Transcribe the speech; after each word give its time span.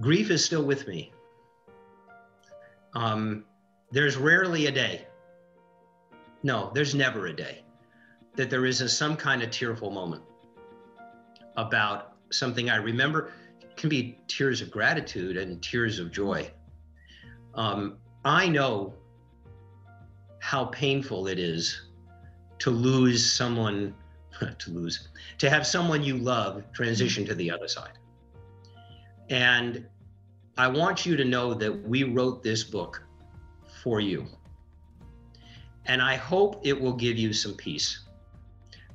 grief 0.00 0.30
is 0.30 0.44
still 0.44 0.64
with 0.64 0.88
me. 0.88 1.12
Um, 2.94 3.44
there's 3.92 4.16
rarely 4.16 4.66
a 4.66 4.72
day, 4.72 5.06
no, 6.42 6.70
there's 6.74 6.94
never 6.94 7.26
a 7.26 7.32
day 7.32 7.62
that 8.36 8.50
there 8.50 8.64
isn't 8.64 8.88
some 8.88 9.16
kind 9.16 9.42
of 9.42 9.50
tearful 9.50 9.90
moment 9.90 10.22
about 11.56 12.14
something 12.30 12.70
I 12.70 12.76
remember. 12.76 13.32
It 13.60 13.76
can 13.76 13.88
be 13.88 14.18
tears 14.26 14.62
of 14.62 14.70
gratitude 14.70 15.36
and 15.36 15.62
tears 15.62 15.98
of 15.98 16.10
joy. 16.10 16.50
Um, 17.54 17.98
I 18.24 18.48
know 18.48 18.94
how 20.40 20.66
painful 20.66 21.26
it 21.26 21.38
is 21.38 21.88
to 22.60 22.70
lose 22.70 23.30
someone, 23.30 23.94
to 24.58 24.70
lose, 24.70 25.08
to 25.38 25.50
have 25.50 25.66
someone 25.66 26.02
you 26.02 26.16
love 26.16 26.64
transition 26.72 27.26
to 27.26 27.34
the 27.34 27.50
other 27.50 27.68
side. 27.68 27.99
And 29.30 29.86
I 30.58 30.66
want 30.68 31.06
you 31.06 31.16
to 31.16 31.24
know 31.24 31.54
that 31.54 31.72
we 31.88 32.02
wrote 32.02 32.42
this 32.42 32.64
book 32.64 33.02
for 33.82 34.00
you. 34.00 34.26
And 35.86 36.02
I 36.02 36.16
hope 36.16 36.60
it 36.64 36.78
will 36.78 36.92
give 36.92 37.16
you 37.16 37.32
some 37.32 37.54
peace. 37.54 38.00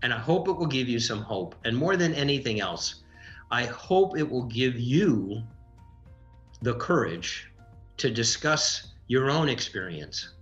And 0.04 0.14
I 0.14 0.20
hope 0.20 0.48
it 0.48 0.52
will 0.52 0.68
give 0.68 0.88
you 0.88 1.00
some 1.00 1.22
hope. 1.22 1.56
And 1.64 1.76
more 1.76 1.98
than 1.98 2.14
anything 2.14 2.60
else, 2.60 3.04
I 3.50 3.66
hope 3.66 4.18
it 4.18 4.30
will 4.30 4.44
give 4.44 4.78
you 4.80 5.42
the 6.62 6.76
courage 6.76 7.50
to 7.98 8.12
discuss 8.12 8.94
your 9.08 9.30
own 9.30 9.50
experience 9.50 10.34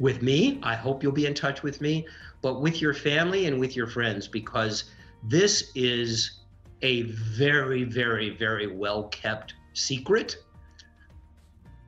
with 0.00 0.22
me. 0.22 0.58
I 0.62 0.74
hope 0.74 1.02
you'll 1.02 1.12
be 1.12 1.26
in 1.26 1.34
touch 1.34 1.62
with 1.62 1.80
me, 1.80 2.06
but 2.40 2.60
with 2.60 2.80
your 2.80 2.94
family 2.94 3.46
and 3.46 3.60
with 3.60 3.76
your 3.76 3.86
friends, 3.86 4.26
because 4.26 4.84
this 5.24 5.70
is 5.74 6.37
a 6.82 7.02
very, 7.02 7.84
very, 7.84 8.30
very 8.30 8.66
well 8.66 9.04
kept 9.08 9.54
secret 9.72 10.36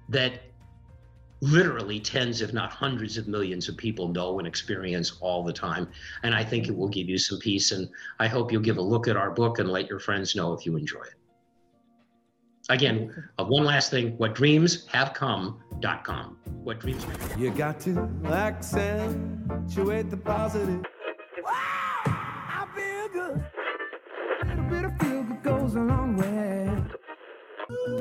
that 0.09 0.43
literally 1.41 2.01
tens, 2.01 2.43
if 2.43 2.53
not 2.53 2.71
hundreds 2.71 3.17
of 3.17 3.27
millions 3.27 3.69
of 3.69 3.77
people 3.77 4.07
know 4.09 4.39
and 4.39 4.47
experience 4.47 5.17
all 5.21 5.43
the 5.43 5.53
time. 5.53 5.89
And 6.23 6.33
I 6.35 6.45
think 6.45 6.69
it 6.69 6.77
will 6.77 6.89
give 6.89 7.09
you 7.09 7.19
some 7.19 7.39
peace. 7.39 7.73
And 7.73 7.89
I 8.19 8.27
hope 8.27 8.53
you'll 8.53 8.63
give 8.63 8.77
a 8.77 8.83
look 8.83 9.09
at 9.09 9.17
our 9.17 9.31
book 9.31 9.59
and 9.59 9.71
let 9.71 9.89
your 9.89 9.99
friends 9.99 10.37
know 10.37 10.53
if 10.53 10.67
you 10.67 10.77
enjoy 10.77 11.01
it. 11.01 11.15
Again, 12.69 13.11
uh, 13.39 13.45
one 13.45 13.65
last 13.65 13.91
thing 13.91 14.19
whatdreamshavecome.com. 14.19 16.37
What 16.63 16.79
dreams 16.79 17.03
have 17.05 17.19
come. 17.19 17.43
You 17.43 17.51
got 17.51 17.81
to 17.81 18.09
accentuate 18.27 20.11
the 20.11 20.17
positive. 20.17 20.85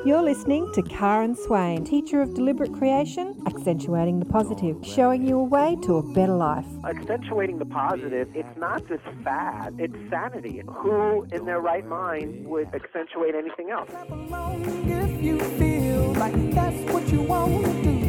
You're 0.06 0.24
listening 0.24 0.72
to 0.76 0.82
Karen 0.82 1.36
Swain, 1.36 1.84
teacher 1.84 2.22
of 2.22 2.34
deliberate 2.34 2.72
creation, 2.74 3.42
accentuating 3.46 4.20
the 4.20 4.26
positive, 4.26 4.78
showing 4.82 5.28
you 5.28 5.38
a 5.38 5.44
way 5.44 5.76
to 5.84 5.98
a 5.98 6.14
better 6.14 6.36
life. 6.36 6.66
Accentuating 6.86 7.60
the 7.60 7.66
positive, 7.66 8.30
it's 8.34 8.58
not 8.58 8.88
just 8.88 9.04
fad, 9.26 9.76
it's 9.78 9.94
sanity. 10.10 10.62
Who 10.66 11.24
in 11.34 11.44
their 11.44 11.60
right 11.60 11.86
mind 11.86 12.48
would 12.48 12.74
accentuate 12.74 13.36
anything 13.36 13.72
else? 13.72 13.90
If 13.92 15.22
you 15.22 15.38
feel 15.40 16.14
like 16.14 16.52
that's 16.54 16.94
what 16.94 17.12
you 17.12 17.22
want 17.22 17.66
to 17.66 17.84
do. 17.84 18.00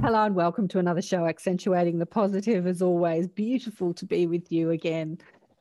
Hello 0.00 0.24
and 0.24 0.34
welcome 0.34 0.68
to 0.68 0.78
another 0.78 1.02
show, 1.02 1.26
Accentuating 1.26 1.98
the 1.98 2.06
Positive. 2.06 2.66
As 2.66 2.80
always, 2.80 3.28
beautiful 3.28 3.92
to 3.92 4.06
be 4.06 4.26
with 4.26 4.50
you 4.50 4.70
again. 4.70 5.18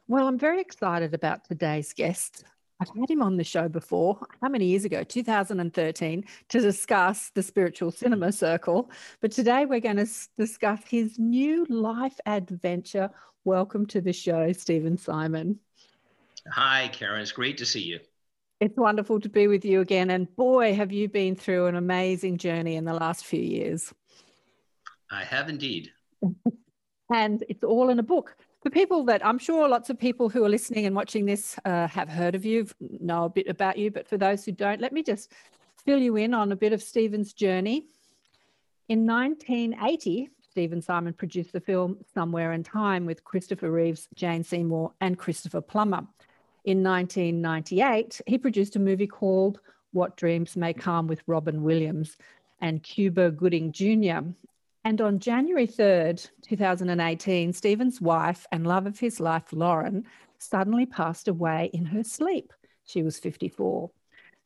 Well, 0.08 0.28
I'm 0.28 0.40
very 0.40 0.62
excited 0.62 1.14
about 1.14 1.44
today's 1.44 1.92
guest. 1.92 2.46
I've 2.80 2.90
had 2.90 3.10
him 3.10 3.22
on 3.22 3.38
the 3.38 3.44
show 3.44 3.70
before, 3.70 4.20
how 4.42 4.50
many 4.50 4.66
years 4.66 4.84
ago? 4.84 5.04
2013, 5.04 6.26
to 6.50 6.60
discuss 6.60 7.30
the 7.30 7.42
Spiritual 7.42 7.90
Cinema 7.90 8.34
Circle. 8.34 8.92
But 9.22 9.32
today 9.32 9.66
we're 9.66 9.80
going 9.80 9.96
to 9.96 10.08
discuss 10.38 10.82
his 10.86 11.18
new 11.18 11.66
life 11.70 12.20
adventure. 12.26 13.10
Welcome 13.46 13.86
to 13.88 14.02
the 14.02 14.12
show, 14.12 14.52
Stephen 14.52 14.98
Simon. 14.98 15.58
Hi, 16.52 16.90
Karen. 16.90 17.22
It's 17.22 17.32
great 17.32 17.58
to 17.60 17.66
see 17.66 17.82
you. 17.82 18.00
It's 18.60 18.76
wonderful 18.76 19.22
to 19.22 19.30
be 19.30 19.48
with 19.48 19.64
you 19.64 19.80
again. 19.80 20.10
And 20.10 20.34
boy, 20.36 20.76
have 20.76 20.92
you 20.92 21.08
been 21.08 21.36
through 21.36 21.68
an 21.68 21.76
amazing 21.76 22.38
journey 22.38 22.76
in 22.76 22.84
the 22.84 22.94
last 22.94 23.26
few 23.26 23.42
years. 23.42 23.94
I 25.10 25.24
have 25.24 25.48
indeed. 25.48 25.92
and 27.14 27.42
it's 27.48 27.64
all 27.64 27.90
in 27.90 28.00
a 28.00 28.04
book 28.04 28.36
for 28.66 28.72
people 28.72 29.04
that 29.04 29.24
I'm 29.24 29.38
sure 29.38 29.70
lots 29.70 29.92
of 29.92 30.00
people 30.00 30.28
who 30.28 30.44
are 30.44 30.50
listening 30.50 30.88
and 30.88 30.96
watching 30.96 31.28
this 31.28 31.56
uh, 31.66 31.88
have 31.88 32.10
heard 32.10 32.34
of 32.34 32.44
you, 32.44 32.68
know 32.80 33.26
a 33.26 33.30
bit 33.30 33.48
about 33.48 33.78
you, 33.78 33.92
but 33.92 34.08
for 34.08 34.18
those 34.18 34.44
who 34.44 34.52
don't, 34.52 34.82
let 34.82 34.92
me 34.92 35.04
just 35.04 35.32
fill 35.86 36.00
you 36.00 36.16
in 36.16 36.34
on 36.34 36.52
a 36.52 36.56
bit 36.56 36.74
of 36.74 36.82
Stephen's 36.82 37.32
journey. 37.32 37.86
In 38.90 39.06
1980, 39.06 40.32
Stephen 40.50 40.82
Simon 40.82 41.14
produced 41.14 41.54
the 41.54 41.60
film 41.60 41.98
Somewhere 42.12 42.54
in 42.54 42.64
Time 42.64 43.06
with 43.06 43.24
Christopher 43.24 43.70
Reeves, 43.70 44.08
Jane 44.16 44.44
Seymour, 44.44 44.94
and 45.00 45.16
Christopher 45.16 45.62
Plummer. 45.62 46.08
In 46.64 46.82
1998, 46.82 48.20
he 48.26 48.40
produced 48.40 48.76
a 48.76 48.80
movie 48.80 49.06
called 49.06 49.60
What 49.92 50.18
Dreams 50.18 50.58
May 50.58 50.74
Come 50.74 51.06
with 51.06 51.22
Robin 51.28 51.62
Williams 51.62 52.18
and 52.62 52.82
Cuba 52.82 53.30
Gooding 53.30 53.72
Jr. 53.72 54.22
And 54.86 55.02
on 55.02 55.18
January 55.18 55.66
3rd, 55.66 56.30
2018, 56.44 57.54
Stephen's 57.54 58.00
wife 58.00 58.46
and 58.52 58.68
love 58.68 58.86
of 58.86 59.00
his 59.00 59.20
life, 59.20 59.52
Lauren, 59.52 60.06
suddenly 60.38 60.86
passed 60.86 61.28
away 61.28 61.72
in 61.74 61.86
her 61.86 62.04
sleep. 62.04 62.54
She 62.86 63.02
was 63.02 63.18
54. 63.18 63.90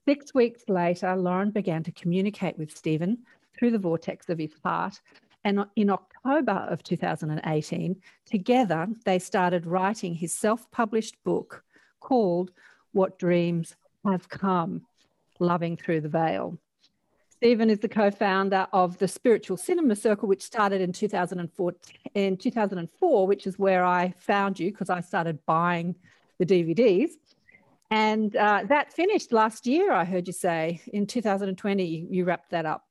Six 0.08 0.34
weeks 0.34 0.64
later, 0.70 1.14
Lauren 1.18 1.52
began 1.52 1.84
to 1.84 1.92
communicate 1.92 2.58
with 2.58 2.76
Stephen 2.76 3.18
through 3.58 3.72
the 3.72 3.80
vortex 3.80 4.30
of 4.30 4.40
his 4.40 4.54
heart. 4.64 5.02
And 5.44 5.66
in 5.76 5.90
October 5.90 6.66
of 6.70 6.84
2018, 6.84 8.02
together 8.26 8.88
they 9.04 9.20
started 9.20 9.66
writing 9.66 10.16
his 10.16 10.34
self 10.34 10.72
published 10.72 11.22
book 11.26 11.66
called 12.00 12.52
What 12.94 13.20
Dreams 13.20 13.76
Have 14.06 14.30
Come 14.30 14.84
Loving 15.38 15.76
Through 15.76 16.00
the 16.00 16.08
Veil. 16.08 16.58
Stephen 17.40 17.70
is 17.70 17.80
the 17.80 17.88
co-founder 17.88 18.68
of 18.74 18.98
the 18.98 19.08
Spiritual 19.08 19.56
Cinema 19.56 19.96
Circle, 19.96 20.28
which 20.28 20.42
started 20.42 20.82
in 20.82 20.92
2004, 20.92 21.74
in 22.14 22.36
2004 22.36 23.28
which 23.28 23.48
is 23.48 23.58
where 23.58 23.86
I 23.86 24.14
found 24.18 24.60
you 24.60 24.72
because 24.72 24.90
I 24.90 25.00
started 25.00 25.40
buying 25.46 25.96
the 26.38 26.46
DVDs. 26.46 27.12
And 27.92 28.36
uh, 28.36 28.64
that 28.68 28.92
finished 28.92 29.32
last 29.32 29.66
year, 29.66 29.94
I 29.94 30.04
heard 30.04 30.28
you 30.28 30.34
say. 30.34 30.82
In 30.92 31.08
2020, 31.08 32.08
you 32.12 32.26
wrapped 32.26 32.50
that 32.50 32.66
up. 32.66 32.86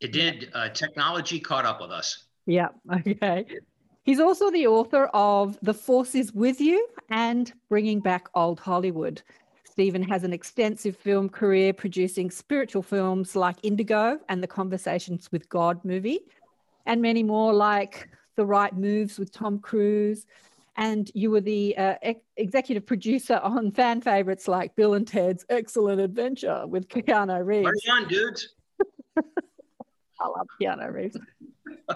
It 0.00 0.12
did. 0.12 0.50
Uh, 0.54 0.70
technology 0.70 1.38
caught 1.38 1.66
up 1.66 1.82
with 1.82 1.90
us. 1.90 2.24
Yeah, 2.46 2.68
okay. 2.90 3.44
He's 4.04 4.20
also 4.20 4.50
the 4.50 4.68
author 4.68 5.04
of 5.12 5.58
The 5.60 5.74
Force 5.74 6.14
Is 6.14 6.32
With 6.32 6.62
You 6.62 6.88
and 7.10 7.52
Bringing 7.68 8.00
Back 8.00 8.30
Old 8.34 8.58
Hollywood. 8.58 9.20
Stephen 9.78 10.02
has 10.02 10.24
an 10.24 10.32
extensive 10.32 10.96
film 10.96 11.28
career 11.28 11.72
producing 11.72 12.32
spiritual 12.32 12.82
films 12.82 13.36
like 13.36 13.54
Indigo 13.62 14.18
and 14.28 14.42
the 14.42 14.46
Conversations 14.48 15.30
with 15.30 15.48
God 15.48 15.84
movie, 15.84 16.18
and 16.84 17.00
many 17.00 17.22
more 17.22 17.52
like 17.52 18.08
The 18.34 18.44
Right 18.44 18.76
Moves 18.76 19.20
with 19.20 19.30
Tom 19.30 19.60
Cruise. 19.60 20.26
And 20.76 21.08
you 21.14 21.30
were 21.30 21.40
the 21.40 21.78
uh, 21.78 21.94
ex- 22.02 22.24
executive 22.36 22.86
producer 22.86 23.36
on 23.40 23.70
fan 23.70 24.00
favorites 24.00 24.48
like 24.48 24.74
Bill 24.74 24.94
and 24.94 25.06
Ted's 25.06 25.46
Excellent 25.48 26.00
Adventure 26.00 26.66
with 26.66 26.88
Keanu 26.88 27.46
Reeves. 27.46 27.62
Party 27.62 28.02
on, 28.02 28.08
dudes. 28.08 28.48
I 29.16 30.26
love 30.26 30.48
Keanu 30.60 30.92
Reeves. 30.92 31.16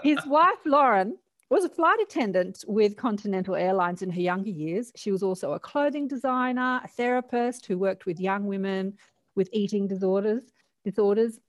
His 0.05 0.25
wife, 0.25 0.55
Lauren, 0.65 1.19
was 1.53 1.65
a 1.65 1.69
flight 1.69 1.99
attendant 2.01 2.65
with 2.67 2.97
Continental 2.97 3.55
Airlines 3.55 4.01
in 4.01 4.09
her 4.09 4.23
younger 4.23 4.49
years. 4.49 4.91
She 4.97 5.13
was 5.13 5.23
also 5.23 5.53
a 5.53 5.61
clothing 5.61 6.09
designer, 6.09 6.81
a 6.83 6.89
therapist 6.89 7.67
who 7.67 7.77
worked 7.77 8.07
with 8.07 8.19
young 8.19 8.47
women 8.47 8.95
with 9.35 9.51
eating 9.53 9.87
disorders, 9.87 10.45
disorders, 10.83 11.41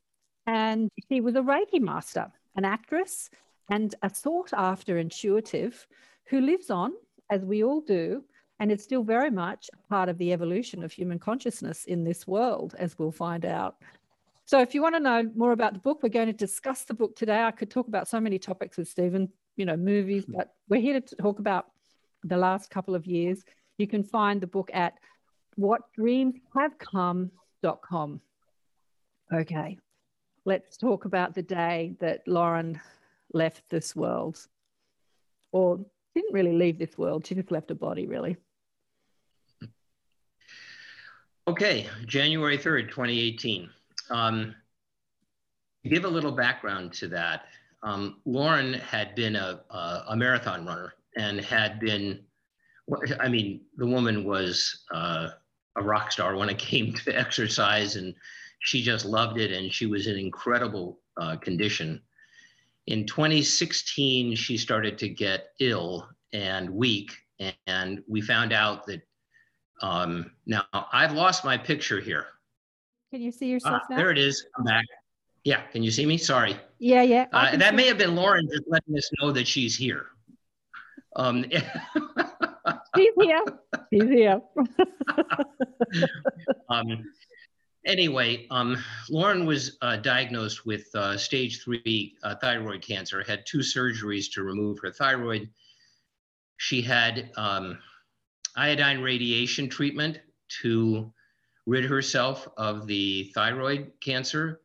and 0.45 0.89
she 1.07 1.22
was 1.22 1.36
a 1.36 1.42
Reiki 1.42 1.80
master, 1.80 2.30
an 2.57 2.66
actress, 2.66 3.30
and 3.69 3.95
a 4.01 4.13
sought 4.13 4.51
after 4.51 4.98
intuitive 4.98 5.88
who 6.25 6.42
lives 6.42 6.69
on, 6.69 6.92
as 7.30 7.45
we 7.45 7.63
all 7.63 7.80
do, 7.80 8.25
and 8.60 8.74
it's 8.74 8.83
still 8.83 9.04
very 9.04 9.31
much 9.31 9.69
part 9.88 10.10
of 10.10 10.18
the 10.18 10.33
evolution 10.33 10.83
of 10.83 10.92
human 10.92 11.18
consciousness 11.18 11.86
in 11.86 12.04
this 12.04 12.27
world, 12.27 12.75
as 12.77 13.00
we'll 13.00 13.10
find 13.10 13.45
out. 13.45 13.77
So, 14.53 14.61
if 14.61 14.75
you 14.75 14.83
want 14.83 14.94
to 14.94 15.00
know 15.00 15.23
more 15.35 15.51
about 15.51 15.73
the 15.73 15.79
book, 15.79 16.03
we're 16.03 16.09
going 16.09 16.27
to 16.27 16.31
discuss 16.31 16.83
the 16.83 16.94
book 16.94 17.15
today. 17.15 17.41
I 17.41 17.50
could 17.50 17.71
talk 17.71 17.88
about 17.88 18.07
so 18.07 18.19
many 18.19 18.38
topics 18.38 18.77
with 18.77 18.88
Stephen, 18.88 19.29
you 19.55 19.65
know, 19.65 19.75
movies, 19.75 20.25
but 20.27 20.53
we're 20.69 20.79
here 20.79 21.01
to 21.01 21.15
talk 21.15 21.39
about 21.39 21.71
the 22.23 22.38
last 22.38 22.69
couple 22.69 22.94
of 22.94 23.07
years. 23.07 23.44
You 23.79 23.88
can 23.88 24.03
find 24.03 24.39
the 24.39 24.45
book 24.45 24.69
at 24.71 24.94
whatdreamshavecome.com. 25.59 28.21
Okay, 29.33 29.79
let's 30.45 30.77
talk 30.77 31.05
about 31.05 31.33
the 31.33 31.41
day 31.41 31.95
that 32.00 32.21
Lauren 32.27 32.79
left 33.33 33.67
this 33.71 33.95
world, 33.95 34.38
or 35.51 35.83
didn't 36.13 36.31
really 36.31 36.53
leave 36.53 36.77
this 36.77 36.95
world. 36.95 37.25
She 37.25 37.33
just 37.33 37.50
left 37.50 37.69
her 37.69 37.75
body, 37.75 38.05
really. 38.05 38.38
Okay, 41.47 41.88
January 42.05 42.59
3rd, 42.59 42.91
2018. 42.91 43.71
Um, 44.09 44.55
give 45.85 46.05
a 46.05 46.09
little 46.09 46.31
background 46.31 46.94
to 46.94 47.07
that, 47.09 47.45
um, 47.83 48.21
Lauren 48.25 48.73
had 48.73 49.13
been 49.15 49.35
a, 49.35 49.61
a, 49.69 50.03
a, 50.09 50.15
marathon 50.15 50.65
runner 50.65 50.94
and 51.17 51.41
had 51.41 51.79
been, 51.79 52.23
I 53.19 53.27
mean, 53.27 53.61
the 53.75 53.85
woman 53.85 54.23
was 54.23 54.85
uh, 54.94 55.29
a 55.75 55.83
rock 55.83 56.11
star 56.11 56.38
when 56.38 56.50
it 56.50 56.57
came 56.57 56.94
to 56.94 57.11
exercise 57.19 57.97
and 57.97 58.15
she 58.59 58.81
just 58.81 59.05
loved 59.05 59.38
it 59.38 59.51
and 59.51 59.71
she 59.71 59.85
was 59.85 60.07
in 60.07 60.17
incredible 60.17 61.00
uh, 61.19 61.35
condition. 61.38 62.01
In 62.88 63.05
2016, 63.05 64.35
she 64.35 64.57
started 64.57 64.97
to 64.97 65.09
get 65.09 65.50
ill 65.59 66.07
and 66.33 66.69
weak, 66.69 67.11
and 67.67 68.03
we 68.07 68.19
found 68.19 68.51
out 68.51 68.85
that 68.88 69.01
um, 69.81 70.31
now 70.45 70.65
I've 70.73 71.13
lost 71.13 71.45
my 71.45 71.57
picture 71.57 72.00
here. 72.01 72.27
Can 73.13 73.21
you 73.21 73.31
see 73.31 73.45
yourself 73.45 73.83
ah, 73.83 73.88
now? 73.92 73.98
There 73.98 74.10
it 74.10 74.18
is. 74.18 74.44
I'm 74.57 74.63
back. 74.63 74.86
Yeah, 75.44 75.62
can 75.68 75.83
you 75.83 75.92
see 75.92 76.04
me? 76.04 76.18
Sorry. 76.18 76.57
Yeah, 76.80 77.04
yeah. 77.04 77.27
Uh, 77.31 77.56
that 77.57 77.75
may 77.75 77.86
have 77.86 78.00
been 78.00 78.15
Lauren 78.15 78.50
just 78.51 78.63
letting 78.65 78.98
us 78.98 79.07
know 79.21 79.31
that 79.31 79.45
she's 79.45 79.77
here. 79.77 80.07
Um, 81.15 81.45
she's 82.95 83.13
here. 83.21 83.44
She's 83.94 84.10
here. 84.10 84.42
um, 86.69 87.06
anyway, 87.86 88.48
um, 88.50 88.83
Lauren 89.12 89.45
was 89.45 89.77
uh, 89.83 89.98
diagnosed 89.98 90.65
with 90.65 90.88
uh, 90.95 91.15
stage 91.15 91.63
three 91.63 92.15
uh, 92.24 92.33
thyroid 92.42 92.81
cancer, 92.81 93.24
had 93.27 93.45
two 93.45 93.60
surgeries 93.60 94.25
to 94.31 94.42
remove 94.42 94.80
her 94.80 94.92
thyroid. 94.92 95.51
She 96.57 96.81
had 96.81 97.30
um, 97.38 97.77
iodine 98.56 99.01
radiation 99.01 99.69
treatment 99.69 100.18
to 100.63 101.13
rid 101.65 101.86
herself 101.86 102.48
of 102.57 102.88
the 102.88 103.31
thyroid 103.33 103.92
cancer, 104.01 104.62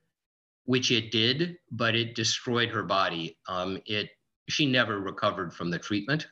which 0.64 0.90
it 0.90 1.10
did, 1.10 1.58
but 1.70 1.94
it 1.94 2.14
destroyed 2.14 2.68
her 2.70 2.82
body. 2.82 3.38
Um, 3.46 3.78
it 3.86 4.10
she 4.48 4.66
never 4.66 4.98
recovered 4.98 5.52
from 5.52 5.70
the 5.70 5.78
treatment, 5.78 6.26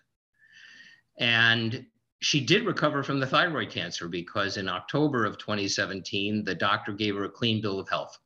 and 1.18 1.86
she 2.20 2.40
did 2.40 2.64
recover 2.64 3.02
from 3.02 3.20
the 3.20 3.26
thyroid 3.26 3.70
cancer 3.70 4.08
because 4.08 4.56
in 4.56 4.68
October 4.68 5.24
of 5.26 5.38
2017, 5.38 6.44
the 6.44 6.54
doctor 6.54 6.92
gave 6.92 7.14
her 7.14 7.24
a 7.24 7.30
clean 7.30 7.60
bill 7.60 7.78
of 7.78 7.88
health. 7.88 8.18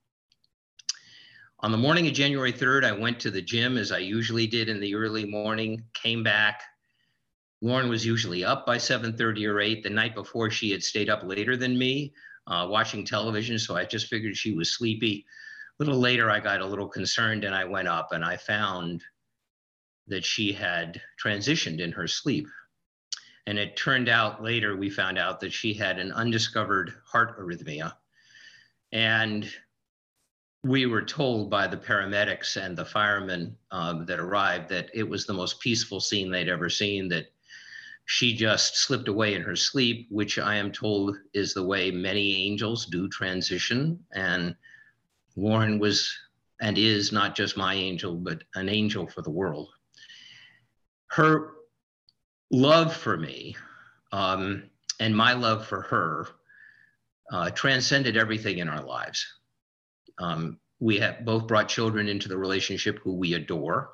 On 1.59 1.73
the 1.73 1.79
morning 1.79 2.07
of 2.07 2.15
January 2.15 2.53
3rd, 2.53 2.85
I 2.85 2.93
went 2.93 3.21
to 3.21 3.31
the 3.31 3.43
gym 3.43 3.77
as 3.77 3.93
I 3.93 3.99
usually 3.99 4.47
did 4.47 4.69
in 4.69 4.81
the 4.81 4.95
early 4.95 5.27
morning, 5.27 5.85
came 5.93 6.23
back, 6.23 6.63
Lauren 7.63 7.91
was 7.91 8.07
usually 8.07 8.45
up 8.45 8.65
by 8.65 8.79
7:30 8.79 9.47
or 9.47 9.61
8. 9.61 9.83
The 9.83 9.91
night 9.91 10.15
before, 10.15 10.51
she 10.51 10.71
had 10.71 10.83
stayed 10.83 11.11
up 11.11 11.23
later 11.25 11.57
than 11.57 11.77
me, 11.77 12.15
uh, 12.51 12.67
watching 12.69 13.07
television. 13.07 13.59
So 13.59 13.77
I 13.77 13.85
just 13.85 14.09
figured 14.09 14.37
she 14.37 14.53
was 14.53 14.77
sleepy. 14.77 15.25
A 15.79 15.83
little 15.83 15.99
later, 15.99 16.31
I 16.31 16.41
got 16.41 16.61
a 16.61 16.67
little 16.67 16.89
concerned, 16.89 17.45
and 17.45 17.55
I 17.55 17.65
went 17.65 17.89
up 17.89 18.13
and 18.13 18.25
I 18.25 18.37
found 18.37 19.03
that 20.09 20.25
she 20.25 20.53
had 20.53 21.01
transitioned 21.25 21.81
in 21.81 21.93
her 21.93 22.07
sleep. 22.07 22.47
And 23.47 23.59
it 23.59 23.77
turned 23.77 24.09
out 24.09 24.43
later, 24.43 24.77
we 24.77 24.91
found 24.91 25.19
out 25.19 25.41
that 25.41 25.53
she 25.53 25.73
had 25.73 25.99
an 25.99 26.13
undiscovered 26.13 26.93
heart 27.07 27.39
arrhythmia. 27.39 27.95
And 28.93 29.51
we 30.63 30.85
were 30.87 31.03
told 31.03 31.49
by 31.49 31.67
the 31.67 31.77
paramedics 31.77 32.57
and 32.63 32.77
the 32.77 32.85
firemen 32.85 33.57
um, 33.71 34.05
that 34.07 34.21
arrived 34.21 34.69
that 34.69 34.91
it 34.93 35.09
was 35.09 35.25
the 35.25 35.33
most 35.33 35.61
peaceful 35.61 36.01
scene 36.01 36.31
they'd 36.31 36.49
ever 36.49 36.69
seen, 36.69 37.09
that 37.09 37.33
she 38.11 38.35
just 38.35 38.77
slipped 38.77 39.07
away 39.07 39.35
in 39.35 39.43
her 39.43 39.55
sleep, 39.55 40.09
which 40.11 40.37
I 40.37 40.57
am 40.57 40.73
told 40.73 41.17
is 41.33 41.55
the 41.55 41.63
way 41.63 41.93
many 41.93 42.45
angels 42.45 42.87
do 42.87 43.09
transition. 43.09 44.05
And 44.13 44.57
Lauren 45.37 45.79
was 45.79 46.13
and 46.61 46.77
is 46.77 47.13
not 47.13 47.37
just 47.37 47.57
my 47.57 47.75
angel, 47.75 48.17
but 48.17 48.43
an 48.57 48.69
angel 48.69 49.07
for 49.07 49.23
the 49.23 49.31
world. 49.31 49.69
Her 51.07 51.53
love 52.51 52.97
for 52.97 53.17
me 53.17 53.55
um, 54.11 54.65
and 54.99 55.17
my 55.17 55.33
love 55.33 55.65
for 55.69 55.83
her 55.83 56.27
uh, 57.33 57.51
transcended 57.51 58.17
everything 58.17 58.59
in 58.59 58.69
our 58.69 58.83
lives. 58.83 59.25
Um, 60.19 60.59
we 60.81 60.99
have 60.99 61.25
both 61.25 61.47
brought 61.47 61.69
children 61.69 62.09
into 62.09 62.29
the 62.29 62.37
relationship 62.37 62.99
who 63.05 63.15
we 63.15 63.35
adore 63.35 63.93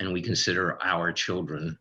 and 0.00 0.12
we 0.12 0.20
consider 0.20 0.76
our 0.82 1.12
children. 1.12 1.78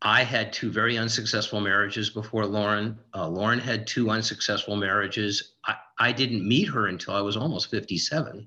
I 0.00 0.22
had 0.22 0.52
two 0.52 0.70
very 0.70 0.96
unsuccessful 0.96 1.60
marriages 1.60 2.10
before 2.10 2.46
Lauren. 2.46 2.98
Uh, 3.14 3.28
Lauren 3.28 3.58
had 3.58 3.86
two 3.86 4.10
unsuccessful 4.10 4.76
marriages. 4.76 5.54
I, 5.64 5.76
I 5.98 6.12
didn't 6.12 6.46
meet 6.46 6.68
her 6.68 6.86
until 6.86 7.14
I 7.14 7.20
was 7.20 7.36
almost 7.36 7.70
57. 7.70 8.46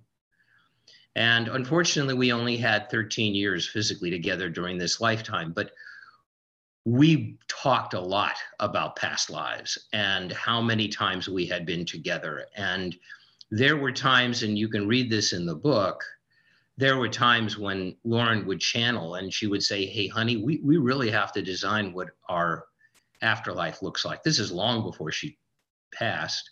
And 1.15 1.47
unfortunately, 1.49 2.13
we 2.13 2.31
only 2.31 2.55
had 2.55 2.89
13 2.89 3.35
years 3.35 3.67
physically 3.67 4.09
together 4.09 4.49
during 4.49 4.77
this 4.77 5.01
lifetime. 5.01 5.51
But 5.51 5.71
we 6.85 7.37
talked 7.49 7.93
a 7.93 7.99
lot 7.99 8.37
about 8.59 8.95
past 8.95 9.29
lives 9.29 9.77
and 9.91 10.31
how 10.31 10.61
many 10.61 10.87
times 10.87 11.27
we 11.27 11.45
had 11.45 11.65
been 11.65 11.85
together. 11.85 12.45
And 12.55 12.95
there 13.51 13.75
were 13.75 13.91
times, 13.91 14.43
and 14.43 14.57
you 14.57 14.69
can 14.69 14.87
read 14.87 15.09
this 15.09 15.33
in 15.33 15.45
the 15.45 15.55
book, 15.55 16.01
there 16.77 16.97
were 16.97 17.09
times 17.09 17.57
when 17.57 17.95
Lauren 18.03 18.45
would 18.47 18.59
channel 18.59 19.15
and 19.15 19.33
she 19.33 19.47
would 19.47 19.63
say, 19.63 19.85
Hey, 19.85 20.07
honey, 20.07 20.37
we, 20.37 20.59
we 20.63 20.77
really 20.77 21.11
have 21.11 21.31
to 21.33 21.41
design 21.41 21.93
what 21.93 22.09
our 22.29 22.65
afterlife 23.21 23.81
looks 23.81 24.05
like. 24.05 24.23
This 24.23 24.39
is 24.39 24.51
long 24.51 24.83
before 24.83 25.11
she 25.11 25.37
passed. 25.93 26.49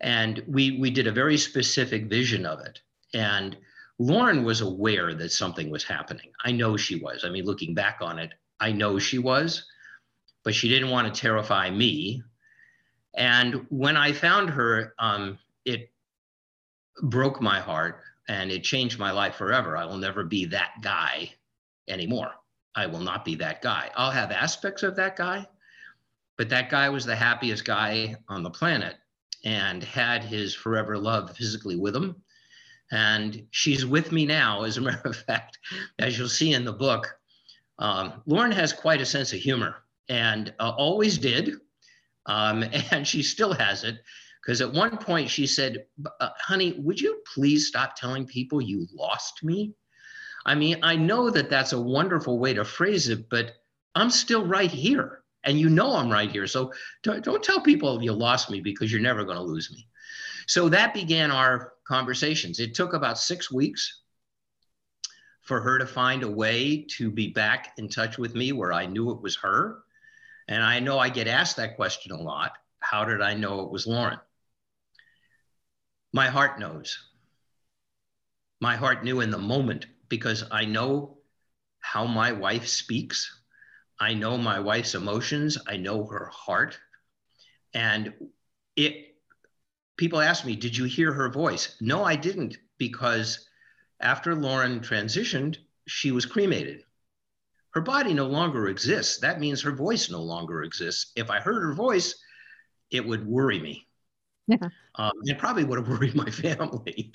And 0.00 0.42
we, 0.46 0.78
we 0.78 0.90
did 0.90 1.06
a 1.06 1.12
very 1.12 1.38
specific 1.38 2.06
vision 2.06 2.44
of 2.44 2.60
it. 2.60 2.80
And 3.14 3.56
Lauren 3.98 4.44
was 4.44 4.60
aware 4.60 5.14
that 5.14 5.32
something 5.32 5.70
was 5.70 5.84
happening. 5.84 6.30
I 6.44 6.52
know 6.52 6.76
she 6.76 6.96
was. 6.96 7.24
I 7.24 7.30
mean, 7.30 7.44
looking 7.44 7.74
back 7.74 7.98
on 8.00 8.18
it, 8.18 8.32
I 8.60 8.72
know 8.72 8.98
she 8.98 9.18
was, 9.18 9.64
but 10.44 10.54
she 10.54 10.68
didn't 10.68 10.90
want 10.90 11.12
to 11.12 11.20
terrify 11.20 11.70
me. 11.70 12.22
And 13.14 13.66
when 13.70 13.96
I 13.96 14.12
found 14.12 14.50
her, 14.50 14.94
um, 14.98 15.38
it 15.64 15.90
broke 17.02 17.40
my 17.40 17.60
heart 17.60 18.02
and 18.28 18.50
it 18.50 18.64
changed 18.64 18.98
my 18.98 19.10
life 19.10 19.36
forever. 19.36 19.76
I 19.76 19.84
will 19.84 19.98
never 19.98 20.24
be 20.24 20.46
that 20.46 20.72
guy 20.82 21.32
anymore. 21.88 22.32
I 22.74 22.86
will 22.86 23.00
not 23.00 23.24
be 23.24 23.34
that 23.36 23.62
guy. 23.62 23.90
I'll 23.96 24.10
have 24.10 24.30
aspects 24.30 24.82
of 24.82 24.96
that 24.96 25.16
guy, 25.16 25.46
but 26.36 26.48
that 26.50 26.70
guy 26.70 26.88
was 26.88 27.04
the 27.04 27.16
happiest 27.16 27.64
guy 27.64 28.16
on 28.28 28.42
the 28.42 28.50
planet 28.50 28.96
and 29.44 29.82
had 29.82 30.24
his 30.24 30.54
forever 30.54 30.98
love 30.98 31.36
physically 31.36 31.76
with 31.76 31.94
him. 31.96 32.16
And 32.92 33.46
she's 33.50 33.86
with 33.86 34.12
me 34.12 34.26
now, 34.26 34.62
as 34.62 34.76
a 34.76 34.80
matter 34.80 35.08
of 35.08 35.16
fact, 35.16 35.58
as 35.98 36.18
you'll 36.18 36.28
see 36.28 36.52
in 36.52 36.64
the 36.64 36.72
book. 36.72 37.18
Um, 37.78 38.22
Lauren 38.26 38.52
has 38.52 38.72
quite 38.72 39.00
a 39.00 39.06
sense 39.06 39.32
of 39.32 39.38
humor 39.38 39.76
and 40.08 40.52
uh, 40.58 40.72
always 40.76 41.18
did. 41.18 41.54
Um, 42.26 42.64
and 42.90 43.06
she 43.06 43.22
still 43.22 43.52
has 43.54 43.84
it. 43.84 43.96
Because 44.42 44.60
at 44.60 44.72
one 44.72 44.96
point 44.96 45.28
she 45.28 45.46
said, 45.46 45.86
uh, 46.20 46.28
honey, 46.38 46.72
would 46.78 47.00
you 47.00 47.22
please 47.34 47.66
stop 47.66 47.96
telling 47.96 48.26
people 48.26 48.60
you 48.60 48.86
lost 48.94 49.42
me? 49.42 49.74
I 50.44 50.54
mean, 50.54 50.78
I 50.82 50.94
know 50.94 51.30
that 51.30 51.50
that's 51.50 51.72
a 51.72 51.80
wonderful 51.80 52.38
way 52.38 52.54
to 52.54 52.64
phrase 52.64 53.08
it, 53.08 53.28
but 53.28 53.56
I'm 53.96 54.10
still 54.10 54.46
right 54.46 54.70
here. 54.70 55.22
And 55.42 55.58
you 55.58 55.68
know 55.68 55.94
I'm 55.94 56.10
right 56.10 56.30
here. 56.30 56.46
So 56.46 56.72
don't, 57.02 57.24
don't 57.24 57.42
tell 57.42 57.60
people 57.60 58.02
you 58.02 58.12
lost 58.12 58.50
me 58.50 58.60
because 58.60 58.92
you're 58.92 59.00
never 59.00 59.24
going 59.24 59.36
to 59.36 59.42
lose 59.42 59.70
me. 59.72 59.88
So 60.46 60.68
that 60.68 60.94
began 60.94 61.30
our 61.30 61.72
conversations. 61.86 62.60
It 62.60 62.74
took 62.74 62.94
about 62.94 63.18
six 63.18 63.50
weeks 63.50 64.02
for 65.42 65.60
her 65.60 65.78
to 65.78 65.86
find 65.86 66.22
a 66.22 66.30
way 66.30 66.84
to 66.90 67.10
be 67.10 67.28
back 67.28 67.72
in 67.78 67.88
touch 67.88 68.18
with 68.18 68.34
me 68.34 68.52
where 68.52 68.72
I 68.72 68.86
knew 68.86 69.10
it 69.10 69.22
was 69.22 69.36
her. 69.36 69.78
And 70.48 70.62
I 70.62 70.80
know 70.80 70.98
I 70.98 71.08
get 71.08 71.28
asked 71.28 71.56
that 71.56 71.76
question 71.76 72.12
a 72.12 72.20
lot. 72.20 72.52
How 72.80 73.04
did 73.04 73.20
I 73.20 73.34
know 73.34 73.60
it 73.60 73.70
was 73.70 73.86
Lauren? 73.86 74.18
My 76.16 76.28
heart 76.28 76.58
knows. 76.58 76.98
My 78.58 78.74
heart 78.76 79.04
knew 79.04 79.20
in 79.20 79.30
the 79.30 79.36
moment 79.36 79.84
because 80.08 80.44
I 80.50 80.64
know 80.64 81.18
how 81.80 82.06
my 82.06 82.32
wife 82.32 82.68
speaks. 82.68 83.42
I 84.00 84.14
know 84.14 84.38
my 84.38 84.60
wife's 84.60 84.94
emotions. 84.94 85.58
I 85.68 85.76
know 85.76 86.06
her 86.06 86.30
heart. 86.32 86.78
And 87.74 88.14
it 88.76 89.18
people 89.98 90.22
ask 90.22 90.46
me, 90.46 90.56
did 90.56 90.74
you 90.74 90.86
hear 90.86 91.12
her 91.12 91.28
voice? 91.28 91.76
No, 91.82 92.02
I 92.02 92.16
didn't, 92.16 92.56
because 92.78 93.46
after 94.00 94.34
Lauren 94.34 94.80
transitioned, 94.80 95.58
she 95.86 96.12
was 96.12 96.24
cremated. 96.24 96.82
Her 97.72 97.82
body 97.82 98.14
no 98.14 98.26
longer 98.26 98.68
exists. 98.68 99.18
That 99.18 99.38
means 99.38 99.60
her 99.60 99.72
voice 99.72 100.08
no 100.10 100.22
longer 100.22 100.62
exists. 100.62 101.12
If 101.14 101.28
I 101.28 101.40
heard 101.40 101.62
her 101.62 101.74
voice, 101.74 102.14
it 102.90 103.06
would 103.06 103.26
worry 103.26 103.58
me. 103.58 103.85
Yeah. 104.46 104.68
Um, 104.94 105.12
it 105.24 105.38
probably 105.38 105.64
would 105.64 105.78
have 105.78 105.88
worried 106.00 106.14
my 106.14 106.30
family, 106.30 107.12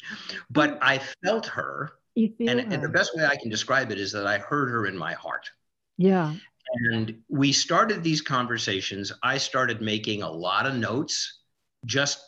but 0.50 0.78
I 0.82 1.02
felt 1.24 1.46
her. 1.48 1.94
Feel 2.16 2.32
and, 2.42 2.60
her. 2.60 2.68
and 2.70 2.84
the 2.84 2.90
best 2.90 3.16
way 3.16 3.26
I 3.26 3.38
can 3.38 3.50
describe 3.50 3.92
it 3.92 4.00
is 4.00 4.12
that 4.12 4.28
I 4.28 4.38
heard 4.38 4.70
her 4.70 4.86
in 4.86 4.98
my 4.98 5.14
heart. 5.14 5.50
Yeah. 5.98 6.36
And 6.86 7.22
we 7.30 7.52
started 7.52 8.04
these 8.04 8.22
conversations. 8.22 9.12
I 9.24 9.38
started 9.38 9.82
making 9.82 10.22
a 10.22 10.32
lot 10.32 10.66
of 10.66 10.76
notes 10.76 11.40
just 11.86 12.20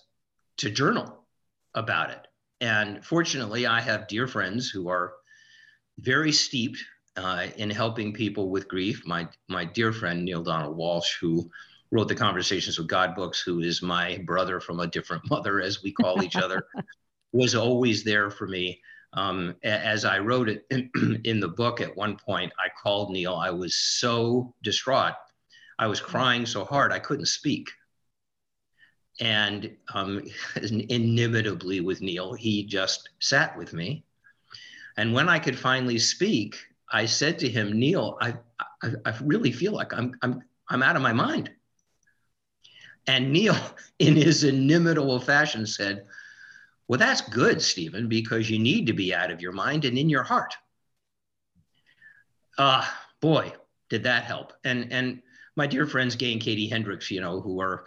to 0.57 0.69
journal 0.69 1.25
about 1.73 2.11
it. 2.11 2.27
And 2.61 3.03
fortunately, 3.03 3.65
I 3.65 3.81
have 3.81 4.07
dear 4.07 4.27
friends 4.27 4.69
who 4.69 4.89
are 4.89 5.13
very 5.99 6.31
steeped 6.31 6.83
uh, 7.17 7.47
in 7.57 7.69
helping 7.69 8.13
people 8.13 8.49
with 8.49 8.67
grief. 8.67 9.03
My 9.05 9.27
my 9.47 9.65
dear 9.65 9.91
friend 9.91 10.25
Neale 10.25 10.43
Donald 10.43 10.77
Walsch, 10.77 11.17
who 11.19 11.49
wrote 11.93 12.07
the 12.07 12.15
Conversations 12.15 12.79
with 12.79 12.87
God 12.87 13.13
books, 13.13 13.39
who 13.39 13.59
is 13.59 13.83
my 13.83 14.17
brother 14.25 14.59
from 14.59 14.79
a 14.79 14.87
different 14.87 15.21
mother, 15.29 15.61
as 15.61 15.83
we 15.83 15.91
call 15.91 16.23
each 16.23 16.35
other, 16.35 16.65
was 17.31 17.53
always 17.53 18.03
there 18.03 18.31
for 18.31 18.47
me. 18.47 18.81
Um, 19.13 19.55
as 19.63 20.03
I 20.05 20.17
wrote 20.17 20.49
it 20.49 20.65
in, 20.71 20.89
in 21.23 21.39
the 21.39 21.47
book 21.47 21.81
at 21.81 21.95
one 21.95 22.17
point, 22.17 22.51
I 22.57 22.69
called 22.81 23.11
Neale. 23.11 23.35
I 23.35 23.51
was 23.51 23.75
so 23.75 24.55
distraught. 24.63 25.13
I 25.77 25.85
was 25.85 26.01
crying 26.01 26.47
so 26.47 26.65
hard 26.65 26.91
I 26.91 26.97
couldn't 26.97 27.27
speak. 27.27 27.69
And 29.19 29.77
um, 29.93 30.23
inimitably 30.55 31.81
with 31.81 32.01
Neale, 32.01 32.33
he 32.33 32.65
just 32.65 33.09
sat 33.19 33.55
with 33.55 33.71
me. 33.71 34.03
And 34.97 35.13
when 35.13 35.29
I 35.29 35.37
could 35.37 35.57
finally 35.57 35.99
speak, 35.99 36.57
I 36.91 37.05
said 37.05 37.37
to 37.39 37.49
him, 37.49 37.79
Neale, 37.79 38.17
I, 38.19 38.35
I, 38.81 38.93
I 39.05 39.13
really 39.21 39.51
feel 39.51 39.73
like 39.73 39.93
I'm, 39.93 40.15
I'm, 40.23 40.41
I'm 40.69 40.81
out 40.81 40.95
of 40.95 41.03
my 41.03 41.13
mind. 41.13 41.51
And 43.07 43.31
Neale, 43.31 43.57
in 43.99 44.15
his 44.15 44.43
inimitable 44.43 45.19
fashion, 45.19 45.65
said, 45.65 46.05
Well, 46.87 46.99
that's 46.99 47.21
good, 47.21 47.61
Stephen, 47.61 48.07
because 48.07 48.49
you 48.49 48.59
need 48.59 48.87
to 48.87 48.93
be 48.93 49.13
out 49.13 49.31
of 49.31 49.41
your 49.41 49.51
mind 49.51 49.85
and 49.85 49.97
in 49.97 50.09
your 50.09 50.23
heart. 50.23 50.55
Ah, 52.57 52.87
uh, 52.87 52.93
boy, 53.19 53.53
did 53.89 54.03
that 54.03 54.23
help. 54.23 54.53
And, 54.63 54.91
and 54.91 55.21
my 55.55 55.67
dear 55.67 55.87
friends, 55.87 56.15
Gay 56.15 56.31
and 56.31 56.41
Katie 56.41 56.67
Hendricks, 56.67 57.09
you 57.09 57.21
know, 57.21 57.41
who 57.41 57.59
are 57.59 57.85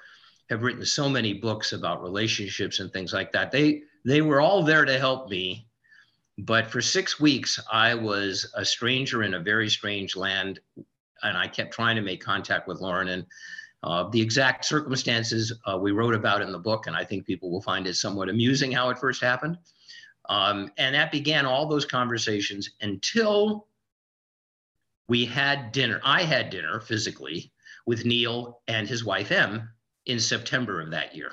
have 0.51 0.63
written 0.63 0.85
so 0.85 1.09
many 1.09 1.33
books 1.33 1.73
about 1.73 2.03
relationships 2.03 2.81
and 2.81 2.93
things 2.93 3.13
like 3.13 3.33
that. 3.33 3.51
They 3.51 3.83
they 4.05 4.23
were 4.23 4.41
all 4.41 4.63
there 4.63 4.85
to 4.85 4.99
help 4.99 5.29
me, 5.29 5.67
but 6.39 6.71
for 6.71 6.81
six 6.81 7.19
weeks 7.19 7.59
I 7.71 7.95
was 7.95 8.53
a 8.55 8.65
stranger 8.65 9.25
in 9.25 9.35
a 9.35 9.41
very 9.41 9.69
strange 9.69 10.15
land, 10.15 10.61
and 11.23 11.37
I 11.37 11.49
kept 11.49 11.75
trying 11.75 11.97
to 11.97 12.03
make 12.03 12.23
contact 12.23 12.69
with 12.69 12.81
Lauren. 12.81 13.09
And 13.09 13.27
uh, 13.83 14.09
the 14.11 14.21
exact 14.21 14.64
circumstances 14.64 15.52
uh, 15.66 15.78
we 15.78 15.92
wrote 15.92 16.14
about 16.14 16.42
in 16.42 16.52
the 16.52 16.59
book, 16.59 16.87
and 16.87 16.97
I 16.97 17.04
think 17.04 17.26
people 17.26 17.50
will 17.50 17.62
find 17.62 17.87
it 17.87 17.95
somewhat 17.95 18.28
amusing 18.28 18.73
how 18.73 18.90
it 18.90 18.99
first 18.99 19.23
happened. 19.23 19.59
Um, 20.28 20.73
and 20.76 20.95
that 20.95 21.12
began 21.12 21.47
all 21.47 21.66
those 21.66 21.85
conversations 21.85 22.71
until 22.80 23.68
we 25.09 25.25
had 25.25 25.73
dinner. 25.73 26.00
I 26.02 26.23
had 26.23 26.50
dinner 26.50 26.80
physically 26.80 27.52
with 27.87 28.04
Neale 28.04 28.61
and 28.66 28.88
his 28.88 29.04
wife 29.04 29.30
Em 29.30 29.68
in 30.06 30.18
September 30.18 30.80
of 30.80 30.90
that 30.90 31.14
year. 31.14 31.33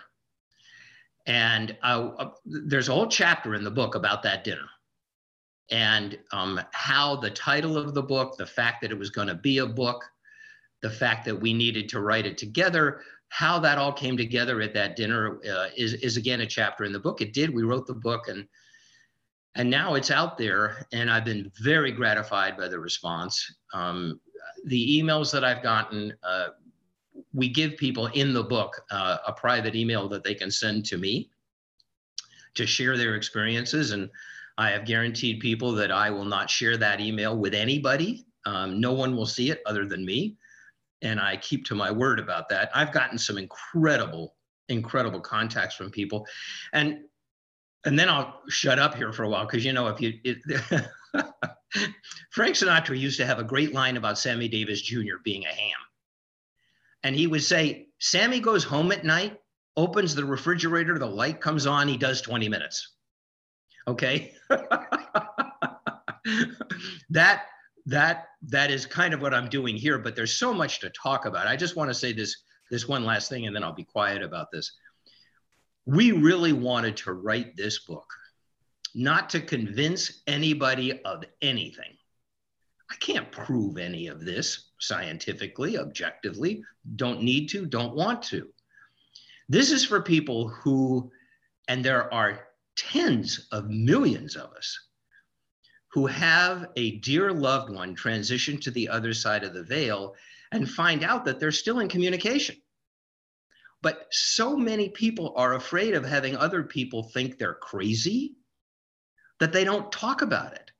And 1.26 1.76
uh, 1.82 2.12
uh, 2.20 2.32
there's 2.46 2.90
a 2.90 2.94
whole 2.94 3.08
chapter 3.08 3.56
in 3.56 3.64
the 3.64 3.72
book 3.72 3.96
about 3.96 4.24
that 4.24 4.44
dinner 4.44 4.68
and 5.72 6.18
um, 6.32 6.60
how 6.72 7.16
the 7.16 7.30
title 7.30 7.78
of 7.78 7.94
the 7.94 8.04
book, 8.04 8.38
the 8.38 8.46
fact 8.46 8.82
that 8.82 8.92
it 8.92 9.00
was 9.00 9.10
going 9.10 9.30
to 9.30 9.36
be 9.36 9.60
a 9.60 9.66
book, 9.66 10.04
the 10.84 10.90
fact 10.90 11.26
that 11.26 11.36
we 11.36 11.54
needed 11.54 11.90
to 11.90 12.02
write 12.02 12.28
it 12.28 12.38
together, 12.38 13.02
how 13.30 13.58
that 13.58 13.80
all 13.80 13.92
came 13.92 14.16
together 14.16 14.62
at 14.62 14.76
that 14.76 14.96
dinner 14.96 15.40
uh, 15.50 15.70
is, 15.76 15.94
is 15.96 16.18
again 16.18 16.42
a 16.42 16.46
chapter 16.46 16.84
in 16.84 16.94
the 16.94 17.00
book. 17.00 17.22
It 17.22 17.34
did. 17.34 17.52
We 17.52 17.64
wrote 17.64 17.88
the 17.88 17.96
book 17.96 18.28
and 18.28 18.48
and 19.56 19.70
now 19.70 19.94
it's 19.94 20.10
out 20.10 20.38
there, 20.38 20.88
and 20.94 21.12
I've 21.12 21.26
been 21.26 21.52
very 21.62 21.92
gratified 21.92 22.58
by 22.58 22.68
the 22.68 22.80
response. 22.80 23.56
Um, 23.74 24.20
the 24.66 25.00
emails 25.00 25.32
that 25.32 25.44
I've 25.44 25.62
gotten, 25.62 26.14
uh, 26.24 26.48
we 27.34 27.50
give 27.50 27.78
people 27.78 28.08
in 28.08 28.34
the 28.34 28.44
book 28.44 28.82
uh, 28.90 29.18
a 29.28 29.34
private 29.34 29.76
email 29.76 30.10
that 30.10 30.24
they 30.24 30.34
can 30.34 30.50
send 30.50 30.86
to 30.86 30.98
me 30.98 31.30
to 32.56 32.66
share 32.66 32.98
their 32.98 33.16
experiences. 33.16 33.92
And 33.92 34.10
I 34.58 34.72
have 34.72 34.86
guaranteed 34.86 35.40
people 35.40 35.72
that 35.74 35.92
I 35.92 36.10
will 36.10 36.26
not 36.26 36.50
share 36.50 36.78
that 36.78 37.00
email 37.00 37.38
with 37.38 37.54
anybody. 37.54 38.26
Um, 38.46 38.80
no 38.80 38.94
one 38.94 39.16
will 39.16 39.26
see 39.26 39.52
it 39.52 39.62
other 39.68 39.86
than 39.86 40.04
me. 40.04 40.36
And 41.04 41.20
I 41.20 41.38
keep 41.38 41.66
to 41.66 41.76
my 41.76 41.92
word 41.92 42.20
about 42.20 42.50
that. 42.50 42.72
I've 42.74 42.92
gotten 42.92 43.18
some 43.18 43.38
incredible, 43.38 44.36
incredible 44.70 45.20
contacts 45.20 45.76
from 45.76 45.92
people. 45.92 46.26
And 46.72 47.02
and 47.86 48.00
then 48.00 48.08
I'll 48.08 48.42
shut 48.48 48.80
up 48.80 48.96
here 48.96 49.12
for 49.12 49.24
a 49.24 49.30
while 49.30 49.46
because 49.46 49.66
you 49.66 49.74
know 49.74 49.88
if 49.88 50.00
you 50.00 50.14
it, 50.24 50.38
Frank 52.32 52.56
Sinatra 52.56 52.98
used 52.98 53.18
to 53.18 53.26
have 53.26 53.40
a 53.40 53.44
great 53.44 53.74
line 53.74 53.98
about 53.98 54.18
Sammy 54.18 54.48
Davis 54.48 54.82
Jr. 54.82 55.18
being 55.24 55.44
a 55.46 55.50
ham. 55.50 55.78
And 57.04 57.16
he 57.16 57.28
would 57.28 57.44
say, 57.44 57.88
Sammy 58.00 58.40
goes 58.40 58.64
home 58.64 58.92
at 58.92 59.04
night, 59.04 59.40
opens 59.76 60.16
the 60.16 60.26
refrigerator, 60.26 60.98
the 60.98 61.06
light 61.06 61.42
comes 61.42 61.68
on, 61.68 61.88
he 61.88 61.98
does 61.98 62.22
20 62.22 62.48
minutes. 62.48 62.94
Okay. 63.88 64.34
that 67.10 67.44
that 67.86 68.28
that 68.48 68.72
is 68.72 68.86
kind 68.86 69.14
of 69.14 69.22
what 69.22 69.34
I'm 69.34 69.50
doing 69.50 69.76
here, 69.76 69.98
but 69.98 70.16
there's 70.16 70.34
so 70.34 70.54
much 70.54 70.80
to 70.80 70.90
talk 70.92 71.26
about. 71.26 71.48
I 71.48 71.56
just 71.56 71.76
want 71.76 71.90
to 71.90 71.94
say 71.94 72.14
this 72.14 72.44
this 72.72 72.88
one 72.88 73.06
last 73.06 73.30
thing 73.30 73.46
and 73.46 73.56
then 73.56 73.64
I'll 73.64 73.74
be 73.74 73.84
quiet 73.84 74.24
about 74.24 74.52
this. 74.52 74.72
We 75.86 76.12
really 76.12 76.54
wanted 76.54 76.98
to 76.98 77.14
write 77.14 77.56
this 77.56 77.80
book 77.86 78.08
not 78.96 79.30
to 79.32 79.42
convince 79.42 80.22
anybody 80.28 81.02
of 81.04 81.24
anything. 81.42 81.98
I 82.90 82.96
can't 82.96 83.32
prove 83.32 83.78
any 83.78 84.08
of 84.08 84.24
this 84.24 84.72
scientifically, 84.80 85.78
objectively, 85.78 86.64
don't 86.96 87.24
need 87.24 87.48
to, 87.50 87.66
don't 87.66 87.96
want 87.96 88.22
to. 88.24 88.50
This 89.50 89.72
is 89.72 89.84
for 89.84 90.02
people 90.02 90.48
who, 90.50 91.12
and 91.68 91.84
there 91.84 92.14
are 92.14 92.48
tens 92.76 93.48
of 93.52 93.70
millions 93.70 94.36
of 94.36 94.52
us, 94.54 94.80
who 95.94 96.08
have 96.08 96.68
a 96.76 96.98
dear 96.98 97.32
loved 97.32 97.70
one 97.70 97.94
transition 97.94 98.60
to 98.60 98.72
the 98.72 98.90
other 98.90 99.14
side 99.14 99.44
of 99.44 99.54
the 99.54 99.64
veil 99.64 100.16
and 100.52 100.70
find 100.70 101.04
out 101.04 101.24
that 101.24 101.40
they're 101.40 101.52
still 101.52 101.80
in 101.80 101.88
communication. 101.88 102.56
But 103.84 104.08
so 104.12 104.58
many 104.58 104.90
people 104.90 105.34
are 105.36 105.54
afraid 105.54 105.94
of 105.94 106.04
having 106.04 106.36
other 106.36 106.64
people 106.64 107.04
think 107.04 107.38
they're 107.38 107.54
crazy 107.54 108.36
that 109.40 109.54
they 109.54 109.64
don't 109.64 109.92
talk 109.92 110.24
about 110.24 110.54
it. 110.54 110.72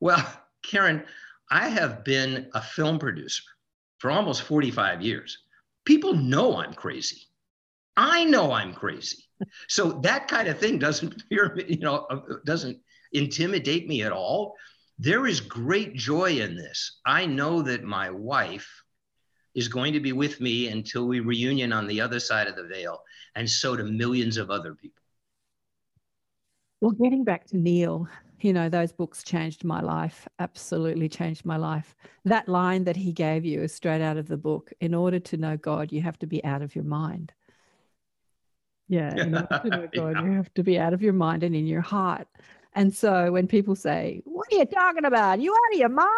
Well, 0.00 0.24
Karen, 0.62 1.04
I 1.50 1.68
have 1.68 2.04
been 2.04 2.48
a 2.54 2.60
film 2.60 2.98
producer 2.98 3.44
for 3.98 4.10
almost 4.10 4.42
45 4.42 5.02
years. 5.02 5.38
People 5.84 6.14
know 6.14 6.56
I'm 6.56 6.74
crazy. 6.74 7.22
I 7.96 8.24
know 8.24 8.52
I'm 8.52 8.74
crazy. 8.74 9.24
So 9.68 10.00
that 10.02 10.26
kind 10.28 10.48
of 10.48 10.58
thing 10.58 10.78
doesn't 10.78 11.22
fear 11.28 11.54
me, 11.54 11.64
you 11.68 11.78
know 11.78 12.06
uh, 12.10 12.20
doesn't 12.44 12.78
intimidate 13.12 13.88
me 13.88 14.02
at 14.02 14.12
all. 14.12 14.54
There 14.98 15.26
is 15.26 15.40
great 15.40 15.94
joy 15.94 16.40
in 16.40 16.56
this. 16.56 17.00
I 17.04 17.26
know 17.26 17.62
that 17.62 17.82
my 17.82 18.10
wife 18.10 18.82
is 19.54 19.68
going 19.68 19.92
to 19.92 20.00
be 20.00 20.12
with 20.12 20.40
me 20.40 20.68
until 20.68 21.06
we 21.06 21.20
reunion 21.20 21.72
on 21.72 21.86
the 21.86 22.00
other 22.00 22.20
side 22.20 22.46
of 22.46 22.56
the 22.56 22.66
veil, 22.66 23.00
and 23.34 23.48
so 23.48 23.76
do 23.76 23.84
millions 23.84 24.36
of 24.36 24.50
other 24.50 24.74
people. 24.74 25.02
Well, 26.80 26.92
getting 26.92 27.22
back 27.22 27.46
to 27.48 27.56
Neale, 27.56 28.08
you 28.40 28.52
know, 28.52 28.68
those 28.68 28.92
books 28.92 29.22
changed 29.22 29.62
my 29.62 29.80
life, 29.80 30.26
absolutely 30.38 31.08
changed 31.08 31.44
my 31.44 31.56
life. 31.56 31.94
That 32.24 32.48
line 32.48 32.84
that 32.84 32.96
he 32.96 33.12
gave 33.12 33.44
you 33.44 33.62
is 33.62 33.72
straight 33.72 34.02
out 34.02 34.16
of 34.16 34.26
the 34.26 34.36
book. 34.36 34.72
In 34.80 34.94
order 34.94 35.20
to 35.20 35.36
know 35.36 35.56
God, 35.56 35.92
you 35.92 36.02
have 36.02 36.18
to 36.20 36.26
be 36.26 36.44
out 36.44 36.62
of 36.62 36.74
your 36.74 36.84
mind. 36.84 37.32
Yeah, 38.88 39.14
in 39.14 39.34
order 39.34 39.60
to 39.62 39.68
know 39.68 39.88
God, 39.94 40.16
yeah. 40.16 40.24
you 40.24 40.32
have 40.32 40.52
to 40.54 40.64
be 40.64 40.78
out 40.78 40.92
of 40.92 41.02
your 41.02 41.12
mind 41.12 41.44
and 41.44 41.54
in 41.54 41.66
your 41.66 41.82
heart. 41.82 42.26
And 42.74 42.94
so 42.94 43.32
when 43.32 43.46
people 43.46 43.74
say, 43.74 44.22
What 44.24 44.52
are 44.52 44.56
you 44.56 44.64
talking 44.64 45.04
about? 45.04 45.40
You 45.40 45.52
out 45.52 45.74
of 45.74 45.78
your 45.78 45.88
mind? 45.88 46.08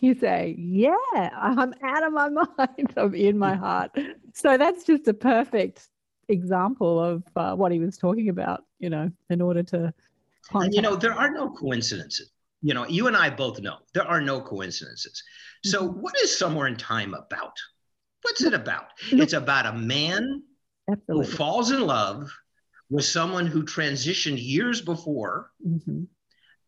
You 0.00 0.14
say, 0.14 0.54
Yeah, 0.58 0.94
I'm 1.14 1.74
out 1.82 2.06
of 2.06 2.12
my 2.12 2.28
mind. 2.58 2.94
I'm 2.96 3.14
in 3.14 3.38
my 3.38 3.54
heart. 3.54 3.96
So 4.34 4.58
that's 4.58 4.84
just 4.84 5.08
a 5.08 5.14
perfect 5.14 5.88
example 6.28 7.02
of 7.02 7.22
uh, 7.36 7.54
what 7.54 7.72
he 7.72 7.78
was 7.78 7.96
talking 7.96 8.28
about, 8.28 8.64
you 8.78 8.90
know, 8.90 9.10
in 9.30 9.40
order 9.40 9.62
to 9.62 9.94
and 10.52 10.74
you 10.74 10.82
know, 10.82 10.96
there 10.96 11.12
are 11.12 11.30
no 11.30 11.50
coincidences. 11.50 12.30
You 12.62 12.74
know, 12.74 12.86
you 12.86 13.06
and 13.06 13.16
I 13.16 13.30
both 13.30 13.60
know 13.60 13.76
there 13.94 14.06
are 14.06 14.20
no 14.20 14.40
coincidences. 14.40 15.22
So, 15.64 15.88
mm-hmm. 15.88 16.00
what 16.00 16.14
is 16.22 16.36
Somewhere 16.36 16.66
in 16.66 16.76
Time 16.76 17.14
about? 17.14 17.56
What's 18.22 18.42
it 18.42 18.54
about? 18.54 18.86
It's 19.10 19.34
about 19.34 19.66
a 19.66 19.72
man 19.72 20.42
Absolutely. 20.90 21.26
who 21.26 21.32
falls 21.32 21.70
in 21.70 21.80
love 21.80 22.30
with 22.90 23.04
someone 23.04 23.46
who 23.46 23.64
transitioned 23.64 24.42
years 24.42 24.80
before 24.80 25.50
mm-hmm. 25.66 26.04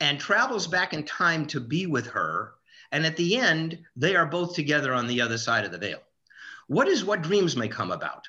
and 0.00 0.20
travels 0.20 0.66
back 0.66 0.92
in 0.92 1.04
time 1.04 1.46
to 1.46 1.60
be 1.60 1.87
with 1.87 2.06
her. 2.08 2.54
And 2.90 3.04
at 3.06 3.16
the 3.16 3.37
end, 3.37 3.78
they 3.96 4.16
are 4.16 4.26
both 4.26 4.54
together 4.54 4.94
on 4.94 5.06
the 5.06 5.20
other 5.20 5.38
side 5.38 5.64
of 5.64 5.72
the 5.72 5.78
veil. 5.78 6.00
What 6.66 6.88
is 6.88 7.04
what 7.04 7.22
dreams 7.22 7.56
may 7.56 7.68
come 7.68 7.90
about? 7.90 8.26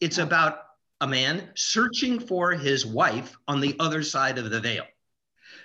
It's 0.00 0.18
about 0.18 0.58
a 1.00 1.06
man 1.06 1.50
searching 1.54 2.20
for 2.20 2.52
his 2.52 2.86
wife 2.86 3.36
on 3.48 3.60
the 3.60 3.76
other 3.80 4.02
side 4.02 4.38
of 4.38 4.50
the 4.50 4.60
veil. 4.60 4.84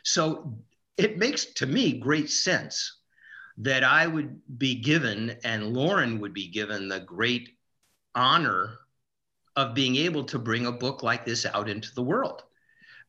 So 0.04 0.58
it 0.98 1.18
makes 1.18 1.46
to 1.46 1.66
me 1.66 2.00
great 2.00 2.30
sense 2.30 2.98
that 3.58 3.84
I 3.84 4.08
would 4.08 4.42
be 4.58 4.76
given 4.76 5.38
and 5.44 5.74
Lauren 5.74 6.20
would 6.20 6.34
be 6.34 6.48
given 6.48 6.88
the 6.88 7.00
great 7.00 7.58
honor 8.16 8.80
of 9.60 9.74
being 9.74 9.98
able 9.98 10.24
to 10.24 10.40
bring 10.40 10.68
a 10.68 10.72
book 10.72 11.04
like 11.04 11.26
this 11.26 11.46
out 11.46 11.68
into 11.68 11.94
the 11.94 12.02
world 12.02 12.44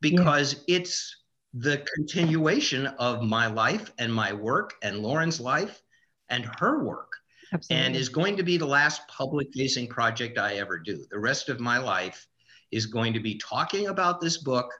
because 0.00 0.54
yeah. 0.66 0.76
it's 0.78 1.16
the 1.54 1.84
continuation 1.94 2.88
of 2.98 3.22
my 3.22 3.46
life 3.46 3.92
and 3.98 4.12
my 4.12 4.32
work 4.32 4.74
and 4.82 4.98
Lauren's 4.98 5.40
life 5.40 5.80
and 6.28 6.44
her 6.58 6.82
work. 6.82 7.12
Absolutely. 7.52 7.86
And 7.86 7.96
is 7.96 8.08
going 8.08 8.36
to 8.36 8.42
be 8.42 8.56
the 8.56 8.66
last 8.66 9.06
public 9.06 9.48
facing 9.54 9.86
project 9.86 10.38
I 10.38 10.54
ever 10.54 10.78
do. 10.78 11.04
The 11.10 11.18
rest 11.18 11.48
of 11.48 11.60
my 11.60 11.78
life 11.78 12.26
is 12.72 12.86
going 12.86 13.12
to 13.12 13.20
be 13.20 13.38
talking 13.38 13.86
about 13.86 14.20
this 14.20 14.38
book, 14.38 14.72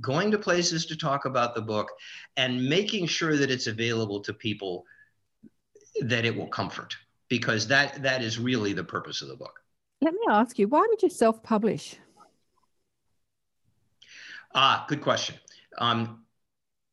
going 0.00 0.30
to 0.30 0.38
places 0.38 0.86
to 0.86 0.96
talk 0.96 1.24
about 1.24 1.54
the 1.54 1.62
book, 1.62 1.88
and 2.36 2.68
making 2.68 3.06
sure 3.06 3.36
that 3.36 3.50
it's 3.50 3.68
available 3.68 4.20
to 4.20 4.32
people 4.32 4.84
that 6.02 6.24
it 6.24 6.36
will 6.36 6.48
comfort 6.48 6.96
because 7.28 7.66
that 7.68 8.02
that 8.02 8.22
is 8.22 8.38
really 8.38 8.72
the 8.72 8.84
purpose 8.84 9.22
of 9.22 9.28
the 9.28 9.36
book. 9.36 9.60
Let 10.00 10.12
me 10.12 10.20
ask 10.28 10.58
you, 10.58 10.68
why 10.68 10.86
did 10.90 11.02
you 11.02 11.10
self-publish? 11.10 11.96
Ah, 14.54 14.84
good 14.88 15.00
question. 15.00 15.36
Um, 15.78 16.24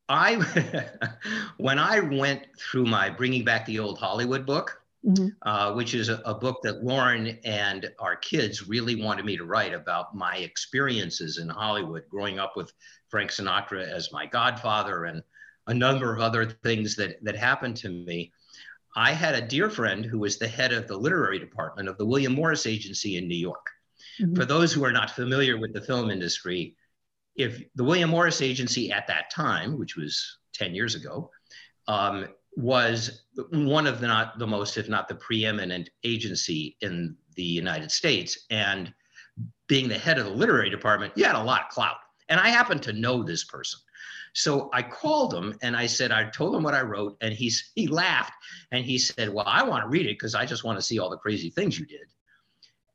I 0.09 0.35
when 1.57 1.79
I 1.79 1.99
went 1.99 2.47
through 2.59 2.85
my 2.85 3.09
Bringing 3.09 3.43
Back 3.43 3.65
the 3.65 3.79
Old 3.79 3.97
Hollywood 3.97 4.45
book, 4.45 4.81
mm-hmm. 5.05 5.27
uh, 5.43 5.73
which 5.73 5.93
is 5.93 6.09
a, 6.09 6.21
a, 6.25 6.33
book 6.33 6.61
that 6.63 6.83
Lauren 6.83 7.39
and 7.45 7.89
our 7.99 8.15
kids 8.17 8.67
really 8.67 9.01
wanted 9.01 9.25
me 9.25 9.37
to 9.37 9.45
write 9.45 9.73
about 9.73 10.15
my 10.15 10.37
experiences 10.37 11.37
in 11.37 11.47
Hollywood, 11.47 12.03
growing 12.09 12.37
up 12.37 12.57
with 12.57 12.73
Frank 13.09 13.31
Sinatra 13.31 13.87
as 13.87 14.11
my 14.11 14.25
godfather 14.25 15.05
and 15.05 15.23
a 15.67 15.73
number 15.73 16.13
of 16.13 16.19
other 16.19 16.45
things 16.45 16.95
that 16.97 17.23
that 17.23 17.35
happened 17.35 17.77
to 17.77 17.89
me. 17.89 18.31
I 18.95 19.11
had 19.11 19.35
a 19.35 19.41
dear 19.41 19.69
friend 19.69 20.05
who 20.05 20.19
was 20.19 20.37
the 20.37 20.47
head 20.47 20.71
of 20.71 20.87
the 20.87 20.97
literary 20.97 21.39
department 21.39 21.89
of 21.89 21.97
the 21.97 22.05
William 22.05 22.33
Morris 22.33 22.65
Agency 22.65 23.17
in 23.17 23.27
New 23.27 23.37
York. 23.37 23.65
Mm-hmm. 24.19 24.35
For 24.35 24.45
those 24.45 24.71
who 24.71 24.83
are 24.83 24.91
not 24.91 25.11
familiar 25.11 25.57
with 25.57 25.73
the 25.73 25.81
film 25.81 26.11
industry, 26.11 26.75
if 27.35 27.63
the 27.75 27.83
William 27.83 28.11
Morris 28.11 28.41
Agency 28.41 28.91
at 28.91 29.07
that 29.07 29.31
time, 29.31 29.79
which 29.79 29.95
was 29.95 30.37
10 30.53 30.75
years 30.75 30.95
ago, 30.95 31.31
um, 31.87 32.27
was 32.55 33.23
one 33.49 33.87
of 33.87 33.99
the 33.99 34.07
not 34.07 34.37
the 34.37 34.45
most, 34.45 34.77
if 34.77 34.87
not 34.87 35.07
the 35.07 35.15
preeminent 35.15 35.89
agency 36.03 36.77
in 36.81 37.15
the 37.35 37.43
United 37.43 37.91
States. 37.91 38.45
And 38.51 38.93
being 39.67 39.89
the 39.89 39.97
head 39.97 40.19
of 40.19 40.25
the 40.25 40.31
literary 40.31 40.69
department, 40.69 41.13
you 41.15 41.25
had 41.25 41.35
a 41.35 41.43
lot 41.43 41.63
of 41.63 41.69
clout. 41.69 41.95
And 42.29 42.39
I 42.39 42.49
happened 42.49 42.83
to 42.83 42.93
know 42.93 43.23
this 43.23 43.43
person. 43.43 43.79
So 44.33 44.69
I 44.73 44.81
called 44.81 45.33
him 45.33 45.55
and 45.61 45.77
I 45.77 45.85
said, 45.85 46.11
I 46.11 46.29
told 46.29 46.55
him 46.55 46.63
what 46.63 46.73
I 46.73 46.81
wrote, 46.81 47.17
and 47.21 47.33
he's 47.33 47.71
he 47.75 47.87
laughed 47.87 48.33
and 48.71 48.83
he 48.83 48.97
said, 48.97 49.29
Well, 49.29 49.45
I 49.47 49.63
want 49.63 49.83
to 49.83 49.89
read 49.89 50.07
it 50.07 50.15
because 50.15 50.35
I 50.35 50.45
just 50.45 50.63
want 50.63 50.77
to 50.77 50.81
see 50.81 50.99
all 50.99 51.09
the 51.09 51.17
crazy 51.17 51.51
things 51.51 51.79
you 51.79 51.85
did. 51.85 52.07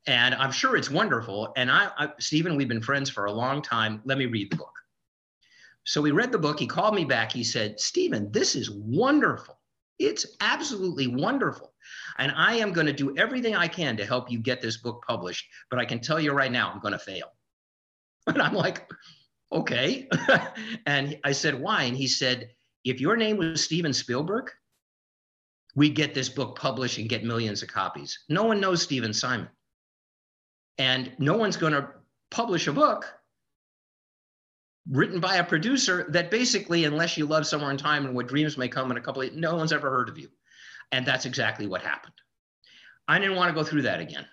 And 0.05 0.35
I'm 0.35 0.51
sure 0.51 0.75
it's 0.75 0.89
wonderful. 0.89 1.53
And 1.55 1.71
I, 1.71 1.91
I 1.97 2.09
Stephen, 2.19 2.57
we've 2.57 2.67
been 2.67 2.81
friends 2.81 3.09
for 3.09 3.25
a 3.25 3.31
long 3.31 3.61
time. 3.61 4.01
Let 4.05 4.17
me 4.17 4.25
read 4.25 4.51
the 4.51 4.57
book. 4.57 4.73
So 5.85 6.01
we 6.01 6.11
read 6.11 6.31
the 6.31 6.37
book. 6.37 6.59
He 6.59 6.67
called 6.67 6.93
me 6.93 7.05
back. 7.05 7.31
He 7.31 7.43
said, 7.43 7.79
Stephen, 7.79 8.31
this 8.31 8.55
is 8.55 8.69
wonderful. 8.69 9.57
It's 9.97 10.25
absolutely 10.41 11.07
wonderful. 11.07 11.73
And 12.17 12.33
I 12.35 12.55
am 12.55 12.73
going 12.73 12.87
to 12.87 12.93
do 12.93 13.15
everything 13.17 13.55
I 13.55 13.67
can 13.67 13.97
to 13.97 14.05
help 14.05 14.29
you 14.29 14.39
get 14.39 14.61
this 14.61 14.77
book 14.77 15.03
published. 15.07 15.45
But 15.69 15.79
I 15.79 15.85
can 15.85 15.99
tell 15.99 16.19
you 16.19 16.31
right 16.31 16.51
now, 16.51 16.71
I'm 16.71 16.79
going 16.79 16.93
to 16.93 16.99
fail. 16.99 17.27
And 18.27 18.41
I'm 18.41 18.53
like, 18.53 18.87
okay. 19.51 20.07
and 20.85 21.17
I 21.23 21.31
said, 21.31 21.59
why? 21.59 21.83
And 21.83 21.97
he 21.97 22.07
said, 22.07 22.49
if 22.85 23.01
your 23.01 23.15
name 23.17 23.37
was 23.37 23.63
Steven 23.63 23.93
Spielberg, 23.93 24.51
we'd 25.75 25.95
get 25.95 26.13
this 26.13 26.29
book 26.29 26.57
published 26.57 26.97
and 26.97 27.09
get 27.09 27.23
millions 27.23 27.61
of 27.61 27.69
copies. 27.69 28.19
No 28.29 28.43
one 28.43 28.59
knows 28.59 28.81
Stephen 28.81 29.13
Simon. 29.13 29.49
And 30.77 31.11
no 31.19 31.37
one's 31.37 31.57
going 31.57 31.73
to 31.73 31.89
publish 32.31 32.67
a 32.67 32.73
book 32.73 33.05
written 34.89 35.19
by 35.19 35.35
a 35.35 35.43
producer 35.43 36.07
that 36.09 36.31
basically, 36.31 36.85
unless 36.85 37.17
you 37.17 37.25
love 37.25 37.45
somewhere 37.45 37.71
in 37.71 37.77
time 37.77 38.05
and 38.05 38.15
what 38.15 38.27
dreams 38.27 38.57
may 38.57 38.67
come 38.67 38.89
in 38.91 38.97
a 38.97 39.01
couple 39.01 39.21
of, 39.21 39.33
no 39.33 39.55
one's 39.55 39.73
ever 39.73 39.89
heard 39.89 40.09
of 40.09 40.17
you. 40.17 40.29
And 40.91 41.05
that's 41.05 41.25
exactly 41.25 41.67
what 41.67 41.81
happened. 41.81 42.13
I 43.07 43.19
didn't 43.19 43.35
want 43.35 43.49
to 43.49 43.55
go 43.55 43.63
through 43.63 43.83
that 43.83 43.99
again. 43.99 44.25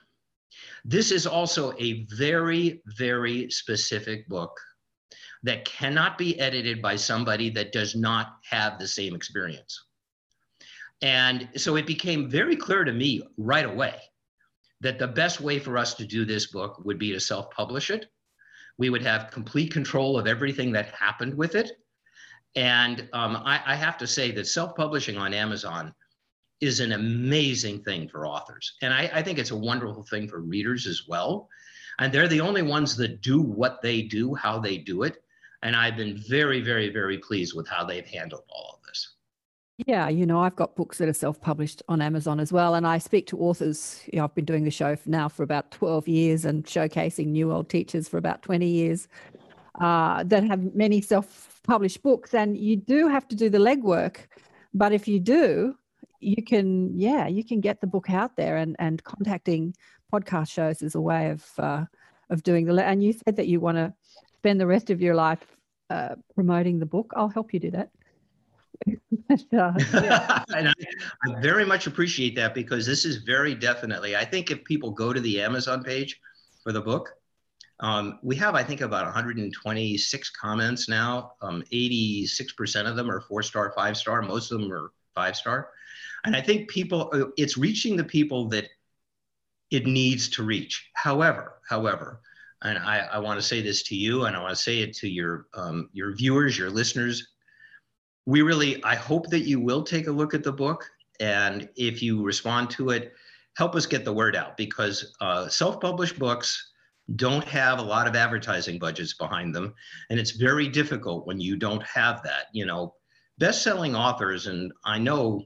This 0.85 1.11
is 1.11 1.26
also 1.26 1.74
a 1.79 2.07
very, 2.11 2.83
very 2.87 3.50
specific 3.50 4.29
book 4.29 4.59
that 5.46 5.64
cannot 5.64 6.18
be 6.18 6.38
edited 6.40 6.82
by 6.82 6.96
somebody 6.96 7.50
that 7.50 7.70
does 7.70 7.94
not 7.94 8.38
have 8.50 8.80
the 8.80 8.88
same 8.88 9.14
experience. 9.14 9.85
And 11.02 11.48
so 11.54 11.76
it 11.76 11.87
became 11.87 12.28
very 12.28 12.56
clear 12.56 12.82
to 12.82 12.92
me 12.92 13.22
right 13.38 13.64
away 13.64 13.94
that 14.80 14.98
the 14.98 15.06
best 15.06 15.40
way 15.40 15.61
for 15.61 15.78
us 15.78 15.94
to 15.94 16.04
do 16.04 16.24
this 16.24 16.46
book 16.48 16.85
would 16.85 16.98
be 16.98 17.12
to 17.12 17.20
self 17.20 17.52
publish 17.52 17.90
it. 17.90 18.06
We 18.76 18.90
would 18.90 19.02
have 19.02 19.30
complete 19.30 19.72
control 19.72 20.18
of 20.18 20.26
everything 20.26 20.72
that 20.72 20.88
happened 20.88 21.35
with 21.35 21.54
it. 21.54 21.70
And 22.56 23.09
um, 23.12 23.37
I, 23.37 23.61
I 23.64 23.76
have 23.76 23.98
to 23.98 24.06
say 24.06 24.32
that 24.32 24.48
self 24.48 24.74
publishing 24.74 25.16
on 25.16 25.32
Amazon 25.32 25.94
is 26.61 26.80
an 26.80 26.90
amazing 26.90 27.85
thing 27.85 28.09
for 28.09 28.26
authors. 28.26 28.74
And 28.82 28.92
I, 28.92 29.09
I 29.14 29.22
think 29.22 29.38
it's 29.38 29.52
a 29.52 29.56
wonderful 29.56 30.02
thing 30.02 30.26
for 30.26 30.40
readers 30.40 30.88
as 30.88 31.06
well. 31.06 31.48
And 32.00 32.12
they're 32.12 32.26
the 32.26 32.40
only 32.40 32.62
ones 32.62 32.96
that 32.96 33.20
do 33.20 33.40
what 33.40 33.80
they 33.80 34.02
do, 34.02 34.35
how 34.35 34.59
they 34.59 34.76
do 34.76 35.04
it. 35.04 35.22
And 35.62 35.75
I've 35.75 35.97
been 35.97 36.16
very, 36.29 36.61
very, 36.61 36.90
very 36.90 37.19
pleased 37.19 37.55
with 37.57 37.69
how 37.69 37.85
they've 37.85 38.07
handled 38.07 38.42
all 38.49 38.79
of 38.79 38.87
this. 38.87 39.16
Yeah, 39.87 40.09
you 40.09 40.25
know, 40.25 40.40
I've 40.40 40.57
got 40.57 40.75
books 40.75 40.99
that 40.99 41.09
are 41.09 41.12
self 41.12 41.40
published 41.40 41.83
on 41.88 42.01
Amazon 42.01 42.40
as 42.40 42.53
well. 42.53 42.75
And 42.75 42.87
I 42.87 42.99
speak 42.99 43.27
to 43.29 43.38
authors. 43.38 44.03
You 44.12 44.19
know, 44.19 44.25
I've 44.25 44.35
been 44.35 44.47
doing 44.47 44.64
the 44.64 44.71
show 44.71 44.97
now 45.05 45.29
for 45.29 45.42
about 45.42 45.71
12 45.71 46.09
years 46.09 46.45
and 46.45 46.64
showcasing 46.64 47.27
new 47.27 47.53
old 47.53 47.69
teachers 47.69 48.09
for 48.09 48.16
about 48.16 48.42
20 48.42 48.66
years 48.66 49.09
uh, 49.81 50.25
that 50.25 50.45
have 50.45 50.75
many 50.75 51.01
self 51.01 51.61
published 51.62 52.03
books. 52.03 52.33
And 52.33 52.57
you 52.57 52.77
do 52.77 53.09
have 53.09 53.29
to 53.29 53.37
do 53.37 53.51
the 53.51 53.59
legwork. 53.59 54.19
But 54.73 54.92
if 54.92 55.07
you 55.07 55.21
do, 55.21 55.77
you 56.21 56.42
can, 56.42 56.99
yeah, 56.99 57.27
you 57.27 57.45
can 57.45 57.61
get 57.61 57.81
the 57.81 57.87
book 57.87 58.09
out 58.09 58.37
there 58.37 58.57
and, 58.57 58.77
and 58.79 59.05
contacting 59.05 59.75
podcast 60.12 60.51
shows 60.51 60.81
is 60.81 60.95
a 60.95 61.01
way 61.01 61.31
of, 61.31 61.45
uh, 61.59 61.85
of 62.31 62.42
doing 62.42 62.64
the, 62.64 62.83
and 62.83 63.03
you 63.03 63.12
said 63.12 63.37
that 63.37 63.47
you 63.47 63.61
want 63.61 63.77
to 63.77 63.92
spend 64.46 64.61
the 64.61 64.66
rest 64.66 64.90
of 64.90 65.00
your 65.00 65.16
life 65.16 65.44
uh, 65.90 66.14
promoting 66.37 66.78
the 66.78 66.87
book, 66.87 67.12
I'll 67.16 67.28
help 67.28 67.52
you 67.52 67.59
do 67.59 67.72
that. 67.72 67.90
uh, 69.52 69.72
and 70.54 70.68
I, 70.68 70.72
I, 71.24 71.40
very 71.40 71.64
much 71.64 71.88
appreciate 71.88 72.37
that 72.37 72.54
because 72.54 72.87
this 72.87 73.04
is 73.04 73.16
very 73.16 73.56
definitely, 73.56 74.14
I 74.14 74.24
think 74.24 74.52
if 74.52 74.62
people 74.62 74.92
go 74.92 75.12
to 75.12 75.18
the 75.18 75.42
Amazon 75.42 75.82
page 75.82 76.20
for 76.62 76.70
the 76.70 76.80
book, 76.80 77.11
um, 77.80 78.20
we 78.22 78.37
have, 78.37 78.54
I 78.54 78.62
think, 78.62 78.82
about 78.82 79.04
126 79.06 80.30
comments 80.30 80.88
now. 80.88 81.32
Um, 81.42 81.64
86% 81.72 82.88
of 82.88 82.94
them 82.94 83.11
are 83.11 83.22
four 83.22 83.42
star, 83.42 83.72
five 83.74 83.96
star. 83.96 84.22
Most 84.22 84.52
of 84.52 84.61
them 84.61 84.70
are 84.70 84.92
five 85.12 85.35
star. 85.35 85.70
And 86.24 86.37
I 86.37 86.40
think 86.40 86.70
people, 86.70 87.11
uh, 87.12 87.24
it's 87.37 87.59
reaching 87.59 87.96
the 87.96 88.04
people 88.04 88.48
that 88.50 88.68
it 89.72 89.88
needs 89.88 90.28
to 90.28 90.44
reach. 90.44 90.88
However, 90.94 91.54
however, 91.68 92.20
and 92.62 92.79
I, 92.79 93.01
I 93.12 93.19
want 93.19 93.38
to 93.38 93.47
say 93.47 93.61
this 93.61 93.83
to 93.85 93.97
you, 93.97 94.25
and 94.25 94.37
I 94.37 94.40
want 94.40 94.57
to 94.57 94.62
say 94.62 94.79
it 94.79 94.95
to 94.99 95.09
your 95.09 95.47
um, 95.55 95.90
your 95.92 96.14
viewers, 96.14 96.59
your 96.59 96.71
listeners. 96.71 97.27
We 98.25 98.42
really, 98.42 98.83
I 98.83 98.95
hope 98.95 99.29
that 99.29 99.47
you 99.47 99.61
will 99.61 99.83
take 99.83 100.09
a 100.09 100.12
look 100.12 100.35
at 100.35 100.42
the 100.42 100.53
book, 100.53 100.88
and 101.21 101.69
if 101.77 102.03
you 102.03 102.23
respond 102.23 102.71
to 102.71 102.90
it, 102.90 103.12
help 103.57 103.75
us 103.75 103.87
get 103.87 104.05
the 104.05 104.12
word 104.12 104.35
out 104.35 104.57
because 104.57 105.14
uh, 105.21 105.49
self-published 105.49 106.19
books 106.19 106.73
don't 107.14 107.45
have 107.45 107.79
a 107.79 107.83
lot 107.83 108.09
of 108.09 108.16
advertising 108.16 108.79
budgets 108.79 109.14
behind 109.14 109.55
them, 109.55 109.75
and 110.11 110.19
it's 110.19 110.33
very 110.33 110.69
difficult 110.69 111.27
when 111.27 111.40
you 111.40 111.57
don't 111.57 111.83
have 111.85 112.23
that. 112.25 112.47
You 112.53 112.66
know, 112.66 112.95
best-selling 113.38 113.95
authors, 113.95 114.47
and 114.47 114.73
I 114.85 114.99
know 114.99 115.45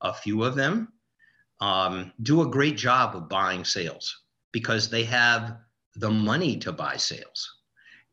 a 0.00 0.12
few 0.12 0.42
of 0.42 0.54
them, 0.56 0.88
um, 1.60 2.12
do 2.22 2.42
a 2.42 2.50
great 2.50 2.76
job 2.76 3.14
of 3.14 3.28
buying 3.28 3.64
sales 3.64 4.22
because 4.52 4.88
they 4.88 5.04
have 5.04 5.58
the 5.96 6.10
money 6.10 6.56
to 6.58 6.72
buy 6.72 6.96
sales. 6.96 7.52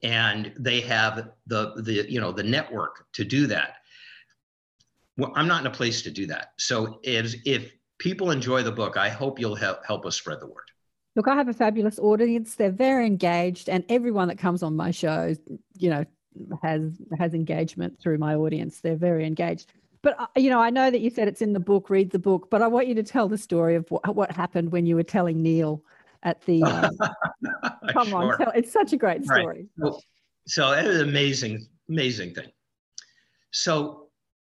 And 0.01 0.53
they 0.57 0.81
have 0.81 1.29
the 1.47 1.73
the 1.81 2.05
you 2.09 2.19
know 2.19 2.31
the 2.31 2.43
network 2.43 3.05
to 3.13 3.23
do 3.23 3.47
that. 3.47 3.75
Well, 5.17 5.31
i'm 5.35 5.47
not 5.47 5.61
in 5.61 5.67
a 5.67 5.71
place 5.71 6.01
to 6.01 6.11
do 6.11 6.25
that. 6.27 6.53
So 6.57 6.99
if 7.03 7.35
if 7.45 7.71
people 7.99 8.31
enjoy 8.31 8.63
the 8.63 8.71
book 8.71 8.97
i 8.97 9.07
hope 9.07 9.39
you'll 9.39 9.55
help 9.55 9.85
help 9.85 10.05
us 10.05 10.17
spread 10.17 10.41
the 10.41 10.47
word. 10.47 10.69
Look 11.15 11.27
i 11.27 11.35
have 11.35 11.47
a 11.47 11.53
fabulous 11.53 11.99
audience. 11.99 12.55
They're 12.55 12.71
very 12.71 13.05
engaged 13.05 13.69
and 13.69 13.85
everyone 13.87 14.27
that 14.27 14.37
comes 14.37 14.61
on 14.61 14.75
my 14.75 14.91
show 14.91 15.35
you 15.77 15.89
know 15.89 16.05
has 16.61 17.01
has 17.17 17.33
engagement 17.33 17.99
through 17.99 18.17
my 18.17 18.35
audience. 18.35 18.81
They're 18.81 18.97
very 18.97 19.25
engaged. 19.25 19.71
But 20.01 20.19
uh, 20.19 20.27
you 20.35 20.49
know 20.49 20.59
i 20.59 20.69
know 20.69 20.91
that 20.91 20.99
you 20.99 21.09
said 21.09 21.29
it's 21.29 21.41
in 21.41 21.53
the 21.53 21.61
book 21.61 21.89
read 21.89 22.11
the 22.11 22.19
book 22.19 22.49
but 22.49 22.61
i 22.61 22.67
want 22.67 22.87
you 22.87 22.95
to 22.95 23.03
tell 23.03 23.29
the 23.29 23.37
story 23.37 23.75
of 23.75 23.89
what, 23.89 24.15
what 24.17 24.31
happened 24.31 24.73
when 24.73 24.85
you 24.85 24.95
were 24.97 25.03
telling 25.03 25.41
neale 25.41 25.81
at 26.23 26.41
the. 26.45 26.63
Um, 26.63 26.97
come 27.91 28.07
sure. 28.07 28.33
on, 28.33 28.37
tell, 28.37 28.51
it's 28.55 28.71
such 28.71 28.93
a 28.93 28.97
great 28.97 29.23
story. 29.25 29.45
Right. 29.45 29.65
Well, 29.77 30.01
so 30.47 30.71
it 30.71 30.87
was 30.87 31.01
amazing, 31.01 31.67
amazing 31.89 32.33
thing. 32.33 32.49
So 33.51 34.07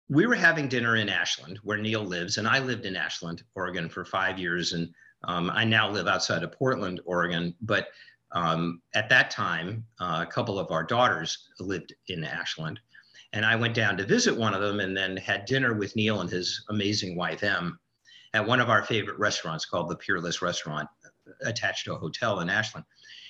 we 0.10 0.26
were 0.26 0.36
having 0.36 0.68
dinner 0.68 0.96
in 0.96 1.10
Ashland, 1.10 1.60
where 1.64 1.78
Neale 1.78 2.04
lives, 2.04 2.38
and 2.38 2.48
I 2.48 2.60
lived 2.60 2.86
in 2.86 2.96
Ashland, 2.96 3.44
Oregon, 3.56 3.90
for 3.90 4.06
five 4.06 4.40
years, 4.40 4.74
and 4.74 4.90
um, 5.26 5.52
I 5.54 5.66
now 5.66 5.90
live 5.90 6.08
outside 6.08 6.44
of 6.44 6.52
Portland, 6.52 7.02
Oregon. 7.06 7.54
But 7.62 7.88
um, 8.32 8.82
at 8.94 9.10
that 9.10 9.32
time, 9.32 9.86
uh, 10.00 10.26
a 10.28 10.32
couple 10.32 10.60
of 10.60 10.72
our 10.72 10.84
daughters 10.84 11.50
lived 11.60 11.94
in 12.08 12.24
Ashland. 12.24 12.80
And 13.34 13.46
I 13.46 13.56
went 13.56 13.74
down 13.74 13.98
to 13.98 14.06
visit 14.06 14.36
one 14.36 14.54
of 14.54 14.62
them 14.62 14.80
and 14.80 14.96
then 14.96 15.18
had 15.18 15.46
dinner 15.46 15.74
with 15.74 15.96
Neale 15.96 16.22
and 16.22 16.30
his 16.30 16.64
amazing 16.70 17.18
wife, 17.18 17.44
Em, 17.44 17.80
at 18.34 18.46
one 18.46 18.60
of 18.60 18.70
our 18.70 18.84
favorite 18.84 19.18
restaurants 19.20 19.66
called 19.66 19.90
the 19.90 19.96
Peerless 19.96 20.42
Restaurant, 20.42 20.88
attached 21.42 21.86
to 21.86 21.94
a 21.94 21.98
hotel 21.98 22.40
in 22.40 22.50
Ashland. 22.50 22.86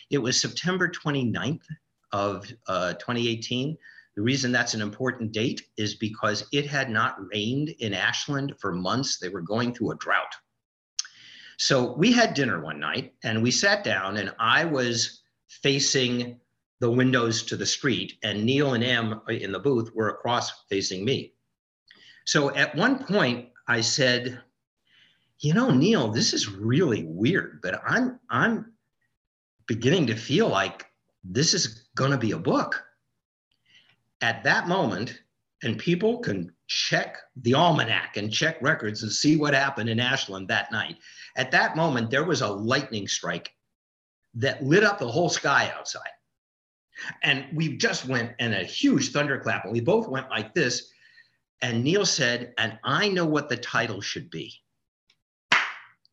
It 0.10 0.18
was 0.18 0.40
September 0.40 0.90
29th 0.90 1.66
of 2.12 2.52
uh, 2.68 2.94
2018. 2.94 3.78
The 4.16 4.22
reason 4.22 4.52
that's 4.52 4.74
an 4.74 4.82
important 4.82 5.32
date 5.32 5.62
is 5.78 5.96
because 5.96 6.48
it 6.54 6.68
had 6.68 6.90
not 6.90 7.18
rained 7.34 7.70
in 7.80 7.94
Ashland 7.94 8.54
for 8.60 8.72
months. 8.72 9.18
They 9.18 9.30
were 9.30 9.42
going 9.42 9.74
through 9.74 9.92
a 9.92 9.98
drought. 9.98 10.34
So 11.58 11.94
we 11.94 12.12
had 12.12 12.34
dinner 12.34 12.62
one 12.62 12.80
night 12.80 13.14
and 13.24 13.42
we 13.42 13.52
sat 13.52 13.84
down, 13.84 14.18
and 14.18 14.34
I 14.40 14.66
was 14.66 15.22
facing 15.48 16.40
the 16.80 16.92
windows 16.92 17.44
to 17.44 17.56
the 17.56 17.66
street, 17.66 18.14
and 18.24 18.44
Neale 18.44 18.74
and 18.74 18.84
Em 18.84 19.22
in 19.30 19.52
the 19.52 19.60
booth 19.60 19.92
were 19.94 20.10
across 20.10 20.52
facing 20.70 21.06
me. 21.06 21.34
So 22.26 22.54
at 22.54 22.76
one 22.76 23.06
point, 23.06 23.50
I 23.68 23.82
said, 23.82 24.42
"You 25.46 25.54
know, 25.54 25.70
Neale, 25.70 26.08
this 26.08 26.34
is 26.34 26.50
really 26.50 27.04
weird, 27.04 27.62
but 27.62 27.80
I'm 27.88 28.20
I'm 28.32 28.74
beginning 29.68 30.08
to 30.08 30.16
feel 30.16 30.50
like 30.50 30.88
this 31.24 31.54
is 31.54 31.88
going 31.94 32.10
to 32.10 32.18
be 32.18 32.32
a 32.32 32.40
book." 32.40 32.84
At 34.22 34.44
that 34.44 34.68
moment, 34.68 35.22
and 35.62 35.78
people 35.78 36.18
can 36.18 36.52
check 36.66 37.18
the 37.36 37.54
almanac 37.54 38.18
and 38.18 38.34
check 38.34 38.60
records 38.60 39.04
and 39.04 39.12
see 39.12 39.38
what 39.38 39.54
happened 39.54 39.88
in 39.88 40.00
Ashland 40.00 40.48
that 40.48 40.72
night. 40.72 40.98
At 41.36 41.52
that 41.52 41.76
moment, 41.76 42.10
there 42.10 42.24
was 42.24 42.42
a 42.42 42.50
lightning 42.50 43.08
strike 43.08 43.54
that 44.34 44.64
lit 44.64 44.84
up 44.84 44.98
the 44.98 45.12
whole 45.12 45.30
sky 45.30 45.72
outside. 45.78 46.10
And 47.22 47.46
we 47.56 47.78
just 47.78 48.06
went 48.06 48.34
and 48.40 48.56
a 48.56 48.64
huge 48.64 49.12
thunderclap, 49.12 49.66
and 49.66 49.74
we 49.74 49.80
both 49.80 50.08
went 50.08 50.28
like 50.32 50.56
this. 50.56 50.90
And 51.62 51.84
Neale 51.84 52.08
said, 52.08 52.56
And 52.58 52.80
I 52.84 53.10
know 53.10 53.28
what 53.28 53.48
the 53.48 53.58
title 53.58 54.02
should 54.02 54.32
be 54.32 54.52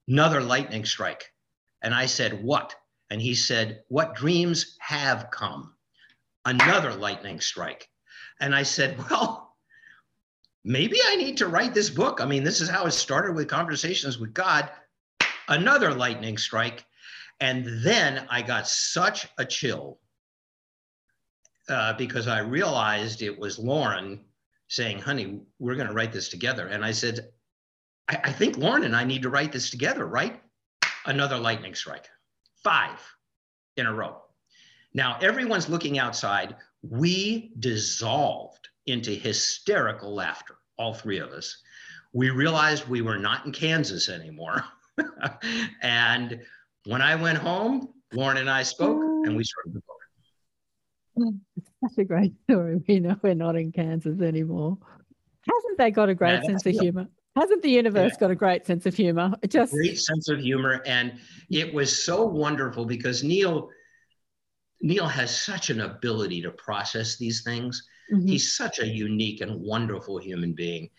Another 0.09 0.41
lightning 0.41 0.85
strike. 0.85 1.33
And 1.83 1.95
I 1.95 2.07
said, 2.07 2.43
What? 2.43 2.75
And 3.11 3.21
he 3.21 3.35
said, 3.35 3.83
What 3.89 4.15
dreams 4.15 4.77
have 4.81 5.31
come? 5.31 5.75
Another 6.45 6.93
lightning 6.95 7.41
strike. 7.41 7.89
And 8.41 8.55
I 8.55 8.63
said, 8.63 8.99
Well, 9.11 9.57
maybe 10.65 10.99
I 11.07 11.17
need 11.17 11.37
to 11.39 11.49
write 11.49 11.75
this 11.75 11.91
book. 11.91 12.21
I 12.21 12.27
mean, 12.27 12.45
this 12.45 12.61
is 12.61 12.69
how 12.69 12.87
it 12.87 12.93
started 12.93 13.35
with 13.35 13.49
conversations 13.49 14.19
with 14.19 14.35
God. 14.35 14.71
Another 15.49 15.93
lightning 15.93 16.39
strike. 16.39 16.85
And 17.41 17.67
then 17.85 18.27
I 18.31 18.43
got 18.43 18.69
such 18.69 19.27
a 19.39 19.45
chill 19.45 19.99
uh, 21.69 21.93
because 21.95 22.29
I 22.29 22.39
realized 22.41 23.23
it 23.23 23.37
was 23.37 23.59
Lauren 23.59 24.25
saying, 24.69 25.01
honey, 25.01 25.41
we're 25.59 25.75
going 25.75 25.89
to 25.89 25.93
write 25.93 26.13
this 26.13 26.29
together. 26.29 26.69
And 26.69 26.85
I 26.85 26.93
said, 26.93 27.29
I, 28.09 28.21
I 28.25 28.33
think 28.33 28.57
Lauren 28.57 28.85
and 28.85 28.97
I 28.97 29.05
need 29.05 29.23
to 29.23 29.31
write 29.31 29.53
this 29.53 29.71
together, 29.71 30.07
right? 30.07 30.41
Another 31.07 31.39
lightning 31.39 31.75
strike, 31.75 32.09
five 32.63 33.01
in 33.77 33.87
a 33.87 33.93
row. 33.93 34.23
Now, 34.95 35.19
everyone's 35.21 35.69
looking 35.69 35.99
outside. 35.99 36.57
We 36.83 37.53
dissolved 37.59 38.69
into 38.87 39.13
hysterical 39.13 40.15
laughter, 40.15 40.57
all 40.79 40.95
three 40.95 41.19
of 41.19 41.31
us. 41.31 41.63
We 42.13 42.31
realized 42.31 42.89
we 42.89 43.01
were 43.01 43.19
not 43.19 43.47
in 43.47 43.53
Kansas 43.53 44.09
anymore. 44.09 44.63
and 45.83 46.41
when 46.85 47.01
I 47.01 47.15
went 47.15 47.39
home, 47.39 47.89
Lauren 48.13 48.37
and 48.37 48.51
I 48.51 48.63
spoke 48.63 49.01
and 49.25 49.37
we 49.37 49.45
started 49.45 49.75
the 49.75 49.81
book. 49.81 51.35
It's 51.57 51.69
such 51.81 51.99
a 51.99 52.05
great 52.05 52.35
story. 52.45 52.81
We 52.87 53.01
know 53.01 53.17
we're 53.23 53.35
not 53.35 53.57
in 53.57 53.73
Kansas 53.73 54.21
anymore. 54.21 54.79
Hasn't 55.49 55.79
they 55.79 55.91
got 55.91 56.09
a 56.09 56.15
great 56.15 56.43
Yeah, 56.43 56.43
sense 56.43 56.67
of 56.67 56.75
humor? 56.75 57.09
Hasn't 57.35 57.63
the 57.63 57.71
universe 57.71 58.17
got 58.19 58.31
a 58.31 58.35
great 58.35 58.67
sense 58.67 58.85
of 58.85 58.95
humor? 58.95 59.33
It 59.43 59.51
just 59.51 59.73
great 59.73 59.99
sense 59.99 60.29
of 60.29 60.39
humor 60.41 60.83
and 60.87 61.19
it 61.51 61.73
was 61.73 62.05
so 62.05 62.25
wonderful 62.27 62.85
because 62.85 63.25
neale 63.25 63.71
neale 64.83 65.07
has 65.09 65.35
such 65.35 65.71
an 65.71 65.81
ability 65.81 66.43
to 66.43 66.51
process 66.51 67.17
these 67.17 67.43
things 67.43 67.87
Mhm. 68.13 68.29
he's 68.29 68.55
such 68.55 68.81
a 68.81 68.87
unique 68.87 69.41
and 69.41 69.61
wonderful 69.61 70.19
human 70.19 70.53
being 70.53 70.91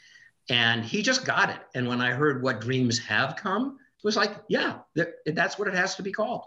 and 0.50 0.84
he 0.84 1.02
just 1.02 1.24
got 1.26 1.50
it 1.50 1.60
and 1.76 1.88
when 1.88 2.02
i 2.02 2.12
heard 2.12 2.41
what 2.41 2.62
dreams 2.62 2.98
have 3.00 3.36
come 3.36 3.78
it 3.98 4.04
was 4.04 4.15
like 4.15 4.41
yeah 4.50 4.80
that, 4.96 5.10
that's 5.28 5.60
what 5.60 5.67
it 5.67 5.74
has 5.76 5.96
to 5.96 6.04
be 6.04 6.12
called 6.12 6.46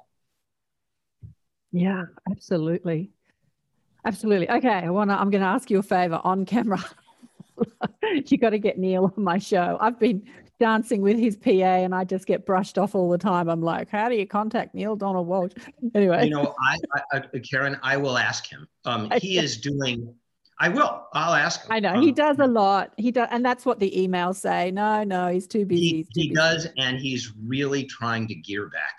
Yeah, 1.72 2.04
absolutely. 2.30 3.10
Absolutely. 4.04 4.48
Okay, 4.50 4.68
I 4.68 4.90
want 4.90 5.10
to 5.10 5.14
I'm 5.20 5.30
going 5.30 5.42
to 5.42 5.48
ask 5.48 5.70
you 5.70 5.78
a 5.78 5.82
favor 5.82 6.20
on 6.24 6.46
camera. 6.46 6.82
you 8.26 8.38
got 8.38 8.50
to 8.50 8.58
get 8.58 8.78
Neale 8.78 9.12
on 9.16 9.22
my 9.22 9.38
show. 9.38 9.76
I've 9.80 9.98
been 9.98 10.22
dancing 10.58 11.02
with 11.02 11.18
his 11.18 11.36
PA 11.36 11.50
and 11.50 11.94
I 11.94 12.04
just 12.04 12.26
get 12.26 12.46
brushed 12.46 12.78
off 12.78 12.94
all 12.94 13.10
the 13.10 13.18
time. 13.18 13.48
I'm 13.48 13.60
like, 13.60 13.90
how 13.90 14.08
do 14.08 14.14
you 14.16 14.26
contact 14.26 14.74
Neale 14.74 14.96
Donald 14.96 15.28
Walsch? 15.28 15.52
Anyway, 15.94 16.24
you 16.24 16.30
know 16.30 16.54
I, 16.60 16.78
I, 17.12 17.22
I 17.34 17.38
karen 17.40 17.76
i 17.82 17.96
will 17.96 18.16
ask 18.18 18.46
him 18.50 18.66
um, 18.86 19.10
he 19.20 19.38
is 19.38 19.58
doing 19.58 20.14
i 20.58 20.68
will 20.70 21.06
i'll 21.12 21.34
ask 21.34 21.62
him 21.64 21.72
I 21.72 21.80
know 21.80 22.00
he 22.00 22.08
Um, 22.08 22.14
does 22.14 22.38
a 22.38 22.46
lot. 22.46 22.92
He 22.96 23.10
does, 23.10 23.28
and 23.30 23.44
that's 23.44 23.66
what 23.66 23.78
the 23.80 23.90
emails 23.94 24.36
say. 24.36 24.70
No, 24.70 25.04
no, 25.04 25.28
he's 25.28 25.46
too 25.46 25.66
busy. 25.66 25.80
he, 25.88 26.02
too 26.04 26.08
he 26.14 26.28
busy. 26.28 26.34
does 26.34 26.68
and 26.78 26.98
he's 26.98 27.32
really 27.44 27.84
trying 27.84 28.26
to 28.28 28.34
gear 28.34 28.68
back 28.70 28.96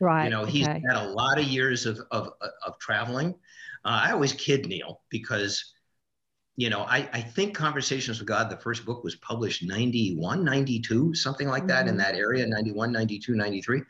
Right. 0.00 0.24
you 0.24 0.30
know 0.30 0.44
he's 0.44 0.68
okay. 0.68 0.82
had 0.86 0.96
a 0.96 1.08
lot 1.10 1.38
of 1.38 1.44
years 1.44 1.86
of 1.86 1.98
of, 2.10 2.28
of 2.66 2.78
traveling 2.78 3.30
uh, 3.86 4.00
i 4.04 4.10
always 4.12 4.32
kid 4.34 4.66
neale 4.66 5.00
because 5.08 5.73
you 6.56 6.70
know 6.70 6.82
I, 6.82 7.08
I 7.12 7.20
think 7.20 7.54
conversations 7.54 8.18
with 8.18 8.28
god 8.28 8.48
the 8.50 8.56
first 8.56 8.84
book 8.84 9.02
was 9.04 9.16
published 9.16 9.62
91 9.64 10.44
92 10.44 11.14
something 11.14 11.48
like 11.48 11.66
that 11.66 11.88
in 11.88 11.94
Mhm. 11.94 11.98
that 11.98 12.14
area 12.14 12.46
91 12.46 12.92
92 12.92 13.34
93 13.34 13.82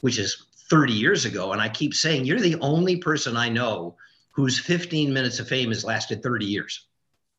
which 0.00 0.18
is 0.18 0.44
30 0.70 0.92
years 0.92 1.24
ago 1.24 1.52
and 1.52 1.60
i 1.62 1.68
keep 1.68 1.94
saying 1.94 2.24
you're 2.24 2.40
the 2.40 2.56
only 2.60 2.96
person 2.96 3.36
i 3.36 3.48
know 3.48 3.96
whose 4.32 4.58
15 4.58 5.12
minutes 5.12 5.38
of 5.40 5.48
fame 5.48 5.68
has 5.70 5.84
lasted 5.84 6.22
30 6.22 6.44
years 6.46 6.84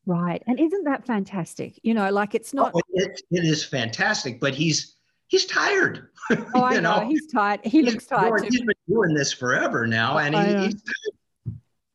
Right. 0.06 0.42
And 0.46 0.58
isn't 0.58 0.84
that 0.84 1.06
fantastic? 1.06 1.78
You 1.82 1.92
know, 1.92 2.10
like 2.10 2.34
it's 2.34 2.54
not. 2.54 2.72
Oh, 2.74 2.80
it, 2.94 3.20
it 3.30 3.44
is 3.44 3.62
fantastic 3.62 4.40
but 4.40 4.54
he's 4.54 4.96
he's 5.28 5.44
tired 5.44 6.08
Oh, 6.54 6.62
I 6.64 6.74
you 6.76 6.80
know. 6.80 7.00
know, 7.02 7.06
He's 7.08 7.26
tired. 7.30 7.60
He 7.62 7.82
He's 7.82 7.92
looks 7.92 8.06
tired 8.06 8.42
he's 8.42 8.58
been 8.60 8.74
doing 8.88 9.12
this 9.14 9.30
forever 9.30 9.86
now 9.86 10.16
and 10.18 10.34
he, 10.34 10.64
he's 10.64 10.82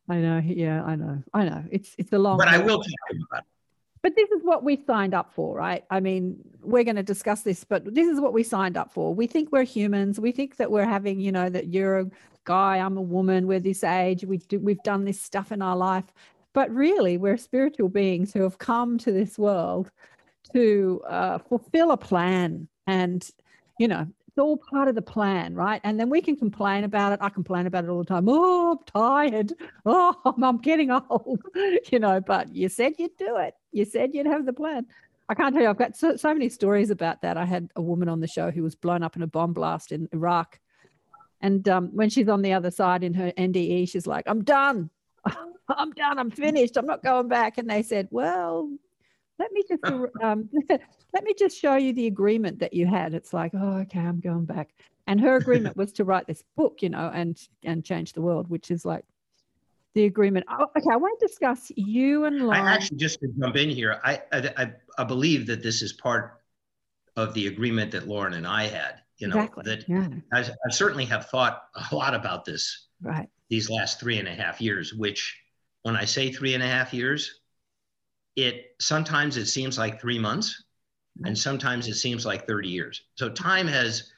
I 0.08 0.18
know. 0.18 0.42
Yeah, 0.44 0.84
I 0.84 0.96
know. 0.96 1.24
I 1.34 1.46
know. 1.46 1.64
It's 1.72 1.96
it's 1.98 2.14
a 2.14 2.20
long. 2.20 2.38
but 2.38 2.48
I 2.48 2.60
will 2.60 2.78
talk 2.78 2.88
about 3.30 3.40
it. 3.40 3.46
But 4.06 4.16
this 4.16 4.30
is 4.30 4.44
what 4.44 4.64
we 4.64 4.84
signed 4.86 5.16
up 5.16 5.34
for, 5.34 5.56
right? 5.56 5.84
I 5.90 6.00
mean, 6.00 6.38
we're 6.62 6.84
going 6.84 6.96
to 6.96 7.02
discuss 7.02 7.42
this, 7.42 7.64
but 7.64 7.92
this 7.96 8.08
is 8.08 8.20
what 8.20 8.34
we 8.34 8.44
signed 8.44 8.78
up 8.78 8.94
for. 8.94 9.16
We 9.16 9.26
think 9.26 9.52
we're 9.52 9.64
humans. 9.64 10.20
We 10.20 10.32
think 10.32 10.58
that 10.58 10.70
we're 10.70 10.86
having, 10.86 11.20
you 11.20 11.32
know, 11.32 11.50
that 11.50 11.74
you're 11.74 12.02
a 12.02 12.06
guy, 12.44 12.78
I'm 12.78 12.98
a 12.98 13.02
woman, 13.02 13.48
we're 13.48 13.60
this 13.60 13.84
age, 13.84 14.24
we 14.24 14.38
do, 14.38 14.60
we've 14.60 14.84
done 14.84 15.06
this 15.06 15.20
stuff 15.20 15.52
in 15.52 15.64
our 15.64 15.76
life. 15.76 16.06
But 16.54 16.70
really, 16.70 17.18
we're 17.18 17.38
spiritual 17.38 17.90
beings 17.90 18.32
who 18.32 18.44
have 18.44 18.60
come 18.60 19.00
to 19.00 19.12
this 19.12 19.40
world 19.40 19.90
to 20.54 21.02
uh, 21.10 21.40
fulfill 21.40 21.90
a 21.90 21.98
plan. 21.98 22.68
And, 22.86 23.28
you 23.80 23.88
know, 23.88 24.06
it's 24.36 24.42
all 24.42 24.58
part 24.58 24.90
of 24.90 24.96
the 24.96 25.02
plan, 25.02 25.56
right? 25.56 25.80
And 25.86 25.98
then 25.98 26.10
we 26.10 26.20
can 26.20 26.36
complain 26.36 26.84
about 26.84 27.14
it. 27.14 27.20
I 27.22 27.30
complain 27.30 27.68
about 27.68 27.86
it 27.86 27.90
all 27.90 28.00
the 28.00 28.04
time. 28.04 28.28
Oh, 28.28 28.72
I'm 28.72 28.84
tired. 28.86 29.54
Oh, 29.88 30.14
I'm, 30.26 30.44
I'm 30.44 30.58
getting 30.58 30.92
old, 30.92 31.42
you 31.92 32.00
know, 32.00 32.20
but 32.20 32.54
you 32.54 32.68
said 32.68 32.96
you'd 32.98 33.16
do 33.18 33.38
it. 33.38 33.54
You 33.72 33.86
said 33.86 34.14
you'd 34.14 34.26
have 34.26 34.46
the 34.46 34.52
plan. 34.52 34.88
I 35.30 35.36
can't 35.36 35.54
tell 35.54 35.64
you, 35.64 35.70
I've 35.70 35.78
got 35.78 35.96
so, 35.96 36.18
so 36.18 36.34
many 36.34 36.50
stories 36.50 36.90
about 36.90 37.22
that. 37.22 37.38
I 37.38 37.46
had 37.46 37.70
a 37.76 37.82
woman 37.82 38.10
on 38.10 38.20
the 38.20 38.28
show 38.28 38.52
who 38.52 38.64
was 38.64 38.76
blown 38.76 39.04
up 39.04 39.16
in 39.16 39.22
a 39.22 39.28
bomb 39.28 39.54
blast 39.54 39.92
in 39.92 40.10
Iraq. 40.12 40.60
And 41.40 41.70
um, 41.70 41.90
when 41.94 42.10
she's 42.10 42.28
on 42.28 42.42
the 42.42 42.54
other 42.54 42.72
side 42.72 43.04
in 43.04 43.14
her 43.14 43.32
NDE, 43.38 43.88
she's 43.88 44.08
like, 44.08 44.26
I'm 44.28 44.44
done. 44.44 44.90
I'm 45.70 45.92
done. 45.92 46.20
I'm 46.20 46.32
finished. 46.32 46.76
I'm 46.76 46.88
not 46.88 47.04
going 47.04 47.28
back. 47.28 47.58
And 47.58 47.70
they 47.70 47.84
said, 47.84 48.08
Well, 48.12 48.70
let 49.40 49.52
me 49.52 49.64
just 49.68 49.84
um, 50.24 50.50
let 51.14 51.24
me 51.24 51.34
just 51.38 51.60
show 51.60 51.76
you 51.76 51.94
the 51.94 52.08
agreement 52.08 52.60
that 52.60 52.74
you 52.74 52.86
had. 52.88 53.14
It's 53.14 53.34
like, 53.34 53.52
oh, 53.54 53.78
okay, 53.80 54.00
I'm 54.00 54.20
going 54.20 54.46
back. 54.46 54.70
And 55.08 55.22
her 55.22 55.36
agreement 55.36 55.78
was 55.78 55.92
to 55.94 56.04
write 56.04 56.26
this 56.28 56.44
book, 56.58 56.82
you 56.82 56.90
know, 56.90 57.12
and 57.14 57.40
and 57.64 57.84
change 57.84 58.14
the 58.14 58.22
world, 58.22 58.50
which 58.50 58.72
is 58.72 58.86
like 58.86 59.06
the 59.94 60.06
agreement. 60.06 60.46
Oh, 60.50 60.68
okay, 60.78 60.90
I 60.92 60.98
want 60.98 61.20
to 61.20 61.28
discuss 61.28 61.72
you 61.76 62.26
and 62.26 62.42
Lauren. 62.42 62.66
I 62.66 62.74
actually 62.74 62.98
just 62.98 63.20
to 63.20 63.28
jump 63.40 63.56
in 63.56 63.70
here. 63.70 64.00
I, 64.04 64.22
I 64.32 64.72
I- 64.98 65.04
believe 65.04 65.46
that 65.48 65.62
this 65.62 65.82
is 65.82 65.94
part 65.94 66.42
of 67.16 67.34
the 67.34 67.48
agreement 67.48 67.92
that 67.92 68.08
Lauren 68.08 68.34
and 68.34 68.48
I 68.48 68.64
had. 68.68 69.02
You 69.18 69.28
know 69.30 69.38
exactly. 69.38 69.64
that 69.66 69.88
yeah. 69.88 70.08
I, 70.34 70.40
I 70.40 70.72
certainly 70.72 71.06
have 71.06 71.28
thought 71.28 71.64
a 71.92 71.96
lot 71.96 72.14
about 72.14 72.44
this 72.44 72.88
Right. 73.02 73.30
these 73.50 73.70
last 73.70 74.00
three 74.00 74.18
and 74.18 74.28
a 74.28 74.34
half 74.34 74.60
years. 74.60 74.94
Which, 74.94 75.40
when 75.84 75.96
I 75.96 76.06
say 76.06 76.32
three 76.32 76.54
and 76.54 76.64
a 76.64 76.68
half 76.68 76.94
years, 76.94 77.42
it 78.36 78.76
sometimes 78.80 79.38
it 79.38 79.48
seems 79.48 79.78
like 79.78 80.02
three 80.02 80.20
months, 80.20 80.64
and 81.26 81.38
sometimes 81.38 81.88
it 81.88 81.96
seems 81.96 82.26
like 82.26 82.48
thirty 82.48 82.70
years. 82.70 83.02
So 83.16 83.30
time 83.30 83.68
has 83.68 84.12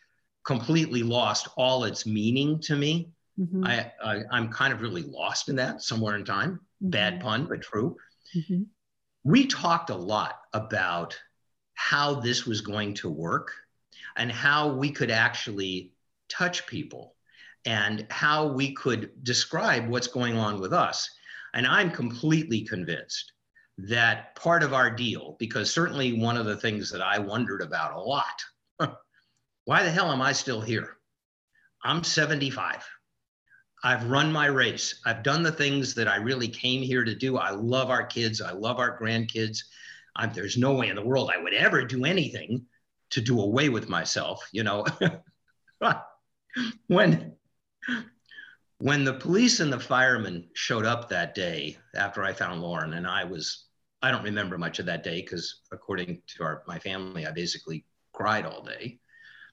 completely 0.46 1.04
lost 1.04 1.48
all 1.58 1.84
its 1.86 2.06
meaning 2.06 2.60
to 2.62 2.76
me. 2.76 3.12
Mhm, 3.38 3.64
I, 3.64 3.92
I 4.04 4.22
I'm 4.32 4.50
kind 4.52 4.74
of 4.74 4.82
really 4.82 5.04
lost 5.04 5.50
in 5.50 5.56
that 5.58 5.82
somewhere 5.82 6.16
in 6.16 6.26
time. 6.26 6.62
Bad 6.82 7.16
mhm, 7.16 7.22
pun, 7.22 7.46
but 7.48 7.62
true. 7.62 7.98
mhm. 8.34 8.68
We 9.24 9.46
talked 9.48 9.90
a 9.92 9.96
lot 9.96 10.40
about 10.54 11.20
how 11.76 12.16
this 12.20 12.46
was 12.48 12.62
going 12.62 12.96
to 12.96 13.10
work 13.10 13.52
and 14.16 14.32
how 14.32 14.74
we 14.74 14.92
could 14.92 15.12
actually 15.12 15.92
touch 16.30 16.66
people 16.66 17.16
and 17.66 18.08
how 18.10 18.48
we 18.48 18.74
could 18.74 19.12
describe 19.24 19.88
what's 19.88 20.08
going 20.08 20.36
on 20.38 20.60
with 20.60 20.74
us. 20.74 21.10
And 21.54 21.68
I'm 21.68 21.92
completely 21.92 22.62
convinced 22.62 23.34
that 23.78 24.36
part 24.36 24.64
of 24.64 24.74
our 24.74 24.90
deal, 24.90 25.36
because 25.40 25.72
certainly 25.72 26.20
one 26.20 26.38
of 26.38 26.46
the 26.46 26.58
things 26.58 26.90
that 26.92 27.02
I 27.02 27.20
wondered 27.20 27.62
about 27.62 27.96
a 27.96 28.00
lot 28.00 28.44
why 29.66 29.84
the 29.84 29.92
hell 29.92 30.12
am 30.12 30.22
I 30.22 30.32
still 30.32 30.62
here? 30.62 30.98
I'm 31.84 32.04
75. 32.04 32.88
I've 33.84 34.10
run 34.10 34.32
my 34.32 34.48
race. 34.48 35.02
I've 35.06 35.24
done 35.24 35.44
the 35.44 35.52
things 35.52 35.94
that 35.96 36.08
I 36.08 36.16
really 36.16 36.48
came 36.48 36.82
here 36.82 37.04
to 37.04 37.14
do. 37.14 37.38
I 37.38 37.52
love 37.52 37.90
our 37.90 38.06
kids. 38.06 38.42
I 38.42 38.52
love 38.52 38.80
our 38.80 38.98
grandkids. 38.98 39.60
I'm, 40.16 40.34
there's 40.34 40.58
no 40.58 40.74
way 40.74 40.88
in 40.88 40.96
the 40.96 41.06
world 41.06 41.30
I 41.34 41.42
would 41.42 41.54
ever 41.54 41.84
do 41.84 42.06
anything 42.06 42.66
to 43.12 43.22
do 43.22 43.42
away 43.42 43.70
with 43.70 43.90
myself. 43.90 44.48
You 44.52 44.64
know, 44.64 44.86
when 46.88 47.34
when 48.80 49.04
the 49.04 49.14
police 49.14 49.60
and 49.60 49.72
the 49.72 49.80
firemen 49.80 50.48
showed 50.54 50.86
up 50.86 51.10
that 51.10 51.36
day 51.36 51.78
after 51.96 52.24
I 52.24 52.34
found 52.34 52.62
Lauren, 52.62 52.94
and 52.94 53.06
I 53.06 53.26
was 53.26 53.67
I 54.02 54.12
don't 54.12 54.24
remember 54.24 54.58
much 54.58 54.80
of 54.80 54.86
that 54.86 55.04
day 55.04 55.22
because 55.22 55.62
according 55.72 56.22
to 56.36 56.44
our 56.44 56.64
my 56.68 56.80
family, 56.80 57.26
I 57.26 57.32
basically 57.32 57.86
cried 58.14 58.46
all 58.46 58.64
day. 58.64 59.00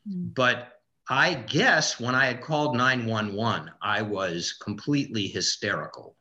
Mm. 0.09 0.35
But 0.35 0.81
I 1.09 1.35
guess 1.35 2.01
when 2.01 2.15
I 2.15 2.27
had 2.27 2.41
called 2.41 2.77
911, 2.77 3.71
I 3.83 4.03
was 4.03 4.55
completely 4.55 5.27
hysterical. 5.27 6.17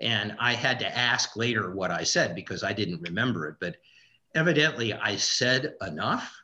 And 0.00 0.34
I 0.40 0.54
had 0.54 0.78
to 0.80 0.98
ask 0.98 1.36
later 1.36 1.74
what 1.74 1.90
I 1.90 2.02
said 2.02 2.34
because 2.34 2.64
I 2.64 2.72
didn't 2.72 3.02
remember 3.02 3.48
it. 3.48 3.56
But 3.60 3.76
evidently, 4.34 4.92
I 4.94 5.16
said 5.16 5.74
enough 5.80 6.34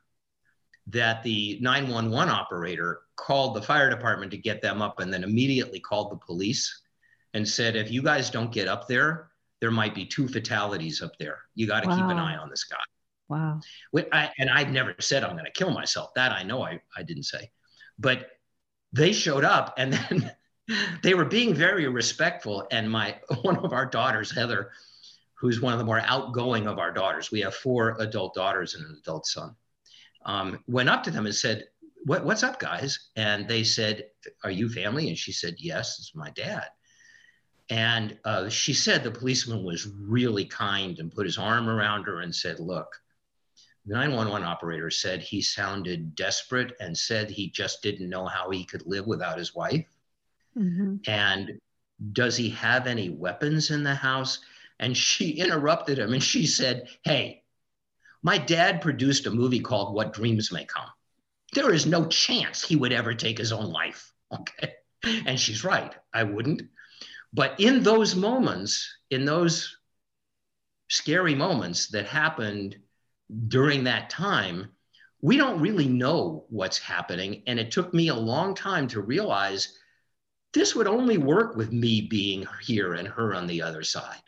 that 0.89 1.23
the 1.23 1.59
911 1.61 2.33
operator 2.33 3.01
called 3.17 3.55
the 3.55 3.63
fire 3.63 3.91
department 3.91 4.31
to 4.31 4.39
get 4.39 4.63
them 4.63 4.81
up 4.81 5.01
and 5.01 5.13
then 5.13 5.25
immediately 5.25 5.81
called 5.81 6.13
the 6.13 6.25
police 6.25 6.83
and 7.35 7.47
said, 7.47 7.77
if 7.77 7.91
you 7.91 8.03
guys 8.03 8.31
don't 8.31 8.53
get 8.53 8.69
up 8.69 8.89
there, 8.89 9.28
there 9.61 9.71
might 9.71 9.95
be 9.95 10.07
two 10.07 10.29
fatalities 10.29 11.03
up 11.03 11.13
there. 11.19 11.41
You 11.55 11.67
got 11.67 11.81
to 11.81 11.89
keep 11.89 11.99
an 11.99 12.19
eye 12.19 12.37
on 12.37 12.49
this 12.49 12.65
guy. 12.65 12.77
Wow. 13.29 13.61
I, 14.13 14.31
and 14.39 14.49
I've 14.49 14.71
never 14.71 14.95
said 15.01 15.23
I'm 15.23 15.33
going 15.33 15.45
to 15.45 15.51
kill 15.51 15.71
myself. 15.71 16.15
That 16.15 16.33
I 16.33 16.43
know 16.43 16.63
I, 16.63 16.81
I 16.97 17.03
didn't 17.03 17.25
say. 17.25 17.51
But 17.99 18.29
they 18.93 19.13
showed 19.13 19.45
up 19.45 19.75
and 19.77 19.93
then 19.93 20.33
they 21.03 21.15
were 21.15 21.25
being 21.25 21.55
very 21.55 21.87
respectful. 21.89 22.67
And 22.71 22.91
my 22.91 23.17
one 23.43 23.57
of 23.59 23.73
our 23.73 23.87
daughters, 23.87 24.35
Heather, 24.35 24.71
who's 25.35 25.61
one 25.61 25.73
of 25.73 25.79
the 25.79 25.85
more 25.85 26.01
outgoing 26.01 26.67
of 26.67 26.79
our 26.79 26.93
daughters, 26.93 27.31
we 27.31 27.41
have 27.41 27.55
four 27.55 27.97
adult 28.01 28.35
daughters 28.35 28.75
and 28.75 28.85
an 28.85 28.97
adult 29.01 29.27
son, 29.27 29.55
um, 30.25 30.63
went 30.67 30.89
up 30.89 31.03
to 31.05 31.11
them 31.11 31.27
and 31.27 31.35
said, 31.35 31.65
what, 32.05 32.25
What's 32.25 32.43
up, 32.43 32.59
guys? 32.59 33.11
And 33.17 33.49
they 33.49 33.65
said, 33.65 34.05
Are 34.45 34.51
you 34.51 34.69
family? 34.69 35.09
And 35.09 35.19
she 35.19 35.33
said, 35.33 35.57
Yes, 35.59 35.99
it's 35.99 36.15
my 36.15 36.31
dad. 36.31 36.69
And 37.71 38.19
uh, 38.25 38.49
she 38.49 38.73
said 38.73 39.03
the 39.03 39.11
policeman 39.11 39.63
was 39.63 39.87
really 39.87 40.45
kind 40.45 40.99
and 40.99 41.13
put 41.13 41.27
his 41.27 41.39
arm 41.39 41.69
around 41.69 42.05
her 42.05 42.21
and 42.21 42.35
said, 42.35 42.61
Look, 42.61 42.89
the 43.85 43.95
911 43.95 44.47
operator 44.47 44.91
said 44.91 45.21
he 45.21 45.43
sounded 45.43 46.15
desperate 46.15 46.73
and 46.81 46.97
said 46.97 47.31
he 47.31 47.51
just 47.51 47.83
didn't 47.83 48.09
know 48.09 48.27
how 48.27 48.51
he 48.51 48.65
could 48.65 48.87
live 48.87 49.07
without 49.07 49.39
his 49.39 49.55
wife. 49.55 49.87
Mhm. 50.57 51.07
And 51.07 51.61
does 52.13 52.37
he 52.37 52.51
have 52.51 52.87
any 52.87 53.11
weapons 53.11 53.71
in 53.71 53.83
the 53.83 53.95
house? 53.95 54.39
And 54.79 54.97
she 54.97 55.31
interrupted 55.39 55.99
him 55.99 56.13
and 56.13 56.23
she 56.23 56.47
said, 56.47 56.89
Hey, 57.03 57.43
my 58.23 58.39
dad 58.39 58.81
produced 58.81 59.27
a 59.27 59.31
movie 59.31 59.61
called 59.61 59.95
What 59.95 60.13
Dreams 60.13 60.51
May 60.53 60.65
Come. 60.65 60.89
There 61.53 61.73
is 61.73 61.87
no 61.87 62.07
chance 62.07 62.63
he 62.63 62.77
would 62.77 62.93
ever 62.93 63.15
take 63.15 63.39
his 63.39 63.53
own 63.53 63.67
life. 63.67 64.13
Okay. 64.31 64.75
And 65.05 65.41
she's 65.41 65.65
right. 65.65 65.95
I 66.13 66.25
wouldn't. 66.25 66.63
But 67.33 67.59
in 67.61 67.83
those 67.83 68.15
moments, 68.15 68.89
in 69.11 69.25
those 69.25 69.77
scary 70.89 71.35
moments 71.35 71.89
that 71.89 72.07
happened 72.07 72.77
during 73.49 73.85
that 73.85 74.11
time, 74.11 74.71
we 75.21 75.37
don't 75.37 75.61
really 75.61 75.89
know 75.89 76.47
what's 76.49 76.79
happening. 76.79 77.43
And 77.47 77.59
it 77.59 77.71
took 77.71 77.93
me 77.93 78.09
a 78.09 78.15
long 78.15 78.55
time 78.55 78.89
to 78.89 79.01
realize 79.01 79.79
this 80.55 80.75
would 80.75 80.87
only 80.87 81.19
work 81.19 81.57
with 81.57 81.73
me 81.73 82.03
being 82.03 82.47
here 82.63 82.95
and 82.95 83.07
her 83.07 83.35
on 83.35 83.47
the 83.47 83.63
other 83.63 83.83
side. 83.83 84.23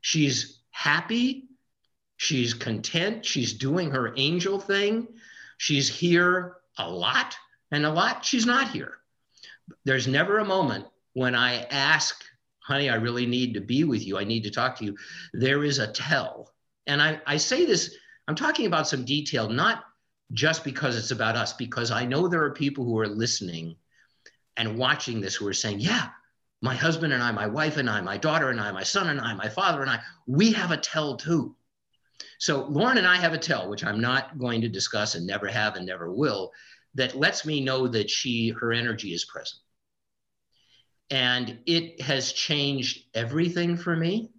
She's 0.00 0.60
happy. 0.70 1.48
She's 2.16 2.54
content. 2.54 3.24
She's 3.24 3.54
doing 3.54 3.90
her 3.90 4.14
angel 4.16 4.60
thing. 4.60 5.08
She's 5.58 5.88
here 5.88 6.56
a 6.78 6.88
lot, 6.88 7.36
and 7.70 7.84
a 7.84 7.90
lot 7.90 8.24
she's 8.24 8.46
not 8.46 8.70
here. 8.70 8.98
There's 9.84 10.06
never 10.06 10.38
a 10.38 10.44
moment 10.44 10.86
when 11.14 11.34
I 11.34 11.62
ask, 11.70 12.22
honey, 12.58 12.90
I 12.90 12.96
really 12.96 13.26
need 13.26 13.54
to 13.54 13.60
be 13.60 13.84
with 13.84 14.06
you. 14.06 14.18
I 14.18 14.24
need 14.24 14.44
to 14.44 14.50
talk 14.50 14.76
to 14.78 14.84
you. 14.84 14.96
There 15.32 15.64
is 15.64 15.78
a 15.78 15.90
tell. 15.90 16.52
And 16.86 17.00
I, 17.00 17.20
I 17.26 17.38
say 17.38 17.64
this, 17.64 17.96
I'm 18.28 18.34
talking 18.34 18.66
about 18.66 18.86
some 18.86 19.04
detail, 19.04 19.48
not 19.48 19.84
just 20.32 20.64
because 20.64 20.96
it's 20.96 21.10
about 21.10 21.36
us, 21.36 21.52
because 21.52 21.90
I 21.90 22.04
know 22.04 22.28
there 22.28 22.42
are 22.42 22.52
people 22.52 22.84
who 22.84 22.98
are 22.98 23.08
listening 23.08 23.76
and 24.56 24.78
watching 24.78 25.20
this 25.20 25.34
who 25.34 25.46
are 25.46 25.54
saying, 25.54 25.80
yeah, 25.80 26.08
my 26.62 26.74
husband 26.74 27.12
and 27.12 27.22
I, 27.22 27.30
my 27.32 27.46
wife 27.46 27.76
and 27.76 27.90
I, 27.90 28.00
my 28.00 28.16
daughter 28.16 28.50
and 28.50 28.60
I, 28.60 28.72
my 28.72 28.82
son 28.82 29.08
and 29.08 29.20
I, 29.20 29.34
my 29.34 29.48
father 29.48 29.82
and 29.82 29.90
I, 29.90 30.00
we 30.26 30.52
have 30.52 30.70
a 30.70 30.76
tell 30.76 31.16
too. 31.16 31.54
So 32.38 32.64
Lauren 32.64 32.98
and 32.98 33.06
I 33.06 33.16
have 33.16 33.34
a 33.34 33.38
tell, 33.38 33.68
which 33.68 33.84
I'm 33.84 34.00
not 34.00 34.38
going 34.38 34.60
to 34.62 34.68
discuss 34.68 35.14
and 35.14 35.26
never 35.26 35.46
have 35.46 35.76
and 35.76 35.86
never 35.86 36.12
will, 36.12 36.52
that 36.94 37.16
lets 37.16 37.44
me 37.44 37.60
know 37.60 37.86
that 37.88 38.08
she, 38.08 38.50
her 38.50 38.72
energy 38.72 39.12
is 39.12 39.24
present. 39.24 39.60
And 41.10 41.58
it 41.66 42.00
has 42.00 42.32
changed 42.32 43.04
everything 43.14 43.76
for 43.76 43.94
me. 43.94 44.30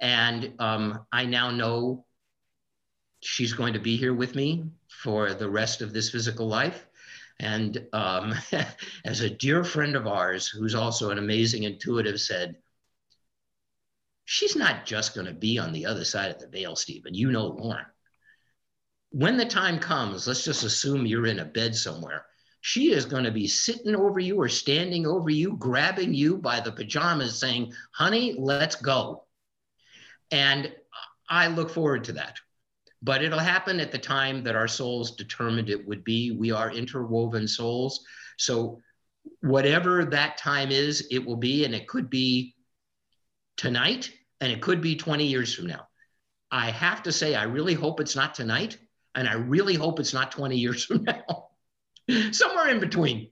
And 0.00 0.54
um, 0.58 1.06
I 1.12 1.26
now 1.26 1.50
know 1.50 2.04
she's 3.20 3.52
going 3.52 3.74
to 3.74 3.80
be 3.80 3.96
here 3.96 4.14
with 4.14 4.34
me 4.34 4.64
for 4.88 5.34
the 5.34 5.48
rest 5.48 5.82
of 5.82 5.92
this 5.92 6.10
physical 6.10 6.48
life. 6.48 6.86
And 7.38 7.86
um, 7.92 8.34
as 9.04 9.20
a 9.20 9.30
dear 9.30 9.64
friend 9.64 9.96
of 9.96 10.06
ours, 10.06 10.48
who's 10.48 10.74
also 10.74 11.10
an 11.10 11.18
amazing 11.18 11.64
intuitive, 11.64 12.20
said, 12.20 12.56
she's 14.24 14.54
not 14.56 14.86
just 14.86 15.14
going 15.14 15.26
to 15.26 15.32
be 15.32 15.58
on 15.58 15.72
the 15.72 15.86
other 15.86 16.04
side 16.04 16.30
of 16.30 16.38
the 16.38 16.46
veil, 16.48 16.76
Stephen. 16.76 17.14
You 17.14 17.32
know 17.32 17.46
Lauren. 17.48 17.86
When 19.10 19.36
the 19.36 19.44
time 19.44 19.80
comes, 19.80 20.28
let's 20.28 20.44
just 20.44 20.62
assume 20.62 21.04
you're 21.04 21.26
in 21.26 21.40
a 21.40 21.44
bed 21.44 21.74
somewhere. 21.74 22.26
She 22.60 22.92
is 22.92 23.06
going 23.06 23.24
to 23.24 23.30
be 23.30 23.46
sitting 23.46 23.96
over 23.96 24.20
you 24.20 24.40
or 24.40 24.48
standing 24.48 25.06
over 25.06 25.30
you, 25.30 25.56
grabbing 25.56 26.12
you 26.12 26.36
by 26.36 26.60
the 26.60 26.72
pajamas, 26.72 27.38
saying, 27.38 27.72
honey, 27.92 28.34
let's 28.38 28.76
go. 28.76 29.24
And 30.30 30.72
I 31.28 31.46
look 31.46 31.70
forward 31.70 32.04
to 32.04 32.12
that. 32.12 32.36
But 33.02 33.22
it'll 33.24 33.38
happen 33.38 33.80
at 33.80 33.92
the 33.92 33.98
time 33.98 34.44
that 34.44 34.56
our 34.56 34.68
souls 34.68 35.16
determined 35.16 35.70
it 35.70 35.86
would 35.86 36.04
be. 36.04 36.32
We 36.32 36.50
are 36.50 36.70
interwoven 36.70 37.48
souls. 37.48 38.04
So, 38.36 38.80
whatever 39.40 40.04
that 40.04 40.36
time 40.36 40.70
is, 40.70 41.06
it 41.10 41.24
will 41.24 41.36
be, 41.36 41.64
and 41.64 41.74
it 41.74 41.88
could 41.88 42.10
be 42.10 42.54
tonight, 43.56 44.10
and 44.40 44.52
it 44.52 44.60
could 44.60 44.80
be 44.82 44.96
20 44.96 45.26
years 45.26 45.54
from 45.54 45.66
now. 45.66 45.86
I 46.50 46.70
have 46.70 47.02
to 47.04 47.12
say, 47.12 47.34
I 47.34 47.44
really 47.44 47.74
hope 47.74 48.00
it's 48.00 48.16
not 48.16 48.34
tonight, 48.34 48.76
and 49.14 49.28
I 49.28 49.34
really 49.34 49.74
hope 49.74 50.00
it's 50.00 50.14
not 50.14 50.32
20 50.32 50.56
years 50.56 50.84
from 50.84 51.04
now. 51.04 51.49
Somewhere 52.32 52.68
in 52.68 52.80
between. 52.80 53.30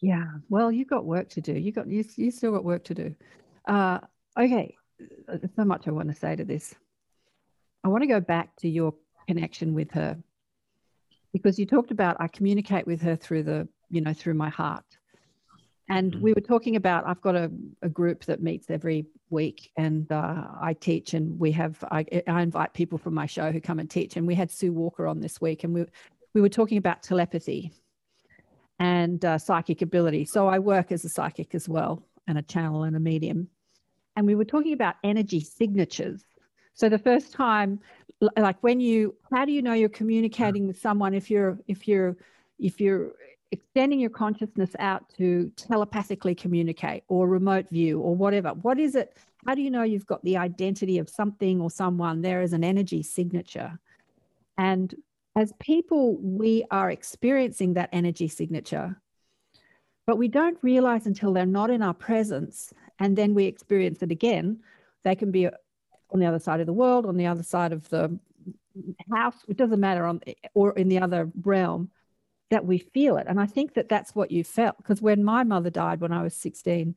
Yeah. 0.00 0.26
Well, 0.48 0.70
you've 0.70 0.88
got 0.88 1.04
work 1.04 1.28
to 1.30 1.40
do. 1.40 1.52
You 1.52 1.72
got 1.72 1.88
you, 1.88 2.04
you 2.16 2.30
still 2.30 2.52
got 2.52 2.64
work 2.64 2.84
to 2.84 2.94
do. 2.94 3.14
Uh, 3.66 3.98
okay. 4.38 4.76
There's 5.26 5.54
so 5.56 5.64
much 5.64 5.88
I 5.88 5.90
want 5.90 6.08
to 6.08 6.14
say 6.14 6.36
to 6.36 6.44
this. 6.44 6.74
I 7.84 7.88
want 7.88 8.02
to 8.02 8.08
go 8.08 8.20
back 8.20 8.54
to 8.56 8.68
your 8.68 8.94
connection 9.26 9.74
with 9.74 9.90
her 9.92 10.16
because 11.32 11.58
you 11.58 11.66
talked 11.66 11.90
about 11.90 12.16
I 12.20 12.28
communicate 12.28 12.86
with 12.86 13.02
her 13.02 13.16
through 13.16 13.44
the, 13.44 13.68
you 13.90 14.00
know, 14.00 14.12
through 14.12 14.34
my 14.34 14.48
heart. 14.48 14.84
And 15.90 16.12
Mhm. 16.12 16.20
we 16.20 16.32
were 16.34 16.40
talking 16.42 16.76
about 16.76 17.06
I've 17.06 17.20
got 17.22 17.34
a, 17.34 17.50
a 17.82 17.88
group 17.88 18.24
that 18.26 18.42
meets 18.42 18.70
every 18.70 19.06
week 19.30 19.70
and 19.76 20.10
uh, 20.12 20.48
I 20.60 20.74
teach 20.74 21.14
and 21.14 21.38
we 21.38 21.52
have 21.52 21.82
I, 21.90 22.04
I 22.26 22.42
invite 22.42 22.72
people 22.74 22.98
from 22.98 23.14
my 23.14 23.26
show 23.26 23.50
who 23.52 23.60
come 23.60 23.78
and 23.78 23.90
teach 23.90 24.16
and 24.16 24.26
we 24.26 24.34
had 24.34 24.50
Sue 24.50 24.72
Walker 24.72 25.06
on 25.06 25.20
this 25.20 25.40
week 25.40 25.64
and 25.64 25.72
we 25.74 25.84
we 26.34 26.40
were 26.40 26.48
talking 26.48 26.78
about 26.78 27.02
telepathy 27.02 27.72
and 28.78 29.24
uh, 29.24 29.38
psychic 29.38 29.82
ability. 29.82 30.24
So 30.24 30.46
I 30.46 30.58
work 30.58 30.92
as 30.92 31.04
a 31.04 31.08
psychic 31.08 31.54
as 31.54 31.68
well 31.68 32.02
and 32.26 32.38
a 32.38 32.42
channel 32.42 32.84
and 32.84 32.96
a 32.96 33.00
medium. 33.00 33.48
And 34.16 34.26
we 34.26 34.34
were 34.34 34.44
talking 34.44 34.72
about 34.72 34.96
energy 35.02 35.40
signatures. 35.40 36.24
So 36.74 36.88
the 36.88 36.98
first 36.98 37.32
time, 37.32 37.80
like 38.36 38.56
when 38.62 38.80
you, 38.80 39.14
how 39.32 39.44
do 39.44 39.52
you 39.52 39.62
know 39.62 39.72
you're 39.72 39.88
communicating 39.88 40.66
with 40.66 40.78
someone 40.80 41.14
if 41.14 41.30
you're, 41.30 41.58
if 41.66 41.88
you're, 41.88 42.16
if 42.58 42.80
you're 42.80 43.12
extending 43.50 44.00
your 44.00 44.10
consciousness 44.10 44.70
out 44.78 45.08
to 45.16 45.50
telepathically 45.56 46.34
communicate 46.34 47.02
or 47.08 47.28
remote 47.28 47.68
view 47.70 48.00
or 48.00 48.14
whatever. 48.14 48.50
What 48.50 48.78
is 48.78 48.94
it? 48.94 49.16
How 49.46 49.54
do 49.54 49.62
you 49.62 49.70
know 49.70 49.82
you've 49.82 50.06
got 50.06 50.22
the 50.24 50.36
identity 50.36 50.98
of 50.98 51.08
something 51.08 51.60
or 51.60 51.70
someone? 51.70 52.20
There 52.20 52.42
is 52.42 52.52
an 52.52 52.64
energy 52.64 53.02
signature. 53.02 53.78
And 54.58 54.94
as 55.38 55.52
people, 55.60 56.16
we 56.16 56.64
are 56.72 56.90
experiencing 56.90 57.74
that 57.74 57.90
energy 57.92 58.26
signature, 58.26 59.00
but 60.04 60.18
we 60.18 60.26
don't 60.26 60.58
realize 60.62 61.06
until 61.06 61.32
they're 61.32 61.46
not 61.46 61.70
in 61.70 61.80
our 61.80 61.94
presence 61.94 62.72
and 62.98 63.16
then 63.16 63.34
we 63.34 63.44
experience 63.44 64.02
it 64.02 64.10
again. 64.10 64.58
They 65.04 65.14
can 65.14 65.30
be 65.30 65.46
on 65.46 66.18
the 66.18 66.26
other 66.26 66.40
side 66.40 66.58
of 66.58 66.66
the 66.66 66.72
world, 66.72 67.06
on 67.06 67.16
the 67.16 67.26
other 67.26 67.44
side 67.44 67.72
of 67.72 67.88
the 67.88 68.18
house, 69.14 69.36
it 69.46 69.56
doesn't 69.56 69.78
matter, 69.78 70.06
on 70.06 70.20
or 70.54 70.72
in 70.72 70.88
the 70.88 70.98
other 70.98 71.30
realm 71.42 71.88
that 72.50 72.64
we 72.64 72.78
feel 72.78 73.16
it. 73.16 73.28
And 73.28 73.38
I 73.38 73.46
think 73.46 73.74
that 73.74 73.88
that's 73.88 74.16
what 74.16 74.32
you 74.32 74.42
felt 74.42 74.76
because 74.78 75.00
when 75.00 75.22
my 75.22 75.44
mother 75.44 75.70
died 75.70 76.00
when 76.00 76.12
I 76.12 76.24
was 76.24 76.34
16, 76.34 76.96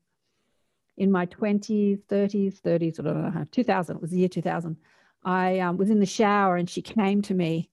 in 0.97 1.11
my 1.11 1.27
20s, 1.27 2.01
30s, 2.09 2.59
30s, 2.59 2.99
I 2.99 3.03
don't 3.03 3.35
know, 3.35 3.45
2000, 3.51 3.95
it 3.97 4.01
was 4.01 4.09
the 4.09 4.17
year 4.17 4.29
2000, 4.29 4.77
I 5.23 5.59
um, 5.59 5.77
was 5.77 5.91
in 5.91 5.99
the 5.99 6.07
shower 6.07 6.55
and 6.55 6.67
she 6.67 6.81
came 6.81 7.21
to 7.21 7.35
me 7.35 7.69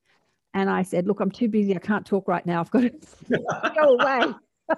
and 0.55 0.71
I 0.71 0.83
said, 0.83 1.07
Look, 1.07 1.21
I'm 1.21 1.31
too 1.31 1.49
busy. 1.49 1.77
I 1.77 1.79
can't 1.79 2.07
talk 2.07 2.29
right 2.29 2.45
now. 2.45 2.61
I've 2.61 2.71
got 2.71 2.83
to 2.83 2.91
go 3.75 3.99
away. 3.99 4.35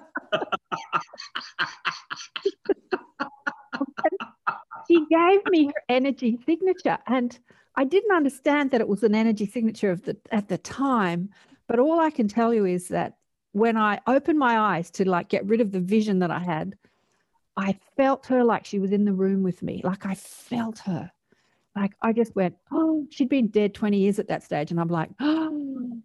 she 4.87 5.05
gave 5.09 5.39
me 5.49 5.65
her 5.67 5.83
energy 5.89 6.39
signature. 6.45 6.97
And 7.07 7.37
I 7.75 7.83
didn't 7.85 8.15
understand 8.15 8.71
that 8.71 8.81
it 8.81 8.87
was 8.87 9.03
an 9.03 9.15
energy 9.15 9.45
signature 9.45 9.91
of 9.91 10.03
the 10.03 10.17
at 10.31 10.49
the 10.49 10.57
time, 10.57 11.29
but 11.67 11.79
all 11.79 11.99
I 11.99 12.09
can 12.09 12.27
tell 12.27 12.53
you 12.53 12.65
is 12.65 12.89
that 12.89 13.13
when 13.53 13.77
I 13.77 13.99
opened 14.07 14.39
my 14.39 14.59
eyes 14.59 14.91
to 14.91 15.09
like 15.09 15.29
get 15.29 15.45
rid 15.45 15.61
of 15.61 15.71
the 15.71 15.79
vision 15.79 16.19
that 16.19 16.31
I 16.31 16.39
had, 16.39 16.75
I 17.57 17.77
felt 17.97 18.27
her 18.27 18.43
like 18.43 18.65
she 18.65 18.79
was 18.79 18.91
in 18.91 19.05
the 19.05 19.13
room 19.13 19.43
with 19.43 19.61
me. 19.61 19.81
Like 19.83 20.05
I 20.05 20.15
felt 20.15 20.79
her. 20.79 21.11
Like 21.75 21.93
I 22.01 22.13
just 22.13 22.35
went, 22.35 22.55
oh, 22.71 23.07
she'd 23.09 23.29
been 23.29 23.47
dead 23.47 23.73
20 23.73 23.97
years 23.97 24.19
at 24.19 24.27
that 24.27 24.43
stage. 24.43 24.71
And 24.71 24.79
I'm 24.79 24.89
like, 24.89 25.09
oh, 25.19 26.01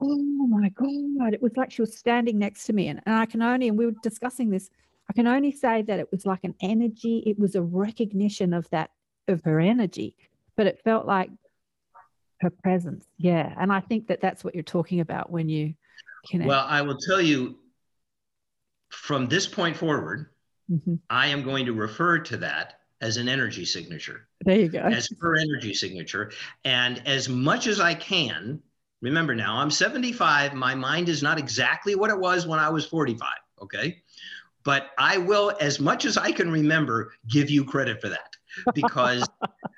oh 0.00 0.46
my 0.48 0.68
God. 0.70 1.34
It 1.34 1.42
was 1.42 1.56
like 1.56 1.70
she 1.70 1.82
was 1.82 1.96
standing 1.96 2.38
next 2.38 2.66
to 2.66 2.72
me. 2.72 2.88
And, 2.88 3.00
and 3.04 3.16
I 3.16 3.26
can 3.26 3.42
only, 3.42 3.68
and 3.68 3.76
we 3.76 3.86
were 3.86 3.94
discussing 4.02 4.50
this, 4.50 4.70
I 5.10 5.12
can 5.12 5.26
only 5.26 5.52
say 5.52 5.82
that 5.82 5.98
it 5.98 6.10
was 6.12 6.26
like 6.26 6.44
an 6.44 6.54
energy, 6.60 7.22
it 7.26 7.38
was 7.38 7.54
a 7.54 7.62
recognition 7.62 8.52
of 8.52 8.68
that, 8.70 8.90
of 9.26 9.42
her 9.44 9.58
energy, 9.58 10.16
but 10.56 10.66
it 10.66 10.80
felt 10.84 11.06
like 11.06 11.30
her 12.40 12.50
presence. 12.50 13.06
Yeah. 13.16 13.52
And 13.58 13.72
I 13.72 13.80
think 13.80 14.08
that 14.08 14.20
that's 14.20 14.44
what 14.44 14.54
you're 14.54 14.62
talking 14.62 15.00
about 15.00 15.30
when 15.30 15.48
you 15.48 15.74
connect. 16.30 16.48
Well, 16.48 16.64
I 16.68 16.82
will 16.82 16.98
tell 16.98 17.20
you 17.20 17.58
from 18.90 19.26
this 19.26 19.46
point 19.46 19.76
forward, 19.76 20.26
mm-hmm. 20.70 20.96
I 21.10 21.28
am 21.28 21.42
going 21.42 21.66
to 21.66 21.72
refer 21.72 22.18
to 22.20 22.36
that 22.38 22.77
as 23.00 23.16
an 23.16 23.28
energy 23.28 23.64
signature. 23.64 24.28
There 24.44 24.58
you 24.58 24.68
go. 24.68 24.80
As 24.80 25.08
her 25.20 25.36
energy 25.36 25.74
signature. 25.74 26.32
And 26.64 27.02
as 27.06 27.28
much 27.28 27.66
as 27.66 27.80
I 27.80 27.94
can, 27.94 28.60
remember 29.00 29.34
now, 29.34 29.56
I'm 29.56 29.70
75. 29.70 30.54
My 30.54 30.74
mind 30.74 31.08
is 31.08 31.22
not 31.22 31.38
exactly 31.38 31.94
what 31.94 32.10
it 32.10 32.18
was 32.18 32.46
when 32.46 32.58
I 32.58 32.68
was 32.68 32.86
45. 32.86 33.28
Okay. 33.62 34.02
But 34.64 34.90
I 34.98 35.18
will, 35.18 35.52
as 35.60 35.80
much 35.80 36.04
as 36.04 36.16
I 36.16 36.32
can 36.32 36.50
remember, 36.50 37.12
give 37.28 37.48
you 37.48 37.64
credit 37.64 38.00
for 38.00 38.08
that 38.08 38.36
because 38.74 39.26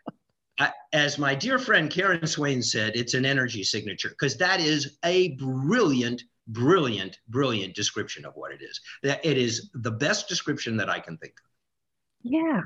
as 0.93 1.19
my 1.19 1.35
dear 1.35 1.59
friend 1.59 1.91
Karen 1.91 2.27
Swain 2.27 2.63
said, 2.63 2.93
it's 2.97 3.15
an 3.15 3.25
energy 3.25 3.63
signature 3.63 4.09
because 4.09 4.37
that 4.39 4.61
is 4.61 4.97
a 5.05 5.33
brilliant, 5.33 6.25
brilliant, 6.49 7.19
brilliant 7.29 7.75
description 7.75 8.25
of 8.25 8.35
what 8.35 8.53
it 8.53 8.63
is. 8.63 8.81
That 9.03 9.25
it 9.25 9.37
is 9.37 9.71
the 9.75 9.91
best 9.91 10.29
description 10.29 10.77
that 10.79 10.89
I 10.89 10.99
can 10.99 11.19
think 11.19 11.35
of. 11.39 11.51
Yeah. 12.23 12.63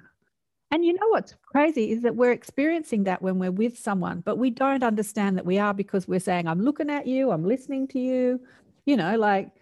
And 0.75 0.85
you 0.85 0.93
know 0.93 1.07
what's 1.11 1.37
crazy 1.47 1.93
is 1.93 2.03
that 2.03 2.17
we're 2.17 2.33
experiencing 2.33 3.05
that 3.05 3.23
when 3.23 3.39
we're 3.39 3.53
with 3.53 3.79
someone, 3.79 4.23
but 4.23 4.39
we 4.39 4.51
don't 4.51 4.83
understand 4.83 5.39
that 5.39 5.47
we 5.47 5.57
are 5.57 5.73
because 5.73 6.09
we're 6.09 6.19
saying, 6.19 6.49
I'm 6.49 6.63
looking 6.63 6.91
at 6.91 7.07
you, 7.07 7.31
I'm 7.31 7.45
listening 7.45 7.87
to 7.89 8.01
you. 8.01 8.41
You 8.85 8.97
know, 8.97 9.17
like 9.17 9.53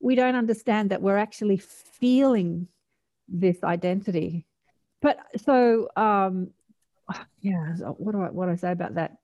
we 0.00 0.14
don't 0.14 0.36
understand 0.36 0.90
that 0.90 1.02
we're 1.02 1.18
actually 1.18 1.58
feeling 1.58 2.66
this 3.28 3.62
identity. 3.62 4.46
But 5.02 5.18
so 5.36 5.90
um, 5.96 6.52
yeah, 7.42 7.74
what 7.98 8.12
do 8.12 8.22
I 8.22 8.30
what 8.30 8.46
do 8.46 8.52
I 8.52 8.56
say 8.56 8.72
about 8.72 8.94
that? 8.94 9.18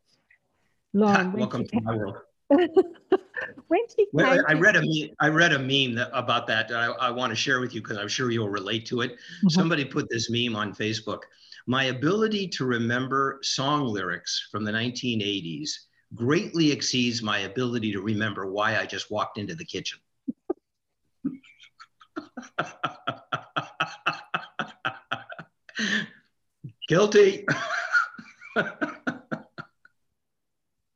Lauren, 0.93 1.33
welcome 1.39 1.67
to 1.67 1.81
my 1.81 1.97
world. 1.97 2.19
when 3.69 3.81
she 3.97 4.07
well, 4.13 4.43
I 4.49 4.55
read 4.55 4.75
a 4.75 4.81
meme, 4.81 5.15
I 5.21 5.29
read 5.29 5.53
a 5.53 5.59
meme 5.59 5.95
that, 5.95 6.11
about 6.13 6.49
that. 6.49 6.73
I, 6.73 6.87
I 6.87 7.11
want 7.11 7.31
to 7.31 7.37
share 7.37 7.61
with 7.61 7.75
you 7.75 7.81
because 7.81 7.97
I'm 7.97 8.09
sure 8.09 8.33
you'll 8.33 8.49
relate 8.49 8.87
to 8.87 9.03
it. 9.03 9.13
Mm-hmm. 9.13 9.51
Somebody 9.51 9.85
put 9.85 10.11
this 10.11 10.31
meme 10.31 10.57
on 10.57 10.75
Facebook. 10.75 11.21
My 11.69 11.85
ability 11.85 12.49
to 12.49 12.65
remember 12.65 13.39
song 13.43 13.87
lyrics 13.87 14.49
from 14.51 14.65
the 14.65 14.73
1980s 14.73 15.71
greatly 16.17 16.73
exceeds 16.73 17.23
my 17.23 17.39
ability 17.41 17.93
to 17.93 18.01
remember 18.01 18.51
why 18.51 18.77
I 18.77 18.85
just 18.85 19.13
walked 19.13 19.39
into 19.39 19.55
the 19.55 19.65
kitchen. 19.65 20.01
Guilty. 26.89 27.47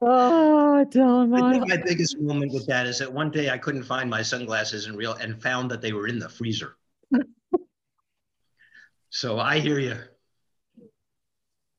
oh, 0.00 0.84
don't 0.90 1.34
I 1.34 1.52
think 1.52 1.68
my 1.68 1.76
biggest 1.76 2.18
moment 2.20 2.52
with 2.52 2.66
that 2.66 2.86
is 2.86 2.98
that 2.98 3.12
one 3.12 3.30
day 3.30 3.50
I 3.50 3.58
couldn't 3.58 3.84
find 3.84 4.08
my 4.08 4.22
sunglasses 4.22 4.86
in 4.86 4.96
real 4.96 5.14
and 5.14 5.40
found 5.40 5.70
that 5.70 5.80
they 5.80 5.92
were 5.92 6.06
in 6.06 6.18
the 6.18 6.28
freezer. 6.28 6.76
so 9.10 9.38
I 9.38 9.58
hear 9.60 9.78
you. 9.78 9.96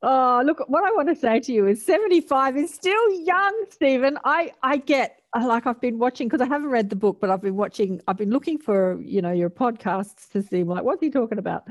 Oh, 0.01 0.43
look, 0.45 0.63
what 0.67 0.84
I 0.84 0.91
want 0.91 1.08
to 1.10 1.15
say 1.15 1.39
to 1.39 1.51
you 1.51 1.67
is 1.67 1.84
75 1.84 2.58
is 2.58 2.71
still 2.71 3.12
young, 3.21 3.65
Stephen. 3.71 4.19
I, 4.23 4.51
I 4.62 4.78
get 4.78 5.21
like 5.39 5.65
I've 5.65 5.82
been 5.82 5.97
watching 5.97 6.28
because 6.28 6.41
I 6.41 6.47
haven't 6.47 6.69
read 6.69 6.89
the 6.89 6.95
book, 6.95 7.19
but 7.19 7.30
I've 7.30 7.41
been 7.41 7.56
watching, 7.56 8.01
I've 8.08 8.17
been 8.17 8.30
looking 8.30 8.60
for, 8.60 9.01
you 9.01 9.21
know, 9.21 9.32
your 9.32 9.49
podcasts 9.49 10.30
to 10.32 10.43
see 10.43 10.63
like 10.63 10.84
what's 10.84 11.01
he 11.01 11.10
talking 11.10 11.39
about? 11.39 11.67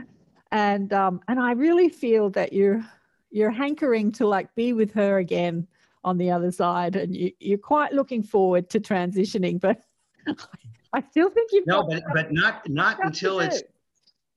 and 0.55 0.93
um, 0.93 1.21
and 1.27 1.41
I 1.41 1.53
really 1.53 1.89
feel 1.89 2.31
that 2.31 2.53
you're 2.53 2.83
you're 3.31 3.51
hankering 3.51 4.13
to 4.13 4.27
like 4.27 4.55
be 4.55 4.73
with 4.73 4.93
her 4.93 5.19
again 5.19 5.67
on 6.05 6.19
the 6.19 6.31
other 6.31 6.51
side, 6.51 6.97
and 6.97 7.15
you, 7.15 7.33
you're 7.41 7.59
quite 7.59 7.93
looking 7.93 8.23
forward 8.23 8.71
to 8.71 8.81
transitioning. 8.81 9.61
But 9.61 9.81
I 10.93 11.03
still 11.11 11.31
think 11.31 11.51
you've 11.53 11.67
no, 11.67 11.83
but 11.83 12.03
but 12.13 12.33
not 12.33 12.69
not 12.69 12.99
until 13.05 13.41
it's 13.41 13.63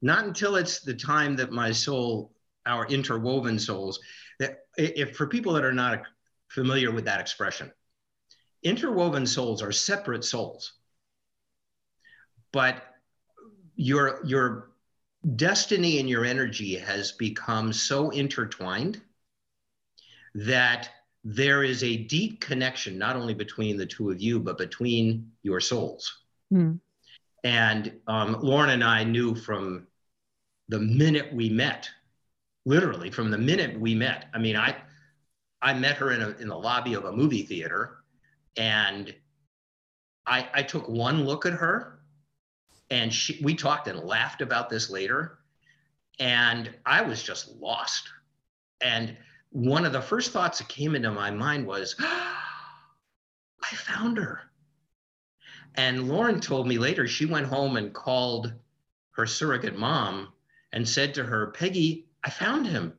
not 0.01 0.25
until 0.25 0.56
it's 0.56 0.80
the 0.80 0.93
time 0.93 1.36
that 1.36 1.51
my 1.51 1.71
soul, 1.71 2.32
our 2.65 2.86
interwoven 2.88 3.60
souls, 3.60 3.99
that 4.39 4.60
if 4.77 5.15
for 5.15 5.27
people 5.27 5.53
that 5.53 5.65
are 5.65 5.73
not 5.73 6.03
familiar 6.49 6.91
with 6.91 7.06
that 7.06 7.19
expression, 7.19 7.71
interwoven 8.63 9.25
souls 9.25 9.62
are 9.62 9.71
separate 9.71 10.23
souls, 10.23 10.73
but 12.51 12.84
your 13.75 14.21
your 14.25 14.71
destiny 15.36 15.99
and 15.99 16.10
your 16.10 16.25
energy 16.25 16.75
has 16.75 17.12
become 17.12 17.73
so 17.73 18.10
intertwined 18.12 19.01
that 20.34 20.89
there 21.30 21.62
is 21.62 21.84
a 21.84 21.98
deep 21.98 22.40
connection 22.40 22.98
not 22.98 23.18
only 23.18 23.34
between 23.34 23.76
the 23.76 23.86
two 23.86 24.10
of 24.10 24.22
you 24.22 24.40
but 24.40 24.58
between 24.58 25.30
your 25.44 25.60
souls. 25.60 26.20
Mm. 26.54 26.80
and 27.44 27.92
um, 28.08 28.38
lauren 28.42 28.70
and 28.70 28.82
i 28.82 29.04
knew 29.04 29.36
from 29.36 29.86
the 30.70 30.80
minute 30.80 31.34
we 31.34 31.50
met 31.50 31.90
literally 32.66 33.12
from 33.12 33.30
the 33.30 33.38
minute 33.38 33.78
we 33.78 33.94
met. 33.94 34.28
I 34.34 34.38
mean 34.38 34.56
i 34.56 34.74
i 35.62 35.74
met 35.74 35.98
her 35.98 36.14
in, 36.14 36.22
a, 36.22 36.30
in 36.38 36.47
the 36.47 36.56
lobby 36.58 36.93
of 36.93 37.04
a 37.04 37.12
movie 37.12 37.43
theater 37.43 37.97
and 38.56 39.14
I, 40.26 40.47
I 40.54 40.64
took 40.64 40.88
one 40.88 41.26
look 41.26 41.45
at 41.45 41.54
her 41.54 41.99
and 42.89 43.14
she, 43.14 43.41
we 43.43 43.54
talked 43.54 43.89
and 43.89 43.99
laughed 43.99 44.41
about 44.41 44.70
this 44.70 44.89
later 44.89 45.39
and 46.20 46.74
i 46.86 47.01
was 47.01 47.22
just 47.22 47.49
lost. 47.58 48.08
And 48.80 49.18
one 49.52 49.86
of 49.86 49.93
the 49.93 50.02
first 50.02 50.32
thoughts 50.32 50.60
that 50.60 50.68
came 50.68 50.95
into 50.95 51.12
my 51.12 51.32
mind 51.32 51.66
was 51.66 51.95
i 52.00 53.76
found 53.76 54.18
her. 54.18 54.41
And 55.76 56.08
lauren 56.08 56.39
told 56.39 56.68
me 56.68 56.78
later 56.78 57.08
she 57.08 57.26
went 57.26 57.48
home 57.48 57.78
and 57.78 57.93
called 57.93 58.54
her 59.12 59.26
surrogate 59.26 59.78
mom 59.78 60.34
and 60.74 60.88
said 60.88 61.14
to 61.16 61.24
her 61.24 61.48
peggy 61.52 62.08
i 62.24 62.30
found 62.30 62.68
him. 62.68 62.93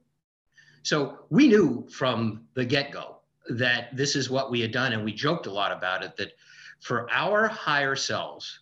So 0.83 1.27
we 1.31 1.49
knew 1.49 1.87
from 1.91 2.47
the 2.55 2.65
get-go 2.65 3.19
that 3.51 3.97
this 3.97 4.17
is 4.17 4.31
what 4.31 4.51
we 4.51 4.61
had 4.61 4.73
done 4.73 4.93
and 4.93 5.05
we 5.05 5.13
joked 5.13 5.47
a 5.47 5.53
lot 5.53 5.73
about 5.73 6.03
it 6.03 6.17
that 6.17 6.33
for 6.81 7.11
our 7.11 7.49
higher 7.49 7.97
selves 7.97 8.61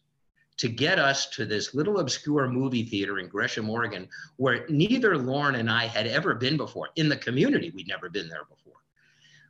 to 0.59 0.69
get 0.69 0.99
us 0.99 1.27
to 1.31 1.45
this 1.45 1.75
little 1.75 1.99
obscure 1.99 2.49
movie 2.49 2.85
theater 2.85 3.19
in 3.19 3.29
Gresham, 3.29 3.69
Oregon, 3.69 4.09
where 4.37 4.67
neither 4.69 5.19
Lauren 5.19 5.57
and 5.57 5.71
I 5.71 5.87
had 5.87 6.07
ever 6.07 6.35
been 6.35 6.57
before. 6.57 6.89
In 6.97 7.09
the 7.09 7.17
community, 7.17 7.71
we'd 7.71 7.89
never 7.89 8.09
been 8.09 8.29
there 8.29 8.45
before. 8.45 8.81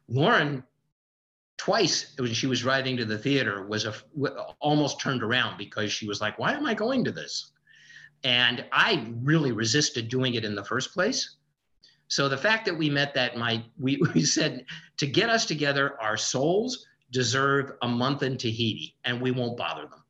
Lauren 0.08 0.64
twice 1.56 2.14
when 2.18 2.32
she 2.32 2.46
was 2.46 2.64
riding 2.64 2.96
to 2.96 3.04
the 3.04 3.18
theater 3.18 3.66
was 3.66 3.86
almost 4.60 5.00
turned 5.00 5.22
around 5.22 5.56
because 5.56 5.92
she 5.92 6.06
was 6.06 6.20
like, 6.20 6.38
why 6.38 6.52
am 6.52 6.66
I 6.66 6.74
going 6.74 7.04
to 7.04 7.12
this? 7.12 7.52
And 8.24 8.64
I 8.72 9.12
really 9.22 9.52
resisted 9.52 10.08
doing 10.08 10.34
it 10.34 10.44
in 10.44 10.54
the 10.54 10.64
first 10.64 10.92
place. 10.92 11.36
So 12.08 12.28
the 12.28 12.36
fact 12.36 12.66
that 12.66 12.76
we 12.76 12.90
met 12.90 13.14
that 13.14 13.36
night, 13.36 13.64
we, 13.78 14.00
we 14.14 14.22
said 14.22 14.64
to 14.98 15.06
get 15.06 15.30
us 15.30 15.46
together, 15.46 16.00
our 16.00 16.16
souls 16.16 16.86
deserve 17.10 17.72
a 17.82 17.88
month 17.88 18.22
in 18.22 18.36
Tahiti 18.36 18.96
and 19.04 19.20
we 19.20 19.30
won't 19.30 19.56
bother 19.56 19.82
them. 19.82 20.02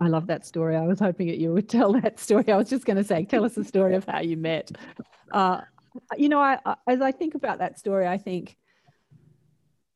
I 0.00 0.08
love 0.08 0.26
that 0.28 0.46
story. 0.46 0.76
I 0.76 0.86
was 0.86 0.98
hoping 0.98 1.26
that 1.26 1.38
you 1.38 1.52
would 1.52 1.68
tell 1.68 1.92
that 1.92 2.18
story. 2.18 2.50
I 2.50 2.56
was 2.56 2.70
just 2.70 2.86
going 2.86 2.96
to 2.96 3.04
say, 3.04 3.24
tell 3.24 3.44
us 3.44 3.54
the 3.54 3.64
story 3.64 3.94
of 3.94 4.04
how 4.04 4.20
you 4.20 4.36
met. 4.36 4.72
Uh, 5.30 5.60
you 6.16 6.28
know, 6.28 6.40
I, 6.40 6.58
as 6.86 7.00
I 7.02 7.12
think 7.12 7.34
about 7.34 7.58
that 7.58 7.78
story, 7.78 8.06
I 8.06 8.16
think 8.16 8.56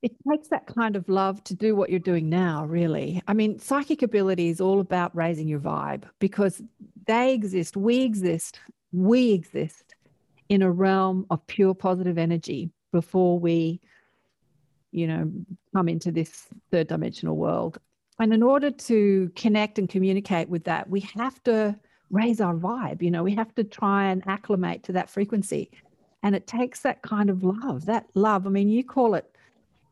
it 0.03 0.13
takes 0.31 0.49
that 0.49 0.67
kind 0.67 0.97
of 0.97 1.09
love 1.09 1.43
to 1.45 1.55
do 1.55 1.75
what 1.75 1.89
you're 1.89 1.99
doing 1.99 2.29
now, 2.29 2.67
really. 2.67 3.23
I 3.27 3.33
mean, 3.33 3.59
psychic 3.59 4.03
ability 4.03 4.49
is 4.51 4.61
all 4.61 4.81
about 4.81 5.17
raising 5.17 5.49
your 5.49 5.61
vibe 5.61 6.05
because 6.19 6.61
they 7.07 7.33
exist, 7.33 7.75
we 7.75 8.03
exist, 8.03 8.61
we 8.93 9.33
exist 9.33 9.95
in 10.51 10.61
a 10.61 10.71
realm 10.71 11.25
of 11.31 11.47
pure 11.47 11.75
positive 11.75 12.19
energy 12.19 12.71
before 12.93 13.39
we, 13.39 13.81
you 14.93 15.07
know, 15.07 15.33
come 15.75 15.89
into 15.89 16.13
this 16.13 16.49
third 16.71 16.89
dimensional 16.89 17.37
world. 17.37 17.79
And 18.21 18.33
in 18.33 18.43
order 18.43 18.71
to 18.71 19.31
connect 19.35 19.79
and 19.79 19.89
communicate 19.89 20.49
with 20.49 20.65
that, 20.65 20.89
we 20.89 21.01
have 21.01 21.43
to 21.45 21.79
raise 22.11 22.41
our 22.41 22.55
vibe. 22.55 23.03
You 23.03 23.11
know, 23.11 23.23
we 23.23 23.35
have 23.35 23.55
to 23.57 23.65
try 23.65 24.07
and 24.07 24.23
acclimate 24.27 24.85
to 24.85 24.93
that 24.93 25.11
frequency. 25.11 25.71
And 26.23 26.35
it 26.35 26.47
takes 26.47 26.81
that 26.81 27.03
kind 27.03 27.29
of 27.29 27.43
love, 27.43 27.87
that 27.87 28.07
love. 28.15 28.47
I 28.47 28.51
mean, 28.51 28.69
you 28.69 28.85
call 28.85 29.15
it 29.15 29.31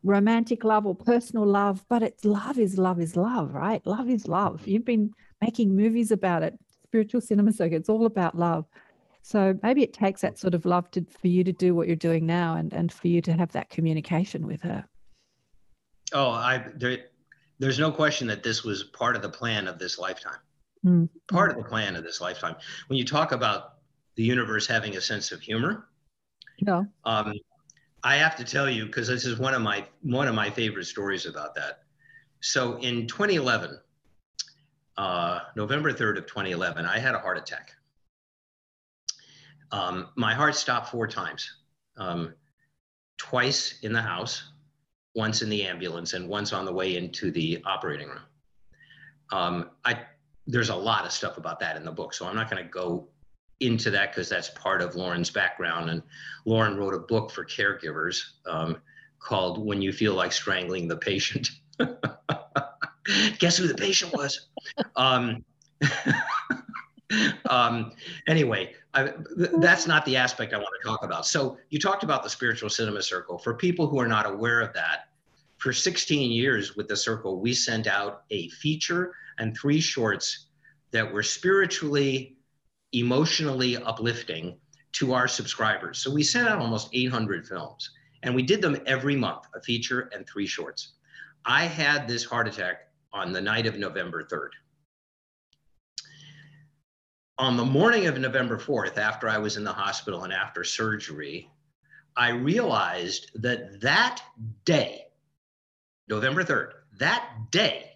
romantic 0.03 0.63
love 0.63 0.85
or 0.85 0.95
personal 0.95 1.45
love, 1.45 1.83
but 1.89 2.01
it's 2.01 2.25
love 2.25 2.57
is 2.57 2.77
love 2.77 2.99
is 2.99 3.15
love, 3.15 3.53
right? 3.53 3.85
Love 3.85 4.09
is 4.09 4.27
love. 4.27 4.67
You've 4.67 4.85
been 4.85 5.11
making 5.41 5.75
movies 5.75 6.11
about 6.11 6.43
it, 6.43 6.57
spiritual 6.85 7.21
cinema 7.21 7.51
circle. 7.51 7.77
It's 7.77 7.89
all 7.89 8.05
about 8.05 8.37
love. 8.37 8.65
So 9.21 9.57
maybe 9.63 9.83
it 9.83 9.93
takes 9.93 10.21
that 10.21 10.37
sort 10.37 10.53
of 10.53 10.65
love 10.65 10.91
to 10.91 11.05
for 11.21 11.27
you 11.27 11.43
to 11.45 11.53
do 11.53 11.73
what 11.73 11.87
you're 11.87 11.95
doing 11.95 12.25
now 12.25 12.55
and, 12.55 12.73
and 12.73 12.91
for 12.91 13.07
you 13.07 13.21
to 13.21 13.33
have 13.33 13.51
that 13.53 13.69
communication 13.69 14.45
with 14.45 14.61
her. 14.61 14.85
Oh, 16.11 16.29
I 16.29 16.65
there, 16.75 16.97
there's 17.63 17.79
no 17.79 17.91
question 17.91 18.27
that 18.27 18.43
this 18.43 18.63
was 18.63 18.83
part 18.83 19.15
of 19.15 19.21
the 19.21 19.29
plan 19.29 19.67
of 19.67 19.79
this 19.79 19.97
lifetime. 19.97 20.39
Mm. 20.85 21.09
Part 21.29 21.51
of 21.51 21.57
the 21.57 21.63
plan 21.63 21.95
of 21.95 22.03
this 22.03 22.19
lifetime. 22.19 22.55
When 22.87 22.97
you 22.97 23.05
talk 23.05 23.31
about 23.31 23.75
the 24.15 24.23
universe 24.23 24.67
having 24.67 24.97
a 24.97 25.01
sense 25.01 25.31
of 25.31 25.41
humor, 25.41 25.87
yeah. 26.59 26.83
Um, 27.05 27.33
I 28.03 28.15
have 28.15 28.35
to 28.35 28.43
tell 28.43 28.69
you 28.69 28.85
because 28.85 29.07
this 29.07 29.25
is 29.25 29.39
one 29.39 29.53
of 29.53 29.61
my 29.61 29.85
one 30.01 30.27
of 30.27 30.35
my 30.35 30.49
favorite 30.49 30.85
stories 30.85 31.25
about 31.25 31.55
that. 31.55 31.83
So 32.41 32.77
in 32.77 33.07
2011, 33.07 33.79
uh, 34.97 35.39
November 35.55 35.93
3rd 35.93 36.17
of 36.19 36.25
2011, 36.27 36.85
I 36.85 36.99
had 36.99 37.15
a 37.15 37.19
heart 37.19 37.37
attack. 37.37 37.71
Um, 39.71 40.09
my 40.15 40.33
heart 40.33 40.55
stopped 40.55 40.89
four 40.89 41.07
times, 41.07 41.49
um, 41.97 42.33
twice 43.17 43.79
in 43.81 43.93
the 43.93 44.01
house, 44.01 44.51
once 45.15 45.41
in 45.41 45.49
the 45.49 45.63
ambulance, 45.63 46.13
and 46.13 46.27
once 46.27 46.53
on 46.53 46.65
the 46.65 46.73
way 46.73 46.95
into 46.95 47.31
the 47.31 47.61
operating 47.65 48.07
room. 48.07 48.21
Um, 49.31 49.69
I 49.85 49.99
there's 50.45 50.69
a 50.69 50.75
lot 50.75 51.05
of 51.05 51.11
stuff 51.11 51.37
about 51.37 51.59
that 51.59 51.77
in 51.77 51.85
the 51.85 51.91
book, 51.91 52.13
so 52.13 52.27
I'm 52.27 52.35
not 52.35 52.49
going 52.49 52.63
to 52.63 52.69
go 52.69 53.07
into 53.59 53.89
that 53.91 54.11
because 54.11 54.27
that's 54.27 54.49
part 54.49 54.81
of 54.81 54.95
Lauren's 54.95 55.29
background. 55.29 55.89
And 55.89 56.03
Lauren 56.45 56.75
wrote 56.77 56.93
a 56.93 56.99
book 56.99 57.31
for 57.31 57.45
caregivers 57.45 58.21
um, 58.45 58.77
called 59.19 59.65
When 59.65 59.81
You 59.81 59.93
Feel 59.93 60.13
Like 60.15 60.31
Strangling 60.31 60.87
the 60.87 60.97
Patient. 60.97 61.49
Guess 63.39 63.57
who 63.57 63.67
the 63.67 63.75
patient 63.75 64.13
was? 64.13 64.47
Um, 64.95 65.43
um, 67.49 67.91
anyway, 68.27 68.73
I, 68.93 69.03
th- 69.05 69.49
that's 69.57 69.87
not 69.87 70.05
the 70.05 70.17
aspect 70.17 70.53
I 70.53 70.57
want 70.57 70.69
to 70.81 70.87
talk 70.87 71.03
about. 71.03 71.25
So, 71.25 71.57
you 71.69 71.79
talked 71.79 72.03
about 72.03 72.23
the 72.23 72.29
spiritual 72.29 72.69
cinema 72.69 73.01
circle. 73.01 73.37
For 73.37 73.55
people 73.55 73.87
who 73.87 73.99
are 73.99 74.07
not 74.07 74.25
aware 74.25 74.61
of 74.61 74.73
that, 74.73 75.09
for 75.57 75.73
16 75.73 76.31
years 76.31 76.75
with 76.75 76.87
the 76.87 76.95
circle, 76.95 77.39
we 77.39 77.53
sent 77.53 77.87
out 77.87 78.23
a 78.29 78.49
feature 78.49 79.13
and 79.37 79.55
three 79.57 79.79
shorts 79.79 80.47
that 80.91 81.11
were 81.11 81.23
spiritually 81.23 82.37
emotionally 82.91 83.77
uplifting 83.77 84.57
to 84.93 85.13
our 85.13 85.27
subscribers. 85.27 85.99
So 85.99 86.11
we 86.11 86.21
sent 86.23 86.47
out 86.47 86.59
almost 86.59 86.89
800 86.93 87.47
films 87.47 87.89
and 88.21 88.35
we 88.35 88.43
did 88.43 88.61
them 88.61 88.77
every 88.85 89.15
month, 89.15 89.45
a 89.55 89.61
feature 89.61 90.09
and 90.13 90.27
three 90.27 90.47
shorts. 90.47 90.93
I 91.45 91.65
had 91.65 92.07
this 92.07 92.23
heart 92.23 92.47
attack 92.47 92.89
on 93.11 93.31
the 93.31 93.41
night 93.41 93.65
of 93.65 93.77
November 93.77 94.23
3rd. 94.23 94.49
On 97.39 97.57
the 97.57 97.65
morning 97.65 98.05
of 98.05 98.19
November 98.19 98.59
4th, 98.59 98.97
after 98.97 99.27
I 99.27 99.39
was 99.39 99.57
in 99.57 99.63
the 99.63 99.73
hospital 99.73 100.23
and 100.23 100.31
after 100.31 100.63
surgery, 100.63 101.49
I 102.15 102.29
realized 102.29 103.31
that 103.41 103.81
that 103.81 104.21
day, 104.65 105.05
November 106.07 106.43
3rd, 106.43 106.73
that 106.99 107.27
day 107.49 107.93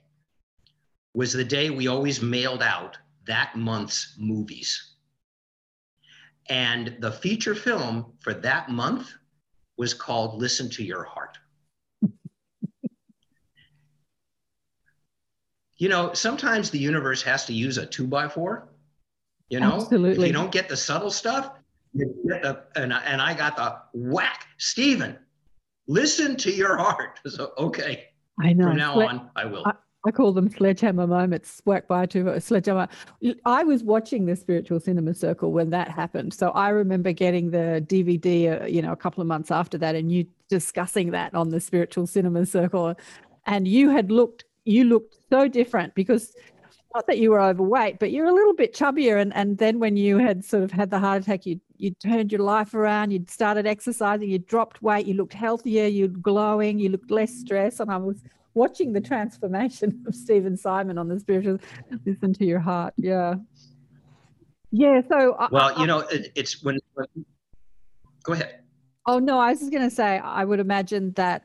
was 1.13 1.33
the 1.33 1.43
day 1.43 1.69
we 1.69 1.87
always 1.87 2.19
mailed 2.19 2.63
out 2.63 2.97
that 3.27 3.55
month's 3.55 4.15
movies. 4.17 4.95
And 6.49 6.97
the 6.99 7.11
feature 7.11 7.53
film 7.53 8.13
for 8.19 8.33
that 8.33 8.69
month 8.69 9.13
was 9.77 9.93
called 9.93 10.39
Listen 10.39 10.67
to 10.71 10.83
Your 10.83 11.03
Heart. 11.03 11.37
you 15.77 15.89
know, 15.89 16.13
sometimes 16.13 16.71
the 16.71 16.79
universe 16.79 17.21
has 17.21 17.45
to 17.45 17.53
use 17.53 17.77
a 17.77 17.85
two 17.85 18.07
by 18.07 18.27
four. 18.29 18.69
You 19.49 19.59
know, 19.59 19.75
Absolutely. 19.75 20.25
if 20.25 20.27
you 20.27 20.33
don't 20.33 20.51
get 20.51 20.67
the 20.67 20.77
subtle 20.77 21.11
stuff, 21.11 21.51
you 21.93 22.13
get 22.27 22.41
the, 22.43 22.63
and, 22.75 22.93
and 22.93 23.21
I 23.21 23.33
got 23.33 23.55
the 23.55 23.77
whack. 23.93 24.45
Stephen, 24.57 25.17
listen 25.87 26.35
to 26.37 26.51
your 26.51 26.77
heart. 26.77 27.19
So, 27.29 27.53
okay. 27.57 28.09
I 28.39 28.53
know. 28.53 28.67
From 28.67 28.77
now 28.77 29.01
on, 29.01 29.29
I 29.35 29.45
will. 29.45 29.63
I- 29.65 29.73
I 30.05 30.11
call 30.11 30.31
them 30.31 30.49
sledgehammer 30.49 31.05
moments, 31.05 31.61
whack 31.65 31.87
by 31.87 32.05
to 32.05 32.39
sledgehammer. 32.39 32.87
I 33.45 33.63
was 33.65 33.83
watching 33.83 34.25
the 34.25 34.37
Spiritual 34.37 34.79
Cinema 34.79 35.13
Circle 35.13 35.51
when 35.51 35.69
that 35.71 35.89
happened. 35.89 36.33
So 36.33 36.51
I 36.51 36.69
remember 36.69 37.11
getting 37.11 37.51
the 37.51 37.83
DVD, 37.85 38.61
uh, 38.61 38.65
you 38.67 38.81
know, 38.81 38.93
a 38.93 38.95
couple 38.95 39.19
of 39.21 39.27
months 39.27 39.51
after 39.51 39.77
that 39.79 39.95
and 39.95 40.09
you 40.09 40.25
discussing 40.47 41.11
that 41.11 41.33
on 41.33 41.49
the 41.49 41.59
Spiritual 41.59 42.07
Cinema 42.07 42.45
Circle. 42.45 42.95
And 43.47 43.67
you 43.67 43.89
had 43.89 44.09
looked, 44.09 44.45
you 44.63 44.85
looked 44.85 45.17
so 45.29 45.49
different 45.49 45.93
because 45.93 46.33
not 46.95 47.05
that 47.07 47.17
you 47.17 47.31
were 47.31 47.41
overweight, 47.41 47.99
but 47.99 48.11
you're 48.11 48.25
a 48.25 48.33
little 48.33 48.53
bit 48.53 48.73
chubbier. 48.73 49.19
And, 49.21 49.33
and 49.35 49.57
then 49.57 49.79
when 49.79 49.97
you 49.97 50.17
had 50.17 50.43
sort 50.43 50.63
of 50.63 50.71
had 50.71 50.89
the 50.89 50.99
heart 50.99 51.21
attack, 51.21 51.45
you 51.45 51.59
you 51.79 51.91
turned 51.91 52.31
your 52.31 52.41
life 52.41 52.73
around, 52.73 53.11
you'd 53.11 53.29
started 53.29 53.67
exercising, 53.67 54.29
you 54.29 54.39
dropped 54.39 54.81
weight, 54.81 55.05
you 55.05 55.13
looked 55.13 55.33
healthier, 55.33 55.85
you're 55.85 56.07
glowing, 56.07 56.79
you 56.79 56.89
looked 56.89 57.11
less 57.11 57.31
stressed. 57.31 57.79
And 57.79 57.91
I 57.91 57.97
was 57.97 58.23
watching 58.55 58.93
the 58.93 59.01
transformation 59.01 60.03
of 60.07 60.15
Stephen 60.15 60.57
Simon 60.57 60.97
on 60.97 61.07
the 61.07 61.19
spiritual 61.19 61.59
listen 62.05 62.33
to 62.33 62.45
your 62.45 62.59
heart. 62.59 62.93
Yeah. 62.97 63.35
Yeah. 64.71 65.01
So 65.09 65.35
Well, 65.51 65.73
I- 65.75 65.81
you 65.81 65.87
know, 65.87 65.99
it, 65.99 66.31
it's 66.35 66.63
when, 66.63 66.79
when. 66.95 67.05
Go 68.23 68.33
ahead. 68.33 68.61
Oh 69.05 69.19
no, 69.19 69.39
I 69.39 69.51
was 69.51 69.59
just 69.59 69.71
going 69.71 69.87
to 69.87 69.95
say 69.95 70.17
I 70.17 70.43
would 70.43 70.59
imagine 70.59 71.13
that 71.13 71.43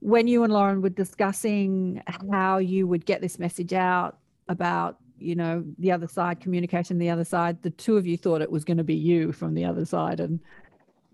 when 0.00 0.28
you 0.28 0.44
and 0.44 0.52
Lauren 0.52 0.80
were 0.82 0.88
discussing 0.88 2.02
how 2.30 2.58
you 2.58 2.86
would 2.86 3.04
get 3.04 3.20
this 3.20 3.38
message 3.38 3.72
out 3.72 4.18
about 4.48 4.98
you 5.18 5.34
know 5.34 5.64
the 5.78 5.92
other 5.92 6.08
side 6.08 6.40
communication 6.40 6.98
the 6.98 7.10
other 7.10 7.24
side 7.24 7.62
the 7.62 7.70
two 7.70 7.96
of 7.96 8.06
you 8.06 8.16
thought 8.16 8.42
it 8.42 8.50
was 8.50 8.64
going 8.64 8.76
to 8.76 8.84
be 8.84 8.94
you 8.94 9.32
from 9.32 9.54
the 9.54 9.64
other 9.64 9.84
side 9.84 10.20
and 10.20 10.40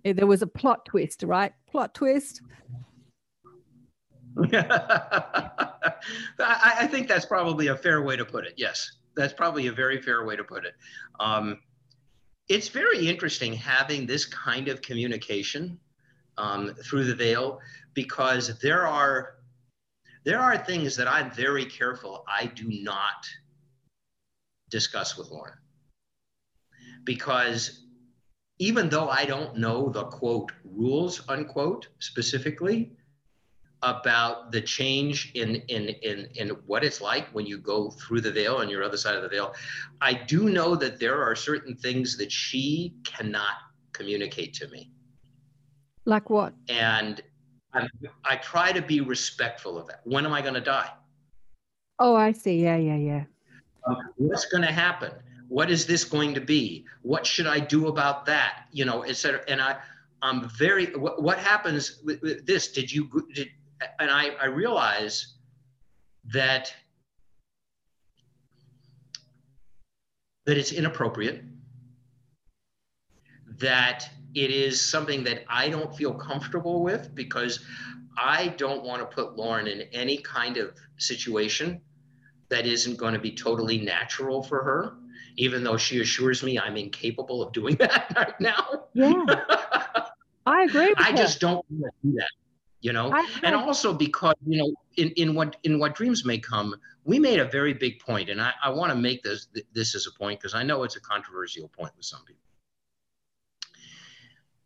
there 0.04 0.26
was 0.26 0.42
a 0.42 0.46
plot 0.46 0.84
twist 0.86 1.22
right 1.22 1.52
plot 1.70 1.94
twist 1.94 2.40
I, 4.52 5.68
I 6.38 6.86
think 6.86 7.08
that's 7.08 7.26
probably 7.26 7.68
a 7.68 7.76
fair 7.76 8.02
way 8.02 8.16
to 8.16 8.24
put 8.24 8.46
it. 8.46 8.54
Yes, 8.56 8.98
that's 9.16 9.32
probably 9.32 9.66
a 9.66 9.72
very 9.72 10.00
fair 10.00 10.24
way 10.24 10.36
to 10.36 10.44
put 10.44 10.64
it. 10.64 10.74
Um, 11.18 11.58
it's 12.48 12.68
very 12.68 13.08
interesting 13.08 13.52
having 13.52 14.06
this 14.06 14.24
kind 14.24 14.68
of 14.68 14.82
communication 14.82 15.78
um, 16.38 16.74
through 16.84 17.04
the 17.04 17.14
veil 17.14 17.60
because 17.94 18.58
there 18.60 18.86
are 18.86 19.36
there 20.24 20.40
are 20.40 20.58
things 20.58 20.96
that 20.96 21.08
I'm 21.08 21.30
very 21.30 21.64
careful 21.64 22.24
I 22.28 22.46
do 22.46 22.68
not 22.68 23.26
discuss 24.70 25.16
with 25.16 25.30
Lauren. 25.30 25.58
Because 27.04 27.86
even 28.58 28.88
though 28.88 29.08
I 29.08 29.24
don't 29.24 29.56
know 29.56 29.88
the 29.88 30.04
quote 30.04 30.52
rules 30.64 31.22
unquote 31.28 31.88
specifically, 31.98 32.92
about 33.82 34.52
the 34.52 34.60
change 34.60 35.32
in 35.34 35.56
in 35.68 35.88
in 35.88 36.28
in 36.34 36.50
what 36.66 36.84
it's 36.84 37.00
like 37.00 37.26
when 37.30 37.46
you 37.46 37.56
go 37.56 37.90
through 37.92 38.20
the 38.20 38.30
veil 38.30 38.56
on 38.56 38.68
your 38.68 38.84
other 38.84 38.98
side 38.98 39.16
of 39.16 39.22
the 39.22 39.28
veil 39.30 39.54
i 40.02 40.12
do 40.12 40.50
know 40.50 40.76
that 40.76 41.00
there 41.00 41.24
are 41.24 41.34
certain 41.34 41.74
things 41.74 42.18
that 42.18 42.30
she 42.30 42.94
cannot 43.04 43.54
communicate 44.00 44.54
to 44.54 44.68
me. 44.68 44.90
Like 46.06 46.30
what? 46.30 46.54
And 46.68 47.20
I, 47.72 47.86
I 48.24 48.36
try 48.36 48.72
to 48.72 48.82
be 48.82 49.00
respectful 49.00 49.78
of 49.78 49.86
that. 49.88 50.00
When 50.04 50.26
am 50.26 50.32
I 50.32 50.42
going 50.42 50.54
to 50.54 50.60
die? 50.60 50.90
Oh, 51.98 52.16
I 52.16 52.32
see. 52.32 52.62
Yeah, 52.62 52.76
yeah, 52.76 52.96
yeah. 52.96 53.24
Um, 53.86 53.96
what's 54.16 54.46
going 54.46 54.62
to 54.62 54.72
happen? 54.72 55.12
What 55.48 55.70
is 55.70 55.86
this 55.86 56.04
going 56.04 56.34
to 56.34 56.40
be? 56.40 56.84
What 57.02 57.26
should 57.26 57.46
I 57.46 57.60
do 57.60 57.88
about 57.88 58.26
that? 58.26 58.66
You 58.72 58.84
know, 58.84 59.04
etc. 59.04 59.42
And 59.48 59.60
I, 59.60 59.76
I'm 60.22 60.48
very. 60.50 60.86
What, 60.96 61.22
what 61.22 61.38
happens 61.38 62.00
with, 62.04 62.20
with 62.22 62.46
this? 62.46 62.72
Did 62.72 62.92
you? 62.92 63.08
Did, 63.34 63.48
and 63.98 64.10
I, 64.10 64.30
I 64.40 64.46
realize 64.46 65.34
that 66.32 66.72
that 70.46 70.56
it's 70.56 70.72
inappropriate. 70.72 71.44
That 73.58 74.08
it 74.34 74.50
is 74.50 74.80
something 74.80 75.24
that 75.24 75.44
I 75.48 75.68
don't 75.68 75.94
feel 75.94 76.14
comfortable 76.14 76.82
with 76.82 77.14
because 77.14 77.60
I 78.16 78.48
don't 78.48 78.84
want 78.84 79.00
to 79.00 79.06
put 79.06 79.36
Lauren 79.36 79.66
in 79.66 79.82
any 79.92 80.18
kind 80.18 80.56
of 80.56 80.74
situation 80.98 81.80
that 82.48 82.66
isn't 82.66 82.96
going 82.96 83.14
to 83.14 83.20
be 83.20 83.32
totally 83.32 83.78
natural 83.78 84.42
for 84.42 84.62
her, 84.62 84.96
even 85.36 85.64
though 85.64 85.76
she 85.76 86.00
assures 86.00 86.42
me 86.42 86.58
I'm 86.58 86.76
incapable 86.76 87.42
of 87.42 87.52
doing 87.52 87.76
that 87.80 88.12
right 88.16 88.40
now. 88.40 88.86
Yeah. 88.92 89.24
I 90.46 90.64
agree. 90.64 90.94
I 90.96 91.12
just 91.12 91.40
don't 91.40 91.64
want 91.70 91.94
to 92.02 92.08
do 92.08 92.14
that, 92.16 92.30
you 92.80 92.92
know. 92.92 93.14
And 93.42 93.54
also 93.54 93.92
because 93.92 94.34
you 94.46 94.58
know, 94.58 94.72
in, 94.96 95.10
in 95.10 95.34
what 95.34 95.56
in 95.62 95.78
what 95.78 95.94
dreams 95.94 96.24
may 96.24 96.38
come, 96.38 96.74
we 97.04 97.18
made 97.18 97.38
a 97.38 97.44
very 97.44 97.74
big 97.74 98.00
point, 98.00 98.30
and 98.30 98.40
I, 98.40 98.52
I 98.62 98.70
want 98.70 98.90
to 98.90 98.96
make 98.96 99.22
this 99.22 99.48
this 99.72 99.94
as 99.94 100.06
a 100.06 100.18
point 100.18 100.40
because 100.40 100.54
I 100.54 100.62
know 100.62 100.82
it's 100.82 100.96
a 100.96 101.00
controversial 101.00 101.68
point 101.68 101.92
with 101.96 102.06
some 102.06 102.24
people. 102.24 102.42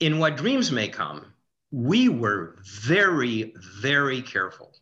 In 0.01 0.19
what 0.19 0.37
dreams 0.37 0.73
may 0.73 0.89
come, 0.89 1.33
we 1.71 2.09
were 2.09 2.57
very 2.65 3.55
very 3.83 4.23
careful 4.23 4.73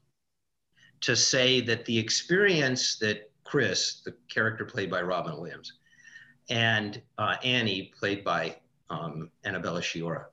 to 1.00 1.16
say 1.16 1.60
that 1.60 1.84
the 1.84 1.98
experience 1.98 2.96
that 2.98 3.30
Chris, 3.44 4.02
the 4.04 4.14
character 4.28 4.64
played 4.64 4.90
by 4.90 5.02
Robin 5.02 5.36
Williams, 5.36 5.74
and 6.48 7.00
uh, 7.18 7.36
Annie, 7.44 7.92
played 7.98 8.24
by 8.24 8.56
um, 8.90 9.30
Annabella 9.44 9.80
Sciorra, 9.80 10.26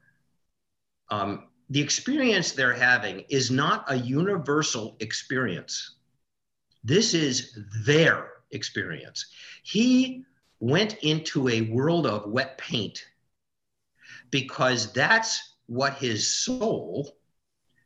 um, 1.09 1.47
the 1.69 1.81
experience 1.81 2.51
they're 2.51 2.73
having 2.73 3.21
is 3.29 3.51
not 3.51 3.85
a 3.91 3.95
universal 3.95 4.95
experience. 4.99 5.95
This 6.83 7.13
is 7.13 7.57
their 7.85 8.31
experience. 8.51 9.25
He 9.63 10.23
went 10.59 10.95
into 11.03 11.47
a 11.49 11.61
world 11.61 12.05
of 12.05 12.31
wet 12.31 12.57
paint 12.57 13.05
because 14.31 14.91
that's 14.93 15.55
what 15.67 15.93
his 15.95 16.27
soul 16.27 17.15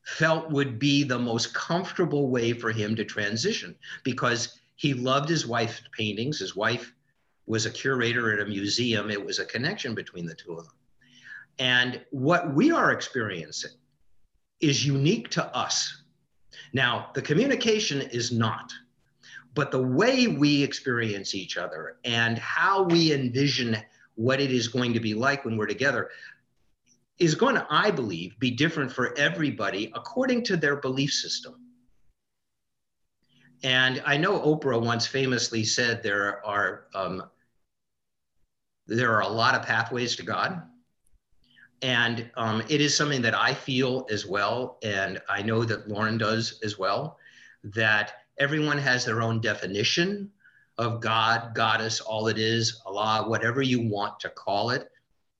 felt 0.04 0.52
would 0.52 0.80
be 0.80 1.04
the 1.04 1.20
most 1.20 1.54
comfortable 1.54 2.30
way 2.30 2.54
for 2.54 2.72
him 2.72 2.96
to 2.96 3.06
transition 3.06 3.76
because 4.04 4.60
he 4.76 4.94
loved 4.94 5.30
his 5.30 5.48
wife's 5.48 5.82
paintings. 5.98 6.40
His 6.40 6.56
wife 6.56 6.94
was 7.46 7.66
a 7.66 7.72
curator 7.72 8.34
at 8.34 8.46
a 8.46 8.50
museum. 8.50 9.10
It 9.10 9.24
was 9.24 9.40
a 9.40 9.46
connection 9.46 9.96
between 9.96 10.26
the 10.26 10.36
two 10.36 10.54
of 10.54 10.66
them. 10.66 10.76
And 11.60 12.02
what 12.12 12.54
we 12.54 12.72
are 12.72 12.92
experiencing 12.92 13.72
is 14.60 14.86
unique 14.86 15.30
to 15.32 15.46
us. 15.56 16.04
Now, 16.74 17.10
the 17.14 17.22
communication 17.22 18.02
is 18.02 18.32
not, 18.32 18.72
but 19.54 19.72
the 19.72 19.82
way 19.82 20.28
we 20.28 20.64
experience 20.64 21.36
each 21.36 21.58
other 21.58 21.98
and 22.04 22.38
how 22.38 22.84
we 22.84 23.14
envision 23.14 23.78
what 24.16 24.40
it 24.40 24.52
is 24.52 24.68
going 24.68 24.94
to 24.94 25.00
be 25.00 25.14
like 25.14 25.46
when 25.46 25.58
we're 25.58 25.68
together 25.68 26.10
is 27.20 27.36
going 27.36 27.56
to, 27.56 27.68
I 27.70 27.92
believe, 27.92 28.38
be 28.40 28.52
different 28.52 28.92
for 28.92 29.18
everybody 29.18 29.92
according 29.96 30.44
to 30.46 30.58
their 30.58 30.78
belief 30.78 31.12
system. 31.12 31.56
And 33.64 34.02
I 34.06 34.18
know 34.18 34.40
Oprah 34.40 34.84
once 34.84 35.08
famously 35.08 35.64
said 35.64 36.04
there 36.04 36.46
are 36.46 36.88
um, 36.94 37.24
there 38.88 39.14
are 39.16 39.22
a 39.22 39.28
lot 39.28 39.56
of 39.56 39.62
pathways 39.62 40.18
to 40.18 40.24
God, 40.24 40.62
and 41.82 42.30
um, 42.36 42.62
it 42.68 42.82
is 42.82 42.96
something 42.98 43.22
that 43.22 43.34
I 43.34 43.54
feel 43.54 44.06
as 44.10 44.26
well, 44.26 44.80
and 44.84 45.22
I 45.30 45.42
know 45.42 45.64
that 45.64 45.88
Lauren 45.88 46.18
does 46.18 46.60
as 46.62 46.78
well. 46.78 47.18
That 47.64 48.12
everyone 48.38 48.78
has 48.78 49.06
their 49.06 49.22
own 49.22 49.40
definition 49.40 50.30
of 50.78 51.00
God, 51.00 51.56
goddess, 51.56 52.02
all 52.02 52.28
it 52.28 52.38
is, 52.38 52.82
Allah, 52.86 53.30
whatever 53.30 53.62
you 53.62 53.88
want 53.88 54.20
to 54.22 54.30
call 54.30 54.72
it 54.72 54.90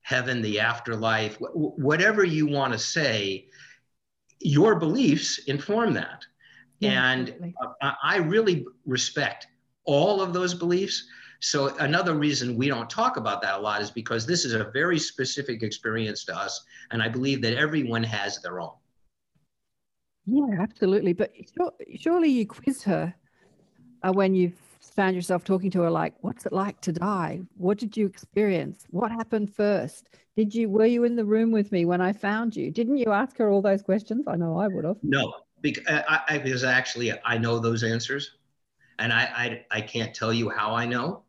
heaven, 0.04 0.42
the 0.42 0.60
afterlife, 0.60 1.38
wh- 1.38 1.78
whatever 1.80 2.24
you 2.24 2.46
want 2.46 2.74
to 2.74 2.80
say, 2.80 3.48
your 4.40 4.76
beliefs 4.76 5.40
inform 5.48 5.94
that. 5.94 6.26
Yeah, 6.80 7.12
and 7.12 7.30
absolutely. 7.30 7.56
I, 8.04 8.18
really 8.18 8.66
respect 8.86 9.48
all 9.86 10.22
of 10.22 10.34
those 10.34 10.54
beliefs. 10.54 11.08
So 11.40 11.76
another 11.78 12.16
reason 12.16 12.58
we 12.58 12.68
don't 12.68 12.90
talk 12.90 13.18
about 13.18 13.42
that 13.42 13.56
a 13.56 13.62
lot 13.62 13.82
is 13.82 13.92
because 13.92 14.26
this 14.26 14.46
is 14.46 14.54
a 14.54 14.66
very 14.72 15.00
specific 15.00 15.64
experience 15.64 16.26
to 16.26 16.38
us, 16.38 16.66
and 16.92 17.02
I 17.02 17.08
believe 17.08 17.42
that 17.42 17.56
everyone 17.58 18.04
has 18.04 18.42
their 18.42 18.60
own. 18.60 18.74
Yeah, 20.26 20.56
absolutely. 20.60 21.14
But 21.14 21.34
sure, 21.58 21.72
surely 21.98 22.30
you 22.30 22.46
quiz 22.46 22.84
her 22.84 23.14
uh, 24.04 24.12
when 24.12 24.36
you 24.36 24.52
found 24.90 25.16
yourself 25.16 25.44
talking 25.44 25.72
to 25.72 25.82
her, 25.82 25.90
like, 25.90 26.14
"What's 26.22 26.46
it 26.46 26.54
like 26.54 26.82
to 26.82 26.92
die? 26.92 27.42
What 27.58 27.78
did 27.78 27.96
you 27.98 28.06
experience? 28.06 28.86
What 28.90 29.12
happened 29.12 29.54
first? 29.54 30.10
Did 30.36 30.54
you 30.54 30.70
were 30.70 30.86
you 30.86 31.04
in 31.04 31.16
the 31.16 31.26
room 31.26 31.52
with 31.52 31.72
me 31.72 31.86
when 31.86 32.02
I 32.02 32.14
found 32.14 32.56
you? 32.56 32.72
Didn't 32.72 32.98
you 32.98 33.12
ask 33.12 33.38
her 33.38 33.50
all 33.50 33.62
those 33.62 33.82
questions? 33.82 34.26
I 34.28 34.36
know 34.36 34.58
I 34.58 34.68
would 34.68 34.86
have. 34.86 34.98
No, 35.04 35.34
because, 35.62 35.86
I, 35.88 36.22
I, 36.28 36.38
because 36.38 36.64
actually 36.64 37.12
I 37.24 37.38
know 37.38 37.60
those 37.60 37.84
answers, 37.84 38.32
and 39.00 39.14
I, 39.14 39.24
I 39.24 39.66
I 39.78 39.82
can't 39.82 40.14
tell 40.14 40.34
you 40.34 40.50
how 40.50 40.74
I 40.74 40.86
know, 40.86 41.24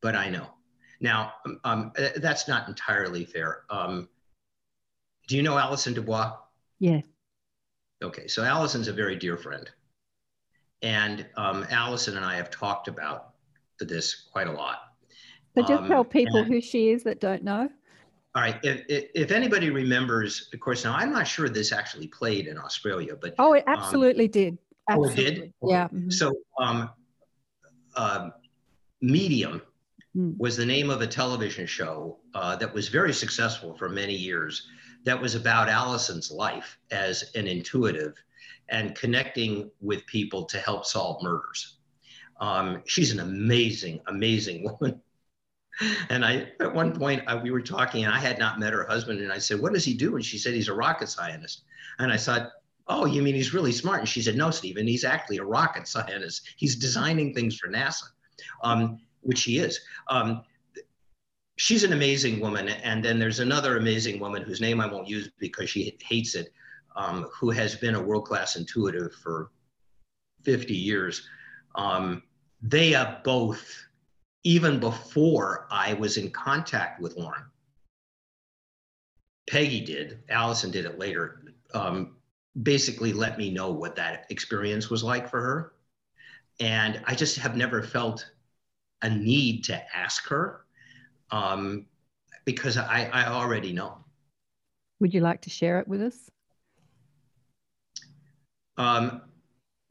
but 0.00 0.16
I 0.16 0.30
know. 0.30 0.46
Now, 1.00 1.34
um, 1.46 1.60
um, 1.64 1.92
uh, 1.96 2.08
that's 2.16 2.48
not 2.48 2.68
entirely 2.68 3.24
fair. 3.24 3.62
Um, 3.70 4.08
do 5.28 5.36
you 5.36 5.42
know 5.42 5.56
Allison 5.58 5.94
DuBois? 5.94 6.32
Yeah. 6.80 7.02
Okay, 8.02 8.26
so 8.28 8.42
Allison's 8.44 8.88
a 8.88 8.92
very 8.92 9.16
dear 9.16 9.36
friend. 9.36 9.70
And 10.82 11.26
um, 11.36 11.66
Allison 11.70 12.16
and 12.16 12.24
I 12.24 12.36
have 12.36 12.50
talked 12.50 12.88
about 12.88 13.30
this 13.80 14.26
quite 14.32 14.46
a 14.46 14.52
lot. 14.52 14.78
So 15.54 15.62
just 15.62 15.72
Um, 15.82 15.88
tell 15.88 16.04
people 16.04 16.38
and- 16.40 16.46
who 16.46 16.60
she 16.60 16.90
is 16.90 17.02
that 17.04 17.20
don't 17.20 17.42
know. 17.42 17.68
All 18.34 18.42
right, 18.42 18.60
if, 18.62 18.84
if, 18.88 19.10
if 19.14 19.30
anybody 19.32 19.70
remembers, 19.70 20.50
of 20.52 20.60
course, 20.60 20.84
now 20.84 20.94
I'm 20.94 21.10
not 21.10 21.26
sure 21.26 21.48
this 21.48 21.72
actually 21.72 22.06
played 22.08 22.46
in 22.46 22.58
Australia, 22.58 23.16
but 23.20 23.34
Oh, 23.38 23.54
it 23.54 23.64
absolutely 23.66 24.28
did. 24.28 24.58
oh, 24.90 25.04
it 25.04 25.16
did? 25.16 25.26
Absolutely. 25.28 25.52
Yeah. 25.62 25.88
mhm. 25.88 26.12
so 26.12 26.34
um, 26.58 26.90
um, 27.96 28.32
Medium 29.00 29.62
Mm. 30.16 30.38
was 30.38 30.56
the 30.56 30.64
name 30.64 30.88
of 30.88 31.02
a 31.02 31.06
television 31.06 31.66
show 31.66 32.18
uh, 32.34 32.56
that 32.56 32.72
was 32.72 32.88
very 32.88 33.12
successful 33.12 33.74
for 33.76 33.88
many 33.90 34.14
years. 34.14 34.66
That 35.04 35.20
was 35.20 35.34
about 35.34 35.68
Allison's 35.68 36.30
life 36.30 36.78
as 36.90 37.30
an 37.34 37.46
intuitive 37.46 38.14
and 38.68 38.94
connecting 38.94 39.70
with 39.80 40.06
people 40.06 40.44
to 40.44 40.58
help 40.58 40.84
solve 40.84 41.22
murders. 41.22 41.76
Um, 42.40 42.82
she's 42.86 43.12
an 43.12 43.20
amazing, 43.20 44.00
amazing 44.06 44.64
woman. 44.80 45.00
And 46.10 46.24
I, 46.24 46.52
at 46.60 46.74
one 46.74 46.92
point, 46.92 47.22
uh, 47.26 47.38
we 47.42 47.50
were 47.50 47.62
talking, 47.62 48.04
and 48.04 48.12
I 48.12 48.18
had 48.18 48.38
not 48.38 48.58
met 48.58 48.72
her 48.72 48.84
husband, 48.84 49.20
and 49.20 49.32
I 49.32 49.38
said, 49.38 49.60
"What 49.60 49.72
does 49.72 49.84
he 49.84 49.94
do?" 49.94 50.16
And 50.16 50.24
she 50.24 50.36
said, 50.36 50.54
"He's 50.54 50.68
a 50.68 50.74
rocket 50.74 51.08
scientist." 51.08 51.62
And 52.00 52.12
I 52.12 52.16
thought, 52.16 52.50
"Oh, 52.88 53.06
you 53.06 53.22
mean 53.22 53.36
he's 53.36 53.54
really 53.54 53.70
smart?" 53.70 54.00
And 54.00 54.08
she 54.08 54.20
said, 54.20 54.36
"No, 54.36 54.50
Stephen, 54.50 54.88
he's 54.88 55.04
actually 55.04 55.36
a 55.36 55.44
rocket 55.44 55.86
scientist. 55.94 56.48
He's 56.56 56.74
designing 56.74 57.32
things 57.32 57.56
for 57.56 57.68
NASA." 57.68 58.04
Um, 58.62 58.98
which 59.22 59.42
he 59.42 59.58
is. 59.58 59.80
Um, 60.08 60.42
she's 61.56 61.84
an 61.84 61.92
amazing 61.92 62.40
woman. 62.40 62.68
And 62.68 63.04
then 63.04 63.18
there's 63.18 63.40
another 63.40 63.76
amazing 63.76 64.20
woman 64.20 64.42
whose 64.42 64.60
name 64.60 64.80
I 64.80 64.86
won't 64.86 65.08
use 65.08 65.30
because 65.38 65.68
she 65.68 65.96
hates 66.00 66.34
it, 66.34 66.52
um, 66.98 67.28
who 67.32 67.50
has 67.50 67.76
been 67.76 67.94
a 67.94 68.02
world 68.02 68.24
class 68.26 68.56
intuitive 68.56 69.14
for 69.14 69.52
50 70.42 70.74
years. 70.74 71.26
Um, 71.76 72.24
they 72.60 72.90
have 72.90 73.22
both, 73.22 73.64
even 74.42 74.80
before 74.80 75.68
I 75.70 75.94
was 75.94 76.16
in 76.16 76.30
contact 76.32 77.00
with 77.00 77.16
Lauren, 77.16 77.44
Peggy 79.48 79.80
did, 79.80 80.18
Allison 80.28 80.72
did 80.72 80.84
it 80.84 80.98
later, 80.98 81.42
um, 81.72 82.16
basically 82.62 83.12
let 83.12 83.38
me 83.38 83.50
know 83.50 83.70
what 83.70 83.94
that 83.96 84.26
experience 84.30 84.90
was 84.90 85.04
like 85.04 85.30
for 85.30 85.40
her. 85.40 85.72
And 86.58 87.00
I 87.06 87.14
just 87.14 87.38
have 87.38 87.56
never 87.56 87.80
felt 87.80 88.28
a 89.02 89.08
need 89.08 89.62
to 89.64 89.96
ask 89.96 90.26
her 90.28 90.64
um, 91.30 91.86
because 92.44 92.76
I, 92.76 93.08
I 93.12 93.28
already 93.28 93.72
know. 93.72 93.98
Would 94.98 95.14
you 95.14 95.20
like 95.20 95.42
to 95.42 95.50
share 95.50 95.78
it 95.78 95.86
with 95.86 96.02
us? 96.02 96.28
Um, 98.78 99.22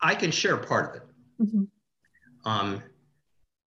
I 0.02 0.16
can 0.16 0.32
share 0.32 0.58
part 0.58 0.90
of 0.90 1.02
it. 1.02 1.08
Mhm. 1.42 1.68
Um, 2.46 2.84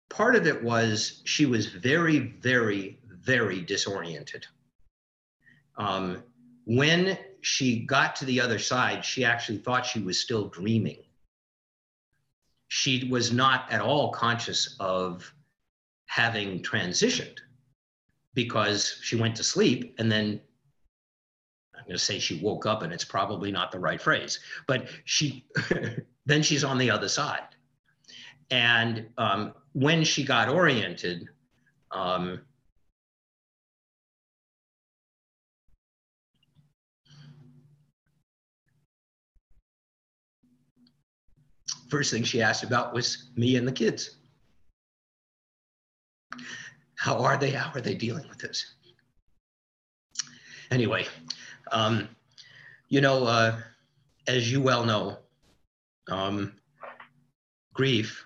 part 0.09 0.35
of 0.35 0.47
it 0.47 0.61
was 0.63 1.21
she 1.25 1.45
was 1.45 1.67
very, 1.67 2.19
very, 2.19 2.99
very 3.05 3.61
disoriented. 3.61 4.45
Um, 5.77 6.23
when 6.65 7.17
she 7.41 7.85
got 7.85 8.15
to 8.17 8.25
the 8.25 8.41
other 8.41 8.59
side, 8.59 9.05
she 9.05 9.23
actually 9.23 9.59
thought 9.59 9.85
she 9.85 9.99
was 9.99 10.19
still 10.19 10.49
dreaming. 10.49 11.03
She 12.69 13.07
was 13.09 13.31
not 13.31 13.71
at 13.71 13.81
all 13.81 14.11
conscious 14.11 14.75
of 14.79 15.31
having 16.05 16.63
transitioned 16.63 17.39
because 18.33 18.99
she 19.03 19.15
went 19.15 19.35
to 19.35 19.43
sleep 19.43 19.95
and 19.99 20.11
then 20.11 20.41
I'm 21.83 21.87
going 21.89 21.97
to 21.97 22.03
say 22.03 22.17
she 22.17 22.39
woke 22.39 22.65
up 22.65 22.81
and 22.81 22.93
it's 22.93 23.03
probably 23.03 23.51
not 23.51 23.69
the 23.69 23.79
right 23.79 24.01
phrase, 24.01 24.39
but 24.67 24.87
she 25.03 25.45
then 26.25 26.41
she's 26.41 26.63
on 26.63 26.77
the 26.77 26.89
other 26.89 27.09
side. 27.09 27.41
And 28.49 29.09
um, 29.17 29.53
when 29.73 30.05
she 30.05 30.23
got 30.23 30.47
oriented, 30.47 31.27
um, 31.91 32.39
first 41.89 42.09
thing 42.09 42.23
she 42.23 42.41
asked 42.41 42.63
about 42.63 42.93
was 42.93 43.29
me 43.35 43.57
and 43.57 43.67
the 43.67 43.73
kids. 43.73 44.19
How 46.95 47.17
are 47.17 47.35
they? 47.35 47.51
How 47.51 47.73
are 47.73 47.81
they 47.81 47.95
dealing 47.95 48.29
with 48.29 48.37
this? 48.37 48.75
Anyway, 50.71 51.05
um, 51.71 52.09
you 52.89 53.01
know, 53.01 53.25
uh, 53.25 53.59
as 54.27 54.51
you 54.51 54.61
well 54.61 54.85
know, 54.85 55.17
um, 56.09 56.53
grief 57.73 58.25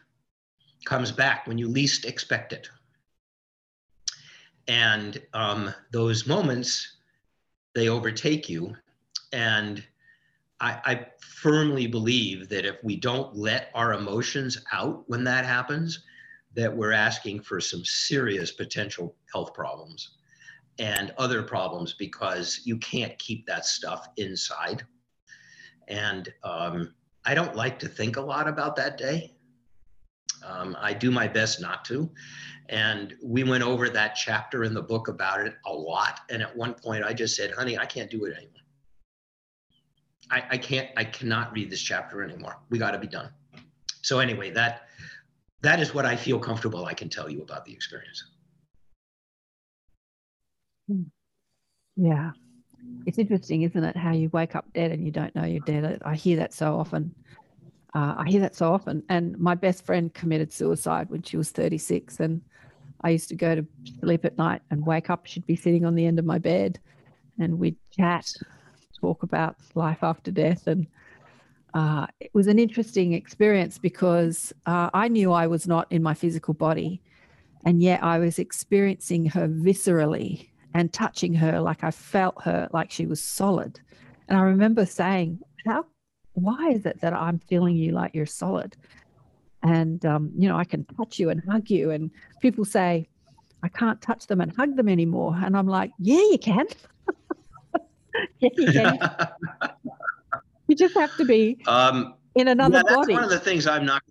comes 0.85 1.11
back 1.11 1.47
when 1.47 1.57
you 1.57 1.67
least 1.67 2.05
expect 2.05 2.53
it. 2.53 2.69
And 4.67 5.21
um, 5.33 5.73
those 5.91 6.27
moments, 6.27 6.97
they 7.73 7.89
overtake 7.89 8.49
you. 8.49 8.75
And 9.31 9.83
I, 10.59 10.79
I, 10.85 11.07
firmly 11.19 11.85
believe 11.85 12.49
that 12.49 12.65
if 12.65 12.83
we 12.83 12.95
don't 12.95 13.35
let 13.35 13.69
our 13.75 13.93
emotions 13.93 14.57
out 14.73 15.03
when 15.07 15.23
that 15.25 15.45
happens, 15.45 16.03
that 16.55 16.75
we're 16.75 16.91
asking 16.91 17.41
for 17.41 17.61
some 17.61 17.85
serious 17.85 18.51
potential 18.51 19.15
health 19.31 19.53
problems 19.53 20.17
and 20.79 21.13
other 21.17 21.43
problems 21.43 21.93
because 21.93 22.61
you 22.63 22.77
can't 22.77 23.17
keep 23.19 23.45
that 23.47 23.65
stuff 23.65 24.07
inside. 24.17 24.83
And 25.87 26.31
um, 26.43 26.93
I 27.25 27.33
don't 27.33 27.55
like 27.55 27.79
to 27.79 27.87
think 27.87 28.17
a 28.17 28.21
lot 28.21 28.47
about 28.47 28.75
that 28.75 28.97
day. 28.97 29.33
Um, 30.45 30.77
I 30.79 30.93
do 30.93 31.11
my 31.11 31.27
best 31.27 31.59
not 31.59 31.83
to. 31.85 32.09
And 32.69 33.15
we 33.23 33.43
went 33.43 33.63
over 33.63 33.89
that 33.89 34.15
chapter 34.15 34.63
in 34.63 34.73
the 34.73 34.81
book 34.81 35.07
about 35.07 35.41
it 35.41 35.55
a 35.65 35.73
lot. 35.73 36.19
And 36.29 36.41
at 36.41 36.55
one 36.55 36.73
point, 36.73 37.03
I 37.03 37.13
just 37.13 37.35
said, 37.35 37.51
honey, 37.51 37.77
I 37.77 37.85
can't 37.85 38.09
do 38.09 38.25
it 38.25 38.35
anymore. 38.35 38.53
I, 40.29 40.43
I 40.51 40.57
can't, 40.57 40.89
I 40.97 41.05
cannot 41.05 41.53
read 41.53 41.69
this 41.71 41.81
chapter 41.81 42.21
anymore. 42.21 42.59
We 42.69 42.77
got 42.77 42.91
to 42.91 42.99
be 42.99 43.07
done. 43.07 43.29
So, 44.01 44.19
anyway, 44.19 44.51
that 44.51 44.83
that 45.61 45.79
is 45.79 45.93
what 45.93 46.05
I 46.05 46.15
feel 46.15 46.39
comfortable 46.39 46.85
I 46.85 46.93
can 46.93 47.09
tell 47.09 47.29
you 47.29 47.41
about 47.41 47.65
the 47.65 47.73
experience. 47.73 48.23
Yeah. 51.95 52.31
It's 53.05 53.17
interesting, 53.17 53.63
isn't 53.63 53.83
it? 53.83 53.97
How 53.97 54.11
you 54.11 54.29
wake 54.29 54.55
up 54.55 54.71
dead 54.73 54.91
and 54.91 55.03
you 55.03 55.11
don't 55.11 55.35
know 55.35 55.43
you're 55.43 55.59
dead. 55.61 56.01
I 56.05 56.15
hear 56.15 56.37
that 56.37 56.53
so 56.53 56.77
often. 56.77 57.13
Uh, 57.93 58.15
I 58.17 58.25
hear 58.27 58.41
that 58.41 58.55
so 58.55 58.71
often. 58.71 59.03
And 59.09 59.37
my 59.39 59.55
best 59.55 59.85
friend 59.85 60.13
committed 60.13 60.53
suicide 60.53 61.09
when 61.09 61.23
she 61.23 61.37
was 61.37 61.49
36. 61.51 62.19
And 62.19 62.41
I 63.01 63.09
used 63.09 63.29
to 63.29 63.35
go 63.35 63.55
to 63.55 63.65
sleep 63.99 64.25
at 64.25 64.37
night 64.37 64.61
and 64.71 64.85
wake 64.85 65.09
up. 65.09 65.25
She'd 65.25 65.47
be 65.47 65.55
sitting 65.55 65.85
on 65.85 65.95
the 65.95 66.05
end 66.05 66.19
of 66.19 66.25
my 66.25 66.37
bed 66.37 66.79
and 67.39 67.59
we'd 67.59 67.77
chat, 67.91 68.31
talk 68.99 69.23
about 69.23 69.55
life 69.75 70.03
after 70.03 70.31
death. 70.31 70.67
And 70.67 70.87
uh, 71.73 72.07
it 72.19 72.31
was 72.33 72.47
an 72.47 72.59
interesting 72.59 73.13
experience 73.13 73.77
because 73.77 74.53
uh, 74.65 74.89
I 74.93 75.07
knew 75.07 75.31
I 75.31 75.47
was 75.47 75.67
not 75.67 75.91
in 75.91 76.03
my 76.03 76.13
physical 76.13 76.53
body. 76.53 77.01
And 77.65 77.81
yet 77.81 78.03
I 78.03 78.19
was 78.19 78.39
experiencing 78.39 79.25
her 79.27 79.47
viscerally 79.47 80.49
and 80.73 80.91
touching 80.91 81.33
her 81.33 81.59
like 81.59 81.83
I 81.83 81.91
felt 81.91 82.41
her, 82.43 82.69
like 82.71 82.91
she 82.91 83.05
was 83.05 83.21
solid. 83.21 83.79
And 84.27 84.37
I 84.37 84.41
remember 84.41 84.85
saying, 84.85 85.39
How, 85.65 85.85
why 86.33 86.69
is 86.69 86.85
it 86.85 87.01
that 87.01 87.13
I'm 87.13 87.39
feeling 87.39 87.75
you 87.75 87.91
like 87.91 88.13
you're 88.13 88.25
solid? 88.25 88.75
And, 89.63 90.05
um, 90.05 90.31
you 90.37 90.47
know, 90.47 90.57
I 90.57 90.63
can 90.63 90.85
touch 90.85 91.19
you 91.19 91.29
and 91.29 91.41
hug 91.49 91.69
you. 91.69 91.91
And 91.91 92.11
people 92.41 92.63
say, 92.63 93.07
I 93.63 93.69
can't 93.69 93.99
touch 94.01 94.27
them 94.27 94.39
and 94.39 94.55
hug 94.55 94.75
them 94.75 94.87
anymore. 94.87 95.35
And 95.43 95.57
I'm 95.57 95.67
like, 95.67 95.91
Yeah, 95.99 96.17
you 96.17 96.37
can. 96.37 96.67
yeah, 98.39 98.49
you 98.55 98.71
can. 98.71 98.99
you 100.67 100.75
just 100.75 100.93
have 100.95 101.15
to 101.17 101.25
be 101.25 101.57
um, 101.67 102.15
in 102.35 102.47
another 102.49 102.77
yeah, 102.77 102.83
that's 102.83 102.95
body. 102.95 103.13
One 103.13 103.23
of 103.23 103.29
the 103.29 103.39
things 103.39 103.67
I'm 103.67 103.85
not. 103.85 104.01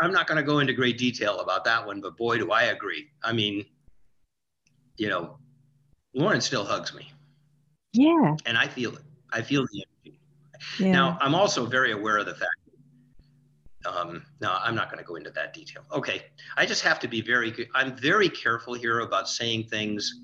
I'm 0.00 0.12
not 0.12 0.26
going 0.26 0.36
to 0.36 0.42
go 0.42 0.58
into 0.58 0.72
great 0.72 0.98
detail 0.98 1.38
about 1.38 1.64
that 1.64 1.86
one, 1.86 2.00
but 2.00 2.16
boy, 2.16 2.38
do 2.38 2.50
I 2.50 2.64
agree. 2.64 3.10
I 3.22 3.32
mean, 3.32 3.64
you 4.96 5.08
know, 5.08 5.38
Lauren 6.14 6.40
still 6.40 6.64
hugs 6.64 6.94
me. 6.94 7.12
Yeah. 7.92 8.36
And 8.46 8.56
I 8.56 8.68
feel 8.68 8.94
it. 8.94 9.02
I 9.32 9.42
feel 9.42 9.66
the 9.72 9.84
energy. 10.04 10.20
Yeah. 10.78 10.92
Now, 10.92 11.18
I'm 11.20 11.34
also 11.34 11.66
very 11.66 11.92
aware 11.92 12.18
of 12.18 12.26
the 12.26 12.34
fact. 12.34 12.50
Um, 13.86 14.24
no, 14.40 14.56
I'm 14.62 14.74
not 14.74 14.90
going 14.90 14.98
to 14.98 15.04
go 15.04 15.16
into 15.16 15.30
that 15.30 15.52
detail. 15.52 15.82
Okay, 15.92 16.22
I 16.56 16.64
just 16.64 16.82
have 16.82 16.98
to 17.00 17.08
be 17.08 17.20
very. 17.20 17.68
I'm 17.74 17.94
very 17.96 18.30
careful 18.30 18.72
here 18.72 19.00
about 19.00 19.28
saying 19.28 19.64
things 19.64 20.20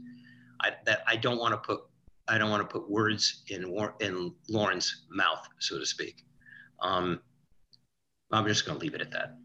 I, 0.62 0.72
that 0.86 1.02
I 1.06 1.16
don't 1.16 1.38
want 1.38 1.52
to 1.52 1.58
put. 1.58 1.80
I 2.26 2.38
don't 2.38 2.50
want 2.50 2.62
to 2.62 2.72
put 2.72 2.90
words 2.90 3.42
in 3.48 3.64
in 4.00 4.32
Lauren's 4.48 5.04
mouth, 5.10 5.46
so 5.58 5.78
to 5.78 5.84
speak. 5.84 6.24
Um, 6.80 7.20
I'm 8.32 8.46
just 8.46 8.64
going 8.64 8.78
to 8.78 8.82
leave 8.82 8.94
it 8.94 9.02
at 9.02 9.10
that. 9.10 9.36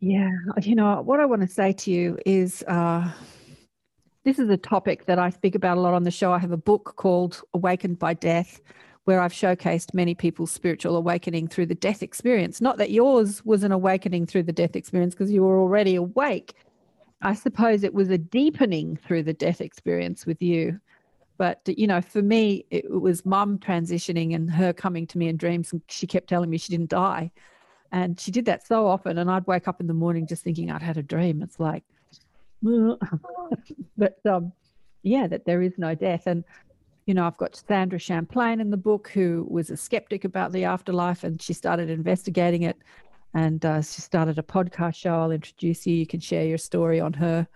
Yeah, 0.00 0.30
you 0.62 0.74
know 0.74 1.02
what 1.02 1.20
I 1.20 1.26
want 1.26 1.42
to 1.42 1.48
say 1.48 1.72
to 1.72 1.90
you 1.90 2.18
is. 2.24 2.62
Uh, 2.62 3.12
this 4.26 4.40
is 4.40 4.50
a 4.50 4.56
topic 4.56 5.06
that 5.06 5.20
I 5.20 5.30
speak 5.30 5.54
about 5.54 5.78
a 5.78 5.80
lot 5.80 5.94
on 5.94 6.02
the 6.02 6.10
show. 6.10 6.32
I 6.32 6.40
have 6.40 6.50
a 6.50 6.56
book 6.56 6.94
called 6.96 7.42
Awakened 7.54 8.00
by 8.00 8.12
Death, 8.14 8.60
where 9.04 9.20
I've 9.20 9.32
showcased 9.32 9.94
many 9.94 10.16
people's 10.16 10.50
spiritual 10.50 10.96
awakening 10.96 11.46
through 11.46 11.66
the 11.66 11.76
death 11.76 12.02
experience. 12.02 12.60
Not 12.60 12.76
that 12.78 12.90
yours 12.90 13.44
was 13.44 13.62
an 13.62 13.70
awakening 13.70 14.26
through 14.26 14.42
the 14.42 14.52
death 14.52 14.74
experience 14.74 15.14
because 15.14 15.30
you 15.30 15.44
were 15.44 15.60
already 15.60 15.94
awake. 15.94 16.54
I 17.22 17.34
suppose 17.34 17.84
it 17.84 17.94
was 17.94 18.10
a 18.10 18.18
deepening 18.18 18.96
through 18.96 19.22
the 19.22 19.32
death 19.32 19.60
experience 19.60 20.26
with 20.26 20.42
you. 20.42 20.80
But, 21.38 21.60
you 21.64 21.86
know, 21.86 22.00
for 22.00 22.20
me, 22.20 22.66
it 22.70 22.90
was 22.90 23.24
mum 23.24 23.60
transitioning 23.60 24.34
and 24.34 24.50
her 24.50 24.72
coming 24.72 25.06
to 25.06 25.18
me 25.18 25.28
in 25.28 25.36
dreams. 25.36 25.72
And 25.72 25.82
she 25.86 26.08
kept 26.08 26.28
telling 26.28 26.50
me 26.50 26.58
she 26.58 26.72
didn't 26.72 26.90
die. 26.90 27.30
And 27.92 28.18
she 28.18 28.32
did 28.32 28.46
that 28.46 28.66
so 28.66 28.88
often. 28.88 29.18
And 29.18 29.30
I'd 29.30 29.46
wake 29.46 29.68
up 29.68 29.80
in 29.80 29.86
the 29.86 29.94
morning 29.94 30.26
just 30.26 30.42
thinking 30.42 30.68
I'd 30.68 30.82
had 30.82 30.96
a 30.96 31.02
dream. 31.04 31.42
It's 31.42 31.60
like, 31.60 31.84
but 33.96 34.18
um, 34.26 34.52
yeah, 35.02 35.26
that 35.26 35.44
there 35.44 35.62
is 35.62 35.72
no 35.78 35.94
death. 35.94 36.26
And, 36.26 36.44
you 37.06 37.14
know, 37.14 37.26
I've 37.26 37.36
got 37.36 37.62
Sandra 37.68 37.98
Champlain 37.98 38.60
in 38.60 38.70
the 38.70 38.76
book 38.76 39.08
who 39.08 39.46
was 39.48 39.70
a 39.70 39.76
skeptic 39.76 40.24
about 40.24 40.52
the 40.52 40.64
afterlife 40.64 41.24
and 41.24 41.40
she 41.40 41.52
started 41.52 41.90
investigating 41.90 42.62
it. 42.62 42.76
And 43.34 43.64
uh, 43.64 43.82
she 43.82 44.00
started 44.00 44.38
a 44.38 44.42
podcast 44.42 44.96
show. 44.96 45.14
I'll 45.14 45.30
introduce 45.30 45.86
you. 45.86 45.94
You 45.94 46.06
can 46.06 46.20
share 46.20 46.44
your 46.44 46.58
story 46.58 47.00
on 47.00 47.12
her 47.14 47.46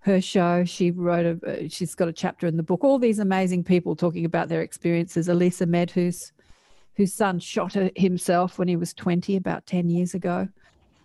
her 0.00 0.20
show. 0.20 0.64
She 0.64 0.90
wrote 0.90 1.26
a. 1.26 1.64
Uh, 1.64 1.68
she's 1.68 1.94
got 1.94 2.08
a 2.08 2.12
chapter 2.12 2.46
in 2.46 2.56
the 2.56 2.62
book. 2.62 2.82
All 2.82 2.98
these 2.98 3.18
amazing 3.18 3.64
people 3.64 3.94
talking 3.94 4.24
about 4.24 4.48
their 4.48 4.62
experiences. 4.62 5.28
Elisa 5.28 5.66
Medhus, 5.66 5.94
whose 5.96 6.32
whose 6.96 7.12
son 7.12 7.38
shot 7.40 7.74
himself 7.96 8.58
when 8.58 8.68
he 8.68 8.76
was 8.76 8.94
twenty, 8.94 9.36
about 9.36 9.66
ten 9.66 9.90
years 9.90 10.14
ago, 10.14 10.48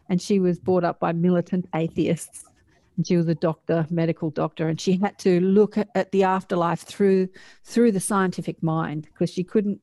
and 0.09 0.21
she 0.21 0.39
was 0.39 0.57
brought 0.57 0.85
up 0.85 1.01
by 1.01 1.11
militant 1.11 1.67
atheists 1.75 2.45
and 2.97 3.07
she 3.07 3.17
was 3.17 3.27
a 3.27 3.35
doctor, 3.35 3.87
medical 3.89 4.29
doctor, 4.29 4.67
and 4.67 4.79
she 4.79 4.97
had 4.97 5.17
to 5.19 5.39
look 5.41 5.77
at 5.77 6.11
the 6.11 6.23
afterlife 6.23 6.81
through 6.81 7.29
through 7.63 7.91
the 7.91 7.99
scientific 7.99 8.61
mind 8.61 9.07
because 9.11 9.29
she 9.31 9.43
couldn't, 9.43 9.81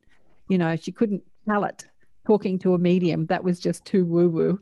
you 0.49 0.59
know, 0.59 0.77
she 0.77 0.93
couldn't 0.93 1.23
tell 1.49 1.65
it 1.65 1.87
talking 2.27 2.59
to 2.61 2.75
a 2.75 2.79
medium. 2.79 3.27
That 3.27 3.45
was 3.45 3.59
just 3.59 3.85
too 3.85 4.05
woo 4.05 4.29
woo. 4.29 4.61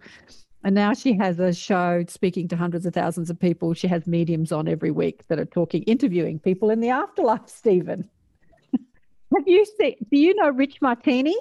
And 0.65 0.75
now 0.75 0.93
she 0.93 1.17
has 1.19 1.39
a 1.39 1.53
show 1.53 2.05
speaking 2.09 2.49
to 2.49 2.57
hundreds 2.57 2.85
of 2.85 2.93
thousands 2.93 3.31
of 3.31 3.39
people. 3.39 3.75
She 3.75 3.87
has 3.89 4.07
mediums 4.07 4.51
on 4.51 4.67
every 4.67 4.91
week 4.91 5.27
that 5.29 5.39
are 5.39 5.45
talking, 5.45 5.83
interviewing 5.85 6.39
people 6.39 6.71
in 6.71 6.81
the 6.81 6.91
afterlife. 6.91 7.49
Stephen, 7.49 8.09
have 8.73 9.47
you 9.47 9.65
seen? 9.79 9.95
Do 10.11 10.19
you 10.19 10.35
know 10.35 10.51
Rich 10.51 10.81
Martini? 10.81 11.37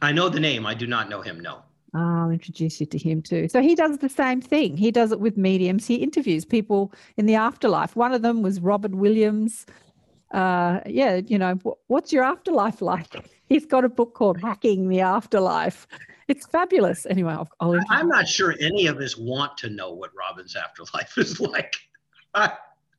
I 0.00 0.12
know 0.12 0.28
the 0.28 0.40
name. 0.40 0.66
I 0.66 0.74
do 0.74 0.86
not 0.86 1.08
know 1.08 1.20
him. 1.20 1.40
No. 1.40 1.62
I'll 1.94 2.30
introduce 2.30 2.80
you 2.80 2.86
to 2.86 2.98
him 2.98 3.22
too. 3.22 3.48
So 3.48 3.62
he 3.62 3.74
does 3.74 3.98
the 3.98 4.08
same 4.08 4.40
thing. 4.40 4.76
He 4.76 4.90
does 4.90 5.12
it 5.12 5.20
with 5.20 5.36
mediums. 5.36 5.86
He 5.86 5.96
interviews 5.96 6.44
people 6.44 6.92
in 7.16 7.26
the 7.26 7.36
afterlife. 7.36 7.94
One 7.94 8.12
of 8.12 8.22
them 8.22 8.42
was 8.42 8.60
Robert 8.60 8.94
Williams. 8.94 9.66
Uh, 10.32 10.80
yeah, 10.86 11.20
you 11.26 11.38
know, 11.38 11.56
what's 11.86 12.12
your 12.12 12.24
afterlife 12.24 12.82
like? 12.82 13.30
He's 13.48 13.66
got 13.66 13.84
a 13.84 13.88
book 13.88 14.14
called 14.14 14.40
Hacking 14.40 14.88
the 14.88 15.00
Afterlife. 15.00 15.86
It's 16.26 16.46
fabulous. 16.46 17.06
Anyway, 17.06 17.32
I'll, 17.32 17.48
I'll 17.60 17.78
I'm 17.90 18.08
not 18.08 18.26
sure 18.26 18.54
any 18.58 18.86
of 18.86 18.96
us 18.98 19.16
want 19.16 19.56
to 19.58 19.70
know 19.70 19.92
what 19.92 20.10
Robin's 20.18 20.56
afterlife 20.56 21.16
is 21.18 21.38
like. 21.40 21.76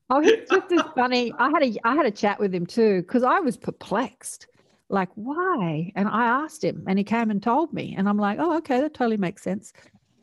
Oh, 0.10 0.22
he's 0.22 0.48
just 0.50 0.72
as 0.72 0.82
funny. 0.96 1.34
I 1.40 1.50
had 1.50 1.64
a 1.64 1.76
I 1.84 1.96
had 1.96 2.06
a 2.06 2.12
chat 2.12 2.40
with 2.40 2.54
him 2.54 2.66
too 2.66 3.02
because 3.02 3.24
I 3.24 3.40
was 3.40 3.58
perplexed, 3.58 4.48
like 4.90 5.10
why? 5.16 5.92
And 5.96 6.08
I 6.08 6.26
asked 6.26 6.64
him, 6.64 6.84
and 6.88 6.98
he 6.98 7.04
came 7.04 7.32
and 7.32 7.42
told 7.42 7.74
me, 7.74 7.96
and 7.98 8.08
I'm 8.08 8.18
like, 8.18 8.40
oh, 8.40 8.58
okay, 8.58 8.82
that 8.82 8.94
totally 8.94 9.18
makes 9.18 9.42
sense. 9.42 9.74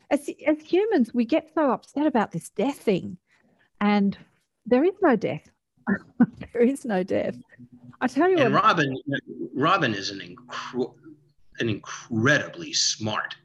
As 0.09 0.29
as 0.47 0.59
humans, 0.61 1.13
we 1.13 1.25
get 1.25 1.51
so 1.53 1.71
upset 1.71 2.05
about 2.05 2.31
this 2.31 2.49
death 2.49 2.77
thing, 2.77 3.17
and 3.81 4.17
there 4.65 4.83
is 4.83 4.93
no 5.01 5.15
death. 5.15 5.49
there 6.53 6.61
is 6.61 6.85
no 6.85 7.03
death. 7.03 7.35
I 7.99 8.07
tell 8.07 8.29
you 8.29 8.37
And 8.37 8.53
what. 8.53 8.63
Robin, 8.63 8.97
Robin 9.53 9.93
is 9.93 10.09
an 10.09 10.19
incre- 10.19 10.93
an 11.59 11.69
incredibly 11.69 12.73
smart 12.73 13.35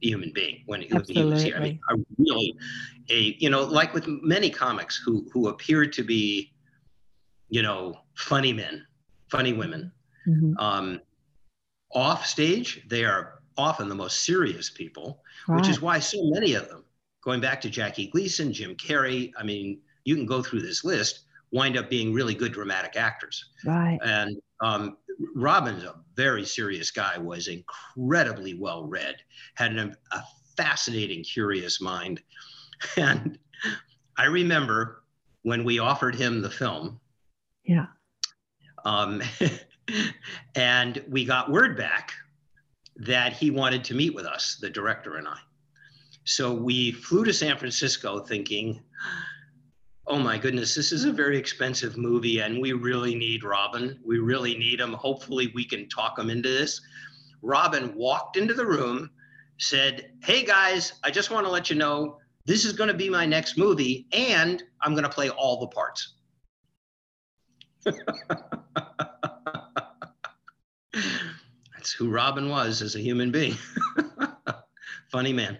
human 0.00 0.30
being 0.32 0.62
when 0.66 0.82
he, 0.82 0.88
when 0.88 1.04
he 1.04 1.24
was 1.24 1.42
here. 1.42 1.56
I 1.56 1.60
mean, 1.60 1.80
a 1.90 1.96
really 2.18 2.54
a 3.10 3.36
you 3.38 3.50
know, 3.50 3.62
like 3.64 3.94
with 3.94 4.06
many 4.06 4.50
comics 4.50 5.00
who 5.04 5.26
who 5.32 5.48
appeared 5.48 5.92
to 5.94 6.02
be, 6.02 6.52
you 7.48 7.62
know, 7.62 7.94
funny 8.14 8.52
men, 8.52 8.86
funny 9.30 9.52
women. 9.52 9.90
Mhm, 10.26 10.54
Um, 10.58 11.00
off 11.92 12.26
stage, 12.26 12.82
they 12.88 13.04
are 13.04 13.40
often 13.56 13.88
the 13.88 13.94
most 13.94 14.20
serious 14.24 14.70
people, 14.70 15.22
which 15.48 15.68
is 15.68 15.80
why 15.80 15.98
so 16.00 16.18
many 16.30 16.54
of 16.54 16.68
them, 16.68 16.84
going 17.22 17.40
back 17.40 17.60
to 17.60 17.70
Jackie 17.70 18.08
Gleason, 18.08 18.52
Jim 18.52 18.74
Carrey, 18.74 19.32
I 19.38 19.42
mean, 19.44 19.80
you 20.04 20.16
can 20.16 20.26
go 20.26 20.42
through 20.42 20.62
this 20.62 20.84
list, 20.84 21.20
wind 21.52 21.76
up 21.76 21.88
being 21.88 22.12
really 22.12 22.34
good 22.34 22.52
dramatic 22.52 22.96
actors. 22.96 23.44
right. 23.64 23.98
And 24.02 24.36
um, 24.60 24.96
Robin's 25.34 25.84
a 25.84 25.94
very 26.16 26.44
serious 26.44 26.90
guy, 26.90 27.16
was 27.16 27.48
incredibly 27.48 28.54
well 28.54 28.84
read, 28.84 29.16
had 29.54 29.76
an, 29.76 29.96
a 30.10 30.20
fascinating, 30.56 31.22
curious 31.22 31.80
mind. 31.80 32.22
And 32.96 33.38
I 34.18 34.26
remember 34.26 35.04
when 35.42 35.64
we 35.64 35.78
offered 35.78 36.14
him 36.16 36.42
the 36.42 36.50
film, 36.50 37.00
Yeah. 37.64 37.86
um, 38.84 39.22
and 40.54 41.04
we 41.08 41.24
got 41.24 41.50
word 41.50 41.76
back 41.76 42.12
that 42.96 43.32
he 43.32 43.50
wanted 43.50 43.84
to 43.84 43.94
meet 43.94 44.14
with 44.14 44.26
us, 44.26 44.56
the 44.60 44.70
director 44.70 45.16
and 45.16 45.26
I. 45.26 45.38
So 46.24 46.52
we 46.54 46.92
flew 46.92 47.24
to 47.24 47.32
San 47.32 47.58
Francisco 47.58 48.20
thinking, 48.20 48.82
oh 50.06 50.18
my 50.18 50.38
goodness, 50.38 50.74
this 50.74 50.92
is 50.92 51.04
a 51.04 51.12
very 51.12 51.36
expensive 51.38 51.96
movie 51.96 52.40
and 52.40 52.60
we 52.60 52.72
really 52.72 53.14
need 53.14 53.44
Robin. 53.44 53.98
We 54.04 54.18
really 54.18 54.56
need 54.56 54.80
him. 54.80 54.92
Hopefully, 54.92 55.52
we 55.54 55.64
can 55.64 55.88
talk 55.88 56.18
him 56.18 56.30
into 56.30 56.48
this. 56.48 56.80
Robin 57.42 57.94
walked 57.94 58.36
into 58.36 58.54
the 58.54 58.64
room, 58.64 59.10
said, 59.58 60.12
Hey 60.22 60.44
guys, 60.44 60.94
I 61.02 61.10
just 61.10 61.30
want 61.30 61.46
to 61.46 61.52
let 61.52 61.68
you 61.68 61.76
know 61.76 62.18
this 62.46 62.64
is 62.64 62.72
going 62.72 62.88
to 62.88 62.94
be 62.94 63.08
my 63.08 63.26
next 63.26 63.58
movie 63.58 64.06
and 64.12 64.62
I'm 64.80 64.92
going 64.92 65.04
to 65.04 65.10
play 65.10 65.30
all 65.30 65.60
the 65.60 65.68
parts. 65.68 66.14
That's 71.74 71.92
who 71.92 72.10
Robin 72.10 72.48
was 72.48 72.82
as 72.82 72.94
a 72.94 73.00
human 73.00 73.30
being. 73.30 73.56
Funny 75.10 75.32
man. 75.32 75.58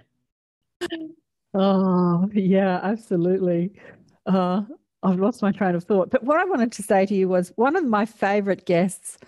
Oh, 1.55 2.29
yeah, 2.33 2.81
absolutely. 2.83 3.73
Uh, 4.27 4.63
I've 5.03 5.21
lost 5.21 5.43
my 5.43 5.53
train 5.53 5.75
of 5.75 5.85
thought. 5.85 6.11
But 6.11 6.25
what 6.25 6.41
I 6.41 6.45
wanted 6.45 6.73
to 6.73 6.83
say 6.83 7.07
to 7.07 7.15
you 7.15 7.29
was 7.29 7.53
one 7.57 7.77
of 7.77 7.85
my 7.85 8.07
favorite 8.07 8.65
guests 8.65 9.19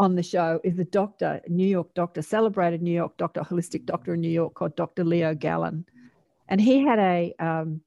on 0.00 0.14
the 0.14 0.22
show 0.22 0.60
is 0.64 0.78
a 0.78 0.84
doctor, 0.84 1.40
New 1.48 1.66
York 1.66 1.92
doctor, 1.94 2.22
celebrated 2.22 2.82
New 2.82 2.92
York 2.92 3.16
doctor, 3.16 3.42
holistic 3.42 3.84
doctor 3.84 4.14
in 4.14 4.20
New 4.20 4.30
York 4.30 4.54
called 4.54 4.74
Dr. 4.76 5.04
Leo 5.04 5.34
Galland. 5.34 5.84
And 6.48 6.60
he 6.60 6.82
had 6.82 6.98
a 6.98 7.34
um, 7.38 7.80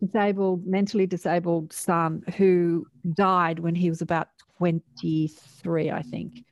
disabled, 0.00 0.66
mentally 0.66 1.06
disabled 1.06 1.72
son 1.72 2.24
who 2.36 2.86
died 3.14 3.60
when 3.60 3.74
he 3.74 3.88
was 3.88 4.02
about 4.02 4.28
23, 4.58 5.90
I 5.90 6.02
think. 6.02 6.44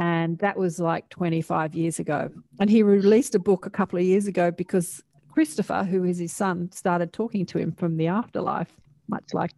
And 0.00 0.38
that 0.38 0.56
was 0.56 0.80
like 0.80 1.10
25 1.10 1.74
years 1.74 1.98
ago. 1.98 2.30
And 2.58 2.70
he 2.70 2.82
released 2.82 3.34
a 3.34 3.38
book 3.38 3.66
a 3.66 3.70
couple 3.70 3.98
of 3.98 4.04
years 4.04 4.26
ago 4.26 4.50
because 4.50 5.02
Christopher, 5.28 5.84
who 5.84 6.04
is 6.04 6.18
his 6.18 6.32
son, 6.32 6.72
started 6.72 7.12
talking 7.12 7.44
to 7.46 7.58
him 7.58 7.72
from 7.72 7.98
the 7.98 8.06
afterlife, 8.06 8.72
much 9.08 9.34
like 9.34 9.50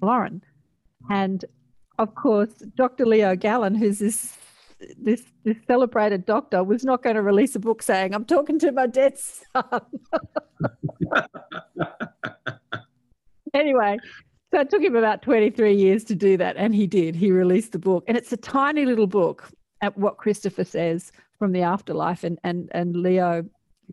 Lauren. 0.00 0.42
And 1.10 1.44
of 1.98 2.14
course, 2.14 2.50
Dr. 2.76 3.04
Leo 3.04 3.34
Galland, 3.34 3.78
who's 3.78 3.98
this 3.98 4.36
this 4.96 5.22
this 5.44 5.56
celebrated 5.66 6.24
doctor, 6.24 6.62
was 6.64 6.84
not 6.84 7.02
going 7.02 7.16
to 7.16 7.22
release 7.22 7.54
a 7.56 7.58
book 7.58 7.82
saying, 7.82 8.14
"I'm 8.14 8.24
talking 8.24 8.58
to 8.60 8.72
my 8.72 8.86
dead 8.86 9.18
son." 9.18 9.80
anyway, 13.54 13.98
so 14.52 14.60
it 14.60 14.70
took 14.70 14.82
him 14.82 14.96
about 14.96 15.20
23 15.20 15.74
years 15.74 16.04
to 16.04 16.14
do 16.14 16.38
that, 16.38 16.56
and 16.56 16.74
he 16.74 16.86
did. 16.86 17.14
He 17.14 17.30
released 17.30 17.72
the 17.72 17.78
book, 17.78 18.04
and 18.08 18.16
it's 18.16 18.32
a 18.32 18.38
tiny 18.38 18.86
little 18.86 19.06
book 19.06 19.50
at 19.80 19.96
what 19.96 20.16
Christopher 20.18 20.64
says 20.64 21.12
from 21.38 21.52
the 21.52 21.62
afterlife, 21.62 22.24
and 22.24 22.38
and 22.44 22.70
and 22.72 22.96
Leo 22.96 23.44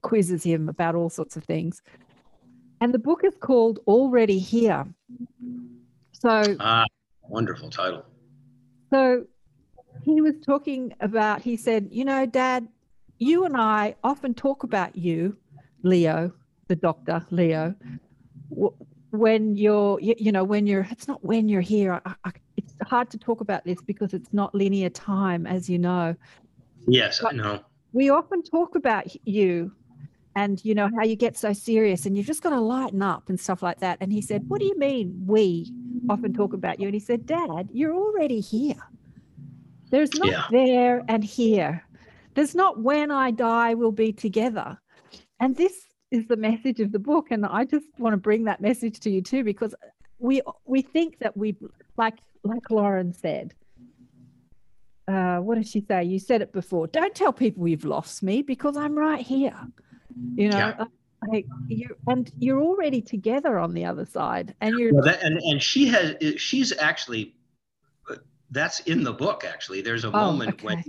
quizzes 0.01 0.43
him 0.43 0.69
about 0.69 0.95
all 0.95 1.09
sorts 1.09 1.35
of 1.37 1.43
things. 1.43 1.81
And 2.81 2.93
the 2.93 2.99
book 2.99 3.21
is 3.23 3.33
called 3.39 3.79
Already 3.87 4.37
Here. 4.39 4.85
So 6.13 6.55
Ah, 6.59 6.85
wonderful 7.27 7.69
title. 7.69 8.05
so 8.93 9.25
he 10.03 10.21
was 10.21 10.35
talking 10.45 10.93
about, 11.01 11.41
he 11.41 11.57
said, 11.57 11.89
You 11.91 12.05
know, 12.05 12.25
Dad, 12.25 12.67
you 13.17 13.45
and 13.45 13.57
I 13.57 13.95
often 14.03 14.33
talk 14.33 14.63
about 14.63 14.95
you, 14.95 15.35
Leo, 15.83 16.31
the 16.67 16.75
doctor, 16.75 17.25
Leo, 17.29 17.75
w- 18.49 18.73
when 19.11 19.55
you're, 19.55 19.99
you, 19.99 20.15
you 20.17 20.31
know, 20.31 20.43
when 20.43 20.67
you're, 20.67 20.87
it's 20.91 21.07
not 21.07 21.23
when 21.25 21.49
you're 21.49 21.61
here. 21.61 21.99
I, 22.05 22.13
I, 22.23 22.31
hard 22.83 23.09
to 23.11 23.17
talk 23.17 23.41
about 23.41 23.63
this 23.65 23.81
because 23.81 24.13
it's 24.13 24.33
not 24.33 24.53
linear 24.53 24.89
time, 24.89 25.47
as 25.47 25.69
you 25.69 25.79
know. 25.79 26.15
Yes, 26.87 27.23
I 27.23 27.31
know. 27.31 27.59
We 27.93 28.09
often 28.09 28.43
talk 28.43 28.75
about 28.75 29.05
you 29.27 29.71
and, 30.35 30.63
you 30.63 30.75
know, 30.75 30.89
how 30.95 31.03
you 31.03 31.15
get 31.15 31.37
so 31.37 31.53
serious 31.53 32.05
and 32.05 32.15
you've 32.15 32.27
just 32.27 32.43
got 32.43 32.51
to 32.51 32.59
lighten 32.59 33.01
up 33.01 33.29
and 33.29 33.39
stuff 33.39 33.63
like 33.63 33.79
that. 33.79 33.97
And 34.01 34.11
he 34.13 34.21
said, 34.21 34.43
What 34.47 34.59
do 34.59 34.65
you 34.65 34.77
mean 34.77 35.23
we 35.25 35.71
often 36.09 36.33
talk 36.33 36.53
about 36.53 36.79
you? 36.79 36.87
And 36.87 36.93
he 36.93 36.99
said, 36.99 37.25
Dad, 37.25 37.69
you're 37.71 37.95
already 37.95 38.39
here. 38.39 38.75
There's 39.89 40.13
not 40.13 40.29
Yeah. 40.29 40.43
there 40.51 41.03
and 41.07 41.23
here. 41.23 41.83
There's 42.35 42.53
not 42.53 42.81
when 42.81 43.09
I 43.09 43.31
die, 43.31 43.73
we'll 43.73 43.91
be 43.91 44.13
together. 44.13 44.77
And 45.39 45.55
this 45.55 45.73
is 46.11 46.27
the 46.27 46.37
message 46.37 46.79
of 46.79 46.91
the 46.91 46.99
book. 46.99 47.31
And 47.31 47.45
I 47.45 47.65
just 47.65 47.87
want 47.97 48.13
to 48.13 48.17
bring 48.17 48.43
that 48.43 48.61
message 48.61 48.99
to 49.01 49.09
you 49.09 49.21
too, 49.21 49.43
because 49.43 49.73
we 50.19 50.41
we 50.65 50.81
think 50.81 51.19
that 51.19 51.35
we 51.35 51.55
like 51.97 52.19
like 52.43 52.69
Lauren 52.69 53.13
said. 53.13 53.53
Uh, 55.07 55.37
what 55.37 55.55
did 55.55 55.67
she 55.67 55.81
say? 55.87 56.03
You 56.03 56.19
said 56.19 56.41
it 56.41 56.51
before. 56.51 56.87
Don't 56.87 57.15
tell 57.15 57.31
people 57.31 57.67
you've 57.67 57.85
lost 57.85 58.21
me 58.21 58.41
because 58.41 58.75
I'm 58.75 58.97
right 58.97 59.25
here. 59.25 59.57
You 60.35 60.49
know, 60.49 60.57
Yeah. 60.57 60.85
like 61.29 61.45
you 61.67 61.95
and 62.07 62.29
you're 62.39 62.61
already 62.61 63.01
together 63.01 63.57
on 63.57 63.73
the 63.73 63.85
other 63.85 64.05
side, 64.05 64.53
and 64.61 64.77
you're 64.77 64.93
Well, 64.93 65.03
that, 65.05 65.23
and 65.23 65.37
and 65.39 65.61
she 65.61 65.87
has 65.87 66.15
she's 66.37 66.77
actually 66.77 67.35
that's 68.51 68.79
in 68.81 69.03
the 69.03 69.13
book 69.13 69.43
actually. 69.45 69.81
There's 69.81 70.03
a 70.03 70.09
oh, 70.09 70.11
moment 70.11 70.63
when 70.63 70.83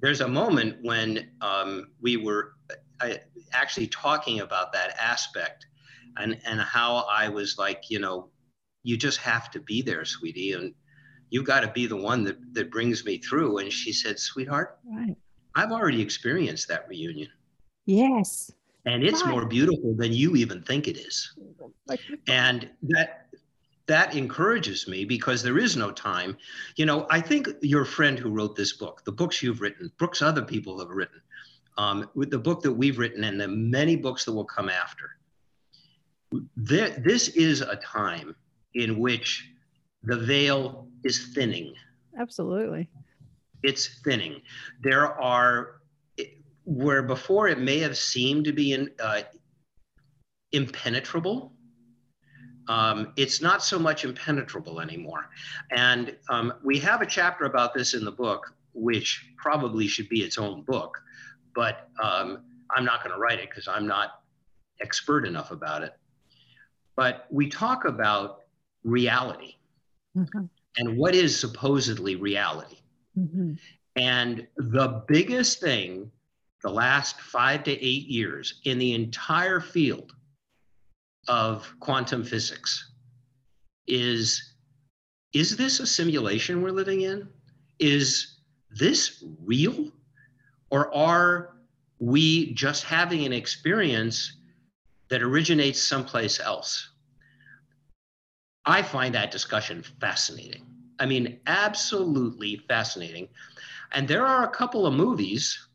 there's 0.00 0.20
a 0.20 0.28
moment 0.28 0.76
when 0.82 1.30
um, 1.40 1.88
we 2.00 2.16
were 2.16 2.54
I, 3.00 3.20
actually 3.52 3.86
talking 3.88 4.40
about 4.40 4.72
that 4.72 4.96
aspect 4.98 5.66
and 6.16 6.40
and 6.44 6.60
how 6.60 7.06
I 7.10 7.28
was 7.28 7.58
like, 7.58 7.84
you 7.88 7.98
know, 7.98 8.30
you 8.84 8.96
just 8.96 9.18
have 9.18 9.50
to 9.50 9.60
be 9.60 9.82
there, 9.82 10.04
sweetie, 10.04 10.52
and 10.52 10.72
you've 11.30 11.46
got 11.46 11.60
to 11.60 11.68
be 11.72 11.86
the 11.86 11.96
one 11.96 12.22
that 12.24 12.36
that 12.54 12.70
brings 12.70 13.04
me 13.04 13.18
through. 13.18 13.58
And 13.58 13.72
she 13.72 13.92
said, 13.92 14.18
sweetheart, 14.20 14.78
right. 14.84 15.16
I've 15.56 15.72
already 15.72 16.00
experienced 16.00 16.68
that 16.68 16.86
reunion, 16.88 17.30
Yes. 17.86 18.52
and 18.84 19.02
it's 19.02 19.22
Right. 19.22 19.30
more 19.30 19.46
beautiful 19.46 19.94
than 19.96 20.12
you 20.12 20.36
even 20.36 20.62
think 20.62 20.86
it 20.86 20.98
is. 20.98 21.34
And 22.28 22.70
that 22.82 23.26
that 23.86 24.14
encourages 24.14 24.88
me 24.88 25.04
because 25.04 25.42
there 25.42 25.58
is 25.58 25.76
no 25.76 25.90
time 25.90 26.38
you 26.76 26.86
know 26.86 27.06
i 27.10 27.20
think 27.20 27.48
your 27.60 27.84
friend 27.84 28.18
who 28.18 28.30
wrote 28.30 28.56
this 28.56 28.72
book 28.78 29.02
the 29.04 29.12
books 29.12 29.42
you've 29.42 29.60
written 29.60 29.92
books 29.98 30.22
other 30.22 30.40
people 30.40 30.78
have 30.78 30.88
written 30.88 31.20
um, 31.76 32.08
with 32.14 32.30
the 32.30 32.38
book 32.38 32.62
that 32.62 32.72
we've 32.72 32.98
written 32.98 33.24
and 33.24 33.38
the 33.38 33.46
many 33.46 33.94
books 33.94 34.24
that 34.24 34.32
will 34.32 34.46
come 34.46 34.70
after 34.70 35.18
there, 36.56 36.90
this 36.90 37.28
is 37.28 37.60
a 37.60 37.76
time 37.76 38.34
in 38.74 38.98
which 38.98 39.48
the 40.02 40.16
veil 40.16 40.88
is 41.04 41.32
thinning 41.34 41.74
absolutely. 42.18 42.88
it's 43.62 44.00
thinning. 44.02 44.40
There 44.82 45.20
are 45.20 45.80
where 46.64 47.02
before 47.02 47.48
it 47.48 47.58
may 47.58 47.78
have 47.80 47.96
seemed 47.96 48.44
to 48.46 48.52
be 48.52 48.72
in, 48.72 48.90
uh, 48.98 49.22
impenetrable. 50.52 51.52
Um, 52.68 53.12
it's 53.16 53.42
not 53.42 53.62
so 53.62 53.78
much 53.78 54.04
impenetrable 54.04 54.80
anymore. 54.80 55.28
And 55.70 56.16
um, 56.30 56.54
we 56.64 56.78
have 56.78 57.02
a 57.02 57.06
chapter 57.06 57.44
about 57.44 57.74
this 57.74 57.92
in 57.92 58.04
the 58.04 58.12
book, 58.12 58.54
which 58.72 59.32
probably 59.36 59.86
should 59.86 60.08
be 60.08 60.22
its 60.22 60.38
own 60.38 60.62
book, 60.62 60.98
but 61.54 61.90
um, 62.02 62.44
I'm 62.74 62.84
not 62.84 63.04
going 63.04 63.14
to 63.14 63.20
write 63.20 63.38
it 63.38 63.50
because 63.50 63.68
I'm 63.68 63.86
not 63.86 64.22
expert 64.80 65.26
enough 65.26 65.50
about 65.50 65.82
it. 65.82 65.92
But 66.96 67.26
we 67.30 67.48
talk 67.48 67.84
about 67.84 68.43
reality 68.84 69.56
Mhm. 70.16 70.48
and 70.76 70.96
what 70.96 71.14
is 71.14 71.38
supposedly 71.38 72.16
reality. 72.16 72.78
Mhm. 73.16 73.58
And 73.96 74.46
the 74.56 75.04
biggest 75.08 75.60
thing 75.60 76.10
the 76.62 76.70
last 76.70 77.20
five 77.20 77.62
to 77.64 77.72
eight 77.72 78.06
years 78.06 78.60
in 78.64 78.78
the 78.78 78.94
entire 78.94 79.60
field 79.60 80.14
of 81.28 81.70
quantum 81.80 82.24
physics 82.24 82.90
is 83.86 84.54
is 85.34 85.56
this 85.56 85.80
a 85.80 85.86
simulation 85.86 86.62
we're 86.62 86.70
living 86.70 87.02
in? 87.02 87.28
Is 87.80 88.38
this 88.70 89.22
real? 89.40 89.92
Or 90.70 90.94
are 90.94 91.56
we 91.98 92.54
just 92.54 92.84
having 92.84 93.24
an 93.26 93.32
experience 93.32 94.36
that 95.08 95.22
originates 95.22 95.82
someplace 95.82 96.38
else? 96.38 96.93
I 98.66 98.82
find 98.82 99.14
that 99.14 99.30
discussion 99.30 99.82
fascinating. 100.00 100.66
I 100.98 101.06
mean, 101.06 101.40
absolutely 101.46 102.56
fascinating. 102.68 103.28
And 103.92 104.08
there 104.08 104.26
are 104.26 104.44
a 104.44 104.50
couple 104.50 104.86
of 104.86 104.94
movies 104.94 105.68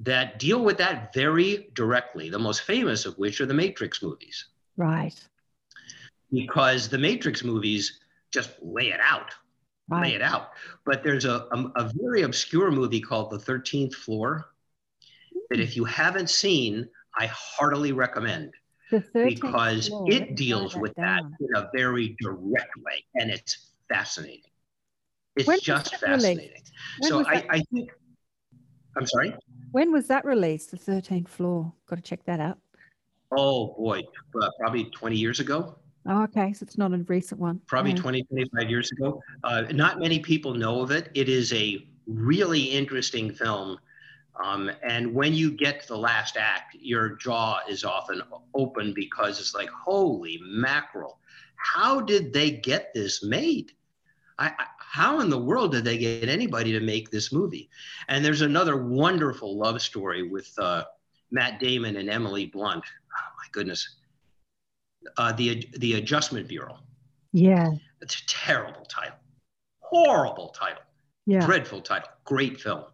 that 0.00 0.38
deal 0.38 0.62
with 0.64 0.78
that 0.78 1.12
very 1.12 1.68
directly, 1.74 2.30
the 2.30 2.38
most 2.38 2.62
famous 2.62 3.04
of 3.06 3.18
which 3.18 3.40
are 3.40 3.46
the 3.46 3.54
Matrix 3.54 4.02
movies, 4.02 4.46
Right. 4.76 5.14
because 6.30 6.88
the 6.88 6.98
Matrix 6.98 7.42
movies 7.44 8.00
just 8.30 8.50
lay 8.62 8.90
it 8.90 9.00
out, 9.02 9.34
lay 9.90 10.14
it 10.14 10.22
out. 10.22 10.50
But 10.84 11.02
there's 11.02 11.24
a, 11.24 11.48
a, 11.52 11.72
a 11.76 11.92
very 11.94 12.22
obscure 12.22 12.70
movie 12.70 13.00
called 13.00 13.30
The 13.30 13.38
13th 13.38 13.94
Floor 13.94 14.50
that 15.50 15.56
hmm. 15.56 15.62
if 15.62 15.76
you 15.76 15.84
haven't 15.84 16.30
seen, 16.30 16.88
I 17.18 17.26
heartily 17.26 17.92
recommend 17.92 18.42
The 18.42 18.50
13th 18.50 18.67
because 18.90 19.88
floor, 19.88 20.06
let 20.08 20.22
me 20.22 20.28
it 20.28 20.36
deals 20.36 20.76
with 20.76 20.94
that 20.96 21.22
down. 21.22 21.36
in 21.40 21.48
a 21.56 21.70
very 21.74 22.16
direct 22.20 22.76
way 22.76 23.04
and 23.14 23.30
it's 23.30 23.72
fascinating. 23.88 24.42
It's 25.36 25.46
When 25.46 25.60
just 25.60 25.96
fascinating. 25.96 26.50
So 27.02 27.24
I, 27.26 27.46
I 27.50 27.62
think, 27.72 27.90
I'm 28.96 29.06
sorry? 29.06 29.34
When 29.72 29.92
was 29.92 30.08
that 30.08 30.24
released? 30.24 30.70
The 30.70 30.76
13th 30.76 31.28
floor. 31.28 31.72
Got 31.86 31.96
to 31.96 32.02
check 32.02 32.24
that 32.24 32.40
out. 32.40 32.58
Oh 33.36 33.74
boy, 33.78 34.02
uh, 34.40 34.48
probably 34.58 34.84
20 34.84 35.16
years 35.16 35.38
ago, 35.38 35.76
Oh, 36.08 36.22
okay. 36.22 36.54
So 36.54 36.64
it's 36.64 36.78
not 36.78 36.92
a 36.94 36.98
recent 36.98 37.38
one. 37.40 37.60
probably 37.66 37.92
Yeah. 37.92 37.98
20, 37.98 38.22
25 38.24 38.70
years 38.70 38.90
ago. 38.92 39.20
Uh, 39.44 39.64
not 39.72 40.00
many 40.00 40.18
people 40.20 40.54
know 40.54 40.80
of 40.80 40.90
it. 40.90 41.10
It 41.14 41.28
is 41.28 41.52
a 41.52 41.86
really 42.06 42.62
interesting 42.62 43.30
film. 43.30 43.78
Um, 44.42 44.70
and 44.82 45.14
when 45.14 45.34
you 45.34 45.50
get 45.50 45.82
to 45.82 45.88
the 45.88 45.98
last 45.98 46.36
act, 46.36 46.76
your 46.80 47.16
jaw 47.16 47.60
is 47.68 47.84
often 47.84 48.22
open 48.54 48.92
because 48.94 49.40
it's 49.40 49.54
like, 49.54 49.68
holy 49.68 50.38
mackerel, 50.42 51.18
how 51.56 52.00
did 52.00 52.32
they 52.32 52.50
get 52.50 52.92
this 52.94 53.24
made? 53.24 53.72
I, 54.38 54.46
I, 54.48 54.66
how 54.78 55.20
in 55.20 55.28
the 55.28 55.38
world 55.38 55.72
did 55.72 55.84
they 55.84 55.98
get 55.98 56.28
anybody 56.28 56.72
to 56.72 56.80
make 56.80 57.10
this 57.10 57.32
movie? 57.32 57.68
And 58.08 58.24
there's 58.24 58.42
another 58.42 58.76
wonderful 58.84 59.58
love 59.58 59.82
story 59.82 60.22
with 60.28 60.52
uh, 60.58 60.84
Matt 61.30 61.58
Damon 61.58 61.96
and 61.96 62.08
Emily 62.08 62.46
Blunt. 62.46 62.84
Oh 62.86 63.30
my 63.36 63.46
goodness. 63.52 63.96
Uh, 65.16 65.32
the 65.32 65.66
the 65.78 65.94
Adjustment 65.94 66.48
Bureau. 66.48 66.78
Yeah. 67.32 67.70
It's 68.00 68.20
a 68.20 68.26
terrible 68.26 68.84
title, 68.84 69.18
horrible 69.80 70.48
title, 70.50 70.82
Yeah. 71.26 71.44
dreadful 71.44 71.80
title. 71.80 72.08
Great 72.24 72.60
film. 72.60 72.84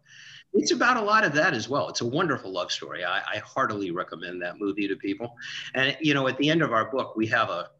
It's 0.55 0.71
about 0.71 0.97
a 0.97 1.03
lot 1.03 1.25
of 1.25 1.33
that 1.35 1.53
as 1.53 1.69
well. 1.69 1.89
It's 1.89 2.01
a 2.01 2.07
wonderful 2.07 2.53
love 2.53 2.71
story. 2.71 3.05
I, 3.05 3.19
I 3.19 3.39
heartily 3.39 3.91
recommend 3.91 4.41
that 4.43 4.61
movie 4.61 4.87
to 4.87 4.95
people. 4.95 5.37
And 5.75 5.97
you 6.01 6.15
know, 6.15 6.29
at 6.29 6.39
the 6.39 6.49
end 6.49 6.63
of 6.63 6.73
our 6.73 6.91
book, 6.91 7.17
we 7.17 7.27
have 7.27 7.51
a 7.51 7.71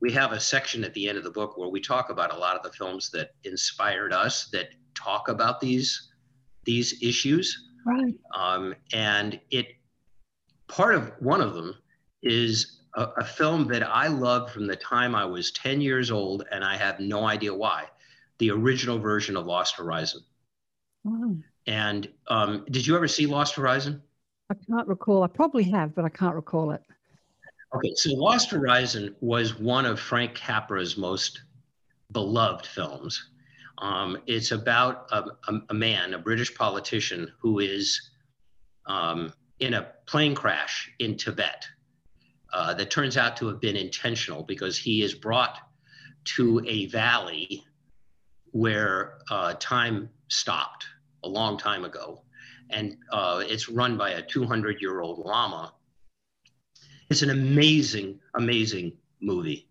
we 0.00 0.10
have 0.12 0.32
a 0.32 0.40
section 0.40 0.82
at 0.82 0.94
the 0.94 1.08
end 1.08 1.18
of 1.18 1.24
the 1.24 1.30
book 1.30 1.56
where 1.56 1.68
we 1.68 1.80
talk 1.80 2.10
about 2.10 2.34
a 2.34 2.36
lot 2.36 2.56
of 2.56 2.62
the 2.62 2.72
films 2.72 3.10
that 3.10 3.30
inspired 3.44 4.12
us 4.12 4.48
that 4.52 4.70
talk 4.94 5.28
about 5.28 5.60
these 5.60 6.10
these 6.64 7.00
issues. 7.02 7.68
Right. 7.86 8.14
Um, 8.34 8.74
and 8.92 9.40
it 9.50 9.68
part 10.68 10.94
of 10.94 11.12
one 11.20 11.40
of 11.40 11.54
them 11.54 11.76
is 12.22 12.80
a, 12.94 13.04
a 13.18 13.24
film 13.24 13.66
that 13.68 13.88
I 13.88 14.08
loved 14.08 14.50
from 14.50 14.66
the 14.66 14.76
time 14.76 15.14
I 15.14 15.24
was 15.24 15.52
10 15.52 15.80
years 15.80 16.10
old, 16.10 16.44
and 16.50 16.64
I 16.64 16.76
have 16.76 17.00
no 17.00 17.26
idea 17.26 17.54
why. 17.54 17.86
The 18.38 18.50
original 18.50 18.98
version 18.98 19.36
of 19.36 19.46
Lost 19.46 19.76
Horizon. 19.76 20.22
Oh, 21.06 21.36
And 21.66 22.08
um, 22.28 22.64
did 22.70 22.86
you 22.86 22.96
ever 22.96 23.08
see 23.08 23.26
Lost 23.26 23.54
Horizon? 23.54 24.02
I 24.50 24.54
can't 24.54 24.88
recall. 24.88 25.22
I 25.22 25.28
probably 25.28 25.64
have, 25.64 25.94
but 25.94 26.04
I 26.04 26.08
can't 26.08 26.34
recall 26.34 26.72
it. 26.72 26.82
Okay, 27.74 27.92
so 27.94 28.10
Lost 28.14 28.50
Horizon 28.50 29.14
was 29.20 29.58
one 29.58 29.86
of 29.86 30.00
Frank 30.00 30.34
Capra's 30.34 30.96
most 30.96 31.42
beloved 32.10 32.66
films. 32.66 33.30
Um, 33.78 34.18
it's 34.26 34.50
about 34.50 35.06
a, 35.12 35.24
a, 35.48 35.60
a 35.70 35.74
man, 35.74 36.14
a 36.14 36.18
British 36.18 36.54
politician, 36.54 37.30
who 37.40 37.60
is 37.60 38.10
um, 38.86 39.32
in 39.60 39.74
a 39.74 39.88
plane 40.06 40.34
crash 40.34 40.90
in 40.98 41.16
Tibet 41.16 41.64
uh, 42.52 42.74
that 42.74 42.90
turns 42.90 43.16
out 43.16 43.36
to 43.36 43.46
have 43.46 43.60
been 43.60 43.76
intentional 43.76 44.42
because 44.42 44.76
he 44.76 45.02
is 45.02 45.14
brought 45.14 45.58
to 46.24 46.62
a 46.66 46.86
valley 46.86 47.64
where 48.50 49.18
uh, 49.30 49.54
time 49.60 50.10
stopped 50.28 50.86
a 51.24 51.28
long 51.28 51.58
time 51.58 51.84
ago. 51.84 52.22
And 52.70 52.96
uh, 53.12 53.42
it's 53.46 53.68
run 53.68 53.96
by 53.96 54.10
a 54.10 54.22
200 54.22 54.80
year 54.80 55.00
old 55.00 55.18
lama. 55.18 55.72
it's 57.10 57.22
an 57.22 57.30
amazing, 57.30 58.20
amazing 58.34 58.92
movie. 59.20 59.66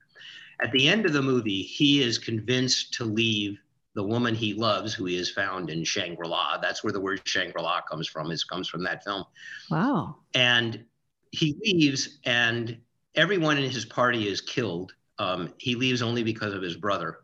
At 0.61 0.71
the 0.71 0.89
end 0.89 1.05
of 1.05 1.13
the 1.13 1.21
movie, 1.21 1.61
he 1.61 2.03
is 2.03 2.17
convinced 2.17 2.93
to 2.95 3.05
leave 3.05 3.57
the 3.95 4.03
woman 4.03 4.35
he 4.35 4.53
loves, 4.53 4.93
who 4.93 5.05
he 5.05 5.17
has 5.17 5.29
found 5.29 5.69
in 5.69 5.83
Shangri 5.83 6.27
La. 6.27 6.57
That's 6.57 6.83
where 6.83 6.93
the 6.93 6.99
word 6.99 7.21
Shangri 7.23 7.61
La 7.61 7.81
comes 7.81 8.07
from. 8.07 8.31
It 8.31 8.41
comes 8.49 8.67
from 8.67 8.83
that 8.83 9.03
film. 9.03 9.25
Wow. 9.71 10.17
And 10.33 10.83
he 11.31 11.55
leaves, 11.63 12.19
and 12.25 12.77
everyone 13.15 13.57
in 13.57 13.69
his 13.69 13.85
party 13.85 14.27
is 14.27 14.41
killed. 14.41 14.93
Um, 15.17 15.53
he 15.57 15.75
leaves 15.75 16.01
only 16.01 16.23
because 16.23 16.53
of 16.53 16.61
his 16.61 16.75
brother. 16.75 17.19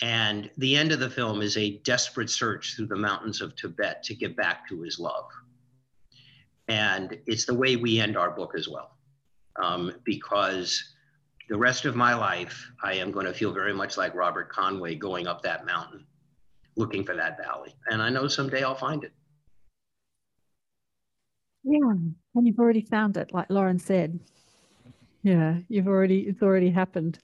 And 0.00 0.50
the 0.58 0.76
end 0.76 0.92
of 0.92 1.00
the 1.00 1.10
film 1.10 1.42
is 1.42 1.56
a 1.56 1.78
desperate 1.78 2.30
search 2.30 2.76
through 2.76 2.86
the 2.86 2.96
mountains 2.96 3.40
of 3.40 3.56
Tibet 3.56 4.02
to 4.04 4.14
get 4.14 4.36
back 4.36 4.68
to 4.68 4.80
his 4.82 4.98
love. 4.98 5.26
And 6.68 7.18
it's 7.26 7.46
the 7.46 7.54
way 7.54 7.76
we 7.76 7.98
end 7.98 8.16
our 8.16 8.30
book 8.30 8.52
as 8.56 8.68
well 8.68 8.98
um, 9.60 9.92
because 10.04 10.94
the 11.48 11.56
rest 11.56 11.84
of 11.84 11.96
my 11.96 12.14
life, 12.14 12.70
I 12.82 12.94
am 12.94 13.10
going 13.10 13.26
to 13.26 13.32
feel 13.32 13.52
very 13.52 13.72
much 13.72 13.96
like 13.96 14.14
Robert 14.14 14.50
Conway 14.50 14.94
going 14.94 15.26
up 15.26 15.42
that 15.42 15.64
mountain, 15.64 16.04
looking 16.76 17.04
for 17.04 17.16
that 17.16 17.38
valley. 17.38 17.74
And 17.90 18.02
I 18.02 18.10
know 18.10 18.28
someday 18.28 18.62
I'll 18.62 18.74
find 18.74 19.02
it. 19.02 19.12
Yeah. 21.64 21.94
And 22.34 22.46
you've 22.46 22.58
already 22.58 22.82
found 22.82 23.16
it, 23.16 23.32
like 23.32 23.50
Lauren 23.50 23.78
said. 23.78 24.20
Yeah, 25.22 25.58
you've 25.68 25.88
already, 25.88 26.20
it's 26.20 26.42
already 26.42 26.70
happened. 26.70 27.18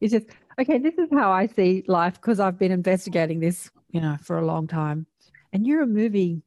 It's 0.00 0.12
just, 0.12 0.26
okay, 0.60 0.78
this 0.78 0.94
is 0.98 1.08
how 1.12 1.30
I 1.30 1.46
see 1.46 1.84
life 1.86 2.14
because 2.14 2.40
I've 2.40 2.58
been 2.58 2.72
investigating 2.72 3.40
this, 3.40 3.70
you 3.90 4.00
know, 4.00 4.16
for 4.22 4.38
a 4.38 4.44
long 4.44 4.66
time. 4.66 5.06
And 5.52 5.66
you're 5.66 5.82
a 5.82 5.86
movie 5.86 6.42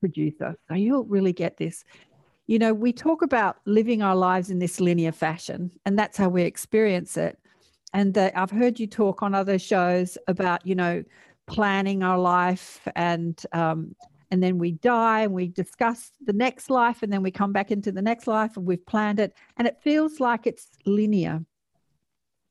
producer, 0.00 0.56
so 0.68 0.74
you'll 0.74 1.04
really 1.04 1.32
get 1.32 1.56
this. 1.56 1.84
You 2.46 2.58
know, 2.58 2.72
we 2.72 2.92
talk 2.92 3.22
about 3.22 3.56
living 3.66 4.02
our 4.02 4.14
lives 4.14 4.50
in 4.50 4.58
this 4.58 4.80
linear 4.80 5.12
fashion, 5.12 5.70
and 5.84 5.98
that's 5.98 6.16
how 6.16 6.28
we 6.28 6.42
experience 6.42 7.16
it. 7.16 7.38
And 7.92 8.16
I've 8.16 8.50
heard 8.50 8.78
you 8.78 8.86
talk 8.86 9.22
on 9.22 9.34
other 9.34 9.58
shows 9.58 10.18
about, 10.28 10.66
you 10.66 10.74
know, 10.74 11.02
planning 11.46 12.02
our 12.02 12.18
life 12.18 12.86
and 12.96 13.40
um, 13.52 13.94
and 14.30 14.42
then 14.42 14.58
we 14.58 14.72
die 14.72 15.20
and 15.20 15.32
we 15.32 15.48
discuss 15.48 16.10
the 16.24 16.32
next 16.32 16.68
life 16.68 17.02
and 17.02 17.12
then 17.12 17.22
we 17.22 17.30
come 17.30 17.52
back 17.52 17.70
into 17.70 17.92
the 17.92 18.02
next 18.02 18.26
life 18.26 18.56
and 18.56 18.66
we've 18.66 18.84
planned 18.86 19.20
it 19.20 19.32
and 19.56 19.68
it 19.68 19.78
feels 19.80 20.18
like 20.18 20.46
it's 20.46 20.68
linear 20.84 21.44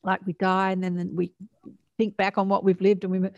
like 0.05 0.25
we 0.25 0.33
die 0.33 0.71
and 0.71 0.83
then, 0.83 1.15
we 1.15 1.31
think 1.97 2.17
back 2.17 2.37
on 2.37 2.49
what 2.49 2.63
we've 2.63 2.81
lived 2.81 3.03
and 3.05 3.11
we 3.11 3.29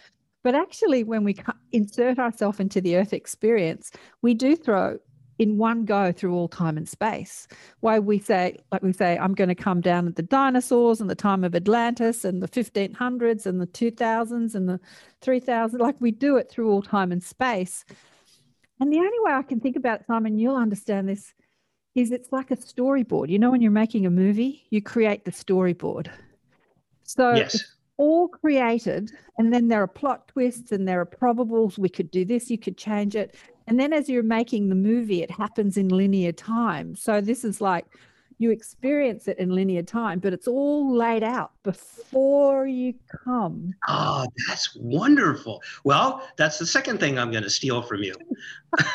but 0.43 0.55
actually 0.55 1.03
when 1.03 1.23
we 1.23 1.35
insert 1.71 2.17
ourselves 2.17 2.59
into 2.59 2.81
the 2.81 2.97
earth 2.97 3.13
experience 3.13 3.91
we 4.23 4.33
do 4.33 4.55
throw 4.55 4.97
in 5.37 5.59
one 5.59 5.85
go 5.85 6.11
through 6.11 6.33
all 6.33 6.47
time 6.47 6.75
and 6.75 6.89
space 6.89 7.47
why 7.81 7.99
we 7.99 8.17
say 8.17 8.57
like 8.71 8.81
we 8.81 8.91
say 8.91 9.15
i'm 9.19 9.35
going 9.35 9.47
to 9.47 9.53
come 9.53 9.79
down 9.79 10.07
at 10.07 10.15
the 10.15 10.23
dinosaurs 10.23 10.99
and 10.99 11.07
the 11.07 11.13
time 11.13 11.43
of 11.43 11.53
atlantis 11.53 12.25
and 12.25 12.41
the 12.41 12.47
1500s 12.47 13.45
and 13.45 13.61
the 13.61 13.67
2000s 13.67 14.55
and 14.55 14.67
the 14.67 14.79
3000 15.21 15.79
like 15.79 16.01
we 16.01 16.09
do 16.09 16.35
it 16.37 16.49
through 16.49 16.71
all 16.71 16.81
time 16.81 17.11
and 17.11 17.21
space 17.21 17.85
and 18.79 18.91
the 18.91 18.99
only 18.99 19.19
way 19.21 19.31
I 19.31 19.41
can 19.41 19.59
think 19.59 19.75
about 19.75 20.01
it, 20.01 20.07
Simon, 20.07 20.37
you'll 20.37 20.55
understand 20.55 21.09
this, 21.09 21.33
is 21.95 22.11
it's 22.11 22.31
like 22.31 22.51
a 22.51 22.57
storyboard. 22.57 23.29
You 23.29 23.39
know, 23.39 23.49
when 23.49 23.61
you're 23.61 23.71
making 23.71 24.05
a 24.05 24.11
movie, 24.11 24.67
you 24.69 24.81
create 24.81 25.25
the 25.25 25.31
storyboard. 25.31 26.09
So 27.07 27.33
yes. 27.33 27.55
it's 27.55 27.75
all 27.97 28.27
created, 28.27 29.11
and 29.37 29.51
then 29.51 29.69
there 29.69 29.81
are 29.81 29.87
plot 29.87 30.27
twists 30.27 30.71
and 30.71 30.87
there 30.87 31.01
are 31.01 31.05
probables. 31.05 31.77
We 31.77 31.89
could 31.89 32.11
do 32.11 32.25
this, 32.25 32.51
you 32.51 32.57
could 32.57 32.77
change 32.77 33.15
it. 33.15 33.35
And 33.65 33.79
then 33.79 33.91
as 33.93 34.07
you're 34.07 34.23
making 34.23 34.69
the 34.69 34.75
movie, 34.75 35.23
it 35.23 35.31
happens 35.31 35.77
in 35.77 35.89
linear 35.89 36.31
time. 36.31 36.95
So 36.95 37.21
this 37.21 37.43
is 37.43 37.59
like, 37.59 37.85
you 38.39 38.51
experience 38.51 39.27
it 39.27 39.39
in 39.39 39.49
linear 39.49 39.81
time, 39.81 40.19
but 40.19 40.31
it's 40.31 40.47
all 40.47 40.95
laid 40.95 41.23
out 41.23 41.51
before 41.63 42.67
you 42.67 42.93
come. 43.25 43.73
Oh, 43.87 44.27
that's 44.47 44.75
wonderful. 44.75 45.61
Well, 45.83 46.21
that's 46.37 46.59
the 46.59 46.65
second 46.65 46.99
thing 46.99 47.17
I'm 47.17 47.31
going 47.31 47.43
to 47.43 47.49
steal 47.49 47.81
from 47.81 48.03
you. 48.03 48.13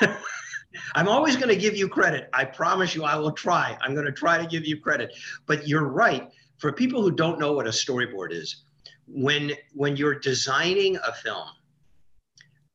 I'm 0.95 1.09
always 1.09 1.37
going 1.37 1.49
to 1.49 1.57
give 1.57 1.77
you 1.77 1.89
credit. 1.89 2.31
I 2.33 2.45
promise 2.45 2.95
you, 2.95 3.05
I 3.05 3.17
will 3.17 3.33
try. 3.33 3.77
I'm 3.81 3.95
going 3.95 4.07
to 4.07 4.13
try 4.13 4.39
to 4.39 4.47
give 4.47 4.65
you 4.65 4.81
credit. 4.81 5.13
But 5.47 5.67
you're 5.67 5.89
right. 5.89 6.31
For 6.63 6.73
people 6.73 7.03
who 7.03 7.11
don't 7.11 7.41
know 7.41 7.55
what 7.55 7.67
a 7.67 7.71
storyboard 7.71 8.31
is, 8.31 8.63
when 9.09 9.51
when 9.75 9.97
you're 9.97 10.21
designing 10.21 10.97
a 10.97 11.13
film, 11.13 11.49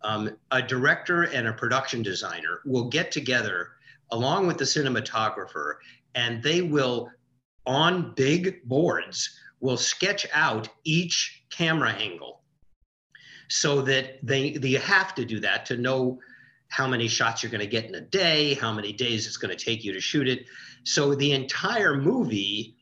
um, 0.04 0.38
a 0.52 0.62
director 0.62 1.24
and 1.24 1.48
a 1.48 1.54
production 1.54 2.04
designer 2.04 2.60
will 2.66 2.90
get 2.90 3.14
together 3.14 3.70
along 4.12 4.46
with 4.46 4.58
the 4.58 4.66
cinematographer, 4.66 5.76
and 6.16 6.44
they 6.44 6.62
will, 6.62 7.10
on 7.66 8.14
big 8.14 8.62
boards, 8.66 9.40
will 9.62 9.78
sketch 9.78 10.28
out 10.34 10.68
each 10.84 11.46
camera 11.50 11.94
angle 11.94 12.42
so 13.48 13.82
that 13.84 14.20
they, 14.22 14.52
they 14.52 14.74
have 14.74 15.16
to 15.16 15.24
do 15.24 15.40
that 15.40 15.66
to 15.68 15.78
know 15.78 16.20
how 16.68 16.88
many 16.88 17.08
shots 17.08 17.42
you're 17.42 17.52
going 17.54 17.62
to 17.62 17.68
get 17.68 17.86
in 17.86 17.96
a 17.96 18.02
day, 18.02 18.54
how 18.56 18.74
many 18.74 18.92
days 18.92 19.28
it's 19.28 19.38
going 19.38 19.56
to 19.56 19.66
take 19.66 19.86
you 19.86 19.94
to 19.94 20.02
shoot 20.02 20.28
it. 20.28 20.46
So 20.84 21.16
the 21.16 21.32
entire 21.32 21.96
movie 21.96 22.77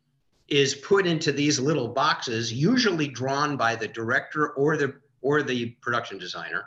is 0.48 0.76
put 0.76 1.08
into 1.08 1.32
these 1.32 1.60
little 1.60 1.88
boxes, 1.88 2.54
usually 2.54 3.08
drawn 3.08 3.58
by 3.58 3.76
the 3.76 3.88
director 3.88 4.50
or 4.50 4.78
the 4.78 4.94
or 5.22 5.42
the 5.42 5.72
production 5.82 6.18
designer. 6.20 6.66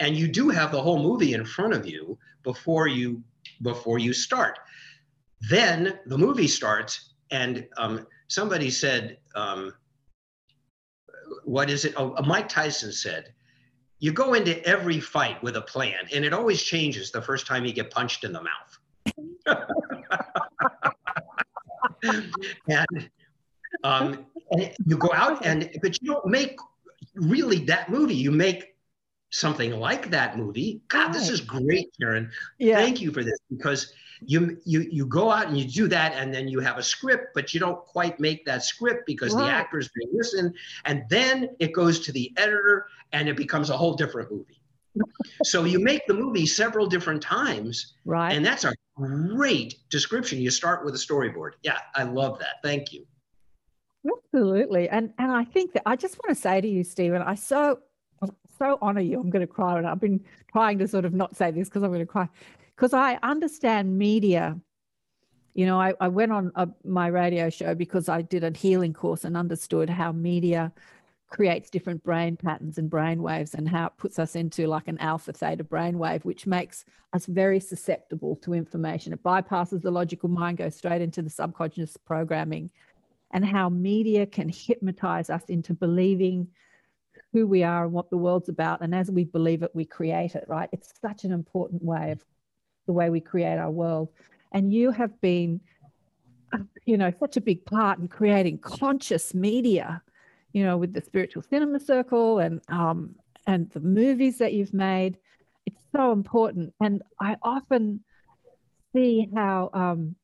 And 0.00 0.14
you 0.16 0.28
do 0.28 0.50
have 0.50 0.70
the 0.70 0.82
whole 0.82 1.02
movie 1.02 1.32
in 1.32 1.44
front 1.44 1.72
of 1.72 1.86
you 1.86 2.18
before 2.42 2.86
you 2.86 3.22
before 3.62 3.98
you 3.98 4.12
start. 4.12 4.58
Then 5.48 5.98
the 6.06 6.18
movie 6.18 6.48
starts, 6.48 7.14
and 7.30 7.66
um, 7.78 8.06
somebody 8.28 8.70
said, 8.70 9.18
um, 9.34 9.72
"What 11.44 11.70
is 11.70 11.84
it?" 11.84 11.94
Oh, 11.96 12.14
Mike 12.22 12.48
Tyson 12.48 12.92
said, 12.92 13.32
"You 13.98 14.12
go 14.12 14.34
into 14.34 14.62
every 14.66 15.00
fight 15.00 15.42
with 15.42 15.56
a 15.56 15.62
plan, 15.62 16.08
and 16.12 16.24
it 16.24 16.34
always 16.34 16.62
changes 16.62 17.10
the 17.10 17.22
first 17.22 17.46
time 17.46 17.64
you 17.64 17.72
get 17.72 17.90
punched 17.90 18.24
in 18.24 18.32
the 18.32 18.42
mouth." 18.42 18.78
and, 22.68 23.10
um, 23.84 24.26
and 24.50 24.74
you 24.86 24.96
go 24.96 25.10
out 25.12 25.44
and 25.44 25.70
but 25.82 26.00
you 26.00 26.12
don't 26.12 26.26
make 26.26 26.58
really 27.14 27.58
that 27.64 27.90
movie. 27.90 28.14
You 28.14 28.30
make 28.30 28.76
something 29.30 29.72
like 29.72 30.10
that 30.10 30.38
movie. 30.38 30.80
God, 30.88 31.12
this 31.12 31.28
is 31.28 31.40
great, 31.40 31.88
Karen. 32.00 32.30
Yeah. 32.58 32.76
Thank 32.76 33.00
you 33.00 33.12
for 33.12 33.24
this 33.24 33.38
because 33.50 33.92
you 34.24 34.58
you 34.64 34.80
you 34.90 35.06
go 35.06 35.30
out 35.30 35.46
and 35.46 35.58
you 35.58 35.64
do 35.66 35.88
that 35.88 36.14
and 36.14 36.32
then 36.32 36.48
you 36.48 36.60
have 36.60 36.78
a 36.78 36.82
script 36.82 37.34
but 37.34 37.52
you 37.52 37.60
don't 37.60 37.84
quite 37.84 38.18
make 38.18 38.44
that 38.46 38.62
script 38.62 39.04
because 39.06 39.34
right. 39.34 39.44
the 39.44 39.50
actors 39.50 39.90
may 39.96 40.06
listen 40.12 40.54
and 40.84 41.04
then 41.10 41.50
it 41.58 41.72
goes 41.72 42.00
to 42.00 42.12
the 42.12 42.32
editor 42.36 42.86
and 43.12 43.28
it 43.28 43.36
becomes 43.36 43.70
a 43.70 43.76
whole 43.76 43.94
different 43.94 44.30
movie 44.30 44.60
so 45.44 45.64
you 45.64 45.78
make 45.78 46.06
the 46.06 46.14
movie 46.14 46.46
several 46.46 46.86
different 46.86 47.22
times 47.22 47.94
right 48.04 48.32
and 48.32 48.44
that's 48.44 48.64
a 48.64 48.72
great 48.96 49.76
description 49.90 50.40
you 50.40 50.50
start 50.50 50.84
with 50.84 50.94
a 50.94 50.98
storyboard 50.98 51.52
yeah 51.62 51.78
i 51.94 52.02
love 52.02 52.38
that 52.38 52.56
thank 52.62 52.92
you 52.92 53.04
absolutely 54.06 54.88
and 54.88 55.12
and 55.18 55.30
i 55.30 55.44
think 55.44 55.72
that 55.72 55.82
i 55.86 55.94
just 55.94 56.16
want 56.16 56.34
to 56.34 56.40
say 56.40 56.60
to 56.60 56.68
you 56.68 56.82
stephen 56.82 57.20
i 57.22 57.34
so 57.34 57.78
so 58.58 58.78
honor 58.80 59.00
you. 59.00 59.20
I'm 59.20 59.30
going 59.30 59.46
to 59.46 59.52
cry. 59.52 59.78
And 59.78 59.86
I've 59.86 60.00
been 60.00 60.24
trying 60.50 60.78
to 60.78 60.88
sort 60.88 61.04
of 61.04 61.12
not 61.12 61.36
say 61.36 61.50
this 61.50 61.68
because 61.68 61.82
I'm 61.82 61.90
going 61.90 62.00
to 62.00 62.06
cry. 62.06 62.28
Because 62.74 62.92
I 62.92 63.18
understand 63.22 63.98
media. 63.98 64.58
You 65.54 65.64
know, 65.64 65.80
I, 65.80 65.94
I 66.00 66.08
went 66.08 66.32
on 66.32 66.52
a, 66.54 66.68
my 66.84 67.06
radio 67.06 67.48
show 67.48 67.74
because 67.74 68.08
I 68.08 68.22
did 68.22 68.44
a 68.44 68.50
healing 68.56 68.92
course 68.92 69.24
and 69.24 69.36
understood 69.36 69.88
how 69.88 70.12
media 70.12 70.72
creates 71.28 71.70
different 71.70 72.02
brain 72.04 72.36
patterns 72.36 72.78
and 72.78 72.88
brain 72.88 73.20
waves 73.20 73.54
and 73.54 73.68
how 73.68 73.86
it 73.86 73.92
puts 73.96 74.18
us 74.18 74.36
into 74.36 74.66
like 74.66 74.86
an 74.86 74.98
alpha 74.98 75.32
theta 75.32 75.64
brain 75.64 75.98
wave, 75.98 76.24
which 76.24 76.46
makes 76.46 76.84
us 77.12 77.26
very 77.26 77.58
susceptible 77.58 78.36
to 78.36 78.54
information. 78.54 79.12
It 79.12 79.22
bypasses 79.22 79.82
the 79.82 79.90
logical 79.90 80.28
mind, 80.28 80.58
goes 80.58 80.76
straight 80.76 81.02
into 81.02 81.22
the 81.22 81.30
subconscious 81.30 81.96
programming, 81.96 82.70
and 83.32 83.44
how 83.44 83.68
media 83.68 84.24
can 84.24 84.48
hypnotize 84.48 85.28
us 85.30 85.42
into 85.48 85.74
believing 85.74 86.46
who 87.32 87.46
we 87.46 87.64
are 87.64 87.84
and 87.84 87.92
what 87.92 88.08
the 88.08 88.16
world's 88.16 88.48
about. 88.48 88.80
And 88.80 88.94
as 88.94 89.10
we 89.10 89.24
believe 89.24 89.62
it, 89.62 89.74
we 89.74 89.84
create 89.84 90.36
it, 90.36 90.44
right? 90.46 90.68
It's 90.72 90.92
such 91.00 91.24
an 91.24 91.32
important 91.32 91.82
way 91.82 92.12
of 92.12 92.24
the 92.86 92.92
way 92.92 93.10
we 93.10 93.20
create 93.20 93.58
our 93.58 93.70
world. 93.70 94.10
And 94.52 94.72
you 94.72 94.92
have 94.92 95.20
been, 95.20 95.60
you 96.84 96.96
know, 96.96 97.12
such 97.18 97.36
a 97.36 97.40
big 97.40 97.64
part 97.66 97.98
in 97.98 98.06
creating 98.06 98.58
conscious 98.58 99.34
media, 99.34 100.02
you 100.56 100.64
know, 100.64 100.78
with 100.78 100.94
the 100.94 101.02
Spiritual 101.02 101.42
Cinema 101.42 101.78
Circle 101.78 102.38
and 102.38 102.62
um, 102.70 103.14
and 103.46 103.68
the 103.72 103.80
movies 103.80 104.38
that 104.38 104.54
you've 104.54 104.72
made. 104.72 105.18
It's 105.66 105.82
so 105.94 106.12
important. 106.12 106.72
And 106.80 107.02
I 107.20 107.36
often 107.42 108.02
see 108.94 109.28
how 109.34 109.68
um, 109.74 110.16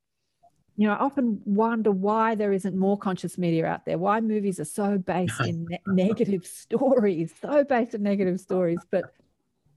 you 0.74 0.88
know, 0.88 0.94
I 0.94 1.00
often 1.00 1.42
wonder 1.44 1.90
why 1.90 2.34
there 2.34 2.54
isn't 2.54 2.74
more 2.74 2.96
conscious 2.96 3.36
media 3.36 3.66
out 3.66 3.84
there, 3.84 3.98
why 3.98 4.22
movies 4.22 4.58
are 4.58 4.64
so 4.64 4.96
based 4.96 5.38
in 5.42 5.66
ne- 5.70 5.82
negative 5.86 6.46
stories, 6.46 7.34
so 7.42 7.62
based 7.62 7.92
in 7.92 8.02
negative 8.02 8.40
stories. 8.40 8.78
But 8.90 9.04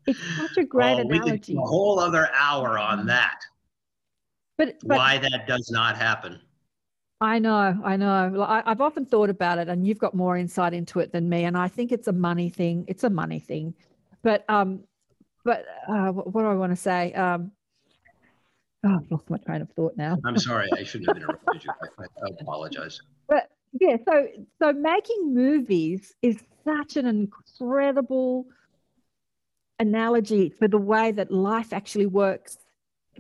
it's 0.08 0.20
such 0.38 0.56
a 0.56 0.64
great 0.64 1.00
oh, 1.00 1.00
analogy. 1.00 1.58
a 1.58 1.60
whole 1.60 2.00
other 2.00 2.30
hour 2.34 2.80
on 2.80 3.08
that. 3.08 3.42
But, 4.58 4.76
but 4.86 5.00
why 5.00 5.18
that 5.18 5.48
does 5.50 5.70
not 5.70 5.98
happen. 5.98 6.40
I 7.22 7.40
know, 7.40 7.80
I 7.84 7.96
know. 7.96 8.46
I, 8.48 8.64
have 8.66 8.82
often 8.82 9.06
thought 9.06 9.30
about 9.30 9.58
it, 9.58 9.70
and 9.70 9.88
you've 9.88 10.00
got 10.00 10.14
more 10.14 10.38
insight 10.38 10.74
into 10.74 11.00
it 11.00 11.12
than 11.14 11.30
me. 11.30 11.46
And 11.46 11.58
I 11.58 11.70
think 11.70 11.92
it's 11.92 12.08
a 12.08 12.14
money 12.14 12.50
thing. 12.50 12.86
It's 12.88 13.04
a 13.04 13.10
money 13.10 13.40
thing. 13.40 13.74
But 14.22 14.44
um, 14.50 14.84
but 15.44 15.66
uh, 15.88 16.10
what, 16.12 16.34
what 16.34 16.42
do 16.42 16.48
I 16.48 16.56
want 16.56 16.72
to 16.72 16.76
say? 16.76 17.14
Um, 17.14 17.52
Oh, 18.86 19.00
I've 19.02 19.12
lost 19.12 19.30
my 19.32 19.38
train 19.38 19.62
of 19.64 19.70
thought 19.72 19.98
now. 19.98 20.20
I'm 20.24 20.38
sorry, 20.38 20.70
I 20.72 20.84
shouldn't 20.84 21.10
have 21.10 21.18
interrupted 21.18 21.64
you. 21.64 21.72
I, 21.82 22.04
I 22.04 22.30
apologize. 22.40 23.02
But 23.28 23.50
yeah, 23.80 23.98
so 24.08 24.28
so 24.62 24.74
making 24.74 25.34
movies 25.34 26.14
is 26.22 26.44
such 26.64 26.96
an 26.96 27.08
incredible 27.08 28.46
analogy 29.80 30.50
for 30.50 30.68
the 30.68 30.78
way 30.78 31.12
that 31.14 31.32
life 31.32 31.74
actually 31.74 32.06
works 32.06 32.60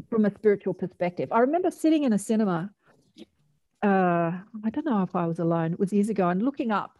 from 0.07 0.25
a 0.25 0.31
spiritual 0.31 0.75
perspective. 0.75 1.31
I 1.31 1.39
remember 1.39 1.71
sitting 1.71 2.03
in 2.03 2.13
a 2.13 2.19
cinema. 2.19 2.69
Uh, 3.85 4.31
I 4.63 4.69
don't 4.71 4.85
know 4.85 5.03
if 5.03 5.15
I 5.15 5.27
was 5.27 5.37
alone. 5.37 5.73
It 5.73 5.79
was 5.79 5.93
years 5.93 6.09
ago, 6.09 6.29
and 6.29 6.41
looking 6.41 6.71
up 6.71 6.97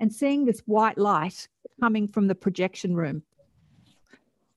and 0.00 0.10
seeing 0.10 0.46
this 0.46 0.60
white 0.60 0.96
light 0.96 1.46
coming 1.78 2.08
from 2.08 2.26
the 2.26 2.34
projection 2.34 2.96
room. 2.96 3.22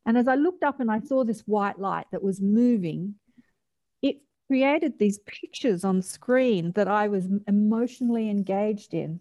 And 0.05 0.17
as 0.17 0.27
I 0.27 0.35
looked 0.35 0.63
up 0.63 0.79
and 0.79 0.89
I 0.89 0.99
saw 1.01 1.25
this 1.25 1.41
white 1.41 1.79
light 1.79 2.05
that 2.11 2.23
was 2.23 2.39
moving 2.39 3.15
it 4.01 4.21
created 4.47 4.97
these 4.97 5.19
pictures 5.19 5.83
on 5.83 6.01
screen 6.01 6.71
that 6.73 6.87
I 6.87 7.09
was 7.09 7.27
emotionally 7.47 8.29
engaged 8.29 8.93
in. 8.93 9.19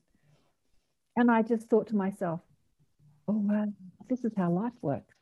And 1.17 1.31
I 1.31 1.43
just 1.43 1.69
thought 1.69 1.89
to 1.89 1.97
myself, 1.97 2.41
oh, 3.27 3.39
wow, 3.39 3.67
this 4.09 4.25
is 4.25 4.33
how 4.37 4.51
life 4.51 4.73
works. 4.83 5.15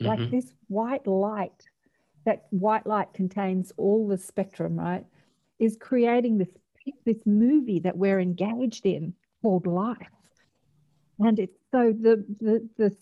Mm-hmm. 0.00 0.06
Like 0.06 0.30
this 0.30 0.52
white 0.68 1.06
light, 1.06 1.68
that 2.26 2.46
white 2.50 2.86
light 2.86 3.12
contains 3.14 3.72
all 3.76 4.06
the 4.06 4.18
spectrum, 4.18 4.78
right? 4.78 5.04
Is 5.58 5.76
creating 5.80 6.38
this 6.38 6.48
this 7.04 7.24
movie 7.24 7.78
that 7.80 7.96
we're 7.96 8.20
engaged 8.20 8.86
in 8.86 9.14
called 9.42 9.66
life. 9.66 9.96
And 11.18 11.38
it's 11.38 11.58
so 11.70 11.92
the 11.92 12.24
the 12.40 12.68
the 12.76 12.96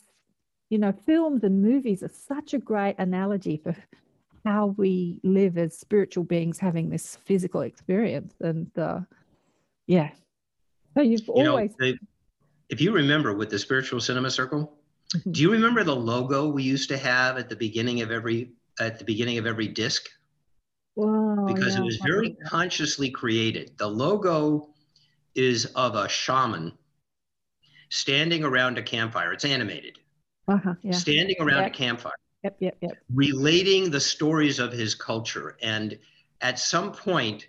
you 0.68 0.78
know 0.78 0.92
films 0.92 1.44
and 1.44 1.62
movies 1.62 2.02
are 2.02 2.10
such 2.10 2.54
a 2.54 2.58
great 2.58 2.96
analogy 2.98 3.60
for 3.62 3.74
how 4.44 4.74
we 4.76 5.20
live 5.22 5.56
as 5.56 5.78
spiritual 5.78 6.24
beings 6.24 6.58
having 6.58 6.90
this 6.90 7.16
physical 7.24 7.60
experience. 7.60 8.34
And 8.40 8.76
uh, 8.76 9.00
yeah, 9.86 10.10
so 10.94 11.02
you've 11.02 11.26
you 11.28 11.46
always. 11.48 11.72
Know, 11.78 11.94
if 12.68 12.80
you 12.80 12.92
remember 12.92 13.34
with 13.34 13.50
the 13.50 13.58
spiritual 13.58 14.00
cinema 14.00 14.30
circle, 14.30 14.78
mm-hmm. 15.14 15.30
do 15.30 15.42
you 15.42 15.52
remember 15.52 15.84
the 15.84 15.94
logo 15.94 16.48
we 16.48 16.62
used 16.62 16.88
to 16.88 16.98
have 16.98 17.38
at 17.38 17.48
the 17.48 17.56
beginning 17.56 18.02
of 18.02 18.10
every 18.10 18.52
at 18.80 18.98
the 18.98 19.04
beginning 19.04 19.38
of 19.38 19.46
every 19.46 19.68
disc? 19.68 20.08
Wow, 20.94 21.46
because 21.46 21.74
yeah, 21.74 21.80
it 21.80 21.84
was 21.84 21.96
very 21.96 22.36
consciously 22.46 23.10
created. 23.10 23.72
The 23.78 23.86
logo 23.86 24.68
is 25.34 25.66
of 25.66 25.94
a 25.94 26.08
shaman 26.08 26.72
standing 27.88 28.44
around 28.44 28.78
a 28.78 28.82
campfire. 28.82 29.32
It's 29.32 29.44
animated. 29.44 29.98
Uh-huh, 30.48 30.74
yeah. 30.82 30.92
Standing 30.92 31.36
around 31.40 31.62
yeah. 31.62 31.66
a 31.66 31.70
campfire. 31.70 32.12
Yep, 32.44 32.56
yep, 32.60 32.76
yep. 32.80 32.98
Relating 33.14 33.90
the 33.90 34.00
stories 34.00 34.58
of 34.58 34.72
his 34.72 34.94
culture. 34.94 35.56
And 35.62 35.98
at 36.40 36.58
some 36.58 36.92
point, 36.92 37.48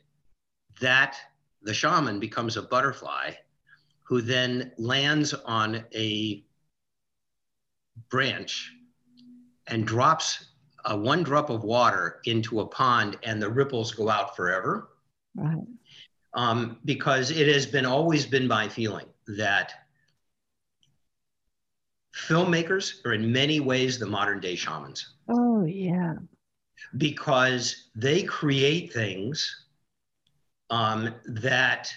that 0.79 1.17
the 1.63 1.73
shaman 1.73 2.19
becomes 2.19 2.57
a 2.57 2.61
butterfly 2.61 3.31
who 4.03 4.21
then 4.21 4.71
lands 4.77 5.33
on 5.33 5.83
a 5.95 6.43
branch 8.09 8.71
and 9.67 9.87
drops 9.87 10.45
a 10.85 10.97
one 10.97 11.23
drop 11.23 11.49
of 11.49 11.63
water 11.63 12.19
into 12.25 12.59
a 12.59 12.65
pond 12.65 13.17
and 13.23 13.41
the 13.41 13.49
ripples 13.49 13.91
go 13.93 14.09
out 14.09 14.35
forever. 14.35 14.89
Right. 15.35 15.63
Um, 16.33 16.79
because 16.85 17.31
it 17.31 17.47
has 17.47 17.65
been 17.65 17.85
always 17.85 18.25
been 18.25 18.47
my 18.47 18.67
feeling 18.67 19.05
that 19.27 19.73
filmmakers 22.15 23.03
are 23.05 23.13
in 23.13 23.31
many 23.31 23.59
ways 23.59 23.97
the 23.99 24.05
modern 24.05 24.39
day 24.39 24.55
shamans 24.55 25.15
Oh, 25.29 25.65
yeah. 25.65 26.15
because 26.97 27.89
they 27.95 28.23
create 28.23 28.93
things 28.93 29.65
um, 30.69 31.13
that 31.25 31.91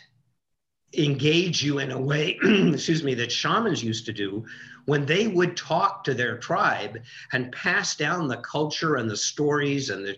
engage 0.96 1.62
you 1.62 1.78
in 1.80 1.90
a 1.90 2.00
way, 2.00 2.38
excuse 2.42 3.02
me, 3.02 3.14
that 3.14 3.32
shamans 3.32 3.82
used 3.82 4.06
to 4.06 4.12
do 4.12 4.44
when 4.86 5.04
they 5.04 5.28
would 5.28 5.56
talk 5.56 6.02
to 6.04 6.14
their 6.14 6.38
tribe 6.38 7.02
and 7.32 7.52
pass 7.52 7.96
down 7.96 8.28
the 8.28 8.38
culture 8.38 8.96
and 8.96 9.10
the 9.10 9.16
stories 9.16 9.90
and 9.90 10.06
the, 10.06 10.16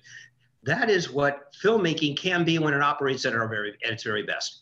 that 0.63 0.91
is 0.91 1.11
what 1.11 1.55
filmmaking 1.63 2.17
can 2.17 2.45
be 2.45 2.59
when 2.59 2.75
it 2.75 2.83
operates 2.83 3.25
at, 3.25 3.35
our 3.35 3.49
very, 3.49 3.75
at 3.85 3.93
its 3.93 4.05
very 4.05 4.23
best. 4.23 4.61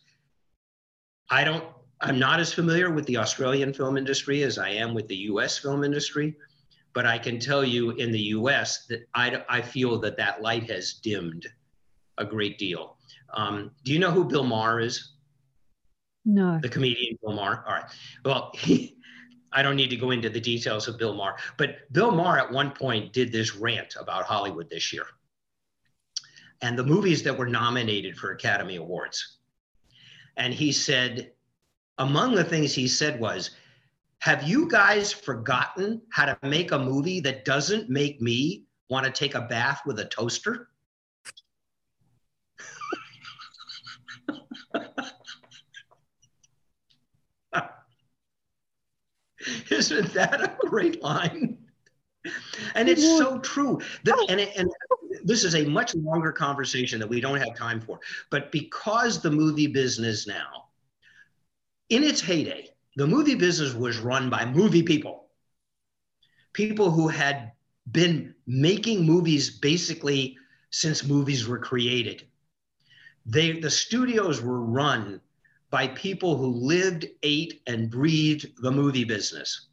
I 1.28 1.44
don't, 1.44 1.64
I'm 2.00 2.18
not 2.18 2.40
as 2.40 2.52
familiar 2.52 2.90
with 2.90 3.06
the 3.06 3.16
Australian 3.16 3.72
film 3.72 3.96
industry 3.96 4.42
as 4.42 4.58
I 4.58 4.70
am 4.70 4.94
with 4.94 5.08
the 5.08 5.16
US 5.16 5.58
film 5.58 5.82
industry, 5.82 6.36
but 6.92 7.04
I 7.04 7.18
can 7.18 7.40
tell 7.40 7.64
you 7.64 7.90
in 7.92 8.12
the 8.12 8.20
US 8.20 8.86
that 8.86 9.08
I, 9.14 9.42
I 9.48 9.60
feel 9.60 9.98
that 10.00 10.16
that 10.18 10.40
light 10.40 10.70
has 10.70 10.94
dimmed 10.94 11.46
a 12.18 12.24
great 12.24 12.58
deal. 12.58 12.96
Um, 13.34 13.72
do 13.84 13.92
you 13.92 13.98
know 13.98 14.12
who 14.12 14.24
Bill 14.24 14.44
Maher 14.44 14.80
is? 14.80 15.12
No. 16.24 16.58
the 16.60 16.68
comedian 16.68 17.18
Bill 17.22 17.34
Maher. 17.34 17.64
All 17.66 17.74
right. 17.74 17.84
Well, 18.24 18.50
he, 18.54 18.95
I 19.56 19.62
don't 19.62 19.74
need 19.74 19.90
to 19.90 19.96
go 19.96 20.10
into 20.10 20.28
the 20.28 20.40
details 20.40 20.86
of 20.86 20.98
Bill 20.98 21.14
Maher, 21.14 21.36
but 21.56 21.90
Bill 21.92 22.12
Maher 22.12 22.38
at 22.38 22.52
one 22.52 22.70
point 22.70 23.14
did 23.14 23.32
this 23.32 23.56
rant 23.56 23.96
about 23.98 24.24
Hollywood 24.24 24.68
this 24.68 24.92
year 24.92 25.06
and 26.60 26.78
the 26.78 26.84
movies 26.84 27.22
that 27.22 27.36
were 27.36 27.48
nominated 27.48 28.16
for 28.16 28.32
Academy 28.32 28.76
Awards. 28.76 29.38
And 30.36 30.52
he 30.52 30.72
said, 30.72 31.32
among 31.98 32.34
the 32.34 32.44
things 32.44 32.74
he 32.74 32.86
said 32.86 33.18
was, 33.18 33.50
Have 34.18 34.46
you 34.46 34.68
guys 34.68 35.12
forgotten 35.12 36.02
how 36.12 36.26
to 36.26 36.38
make 36.42 36.72
a 36.72 36.78
movie 36.78 37.20
that 37.20 37.44
doesn't 37.44 37.88
make 37.88 38.20
me 38.20 38.64
want 38.90 39.06
to 39.06 39.10
take 39.10 39.34
a 39.34 39.42
bath 39.42 39.80
with 39.86 39.98
a 40.00 40.04
toaster? 40.04 40.68
Isn't 49.70 50.12
that 50.14 50.40
a 50.42 50.56
great 50.68 51.02
line? 51.02 51.58
And 52.74 52.88
it's 52.88 53.02
so 53.02 53.38
true. 53.38 53.80
The- 54.04 54.14
oh. 54.16 54.26
and, 54.28 54.40
it- 54.40 54.56
and 54.56 54.70
this 55.24 55.44
is 55.44 55.54
a 55.54 55.64
much 55.64 55.94
longer 55.94 56.32
conversation 56.32 56.98
that 57.00 57.08
we 57.08 57.20
don't 57.20 57.38
have 57.38 57.56
time 57.56 57.80
for. 57.80 58.00
But 58.30 58.52
because 58.52 59.20
the 59.20 59.30
movie 59.30 59.66
business 59.68 60.26
now, 60.26 60.66
in 61.88 62.02
its 62.02 62.20
heyday, 62.20 62.70
the 62.96 63.06
movie 63.06 63.34
business 63.34 63.74
was 63.74 63.98
run 63.98 64.30
by 64.30 64.44
movie 64.44 64.82
people, 64.82 65.28
people 66.52 66.90
who 66.90 67.08
had 67.08 67.52
been 67.90 68.34
making 68.46 69.04
movies 69.04 69.50
basically 69.50 70.36
since 70.70 71.04
movies 71.04 71.46
were 71.46 71.58
created. 71.58 72.24
They, 73.24 73.60
the 73.60 73.70
studios 73.70 74.40
were 74.40 74.60
run 74.60 75.20
by 75.70 75.88
people 75.88 76.36
who 76.36 76.46
lived, 76.46 77.06
ate, 77.22 77.62
and 77.66 77.90
breathed 77.90 78.46
the 78.62 78.70
movie 78.70 79.04
business 79.04 79.68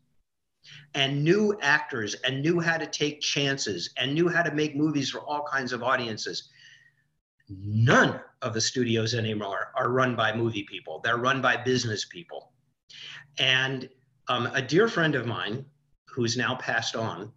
and 0.96 1.24
knew 1.24 1.58
actors 1.62 2.16
and 2.26 2.42
knew 2.42 2.60
how 2.60 2.78
to 2.78 2.86
take 2.86 3.22
chances 3.22 3.92
and 3.98 4.14
knew 4.14 4.30
how 4.30 4.44
to 4.44 4.54
make 4.54 4.76
movies 4.76 5.10
for 5.10 5.22
all 5.22 5.44
kinds 5.44 5.74
of 5.74 5.84
audiences. 5.84 6.50
None 7.50 8.20
of 8.42 8.54
the 8.54 8.62
studios 8.62 9.14
anymore 9.14 9.72
are 9.76 9.92
run 9.92 10.16
by 10.16 10.36
movie 10.36 10.66
people, 10.70 11.00
they're 11.04 11.18
run 11.18 11.42
by 11.42 11.58
business 11.58 12.06
people. 12.06 12.52
And 13.38 13.90
um, 14.28 14.48
a 14.54 14.62
dear 14.62 14.88
friend 14.88 15.16
of 15.16 15.26
mine, 15.26 15.66
who's 16.06 16.38
now 16.38 16.56
passed 16.56 16.96
on, 16.96 17.32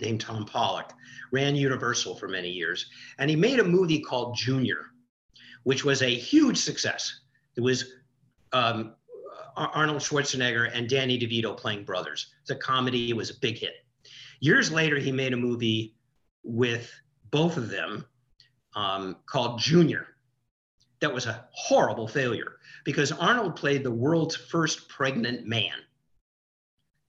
named 0.00 0.20
Tom 0.20 0.46
Pollock, 0.46 0.92
ran 1.32 1.54
Universal 1.54 2.16
for 2.16 2.28
many 2.28 2.48
years. 2.48 2.86
And 3.18 3.28
he 3.28 3.36
made 3.36 3.60
a 3.60 3.64
movie 3.64 4.00
called 4.00 4.36
Junior, 4.36 4.86
which 5.64 5.84
was 5.84 6.02
a 6.02 6.14
huge 6.14 6.56
success. 6.56 7.20
It 7.56 7.62
was 7.62 7.92
um, 8.52 8.94
Arnold 9.56 10.02
Schwarzenegger 10.02 10.70
and 10.72 10.88
Danny 10.88 11.18
DeVito 11.18 11.56
playing 11.56 11.84
brothers. 11.84 12.34
It's 12.42 12.50
a 12.50 12.56
comedy, 12.56 13.10
it 13.10 13.16
was 13.16 13.30
a 13.30 13.38
big 13.40 13.58
hit. 13.58 13.74
Years 14.40 14.70
later, 14.70 14.98
he 14.98 15.12
made 15.12 15.32
a 15.32 15.36
movie 15.36 15.94
with 16.42 16.92
both 17.30 17.56
of 17.56 17.70
them 17.70 18.04
um, 18.74 19.16
called 19.26 19.58
Junior. 19.58 20.08
That 21.00 21.12
was 21.12 21.26
a 21.26 21.46
horrible 21.52 22.06
failure 22.06 22.56
because 22.84 23.12
Arnold 23.12 23.56
played 23.56 23.82
the 23.82 23.90
world's 23.90 24.36
first 24.36 24.88
pregnant 24.88 25.46
man. 25.46 25.74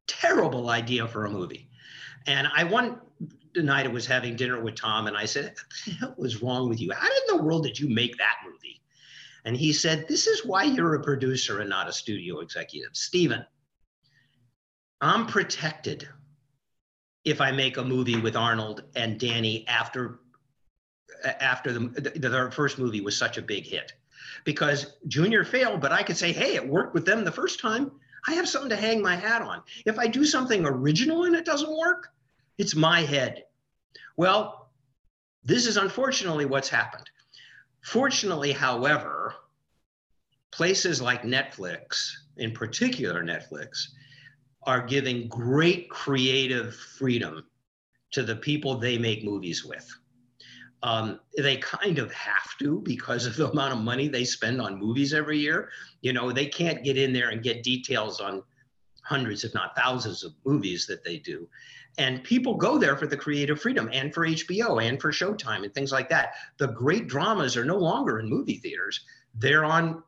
Terrible 0.08 0.70
idea 0.70 1.08
for 1.08 1.26
a 1.26 1.30
movie. 1.30 1.70
And 2.26 2.48
I 2.54 2.64
one 2.64 3.00
night 3.56 3.86
I 3.86 3.90
was 3.90 4.06
having 4.06 4.36
dinner 4.36 4.62
with 4.62 4.76
Tom 4.76 5.08
and 5.08 5.18
I 5.18 5.26
said, 5.26 5.46
What 5.46 5.56
the 5.86 5.92
hell 5.92 6.16
was 6.18 6.42
wrong 6.42 6.70
with 6.70 6.80
you? 6.80 6.92
How 6.92 7.08
in 7.08 7.38
the 7.38 7.44
world 7.44 7.64
did 7.64 7.80
you 7.80 7.90
make 7.90 8.18
that 8.18 8.36
movie? 8.46 8.82
And 9.48 9.56
he 9.56 9.72
said, 9.72 10.10
This 10.10 10.28
is 10.28 10.46
why 10.46 10.64
you're 10.64 10.96
a 10.96 11.02
producer 11.02 11.62
and 11.62 11.70
not 11.70 11.88
a 11.88 11.94
studio 11.94 12.42
executive. 12.42 12.90
Stephen, 12.92 13.46
I'm 15.00 15.26
protected 15.26 16.06
if 17.24 17.40
I 17.40 17.54
make 17.54 17.78
a 17.78 17.84
movie 17.84 18.20
with 18.20 18.36
Arnold 18.36 18.84
and 18.98 19.18
Danny 19.18 19.66
after 19.70 20.20
after 21.24 21.72
the, 21.72 21.80
the, 21.80 22.28
their 22.28 22.52
first 22.52 22.78
movie 22.78 23.00
was 23.00 23.16
such 23.16 23.38
a 23.38 23.42
big 23.42 23.66
hit 23.66 23.94
because 24.44 24.98
Junior 25.08 25.46
failed, 25.46 25.80
but 25.80 25.94
I 25.94 26.04
could 26.04 26.18
say, 26.18 26.34
hey, 26.34 26.56
it 26.56 26.68
worked 26.68 26.94
with 26.94 27.06
them 27.06 27.24
the 27.24 27.32
first 27.32 27.62
time. 27.62 27.90
I 28.28 28.34
have 28.34 28.50
something 28.50 28.70
to 28.72 28.76
hang 28.76 29.02
my 29.02 29.16
hat 29.16 29.42
on. 29.42 29.64
If 29.86 29.98
I 29.98 30.08
do 30.08 30.26
something 30.26 30.66
original 30.66 31.24
and 31.24 31.38
it 31.38 31.46
doesn't 31.46 31.72
work, 31.72 32.10
it's 32.58 32.76
my 32.76 33.00
head. 33.00 33.46
Well, 34.18 34.72
this 35.46 35.66
is 35.66 35.78
unfortunately 35.78 36.44
what's 36.44 36.68
happened. 36.68 37.10
Fortunately, 37.88 38.52
however, 38.52 39.34
places 40.52 41.02
like 41.02 41.24
Netflix, 41.24 42.12
in 42.36 42.52
particular 42.52 43.24
Netflix, 43.24 43.88
are 44.64 44.86
giving 44.86 45.30
great 45.30 45.90
creative 45.90 46.76
freedom 46.76 47.46
to 48.12 48.24
the 48.24 48.36
people 48.36 48.78
they 48.78 48.98
make 48.98 49.24
movies 49.24 49.64
with. 49.64 49.90
Um, 50.84 51.22
they 51.38 51.56
kind 51.56 51.98
of 51.98 52.12
have 52.12 52.58
to 52.60 52.82
because 52.82 53.26
of 53.26 53.38
the 53.38 53.50
amount 53.52 53.72
of 53.72 53.80
money 53.80 54.10
they 54.10 54.26
spend 54.26 54.60
on 54.60 54.78
movies 54.78 55.14
every 55.14 55.40
year. 55.40 55.70
You 56.02 56.12
know, 56.12 56.34
they 56.34 56.48
can't 56.48 56.84
get 56.84 56.98
in 56.98 57.14
there 57.14 57.30
and 57.30 57.42
get 57.42 57.64
details 57.64 58.20
on 58.20 58.44
hundreds, 59.02 59.46
if 59.46 59.54
not 59.54 59.78
thousands, 59.78 60.26
of 60.26 60.34
movies 60.46 60.88
that 60.88 61.06
they 61.06 61.20
do. 61.20 61.48
And 61.98 62.24
people 62.24 62.56
go 62.56 62.78
there 62.78 62.96
for 62.96 63.08
the 63.08 63.18
creative 63.18 63.60
freedom 63.60 63.90
and 63.92 64.14
for 64.14 64.28
HBO 64.28 64.84
and 64.84 65.02
for 65.02 65.12
Showtime 65.12 65.64
and 65.64 65.74
things 65.74 65.92
like 65.92 66.10
that. 66.10 66.34
The 66.58 66.68
great 66.68 67.08
dramas 67.08 67.58
are 67.58 67.66
no 67.66 67.78
longer 67.78 68.20
in 68.20 68.30
movie 68.30 68.58
theaters, 68.58 69.02
they're 69.36 69.66
on 69.66 70.04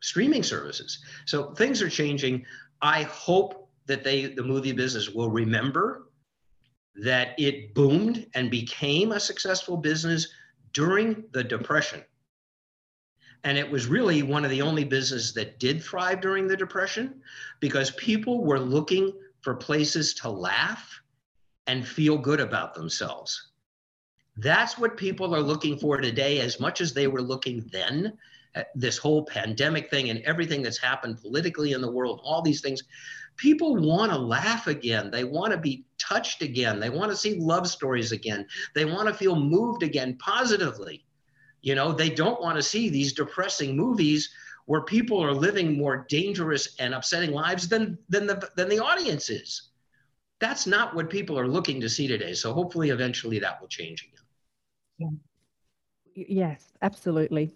streaming 0.00 0.42
services. 0.42 0.98
So 1.24 1.52
things 1.52 1.82
are 1.82 1.88
changing. 1.88 2.44
I 2.82 3.04
hope 3.04 3.68
that 3.86 4.04
they, 4.04 4.26
the 4.26 4.42
movie 4.42 4.72
business, 4.72 5.10
will 5.10 5.30
remember 5.30 6.08
that 6.96 7.34
it 7.38 7.74
boomed 7.74 8.26
and 8.34 8.50
became 8.50 9.12
a 9.12 9.20
successful 9.20 9.76
business 9.76 10.28
during 10.72 11.24
the 11.32 11.44
Depression. 11.44 12.02
And 13.44 13.56
it 13.56 13.70
was 13.70 13.86
really 13.86 14.22
one 14.22 14.44
of 14.44 14.50
the 14.50 14.62
only 14.62 14.84
businesses 14.84 15.32
that 15.34 15.58
did 15.58 15.82
thrive 15.82 16.20
during 16.20 16.48
the 16.48 16.56
Depression 16.56 17.20
because 17.60 17.90
people 17.92 18.44
were 18.44 18.58
looking 18.58 19.12
for 19.46 19.54
places 19.54 20.12
to 20.12 20.28
laugh 20.28 21.00
and 21.68 21.86
feel 21.86 22.18
good 22.18 22.40
about 22.40 22.74
themselves. 22.74 23.50
That's 24.38 24.76
what 24.76 24.96
people 24.96 25.32
are 25.36 25.40
looking 25.40 25.78
for 25.78 25.98
today, 25.98 26.40
as 26.40 26.58
much 26.58 26.80
as 26.80 26.92
they 26.92 27.06
were 27.06 27.22
looking 27.22 27.64
then. 27.70 28.18
at 28.56 28.70
This 28.74 28.98
whole 28.98 29.24
pandemic 29.24 29.88
thing 29.88 30.10
and 30.10 30.18
everything 30.22 30.62
that's 30.62 30.78
happened 30.78 31.22
politically 31.22 31.74
in 31.74 31.80
the 31.80 31.92
world, 31.92 32.20
all 32.24 32.42
these 32.42 32.60
things, 32.60 32.82
people 33.36 33.76
want 33.76 34.10
to 34.10 34.18
laugh 34.18 34.66
again. 34.66 35.12
They 35.12 35.22
want 35.22 35.52
to 35.52 35.58
be 35.58 35.84
touched 35.96 36.42
again. 36.42 36.80
They 36.80 36.90
want 36.90 37.12
to 37.12 37.16
see 37.16 37.38
love 37.38 37.68
stories 37.68 38.10
again. 38.10 38.48
They 38.74 38.84
want 38.84 39.06
to 39.06 39.14
feel 39.14 39.36
moved 39.36 39.84
again 39.84 40.18
positively. 40.18 41.04
You 41.62 41.76
know, 41.76 41.92
they 41.92 42.10
don't 42.10 42.42
want 42.42 42.56
to 42.56 42.64
see 42.64 42.88
these 42.88 43.12
depressing 43.12 43.76
movies 43.76 44.28
where 44.66 44.82
people 44.82 45.22
are 45.22 45.32
living 45.32 45.76
more 45.76 46.04
dangerous 46.08 46.76
and 46.78 46.92
upsetting 46.92 47.32
lives 47.32 47.68
than 47.68 47.98
than 48.08 48.26
the 48.26 48.48
than 48.56 48.68
the 48.68 48.78
audience 48.78 49.30
is. 49.30 49.70
That's 50.38 50.66
not 50.66 50.94
what 50.94 51.08
people 51.08 51.38
are 51.38 51.48
looking 51.48 51.80
to 51.80 51.88
see 51.88 52.06
today. 52.06 52.34
So 52.34 52.52
hopefully 52.52 52.90
eventually 52.90 53.38
that 53.38 53.60
will 53.60 53.68
change 53.68 54.06
again. 54.98 55.20
Y- 56.14 56.26
Yes, 56.28 56.72
absolutely. 56.82 57.50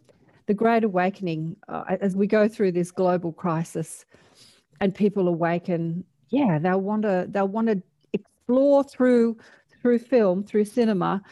The 0.46 0.54
Great 0.54 0.84
Awakening, 0.84 1.56
uh, 1.68 1.84
as 2.00 2.16
we 2.16 2.26
go 2.26 2.48
through 2.48 2.72
this 2.72 2.90
global 2.90 3.32
crisis 3.32 4.04
and 4.80 4.94
people 4.94 5.28
awaken, 5.28 6.04
yeah, 6.28 6.58
they'll 6.58 6.80
want 6.80 7.02
to 7.02 7.26
they'll 7.30 7.48
want 7.48 7.68
to 7.68 7.82
explore 8.12 8.84
through 8.84 9.38
through 9.80 9.98
film, 9.98 10.44
through 10.44 10.64
cinema, 10.64 11.22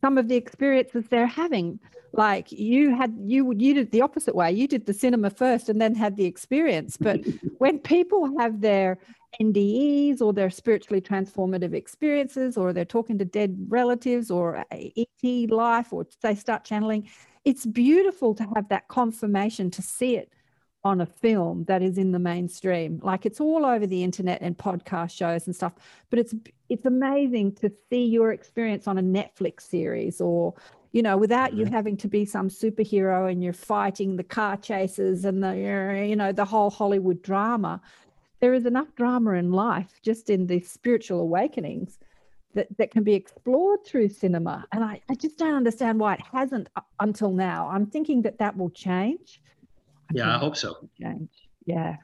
some 0.00 0.18
of 0.18 0.28
the 0.28 0.36
experiences 0.36 1.04
they're 1.08 1.26
having. 1.26 1.78
Like 2.16 2.52
you 2.52 2.94
had, 2.94 3.16
you 3.24 3.44
would 3.44 3.60
you 3.60 3.74
did 3.74 3.90
the 3.90 4.02
opposite 4.02 4.34
way. 4.34 4.52
You 4.52 4.68
did 4.68 4.86
the 4.86 4.94
cinema 4.94 5.30
first 5.30 5.68
and 5.68 5.80
then 5.80 5.94
had 5.94 6.16
the 6.16 6.24
experience. 6.24 6.96
But 6.96 7.20
when 7.58 7.78
people 7.78 8.38
have 8.38 8.60
their 8.60 8.98
NDEs 9.40 10.20
or 10.20 10.32
their 10.32 10.50
spiritually 10.50 11.00
transformative 11.00 11.74
experiences, 11.74 12.56
or 12.56 12.72
they're 12.72 12.84
talking 12.84 13.18
to 13.18 13.24
dead 13.24 13.56
relatives, 13.68 14.30
or 14.30 14.64
ET 14.70 15.50
life, 15.50 15.92
or 15.92 16.06
they 16.22 16.34
start 16.34 16.64
channeling, 16.64 17.08
it's 17.44 17.66
beautiful 17.66 18.34
to 18.34 18.44
have 18.54 18.68
that 18.68 18.88
confirmation 18.88 19.70
to 19.72 19.82
see 19.82 20.16
it 20.16 20.30
on 20.84 21.00
a 21.00 21.06
film 21.06 21.64
that 21.64 21.82
is 21.82 21.96
in 21.96 22.12
the 22.12 22.18
mainstream 22.18 23.00
like 23.02 23.24
it's 23.24 23.40
all 23.40 23.64
over 23.64 23.86
the 23.86 24.04
internet 24.04 24.38
and 24.42 24.58
podcast 24.58 25.16
shows 25.16 25.46
and 25.46 25.56
stuff 25.56 25.72
but 26.10 26.18
it's 26.18 26.34
it's 26.68 26.84
amazing 26.84 27.50
to 27.54 27.72
see 27.88 28.04
your 28.04 28.32
experience 28.32 28.86
on 28.86 28.98
a 28.98 29.02
netflix 29.02 29.62
series 29.62 30.20
or 30.20 30.52
you 30.94 31.02
know 31.02 31.18
without 31.18 31.50
mm-hmm. 31.50 31.60
you 31.60 31.66
having 31.66 31.96
to 31.98 32.08
be 32.08 32.24
some 32.24 32.48
superhero 32.48 33.30
and 33.30 33.42
you're 33.42 33.52
fighting 33.52 34.16
the 34.16 34.24
car 34.24 34.56
chases 34.56 35.26
and 35.26 35.42
the 35.42 35.54
you 36.08 36.16
know 36.16 36.32
the 36.32 36.44
whole 36.44 36.70
hollywood 36.70 37.20
drama 37.22 37.80
there 38.40 38.54
is 38.54 38.64
enough 38.64 38.94
drama 38.94 39.32
in 39.32 39.52
life 39.52 40.00
just 40.02 40.30
in 40.30 40.46
the 40.46 40.60
spiritual 40.60 41.20
awakenings 41.20 41.98
that, 42.54 42.68
that 42.78 42.90
can 42.90 43.02
be 43.02 43.14
explored 43.14 43.84
through 43.84 44.08
cinema 44.08 44.64
and 44.72 44.84
I, 44.84 45.00
I 45.10 45.14
just 45.16 45.36
don't 45.38 45.54
understand 45.54 45.98
why 45.98 46.14
it 46.14 46.20
hasn't 46.32 46.68
until 47.00 47.32
now 47.32 47.68
i'm 47.70 47.86
thinking 47.86 48.22
that 48.22 48.38
that 48.38 48.56
will 48.56 48.70
change 48.70 49.40
yeah, 50.12 50.34
I 50.34 50.38
hope 50.38 50.56
so. 50.56 50.88
Change. 51.00 51.30
Yeah. 51.66 51.96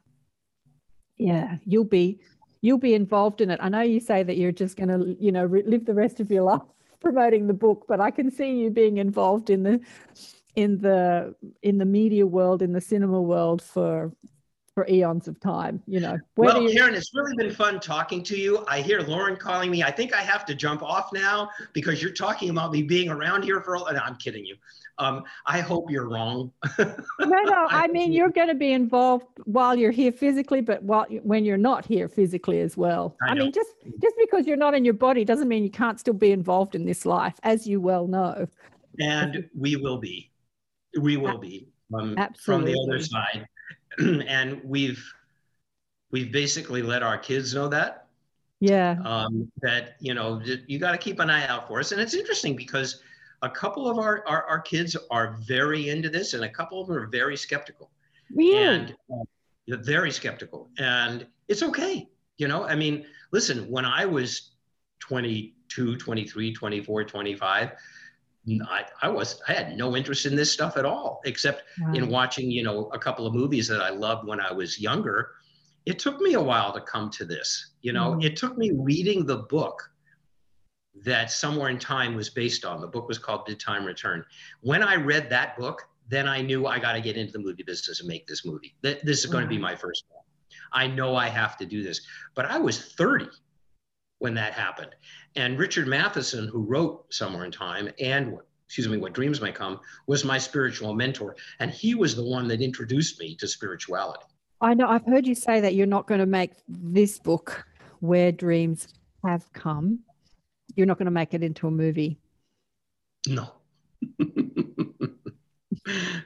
Yeah. 1.16 1.56
You'll 1.64 1.84
be 1.84 2.20
you'll 2.62 2.78
be 2.78 2.94
involved 2.94 3.40
in 3.40 3.50
it. 3.50 3.60
I 3.62 3.68
know 3.68 3.80
you 3.80 4.00
say 4.00 4.22
that 4.22 4.36
you're 4.36 4.52
just 4.52 4.76
going 4.76 4.88
to, 4.88 5.16
you 5.18 5.32
know, 5.32 5.46
live 5.46 5.86
the 5.86 5.94
rest 5.94 6.20
of 6.20 6.30
your 6.30 6.42
life 6.52 6.60
promoting 7.00 7.46
the 7.46 7.54
book, 7.54 7.84
but 7.88 8.00
I 8.00 8.10
can 8.10 8.30
see 8.30 8.60
you 8.60 8.70
being 8.70 8.98
involved 8.98 9.50
in 9.50 9.62
the 9.62 9.80
in 10.56 10.80
the 10.80 11.34
in 11.62 11.78
the 11.78 11.84
media 11.84 12.26
world, 12.26 12.62
in 12.62 12.72
the 12.72 12.80
cinema 12.80 13.20
world 13.20 13.62
for 13.62 14.12
for 14.74 14.86
eons 14.88 15.28
of 15.28 15.38
time, 15.40 15.82
you 15.86 16.00
know. 16.00 16.16
Well, 16.36 16.62
you... 16.62 16.72
Karen, 16.72 16.94
it's 16.94 17.10
really 17.14 17.34
been 17.36 17.52
fun 17.52 17.80
talking 17.80 18.22
to 18.24 18.36
you. 18.36 18.64
I 18.68 18.80
hear 18.80 19.00
Lauren 19.00 19.36
calling 19.36 19.70
me. 19.70 19.82
I 19.82 19.90
think 19.90 20.14
I 20.14 20.22
have 20.22 20.44
to 20.46 20.54
jump 20.54 20.82
off 20.82 21.12
now 21.12 21.50
because 21.72 22.02
you're 22.02 22.12
talking 22.12 22.50
about 22.50 22.72
me 22.72 22.82
being 22.82 23.08
around 23.08 23.42
here 23.42 23.60
for. 23.60 23.76
No, 23.76 23.86
I'm 23.86 24.16
kidding 24.16 24.44
you. 24.44 24.56
Um, 24.98 25.24
I 25.46 25.60
hope 25.60 25.90
you're 25.90 26.08
wrong. 26.08 26.52
no, 26.78 26.94
no. 27.18 27.66
I, 27.70 27.84
I 27.84 27.86
mean, 27.88 28.12
you're 28.12 28.30
going 28.30 28.48
to 28.48 28.54
be 28.54 28.72
involved 28.72 29.26
while 29.44 29.74
you're 29.74 29.90
here 29.90 30.12
physically, 30.12 30.60
but 30.60 30.82
while 30.82 31.06
when 31.22 31.44
you're 31.44 31.56
not 31.56 31.84
here 31.84 32.08
physically 32.08 32.60
as 32.60 32.76
well. 32.76 33.16
I, 33.26 33.30
I 33.30 33.34
mean, 33.34 33.50
just 33.50 33.70
just 34.00 34.14
because 34.20 34.46
you're 34.46 34.56
not 34.56 34.74
in 34.74 34.84
your 34.84 34.94
body 34.94 35.24
doesn't 35.24 35.48
mean 35.48 35.64
you 35.64 35.70
can't 35.70 35.98
still 35.98 36.14
be 36.14 36.32
involved 36.32 36.74
in 36.74 36.84
this 36.84 37.06
life, 37.06 37.34
as 37.42 37.66
you 37.66 37.80
well 37.80 38.06
know. 38.06 38.46
And 38.98 39.48
we 39.58 39.76
will 39.76 39.98
be. 39.98 40.30
We 41.00 41.16
will 41.16 41.38
be 41.38 41.68
um, 41.98 42.16
from 42.38 42.64
the 42.64 42.76
other 42.86 43.00
side, 43.00 43.46
and 44.26 44.60
we've 44.64 45.02
we've 46.10 46.32
basically 46.32 46.82
let 46.82 47.02
our 47.02 47.18
kids 47.18 47.54
know 47.54 47.68
that. 47.68 48.06
Yeah. 48.60 48.96
Um, 49.04 49.50
that 49.62 49.96
you 50.00 50.14
know 50.14 50.42
you 50.66 50.78
got 50.78 50.92
to 50.92 50.98
keep 50.98 51.18
an 51.18 51.30
eye 51.30 51.46
out 51.46 51.68
for 51.68 51.80
us, 51.80 51.92
and 51.92 52.00
it's 52.00 52.14
interesting 52.14 52.56
because 52.56 53.02
a 53.42 53.50
couple 53.50 53.88
of 53.88 53.98
our, 53.98 54.26
our, 54.26 54.44
our 54.44 54.60
kids 54.60 54.96
are 55.10 55.36
very 55.40 55.88
into 55.88 56.08
this 56.08 56.34
and 56.34 56.44
a 56.44 56.48
couple 56.48 56.80
of 56.80 56.88
them 56.88 56.96
are 56.96 57.06
very 57.06 57.36
skeptical 57.36 57.90
really? 58.34 58.56
and 58.56 58.96
uh, 59.12 59.76
very 59.78 60.10
skeptical 60.10 60.68
and 60.78 61.26
it's 61.48 61.62
okay 61.62 62.08
you 62.38 62.48
know 62.48 62.64
i 62.64 62.74
mean 62.74 63.04
listen 63.32 63.68
when 63.70 63.84
i 63.84 64.04
was 64.04 64.52
22 65.00 65.96
23 65.96 66.52
24 66.52 67.04
25 67.04 67.72
I, 68.48 68.84
I 69.02 69.08
was 69.08 69.40
I 69.48 69.52
had 69.52 69.76
no 69.76 69.96
interest 69.96 70.26
in 70.26 70.34
this 70.34 70.52
stuff 70.52 70.76
at 70.76 70.84
all, 70.84 71.20
except 71.24 71.64
wow. 71.80 71.92
in 71.92 72.08
watching, 72.08 72.50
you 72.50 72.62
know, 72.62 72.88
a 72.92 72.98
couple 72.98 73.26
of 73.26 73.34
movies 73.34 73.68
that 73.68 73.80
I 73.80 73.90
loved 73.90 74.26
when 74.26 74.40
I 74.40 74.52
was 74.52 74.80
younger. 74.80 75.32
It 75.86 75.98
took 75.98 76.20
me 76.20 76.34
a 76.34 76.40
while 76.40 76.72
to 76.72 76.80
come 76.80 77.10
to 77.10 77.24
this. 77.24 77.72
You 77.82 77.92
know, 77.92 78.12
mm. 78.12 78.24
it 78.24 78.36
took 78.36 78.56
me 78.56 78.72
reading 78.74 79.26
the 79.26 79.38
book 79.38 79.90
that 81.04 81.30
Somewhere 81.30 81.70
in 81.70 81.78
Time 81.78 82.14
was 82.14 82.30
based 82.30 82.64
on. 82.64 82.80
The 82.80 82.86
book 82.86 83.08
was 83.08 83.18
called 83.18 83.46
Bid 83.46 83.60
Time 83.60 83.84
Return? 83.84 84.24
When 84.60 84.82
I 84.82 84.96
read 84.96 85.30
that 85.30 85.56
book, 85.56 85.82
then 86.08 86.26
I 86.26 86.42
knew 86.42 86.66
I 86.66 86.78
got 86.78 86.92
to 86.92 87.00
get 87.00 87.16
into 87.16 87.32
the 87.32 87.38
movie 87.38 87.62
business 87.62 88.00
and 88.00 88.08
make 88.08 88.26
this 88.26 88.44
movie. 88.44 88.74
This 88.82 89.20
is 89.20 89.26
going 89.26 89.44
to 89.44 89.48
be 89.48 89.58
my 89.58 89.76
first 89.76 90.04
one. 90.08 90.24
I 90.72 90.86
know 90.86 91.16
I 91.16 91.28
have 91.28 91.56
to 91.58 91.66
do 91.66 91.82
this. 91.82 92.00
But 92.34 92.46
I 92.46 92.58
was 92.58 92.92
30 92.94 93.28
when 94.20 94.34
that 94.34 94.52
happened. 94.52 94.94
And 95.36 95.58
Richard 95.58 95.86
Matheson, 95.86 96.48
who 96.48 96.62
wrote 96.62 97.12
Somewhere 97.12 97.44
in 97.44 97.50
Time 97.50 97.90
and 98.00 98.38
excuse 98.66 98.88
me, 98.88 98.96
What 98.96 99.12
Dreams 99.12 99.40
May 99.40 99.52
Come, 99.52 99.80
was 100.06 100.24
my 100.24 100.38
spiritual 100.38 100.94
mentor. 100.94 101.36
And 101.58 101.70
he 101.70 101.94
was 101.94 102.14
the 102.14 102.24
one 102.24 102.46
that 102.48 102.62
introduced 102.62 103.18
me 103.18 103.34
to 103.36 103.48
spirituality. 103.48 104.24
I 104.60 104.74
know 104.74 104.88
I've 104.88 105.04
heard 105.04 105.26
you 105.26 105.34
say 105.34 105.60
that 105.60 105.74
you're 105.74 105.86
not 105.86 106.06
going 106.06 106.20
to 106.20 106.26
make 106.26 106.52
this 106.68 107.18
book 107.18 107.66
where 107.98 108.30
dreams 108.30 108.88
have 109.24 109.52
come 109.52 110.00
you're 110.76 110.86
not 110.86 110.98
going 110.98 111.06
to 111.06 111.12
make 111.12 111.34
it 111.34 111.42
into 111.42 111.66
a 111.66 111.70
movie. 111.70 112.18
No. 113.28 113.52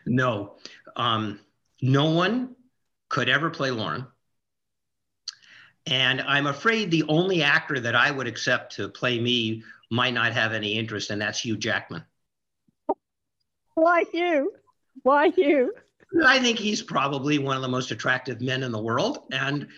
no. 0.07 0.57
Um, 0.97 1.41
no 1.83 2.11
one 2.11 2.55
could 3.09 3.29
ever 3.29 3.51
play 3.51 3.71
Lauren. 3.71 4.07
And 5.86 6.23
I'm 6.23 6.47
afraid 6.47 6.90
the 6.90 7.05
only 7.09 7.43
actor 7.43 7.78
that 7.78 7.94
I 7.94 8.11
would 8.11 8.27
accept 8.27 8.77
to 8.77 8.89
play 8.89 9.20
me 9.20 9.62
might 9.90 10.15
not 10.15 10.32
have 10.32 10.52
any 10.52 10.78
interest, 10.78 11.11
and 11.11 11.20
that's 11.20 11.40
Hugh 11.40 11.56
Jackman. 11.56 12.05
Why 13.74 14.05
Hugh? 14.11 14.52
Why 15.02 15.28
Hugh? 15.28 15.74
I 16.24 16.39
think 16.39 16.59
he's 16.59 16.82
probably 16.82 17.39
one 17.39 17.56
of 17.56 17.62
the 17.62 17.69
most 17.69 17.90
attractive 17.90 18.40
men 18.40 18.62
in 18.62 18.73
the 18.73 18.81
world. 18.81 19.24
And 19.32 19.69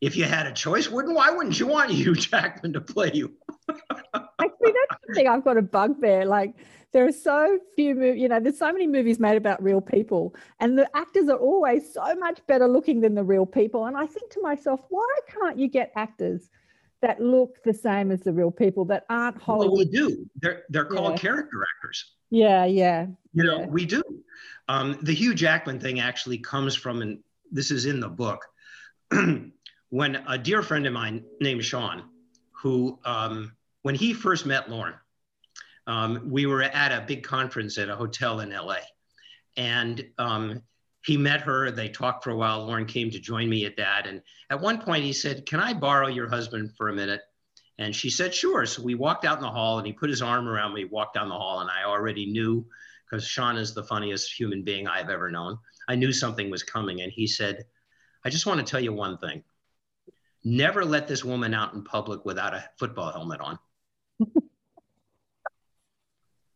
if 0.00 0.16
you 0.16 0.24
had 0.24 0.46
a 0.46 0.52
choice, 0.52 0.90
wouldn't 0.90 1.14
why 1.14 1.30
wouldn't 1.30 1.58
you 1.58 1.66
want 1.66 1.90
Hugh 1.92 2.14
Jackman 2.14 2.72
to 2.74 2.80
play 2.80 3.10
you? 3.14 3.34
Actually, 3.70 4.72
that's 4.88 5.00
the 5.06 5.14
thing. 5.14 5.28
I've 5.28 5.44
got 5.44 5.56
a 5.56 5.62
bugbear. 5.62 6.26
Like 6.26 6.54
there 6.94 7.04
are 7.04 7.12
so 7.12 7.58
few 7.74 7.96
movies, 7.96 8.22
you 8.22 8.28
know, 8.28 8.38
there's 8.38 8.56
so 8.56 8.72
many 8.72 8.86
movies 8.86 9.18
made 9.18 9.36
about 9.36 9.60
real 9.60 9.80
people, 9.80 10.32
and 10.60 10.78
the 10.78 10.88
actors 10.96 11.28
are 11.28 11.36
always 11.36 11.92
so 11.92 12.14
much 12.14 12.40
better 12.46 12.68
looking 12.68 13.00
than 13.00 13.16
the 13.16 13.24
real 13.24 13.44
people. 13.44 13.86
And 13.86 13.96
I 13.96 14.06
think 14.06 14.30
to 14.30 14.40
myself, 14.40 14.80
why 14.90 15.18
can't 15.28 15.58
you 15.58 15.66
get 15.66 15.92
actors 15.96 16.48
that 17.02 17.20
look 17.20 17.62
the 17.64 17.74
same 17.74 18.12
as 18.12 18.20
the 18.20 18.32
real 18.32 18.52
people 18.52 18.84
that 18.86 19.06
aren't 19.10 19.42
Hollywood? 19.42 19.72
Well, 19.72 19.78
we 19.78 19.84
do. 19.86 20.30
They're 20.40 20.62
they're 20.68 20.84
called 20.84 21.14
yeah. 21.14 21.16
character 21.18 21.64
actors. 21.76 22.12
Yeah, 22.30 22.64
yeah. 22.64 23.06
You 23.32 23.42
know, 23.42 23.66
we 23.68 23.84
do. 23.86 24.02
Um, 24.68 24.96
the 25.02 25.14
Hugh 25.14 25.34
Jackman 25.34 25.80
thing 25.80 25.98
actually 25.98 26.38
comes 26.38 26.76
from, 26.76 27.02
and 27.02 27.18
this 27.50 27.72
is 27.72 27.86
in 27.86 27.98
the 27.98 28.08
book. 28.08 28.46
when 29.90 30.16
a 30.28 30.38
dear 30.38 30.62
friend 30.62 30.86
of 30.86 30.92
mine 30.92 31.24
named 31.40 31.64
Sean, 31.64 32.04
who, 32.52 33.00
um, 33.04 33.56
when 33.82 33.96
he 33.96 34.14
first 34.14 34.46
met 34.46 34.70
Lauren, 34.70 34.94
um, 35.86 36.30
we 36.30 36.46
were 36.46 36.62
at 36.62 36.92
a 36.92 37.04
big 37.06 37.22
conference 37.22 37.78
at 37.78 37.88
a 37.88 37.96
hotel 37.96 38.40
in 38.40 38.50
LA. 38.50 38.78
And 39.56 40.04
um, 40.18 40.62
he 41.04 41.16
met 41.16 41.42
her, 41.42 41.70
they 41.70 41.88
talked 41.88 42.24
for 42.24 42.30
a 42.30 42.36
while. 42.36 42.64
Lauren 42.64 42.86
came 42.86 43.10
to 43.10 43.20
join 43.20 43.48
me 43.48 43.66
at 43.66 43.76
that. 43.76 44.06
And 44.06 44.22
at 44.50 44.60
one 44.60 44.80
point 44.80 45.04
he 45.04 45.12
said, 45.12 45.46
Can 45.46 45.60
I 45.60 45.74
borrow 45.74 46.08
your 46.08 46.28
husband 46.28 46.70
for 46.76 46.88
a 46.88 46.94
minute? 46.94 47.20
And 47.78 47.94
she 47.94 48.10
said, 48.10 48.34
Sure. 48.34 48.66
So 48.66 48.82
we 48.82 48.94
walked 48.94 49.24
out 49.24 49.36
in 49.36 49.42
the 49.42 49.50
hall 49.50 49.78
and 49.78 49.86
he 49.86 49.92
put 49.92 50.10
his 50.10 50.22
arm 50.22 50.48
around 50.48 50.74
me, 50.74 50.84
walked 50.84 51.14
down 51.14 51.28
the 51.28 51.34
hall. 51.34 51.60
And 51.60 51.70
I 51.70 51.84
already 51.84 52.26
knew, 52.26 52.66
because 53.08 53.26
Sean 53.26 53.56
is 53.56 53.74
the 53.74 53.84
funniest 53.84 54.32
human 54.32 54.64
being 54.64 54.88
I've 54.88 55.10
ever 55.10 55.30
known. 55.30 55.58
I 55.88 55.94
knew 55.94 56.12
something 56.12 56.50
was 56.50 56.62
coming. 56.62 57.02
And 57.02 57.12
he 57.12 57.26
said, 57.26 57.64
I 58.24 58.30
just 58.30 58.46
want 58.46 58.60
to 58.60 58.66
tell 58.66 58.80
you 58.80 58.92
one 58.92 59.18
thing 59.18 59.44
never 60.44 60.84
let 60.84 61.08
this 61.08 61.24
woman 61.24 61.54
out 61.54 61.72
in 61.72 61.82
public 61.82 62.24
without 62.24 62.54
a 62.54 62.68
football 62.78 63.10
helmet 63.10 63.40
on. 63.40 63.58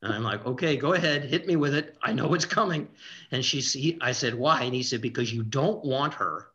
and 0.02 0.12
I'm 0.12 0.22
like, 0.22 0.46
okay, 0.46 0.76
go 0.76 0.92
ahead, 0.92 1.24
hit 1.24 1.46
me 1.46 1.56
with 1.56 1.74
it. 1.74 1.96
I 2.02 2.12
know 2.12 2.32
it's 2.34 2.44
coming. 2.44 2.88
And 3.32 3.44
she, 3.44 3.60
he, 3.60 3.98
I 4.00 4.12
said, 4.12 4.34
why? 4.34 4.62
And 4.62 4.74
he 4.74 4.82
said, 4.82 5.00
because 5.00 5.32
you 5.32 5.42
don't 5.42 5.84
want 5.84 6.14
her 6.14 6.48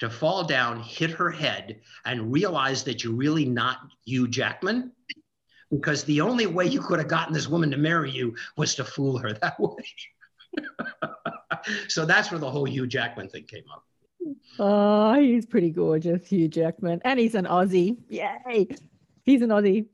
to 0.00 0.08
fall 0.08 0.44
down, 0.44 0.80
hit 0.80 1.10
her 1.10 1.30
head, 1.30 1.80
and 2.04 2.32
realize 2.32 2.84
that 2.84 3.02
you're 3.02 3.14
really 3.14 3.44
not 3.44 3.78
Hugh 4.04 4.28
Jackman. 4.28 4.92
Because 5.70 6.04
the 6.04 6.20
only 6.20 6.46
way 6.46 6.66
you 6.66 6.80
could 6.80 7.00
have 7.00 7.08
gotten 7.08 7.34
this 7.34 7.48
woman 7.48 7.72
to 7.72 7.76
marry 7.76 8.10
you 8.10 8.36
was 8.56 8.76
to 8.76 8.84
fool 8.84 9.18
her 9.18 9.32
that 9.42 9.58
way. 9.58 9.84
so 11.88 12.06
that's 12.06 12.30
where 12.30 12.38
the 12.38 12.50
whole 12.50 12.66
Hugh 12.66 12.86
Jackman 12.86 13.28
thing 13.28 13.44
came 13.44 13.64
up. 13.72 13.84
Oh, 14.60 15.14
he's 15.20 15.44
pretty 15.44 15.70
gorgeous, 15.70 16.28
Hugh 16.28 16.48
Jackman. 16.48 17.00
And 17.04 17.18
he's 17.18 17.34
an 17.34 17.46
Aussie. 17.46 17.96
Yay. 18.08 18.68
He's 19.24 19.42
an 19.42 19.50
Aussie. 19.50 19.86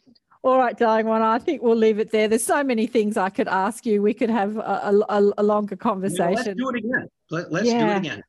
All 0.44 0.58
right, 0.58 0.76
darling 0.76 1.06
one. 1.06 1.22
I 1.22 1.38
think 1.38 1.62
we'll 1.62 1.76
leave 1.76 2.00
it 2.00 2.10
there. 2.10 2.26
There's 2.26 2.44
so 2.44 2.64
many 2.64 2.88
things 2.88 3.16
I 3.16 3.30
could 3.30 3.46
ask 3.46 3.86
you. 3.86 4.02
We 4.02 4.12
could 4.12 4.30
have 4.30 4.56
a, 4.56 5.04
a, 5.08 5.32
a 5.38 5.42
longer 5.42 5.76
conversation. 5.76 6.34
let's 6.34 6.54
do 6.54 6.68
it 6.70 6.76
again. 6.76 7.08
Let, 7.30 7.52
us 7.52 7.64
yeah. 7.64 7.78
do 7.78 7.90
it 7.92 7.96
again. 7.96 8.22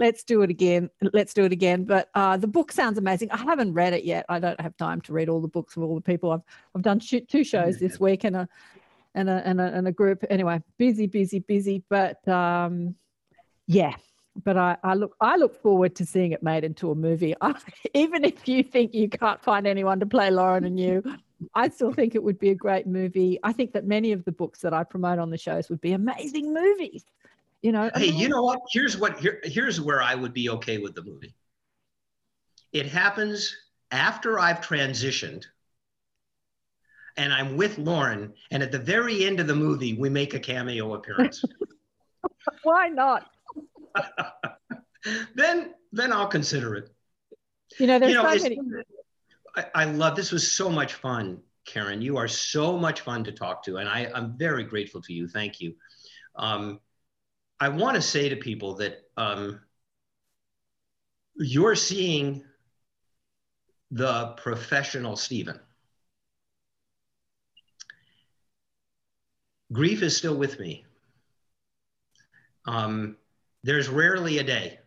let's 0.00 0.24
do 0.24 0.42
it 0.42 0.50
again. 0.50 0.90
Let's 1.12 1.32
do 1.32 1.44
it 1.44 1.52
again. 1.52 1.84
But 1.84 2.08
uh, 2.16 2.36
the 2.38 2.48
book 2.48 2.72
sounds 2.72 2.98
amazing. 2.98 3.30
I 3.30 3.36
haven't 3.36 3.72
read 3.74 3.92
it 3.92 4.04
yet. 4.04 4.26
I 4.28 4.40
don't 4.40 4.60
have 4.60 4.76
time 4.78 5.00
to 5.02 5.12
read 5.12 5.28
all 5.28 5.40
the 5.40 5.48
books 5.48 5.76
of 5.76 5.84
all 5.84 5.94
the 5.94 6.00
people. 6.00 6.32
I've 6.32 6.42
I've 6.74 6.82
done 6.82 6.98
two 6.98 7.44
shows 7.44 7.78
this 7.78 8.00
week 8.00 8.24
and 8.24 8.34
a 8.34 8.48
and 9.14 9.30
a 9.30 9.42
and 9.46 9.60
a, 9.60 9.64
and 9.64 9.86
a 9.86 9.92
group. 9.92 10.24
Anyway, 10.28 10.60
busy, 10.76 11.06
busy, 11.06 11.38
busy. 11.38 11.84
But 11.88 12.26
um, 12.26 12.96
yeah. 13.68 13.94
But 14.42 14.56
I, 14.56 14.76
I 14.82 14.94
look 14.94 15.14
I 15.20 15.36
look 15.36 15.60
forward 15.62 15.94
to 15.96 16.06
seeing 16.06 16.32
it 16.32 16.42
made 16.42 16.64
into 16.64 16.90
a 16.90 16.96
movie. 16.96 17.36
I, 17.40 17.54
even 17.94 18.24
if 18.24 18.48
you 18.48 18.64
think 18.64 18.92
you 18.92 19.08
can't 19.08 19.40
find 19.40 19.68
anyone 19.68 20.00
to 20.00 20.06
play 20.06 20.30
Lauren 20.32 20.64
and 20.64 20.78
you, 20.78 21.04
I 21.54 21.68
still 21.68 21.92
think 21.92 22.14
it 22.14 22.22
would 22.22 22.38
be 22.38 22.50
a 22.50 22.54
great 22.54 22.86
movie. 22.86 23.38
I 23.42 23.52
think 23.52 23.72
that 23.72 23.86
many 23.86 24.12
of 24.12 24.24
the 24.24 24.32
books 24.32 24.60
that 24.60 24.74
I 24.74 24.84
promote 24.84 25.18
on 25.18 25.30
the 25.30 25.38
shows 25.38 25.68
would 25.68 25.80
be 25.80 25.92
amazing 25.92 26.52
movies. 26.52 27.04
You 27.62 27.72
know. 27.72 27.90
Hey, 27.94 28.06
you 28.06 28.28
know 28.28 28.42
what? 28.42 28.60
Here's 28.70 28.96
what 28.96 29.18
here, 29.18 29.40
here's 29.44 29.80
where 29.80 30.02
I 30.02 30.14
would 30.14 30.32
be 30.32 30.50
okay 30.50 30.78
with 30.78 30.94
the 30.94 31.02
movie. 31.02 31.34
It 32.72 32.86
happens 32.86 33.56
after 33.90 34.38
I've 34.38 34.60
transitioned 34.60 35.44
and 37.16 37.32
I'm 37.32 37.56
with 37.56 37.76
Lauren, 37.78 38.32
and 38.50 38.62
at 38.62 38.72
the 38.72 38.78
very 38.78 39.26
end 39.26 39.40
of 39.40 39.46
the 39.46 39.54
movie, 39.54 39.94
we 39.94 40.08
make 40.08 40.34
a 40.34 40.40
cameo 40.40 40.94
appearance. 40.94 41.44
Why 42.62 42.88
not? 42.88 43.26
then 45.34 45.74
then 45.92 46.12
I'll 46.12 46.28
consider 46.28 46.76
it. 46.76 46.90
You 47.78 47.86
know, 47.86 47.98
there's 47.98 48.12
You 48.12 48.22
know, 48.22 48.36
so 48.36 48.42
many. 48.42 48.58
I, 49.74 49.84
love 49.84 50.16
this 50.16 50.32
was 50.32 50.50
so 50.50 50.70
much 50.70 50.94
fun, 50.94 51.40
Karen. 51.64 52.02
You 52.02 52.16
are 52.16 52.28
so 52.28 52.76
much 52.76 53.00
fun 53.00 53.24
to 53.24 53.32
talk 53.32 53.64
to, 53.64 53.78
and 53.78 53.88
I, 53.88 54.10
I'm 54.14 54.36
very 54.36 54.64
grateful 54.64 55.00
to 55.02 55.12
you. 55.12 55.28
Thank 55.28 55.60
you. 55.60 55.74
Um, 56.36 56.80
I 57.58 57.68
want 57.68 57.96
to 57.96 58.02
say 58.02 58.28
to 58.28 58.36
people 58.36 58.74
that 58.76 59.02
um, 59.16 59.60
you're 61.36 61.74
seeing 61.74 62.44
the 63.90 64.34
professional 64.36 65.16
Stephen. 65.16 65.58
Grief 69.72 70.02
is 70.02 70.16
still 70.16 70.36
with 70.36 70.58
me. 70.58 70.84
Um, 72.66 73.16
there's 73.62 73.88
rarely 73.88 74.38
a 74.38 74.44
day. 74.44 74.78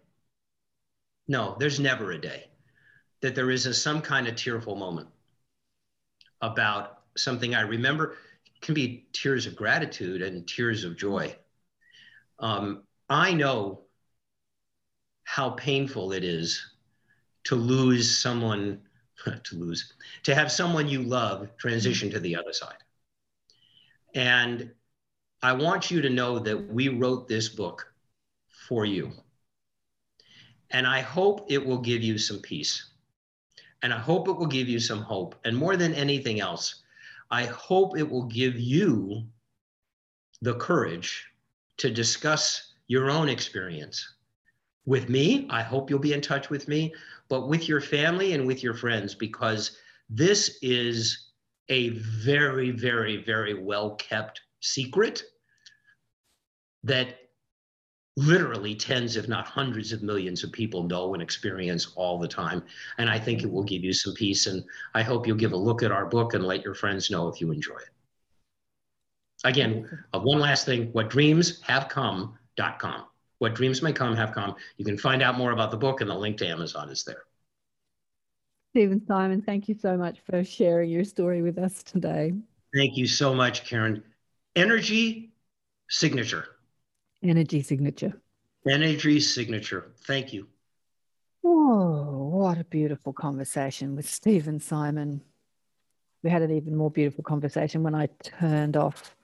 No, 1.27 1.55
there's 1.59 1.79
never 1.79 2.11
a 2.11 2.19
day 2.19 2.45
that 3.23 3.35
there 3.35 3.51
is 3.51 3.65
a, 3.65 3.73
some 3.73 4.01
kind 4.01 4.27
of 4.27 4.35
tearful 4.35 4.75
moment 4.75 5.07
about 6.41 7.03
something 7.15 7.55
I 7.55 7.61
remember. 7.61 8.17
It 8.53 8.61
can 8.61 8.73
be 8.73 9.07
tears 9.13 9.45
of 9.45 9.55
gratitude 9.55 10.21
and 10.21 10.45
tears 10.45 10.83
of 10.83 10.97
joy. 10.97 11.33
Um, 12.39 12.83
I 13.09 13.33
know 13.33 13.83
how 15.23 15.51
painful 15.51 16.11
it 16.11 16.25
is 16.25 16.69
to 17.45 17.55
lose 17.55 18.13
someone, 18.13 18.81
to 19.45 19.55
lose, 19.55 19.93
to 20.23 20.35
have 20.35 20.51
someone 20.51 20.89
you 20.89 21.01
love 21.01 21.47
transition 21.55 22.11
to 22.11 22.19
the 22.19 22.35
other 22.35 22.51
side. 22.51 22.83
And 24.13 24.69
I 25.41 25.53
want 25.53 25.89
you 25.89 26.01
to 26.01 26.09
know 26.09 26.39
that 26.39 26.57
we 26.73 26.89
wrote 26.89 27.29
this 27.29 27.47
book 27.47 27.93
for 28.67 28.85
you. 28.85 29.13
And 30.71 30.85
I 30.85 30.99
hope 30.99 31.45
it 31.49 31.65
will 31.65 31.79
give 31.79 32.03
you 32.03 32.17
some 32.17 32.39
peace. 32.39 32.89
And 33.83 33.93
I 33.93 33.99
hope 33.99 34.27
it 34.27 34.31
will 34.31 34.47
give 34.47 34.67
you 34.67 34.79
some 34.79 35.01
hope. 35.01 35.35
And 35.45 35.55
more 35.55 35.77
than 35.77 35.93
anything 35.93 36.39
else, 36.39 36.83
I 37.29 37.45
hope 37.45 37.97
it 37.97 38.09
will 38.09 38.23
give 38.23 38.57
you 38.59 39.23
the 40.41 40.55
courage 40.55 41.25
to 41.77 41.91
discuss 41.91 42.73
your 42.87 43.11
own 43.11 43.29
experience 43.29 44.15
with 44.85 45.09
me. 45.09 45.47
I 45.49 45.61
hope 45.61 45.89
you'll 45.89 45.99
be 45.99 46.13
in 46.13 46.21
touch 46.21 46.49
with 46.49 46.67
me, 46.67 46.93
but 47.29 47.47
with 47.47 47.67
your 47.67 47.81
family 47.81 48.33
and 48.33 48.47
with 48.47 48.63
your 48.63 48.73
friends, 48.73 49.15
because 49.15 49.77
this 50.09 50.59
is 50.61 51.29
a 51.69 51.89
very, 51.89 52.71
very, 52.71 53.23
very 53.23 53.53
well 53.53 53.95
kept 53.95 54.41
secret 54.59 55.23
that 56.83 57.17
literally 58.15 58.75
tens, 58.75 59.17
if 59.17 59.27
not 59.27 59.47
hundreds 59.47 59.91
of 59.91 60.03
millions 60.03 60.43
of 60.43 60.51
people 60.51 60.83
know 60.83 61.13
and 61.13 61.23
experience 61.23 61.93
all 61.95 62.19
the 62.19 62.27
time. 62.27 62.63
And 62.97 63.09
I 63.09 63.17
think 63.17 63.43
it 63.43 63.51
will 63.51 63.63
give 63.63 63.83
you 63.83 63.93
some 63.93 64.13
peace. 64.13 64.47
And 64.47 64.63
I 64.93 65.01
hope 65.01 65.25
you'll 65.25 65.37
give 65.37 65.53
a 65.53 65.57
look 65.57 65.83
at 65.83 65.91
our 65.91 66.05
book 66.05 66.33
and 66.33 66.43
let 66.43 66.63
your 66.63 66.75
friends 66.75 67.09
know 67.09 67.27
if 67.27 67.41
you 67.41 67.51
enjoy 67.51 67.75
it. 67.75 67.89
Again, 69.43 69.89
uh, 70.13 70.19
one 70.19 70.39
last 70.39 70.65
thing 70.65 70.91
whatdreamshavecome.com. 70.93 73.05
What 73.39 73.55
dreams 73.55 73.81
may 73.81 73.91
come 73.91 74.15
have 74.15 74.31
come. 74.31 74.55
You 74.77 74.85
can 74.85 74.97
find 74.97 75.21
out 75.21 75.37
more 75.37 75.51
about 75.51 75.69
the 75.69 75.75
book, 75.75 75.99
and 75.99 76.09
the 76.09 76.15
link 76.15 76.37
to 76.37 76.47
Amazon 76.47 76.89
is 76.89 77.03
there. 77.03 77.23
Stephen 78.71 79.05
Simon, 79.05 79.41
thank 79.41 79.67
you 79.67 79.75
so 79.75 79.97
much 79.97 80.21
for 80.21 80.45
sharing 80.45 80.89
your 80.89 81.03
story 81.03 81.41
with 81.41 81.57
us 81.57 81.83
today. 81.83 82.31
Thank 82.73 82.95
you 82.95 83.05
so 83.05 83.33
much, 83.33 83.65
Karen. 83.65 84.01
Energy 84.55 85.33
signature. 85.89 86.45
Energy 87.23 87.61
signature. 87.61 88.13
Energy 88.67 89.19
signature. 89.19 89.91
Thank 90.05 90.33
you. 90.33 90.47
Oh, 91.43 92.29
what 92.31 92.57
a 92.57 92.63
beautiful 92.65 93.13
conversation 93.13 93.95
with 93.95 94.09
Stephen 94.09 94.59
Simon. 94.59 95.21
We 96.21 96.29
had 96.29 96.41
an 96.41 96.51
even 96.51 96.75
more 96.75 96.91
beautiful 96.91 97.23
conversation 97.23 97.83
when 97.83 97.95
I 97.95 98.07
turned 98.23 98.77
off 98.77 99.15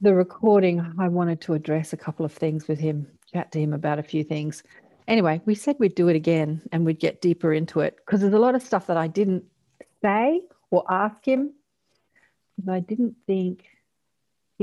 the 0.00 0.14
recording. 0.14 0.94
I 0.98 1.08
wanted 1.08 1.40
to 1.42 1.54
address 1.54 1.92
a 1.92 1.96
couple 1.96 2.24
of 2.24 2.32
things 2.32 2.68
with 2.68 2.78
him, 2.78 3.06
chat 3.32 3.52
to 3.52 3.60
him 3.60 3.72
about 3.72 3.98
a 3.98 4.02
few 4.04 4.24
things. 4.24 4.62
Anyway, 5.06 5.40
we 5.44 5.54
said 5.54 5.76
we'd 5.78 5.94
do 5.94 6.08
it 6.08 6.16
again 6.16 6.62
and 6.72 6.84
we'd 6.84 7.00
get 7.00 7.20
deeper 7.20 7.52
into 7.52 7.80
it 7.80 7.96
because 7.96 8.20
there's 8.20 8.34
a 8.34 8.38
lot 8.38 8.54
of 8.54 8.62
stuff 8.62 8.86
that 8.86 8.96
I 8.96 9.06
didn't 9.06 9.44
say 10.02 10.42
or 10.70 10.84
ask 10.88 11.24
him 11.24 11.52
because 12.56 12.68
I 12.68 12.80
didn't 12.80 13.16
think 13.26 13.64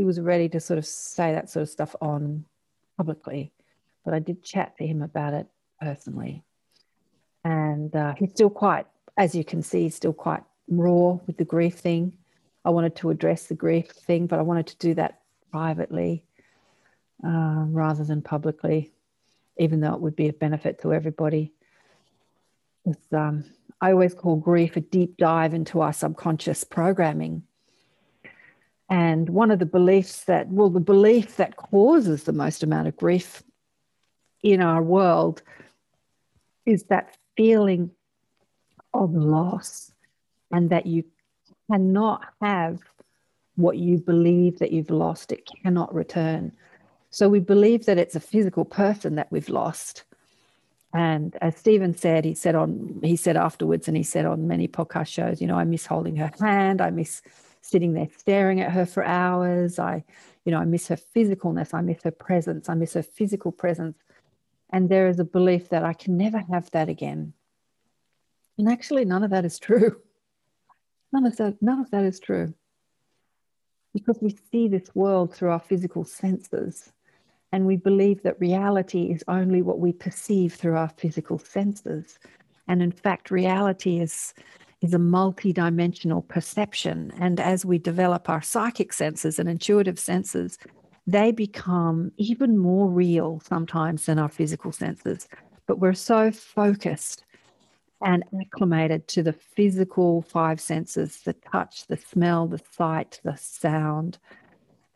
he 0.01 0.03
was 0.03 0.19
ready 0.19 0.49
to 0.49 0.59
sort 0.59 0.79
of 0.79 0.85
say 0.87 1.31
that 1.31 1.47
sort 1.47 1.61
of 1.61 1.69
stuff 1.69 1.95
on 2.01 2.43
publicly. 2.97 3.51
But 4.03 4.15
I 4.15 4.19
did 4.19 4.43
chat 4.43 4.75
to 4.77 4.87
him 4.87 5.03
about 5.03 5.35
it 5.35 5.45
personally. 5.79 6.43
And 7.43 7.95
uh, 7.95 8.15
he's 8.17 8.31
still 8.31 8.49
quite, 8.49 8.87
as 9.15 9.35
you 9.35 9.43
can 9.43 9.61
see, 9.61 9.89
still 9.89 10.11
quite 10.11 10.41
raw 10.67 11.19
with 11.27 11.37
the 11.37 11.45
grief 11.45 11.75
thing. 11.75 12.17
I 12.65 12.71
wanted 12.71 12.95
to 12.95 13.11
address 13.11 13.45
the 13.45 13.53
grief 13.53 13.91
thing, 13.91 14.25
but 14.25 14.39
I 14.39 14.41
wanted 14.41 14.65
to 14.67 14.77
do 14.77 14.95
that 14.95 15.19
privately 15.51 16.23
uh, 17.23 17.65
rather 17.67 18.03
than 18.03 18.23
publicly, 18.23 18.91
even 19.59 19.81
though 19.81 19.93
it 19.93 20.01
would 20.01 20.15
be 20.15 20.29
of 20.29 20.39
benefit 20.39 20.81
to 20.81 20.93
everybody. 20.93 21.53
Um, 23.11 23.45
I 23.79 23.91
always 23.91 24.15
call 24.15 24.37
grief 24.37 24.77
a 24.77 24.81
deep 24.81 25.17
dive 25.17 25.53
into 25.53 25.79
our 25.81 25.93
subconscious 25.93 26.63
programming. 26.63 27.43
And 28.91 29.29
one 29.29 29.51
of 29.51 29.59
the 29.59 29.65
beliefs 29.65 30.25
that, 30.25 30.49
well, 30.49 30.69
the 30.69 30.81
belief 30.81 31.37
that 31.37 31.55
causes 31.55 32.25
the 32.25 32.33
most 32.33 32.61
amount 32.61 32.89
of 32.89 32.97
grief 32.97 33.41
in 34.43 34.61
our 34.61 34.83
world 34.83 35.41
is 36.65 36.83
that 36.83 37.15
feeling 37.37 37.91
of 38.93 39.13
loss 39.13 39.93
and 40.51 40.69
that 40.71 40.85
you 40.85 41.05
cannot 41.71 42.25
have 42.41 42.79
what 43.55 43.77
you 43.77 43.97
believe 43.97 44.59
that 44.59 44.73
you've 44.73 44.89
lost, 44.89 45.31
it 45.31 45.47
cannot 45.63 45.93
return. 45.95 46.51
So 47.11 47.29
we 47.29 47.39
believe 47.39 47.85
that 47.85 47.97
it's 47.97 48.15
a 48.17 48.19
physical 48.19 48.65
person 48.65 49.15
that 49.15 49.31
we've 49.31 49.47
lost. 49.47 50.03
And 50.93 51.37
as 51.41 51.55
Stephen 51.55 51.95
said, 51.95 52.25
he 52.25 52.33
said 52.33 52.55
on 52.55 52.99
he 53.01 53.15
said 53.15 53.37
afterwards, 53.37 53.87
and 53.87 53.95
he 53.95 54.03
said 54.03 54.25
on 54.25 54.49
many 54.49 54.67
podcast 54.67 55.07
shows, 55.07 55.39
you 55.39 55.47
know, 55.47 55.57
I 55.57 55.63
miss 55.63 55.85
holding 55.85 56.17
her 56.17 56.31
hand, 56.41 56.81
I 56.81 56.89
miss 56.89 57.21
sitting 57.61 57.93
there 57.93 58.07
staring 58.17 58.59
at 58.59 58.71
her 58.71 58.85
for 58.85 59.03
hours. 59.03 59.79
I, 59.79 60.03
you 60.45 60.51
know, 60.51 60.59
I 60.59 60.65
miss 60.65 60.87
her 60.87 60.97
physicalness, 60.97 61.73
I 61.73 61.81
miss 61.81 62.03
her 62.03 62.11
presence, 62.11 62.69
I 62.69 62.73
miss 62.73 62.93
her 62.93 63.03
physical 63.03 63.51
presence. 63.51 63.97
And 64.71 64.89
there 64.89 65.07
is 65.07 65.19
a 65.19 65.25
belief 65.25 65.69
that 65.69 65.83
I 65.83 65.93
can 65.93 66.17
never 66.17 66.39
have 66.39 66.69
that 66.71 66.89
again. 66.89 67.33
And 68.57 68.69
actually, 68.69 69.05
none 69.05 69.23
of 69.23 69.31
that 69.31 69.45
is 69.45 69.59
true. 69.59 70.01
None 71.13 71.25
of 71.25 71.35
that, 71.35 71.61
none 71.61 71.81
of 71.81 71.91
that 71.91 72.05
is 72.05 72.21
true. 72.21 72.53
Because 73.93 74.17
we 74.21 74.37
see 74.49 74.69
this 74.69 74.95
world 74.95 75.33
through 75.35 75.49
our 75.49 75.59
physical 75.59 76.05
senses, 76.05 76.93
and 77.51 77.65
we 77.65 77.75
believe 77.75 78.23
that 78.23 78.39
reality 78.39 79.11
is 79.11 79.21
only 79.27 79.61
what 79.61 79.79
we 79.79 79.91
perceive 79.91 80.53
through 80.53 80.77
our 80.77 80.87
physical 80.87 81.37
senses. 81.37 82.17
And 82.69 82.81
in 82.81 82.93
fact, 82.93 83.29
reality 83.29 83.99
is, 83.99 84.33
is 84.81 84.93
a 84.93 84.99
multi-dimensional 84.99 86.23
perception. 86.23 87.11
And 87.19 87.39
as 87.39 87.65
we 87.65 87.77
develop 87.77 88.29
our 88.29 88.41
psychic 88.41 88.93
senses 88.93 89.37
and 89.37 89.47
intuitive 89.47 89.99
senses, 89.99 90.57
they 91.05 91.31
become 91.31 92.11
even 92.17 92.57
more 92.57 92.87
real 92.87 93.41
sometimes 93.47 94.05
than 94.05 94.19
our 94.19 94.29
physical 94.29 94.71
senses. 94.71 95.27
But 95.67 95.79
we're 95.79 95.93
so 95.93 96.31
focused 96.31 97.23
and 98.03 98.23
acclimated 98.41 99.07
to 99.09 99.21
the 99.21 99.33
physical 99.33 100.23
five 100.23 100.59
senses 100.59 101.21
the 101.21 101.33
touch, 101.33 101.85
the 101.87 101.97
smell, 101.97 102.47
the 102.47 102.61
sight, 102.71 103.19
the 103.23 103.35
sound. 103.35 104.17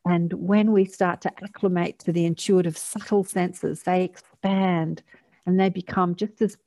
And 0.06 0.34
when 0.34 0.72
we 0.72 0.86
start 0.86 1.22
to 1.22 1.32
acclimate 1.44 2.00
to 2.00 2.12
the 2.12 2.26
intuitive, 2.26 2.78
subtle 2.78 3.24
senses, 3.24 3.84
they 3.84 4.04
expand 4.04 5.04
and 5.46 5.60
they 5.60 5.70
become 5.70 6.16
just 6.16 6.42
as 6.42 6.58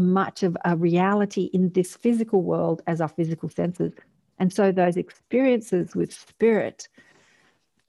much 0.00 0.42
of 0.42 0.56
a 0.64 0.76
reality 0.76 1.50
in 1.52 1.70
this 1.70 1.96
physical 1.96 2.42
world 2.42 2.82
as 2.86 3.00
our 3.00 3.08
physical 3.08 3.48
senses. 3.48 3.92
And 4.38 4.52
so 4.52 4.72
those 4.72 4.96
experiences 4.96 5.94
with 5.94 6.12
spirit 6.12 6.88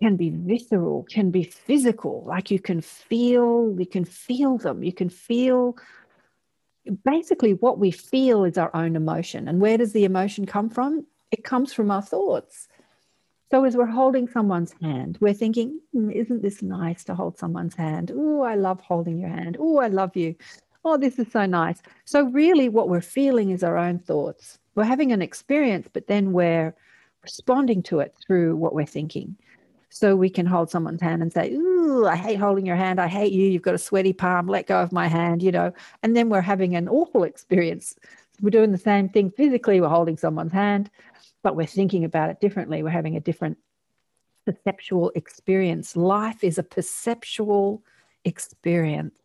can 0.02 0.16
be 0.16 0.30
visceral, 0.30 1.06
can 1.10 1.32
be 1.32 1.44
physical, 1.44 2.24
like 2.28 2.52
you 2.52 2.60
can 2.60 2.82
feel, 2.82 3.76
you 3.78 3.86
can 3.86 4.06
feel 4.06 4.58
them, 4.58 4.84
you 4.84 4.94
can 4.94 5.10
feel 5.10 5.76
basically 7.04 7.54
what 7.54 7.80
we 7.80 7.92
feel 7.92 8.44
is 8.44 8.58
our 8.58 8.76
own 8.76 8.96
emotion. 8.96 9.48
And 9.48 9.60
where 9.60 9.78
does 9.78 9.94
the 9.94 10.06
emotion 10.06 10.46
come 10.46 10.70
from? 10.70 11.06
It 11.32 11.44
comes 11.44 11.74
from 11.74 11.90
our 11.90 12.02
thoughts. 12.02 12.68
So 13.52 13.64
as 13.64 13.76
we're 13.78 13.86
holding 13.86 14.28
someone's 14.28 14.74
hand, 14.82 15.18
we're 15.22 15.34
thinking, 15.34 15.80
mm, 15.96 16.12
isn't 16.14 16.42
this 16.42 16.62
nice 16.62 17.04
to 17.06 17.16
hold 17.16 17.38
someone's 17.38 17.76
hand? 17.76 18.12
Oh, 18.14 18.42
I 18.42 18.56
love 18.56 18.82
holding 18.82 19.18
your 19.18 19.30
hand. 19.30 19.58
Oh, 19.60 19.78
I 19.78 19.88
love 19.88 20.16
you. 20.16 20.36
Oh, 20.88 20.98
this 20.98 21.18
is 21.18 21.32
so 21.32 21.48
nice. 21.48 21.82
So 22.06 22.26
really 22.26 22.70
what 22.70 22.90
we're 22.90 23.02
feeling 23.02 23.50
is 23.50 23.64
our 23.64 23.76
own 23.76 23.98
thoughts. 23.98 24.60
We're 24.76 24.84
having 24.84 25.12
an 25.12 25.22
experience, 25.22 25.90
but 25.92 26.06
then 26.06 26.32
we're 26.32 26.76
responding 27.24 27.82
to 27.84 28.02
it 28.02 28.14
through 28.26 28.56
what 28.56 28.76
we're 28.76 28.86
thinking. 28.86 29.36
So 29.90 30.16
we 30.16 30.30
can 30.30 30.46
hold 30.46 30.70
someone's 30.70 31.02
hand 31.02 31.24
and 31.24 31.34
say, 31.34 31.54
Ooh, 31.54 32.06
I 32.06 32.16
hate 32.16 32.36
holding 32.36 32.68
your 32.68 32.76
hand. 32.76 33.02
I 33.02 33.08
hate 33.08 33.34
you. 33.34 33.48
You've 33.48 33.64
got 33.64 33.74
a 33.74 33.80
sweaty 33.80 34.14
palm. 34.14 34.46
Let 34.46 34.68
go 34.68 34.80
of 34.80 34.92
my 34.92 35.08
hand, 35.08 35.42
you 35.42 35.52
know. 35.52 35.74
And 36.04 36.16
then 36.16 36.30
we're 36.30 36.42
having 36.42 36.76
an 36.76 36.88
awful 36.88 37.24
experience. 37.24 37.96
We're 38.42 38.52
doing 38.52 38.72
the 38.72 38.78
same 38.78 39.10
thing 39.10 39.32
physically. 39.32 39.82
We're 39.82 39.88
holding 39.88 40.18
someone's 40.18 40.52
hand, 40.52 40.92
but 41.42 41.56
we're 41.56 41.66
thinking 41.66 42.04
about 42.04 42.30
it 42.30 42.40
differently. 42.40 42.84
We're 42.84 42.90
having 42.90 43.16
a 43.16 43.22
different 43.22 43.58
perceptual 44.46 45.12
experience. 45.16 45.96
Life 45.96 46.44
is 46.44 46.60
a 46.60 46.64
perceptual 46.64 47.82
experience. 48.24 49.16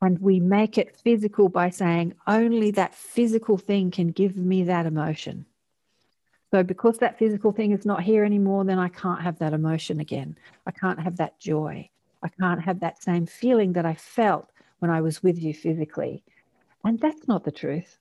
And 0.00 0.18
we 0.20 0.38
make 0.38 0.78
it 0.78 0.96
physical 0.96 1.48
by 1.48 1.70
saying 1.70 2.14
only 2.26 2.70
that 2.72 2.94
physical 2.94 3.58
thing 3.58 3.90
can 3.90 4.08
give 4.08 4.36
me 4.36 4.62
that 4.64 4.86
emotion. 4.86 5.44
So, 6.50 6.62
because 6.62 6.98
that 6.98 7.18
physical 7.18 7.52
thing 7.52 7.72
is 7.72 7.84
not 7.84 8.02
here 8.02 8.24
anymore, 8.24 8.64
then 8.64 8.78
I 8.78 8.88
can't 8.88 9.20
have 9.20 9.38
that 9.40 9.52
emotion 9.52 10.00
again. 10.00 10.38
I 10.66 10.70
can't 10.70 11.00
have 11.00 11.16
that 11.16 11.38
joy. 11.38 11.90
I 12.22 12.28
can't 12.28 12.62
have 12.62 12.80
that 12.80 13.02
same 13.02 13.26
feeling 13.26 13.74
that 13.74 13.84
I 13.84 13.94
felt 13.94 14.50
when 14.78 14.90
I 14.90 15.00
was 15.00 15.22
with 15.22 15.38
you 15.38 15.52
physically. 15.52 16.22
And 16.84 16.98
that's 16.98 17.28
not 17.28 17.44
the 17.44 17.52
truth. 17.52 17.98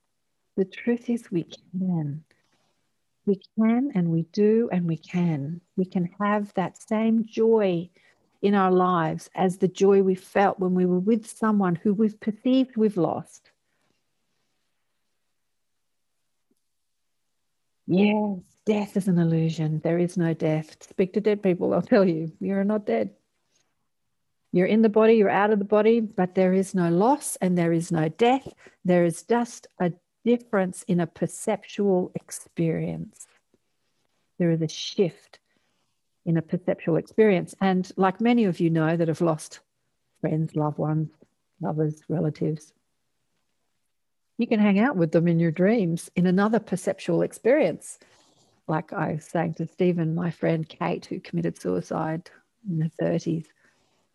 The 0.56 0.66
truth 0.66 1.10
is, 1.10 1.30
we 1.32 1.44
can. 1.44 2.24
We 3.26 3.42
can 3.58 3.92
and 3.94 4.10
we 4.10 4.24
do 4.32 4.70
and 4.72 4.88
we 4.88 4.98
can. 4.98 5.60
We 5.76 5.86
can 5.86 6.10
have 6.20 6.54
that 6.54 6.82
same 6.82 7.26
joy 7.26 7.90
in 8.42 8.54
our 8.54 8.72
lives 8.72 9.30
as 9.36 9.58
the 9.58 9.68
joy 9.68 10.02
we 10.02 10.16
felt 10.16 10.60
when 10.60 10.74
we 10.74 10.86
were 10.86 11.00
with 11.00 11.28
someone 11.28 11.76
who 11.76 11.94
we've 11.94 12.20
perceived 12.20 12.78
we've 12.78 12.98
lost. 12.98 13.52
Yes, 17.88 18.40
death 18.66 18.98
is 18.98 19.08
an 19.08 19.18
illusion. 19.18 19.80
There 19.84 19.98
is 19.98 20.18
no 20.18 20.34
death. 20.34 20.76
Speak 20.84 21.14
to 21.14 21.22
dead 21.22 21.42
people, 21.42 21.70
they'll 21.70 21.82
tell 21.82 22.06
you 22.06 22.32
you're 22.40 22.64
not 22.64 22.86
dead. 22.86 23.12
You're 24.52 24.68
in 24.68 24.82
the 24.82 24.90
body, 24.90 25.16
you're 25.16 25.30
out 25.30 25.52
of 25.52 25.60
the 25.60 25.66
body, 25.66 26.00
but 26.00 26.36
there 26.36 26.54
is 26.54 26.74
no 26.74 26.90
loss 26.90 27.38
and 27.38 27.58
there 27.58 27.74
is 27.74 27.92
no 27.92 28.10
death. 28.10 28.48
There 28.86 29.06
is 29.06 29.24
just 29.24 29.68
a 29.80 29.92
difference 30.26 30.84
in 30.84 31.00
a 31.00 31.08
perceptual 31.08 32.12
experience. 32.16 33.28
There 34.40 34.52
is 34.52 34.62
a 34.62 34.68
shift 34.68 35.40
in 36.28 36.38
a 36.38 36.42
perceptual 36.42 36.98
experience. 36.98 37.56
And 37.62 37.90
like 37.96 38.22
many 38.22 38.44
of 38.44 38.60
you 38.60 38.70
know 38.70 38.96
that 38.96 39.08
have 39.08 39.22
lost 39.22 39.62
friends, 40.22 40.56
loved 40.56 40.78
ones, 40.78 41.10
lovers, 41.62 42.04
relatives, 42.10 42.74
you 44.38 44.46
can 44.46 44.60
hang 44.60 44.78
out 44.78 44.98
with 44.98 45.14
them 45.14 45.28
in 45.28 45.40
your 45.40 45.52
dreams 45.52 46.12
in 46.16 46.28
another 46.28 46.60
perceptual 46.60 47.24
experience. 47.24 47.98
Like 48.68 48.94
I 48.94 49.14
was 49.14 49.26
saying 49.26 49.56
to 49.56 49.68
Stephen, 49.68 50.14
my 50.14 50.30
friend 50.30 50.68
Kate, 50.68 51.06
who 51.06 51.20
committed 51.20 51.60
suicide 51.60 52.30
in 52.70 52.78
the 52.80 52.92
30s, 53.02 53.48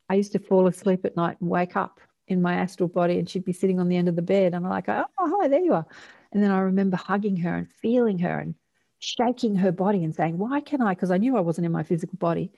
I 0.09 0.15
used 0.15 0.33
to 0.33 0.39
fall 0.39 0.67
asleep 0.67 1.05
at 1.07 1.17
night 1.17 1.39
and 1.41 1.49
wake 1.49 1.75
up 1.75 1.99
in 2.29 2.43
my 2.43 2.55
astral 2.55 2.89
body 2.89 3.19
and 3.19 3.29
she'd 3.29 3.45
be 3.45 3.55
sitting 3.55 3.81
on 3.81 3.89
the 3.89 3.97
end 3.97 4.09
of 4.09 4.17
the 4.17 4.23
bed 4.23 4.53
and 4.53 4.57
I'm 4.57 4.71
like, 4.71 4.89
oh, 4.89 5.05
hi, 5.19 5.49
there 5.49 5.65
you 5.65 5.73
are. 5.73 5.87
And 6.31 6.43
then 6.43 6.51
I 6.51 6.61
remember 6.61 6.99
hugging 6.99 7.37
her 7.39 7.57
and 7.57 7.73
feeling 7.73 8.19
her 8.19 8.39
and 8.39 8.55
shaking 9.03 9.57
her 9.57 9.73
body 9.73 10.05
and 10.05 10.15
saying, 10.15 10.39
why 10.39 10.61
can 10.61 10.81
I? 10.81 10.95
Because 10.95 11.11
I 11.11 11.19
knew 11.19 11.37
I 11.37 11.41
wasn't 11.41 11.67
in 11.67 11.73
my 11.73 11.83
physical 11.83 12.17
body. 12.19 12.53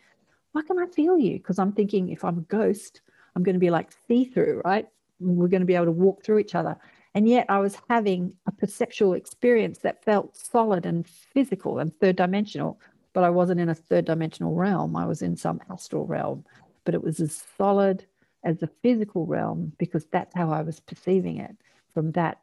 Why 0.52 0.60
can 0.60 0.78
I 0.78 0.86
feel 0.86 1.18
you? 1.18 1.38
Because 1.38 1.58
I'm 1.58 1.72
thinking 1.72 2.10
if 2.10 2.22
I'm 2.22 2.38
a 2.38 2.42
ghost, 2.42 3.00
I'm 3.34 3.42
going 3.42 3.54
to 3.54 3.60
be 3.60 3.70
like 3.70 3.90
see 4.06 4.26
through, 4.26 4.60
right? 4.62 4.86
We're 5.20 5.48
going 5.48 5.62
to 5.62 5.66
be 5.66 5.74
able 5.74 5.86
to 5.86 5.92
walk 5.92 6.22
through 6.22 6.40
each 6.40 6.54
other. 6.54 6.76
And 7.14 7.26
yet 7.26 7.46
I 7.48 7.60
was 7.60 7.78
having 7.88 8.34
a 8.46 8.52
perceptual 8.52 9.14
experience 9.14 9.78
that 9.78 10.04
felt 10.04 10.36
solid 10.36 10.84
and 10.84 11.08
physical 11.08 11.78
and 11.78 11.98
third 11.98 12.16
dimensional, 12.16 12.78
but 13.14 13.24
I 13.24 13.30
wasn't 13.30 13.60
in 13.60 13.70
a 13.70 13.74
third 13.74 14.04
dimensional 14.04 14.54
realm. 14.54 14.96
I 14.96 15.06
was 15.06 15.22
in 15.22 15.36
some 15.38 15.62
astral 15.70 16.06
realm, 16.06 16.44
but 16.84 16.94
it 16.94 17.02
was 17.02 17.20
as 17.20 17.42
solid 17.56 18.04
as 18.44 18.58
the 18.58 18.68
physical 18.82 19.24
realm 19.24 19.72
because 19.78 20.04
that's 20.10 20.34
how 20.34 20.52
I 20.52 20.60
was 20.60 20.78
perceiving 20.78 21.38
it 21.38 21.56
from 21.94 22.12
that 22.12 22.40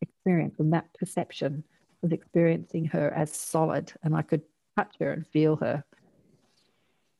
experience, 0.00 0.56
from 0.56 0.70
that 0.70 0.92
perception 0.94 1.62
was 2.04 2.12
experiencing 2.12 2.84
her 2.84 3.10
as 3.10 3.32
solid 3.32 3.92
and 4.02 4.14
I 4.14 4.22
could 4.22 4.42
touch 4.76 4.94
her 5.00 5.10
and 5.10 5.26
feel 5.26 5.56
her. 5.56 5.82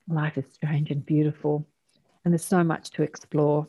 Life 0.07 0.37
is 0.37 0.45
strange 0.53 0.91
and 0.91 1.05
beautiful, 1.05 1.67
and 2.25 2.33
there's 2.33 2.45
so 2.45 2.63
much 2.63 2.91
to 2.91 3.03
explore 3.03 3.67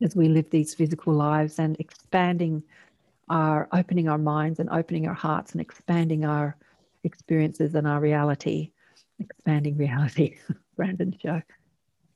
as 0.00 0.14
we 0.14 0.28
live 0.28 0.48
these 0.50 0.74
physical 0.74 1.12
lives 1.12 1.58
and 1.58 1.78
expanding 1.80 2.62
our 3.28 3.68
opening 3.72 4.08
our 4.08 4.18
minds 4.18 4.60
and 4.60 4.70
opening 4.70 5.08
our 5.08 5.14
hearts 5.14 5.52
and 5.52 5.60
expanding 5.60 6.24
our 6.24 6.56
experiences 7.04 7.74
and 7.74 7.86
our 7.86 8.00
reality 8.00 8.70
expanding 9.18 9.76
reality 9.76 10.36
brandon 10.76 11.14
show 11.22 11.40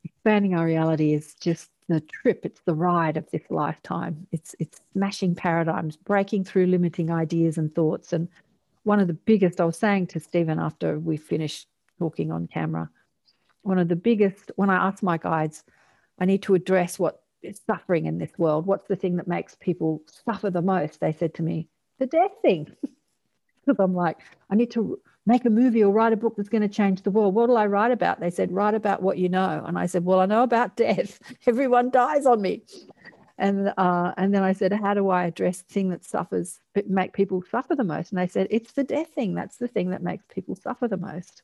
expanding 0.03 0.55
our 0.55 0.65
reality 0.65 1.13
is 1.13 1.35
just 1.35 1.69
the 1.87 2.01
trip 2.01 2.45
it's 2.45 2.61
the 2.65 2.73
ride 2.73 3.17
of 3.17 3.29
this 3.31 3.43
lifetime. 3.49 4.27
It's 4.31 4.55
it's 4.59 4.81
smashing 4.93 5.35
paradigms 5.35 5.97
breaking 5.97 6.45
through 6.45 6.67
limiting 6.67 7.11
ideas 7.11 7.57
and 7.57 7.73
thoughts. 7.73 8.13
And 8.13 8.27
one 8.83 8.99
of 8.99 9.07
the 9.07 9.13
biggest 9.13 9.59
i 9.59 9.65
was 9.65 9.77
saying 9.77 10.05
to 10.05 10.19
stephen 10.19 10.59
after 10.59 10.99
we 10.99 11.17
finished 11.17 11.67
talking 11.97 12.31
on 12.31 12.47
camera 12.47 12.87
one 13.63 13.79
of 13.79 13.87
the 13.87 13.95
biggest 13.95 14.51
when 14.57 14.69
i 14.69 14.87
asked 14.87 15.01
my 15.01 15.17
guides 15.17 15.63
i 16.19 16.25
need 16.25 16.43
to 16.43 16.53
address 16.53 16.99
what 16.99 17.23
is 17.45 17.61
suffering 17.67 18.05
in 18.07 18.17
this 18.17 18.31
world. 18.37 18.65
What's 18.65 18.87
the 18.87 18.95
thing 18.95 19.17
that 19.17 19.27
makes 19.27 19.55
people 19.55 20.01
suffer 20.25 20.49
the 20.49 20.61
most? 20.61 20.99
They 20.99 21.13
said 21.13 21.35
to 21.35 21.43
me 21.43 21.67
the 21.99 22.07
death 22.07 22.31
thing. 22.41 22.71
Because 23.65 23.83
i'm 23.83 23.95
like 23.95 24.19
i 24.51 24.55
need 24.55 24.69
to 24.69 24.99
make 25.25 25.45
a 25.45 25.49
movie 25.49 25.83
or 25.83 25.91
write 25.91 26.13
a 26.13 26.17
book 26.17 26.35
that's 26.35 26.49
going 26.49 26.61
to 26.61 26.67
change 26.67 27.01
the 27.01 27.11
world. 27.11 27.33
What 27.33 27.49
will 27.49 27.57
I 27.57 27.65
write 27.65 27.91
about? 27.91 28.19
They 28.19 28.29
said, 28.29 28.51
write 28.51 28.75
about 28.75 29.01
what 29.01 29.17
you 29.17 29.29
know. 29.29 29.63
And 29.65 29.77
I 29.77 29.87
said, 29.87 30.05
well, 30.05 30.19
I 30.19 30.25
know 30.25 30.43
about 30.43 30.75
death. 30.77 31.19
Everyone 31.47 31.89
dies 31.89 32.25
on 32.25 32.41
me. 32.41 32.63
And 33.37 33.73
uh, 33.75 34.13
and 34.15 34.33
then 34.33 34.43
I 34.43 34.53
said, 34.53 34.71
how 34.71 34.93
do 34.93 35.09
I 35.09 35.25
address 35.25 35.61
the 35.61 35.73
thing 35.73 35.89
that 35.89 36.05
suffers, 36.05 36.61
make 36.87 37.11
people 37.11 37.43
suffer 37.51 37.75
the 37.75 37.83
most? 37.83 38.11
And 38.11 38.19
they 38.19 38.27
said, 38.27 38.47
it's 38.49 38.71
the 38.71 38.85
death 38.85 39.09
thing. 39.09 39.35
That's 39.35 39.57
the 39.57 39.67
thing 39.67 39.89
that 39.89 40.01
makes 40.01 40.23
people 40.33 40.55
suffer 40.55 40.87
the 40.87 40.95
most. 40.95 41.41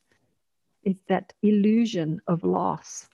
It's 0.83 1.03
that 1.09 1.33
illusion 1.43 2.21
of 2.27 2.43
loss 2.43 3.09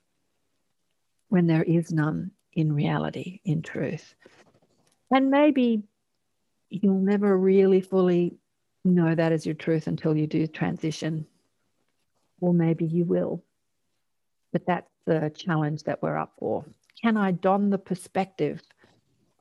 when 1.29 1.47
there 1.47 1.63
is 1.63 1.91
none 1.91 2.31
in 2.53 2.73
reality, 2.73 3.41
in 3.43 3.63
truth. 3.63 4.15
And 5.09 5.31
maybe 5.31 5.83
you'll 6.69 6.99
never 6.99 7.35
really 7.35 7.81
fully 7.81 8.37
know 8.95 9.15
that 9.15 9.31
as 9.31 9.45
your 9.45 9.55
truth 9.55 9.87
until 9.87 10.15
you 10.15 10.27
do 10.27 10.47
transition. 10.47 11.25
Or 12.39 12.53
maybe 12.53 12.85
you 12.85 13.05
will. 13.05 13.43
But 14.51 14.65
that's 14.65 14.91
the 15.05 15.31
challenge 15.35 15.83
that 15.83 16.01
we're 16.01 16.17
up 16.17 16.33
for. 16.39 16.65
Can 17.01 17.17
I 17.17 17.31
don 17.31 17.69
the 17.69 17.77
perspective 17.77 18.61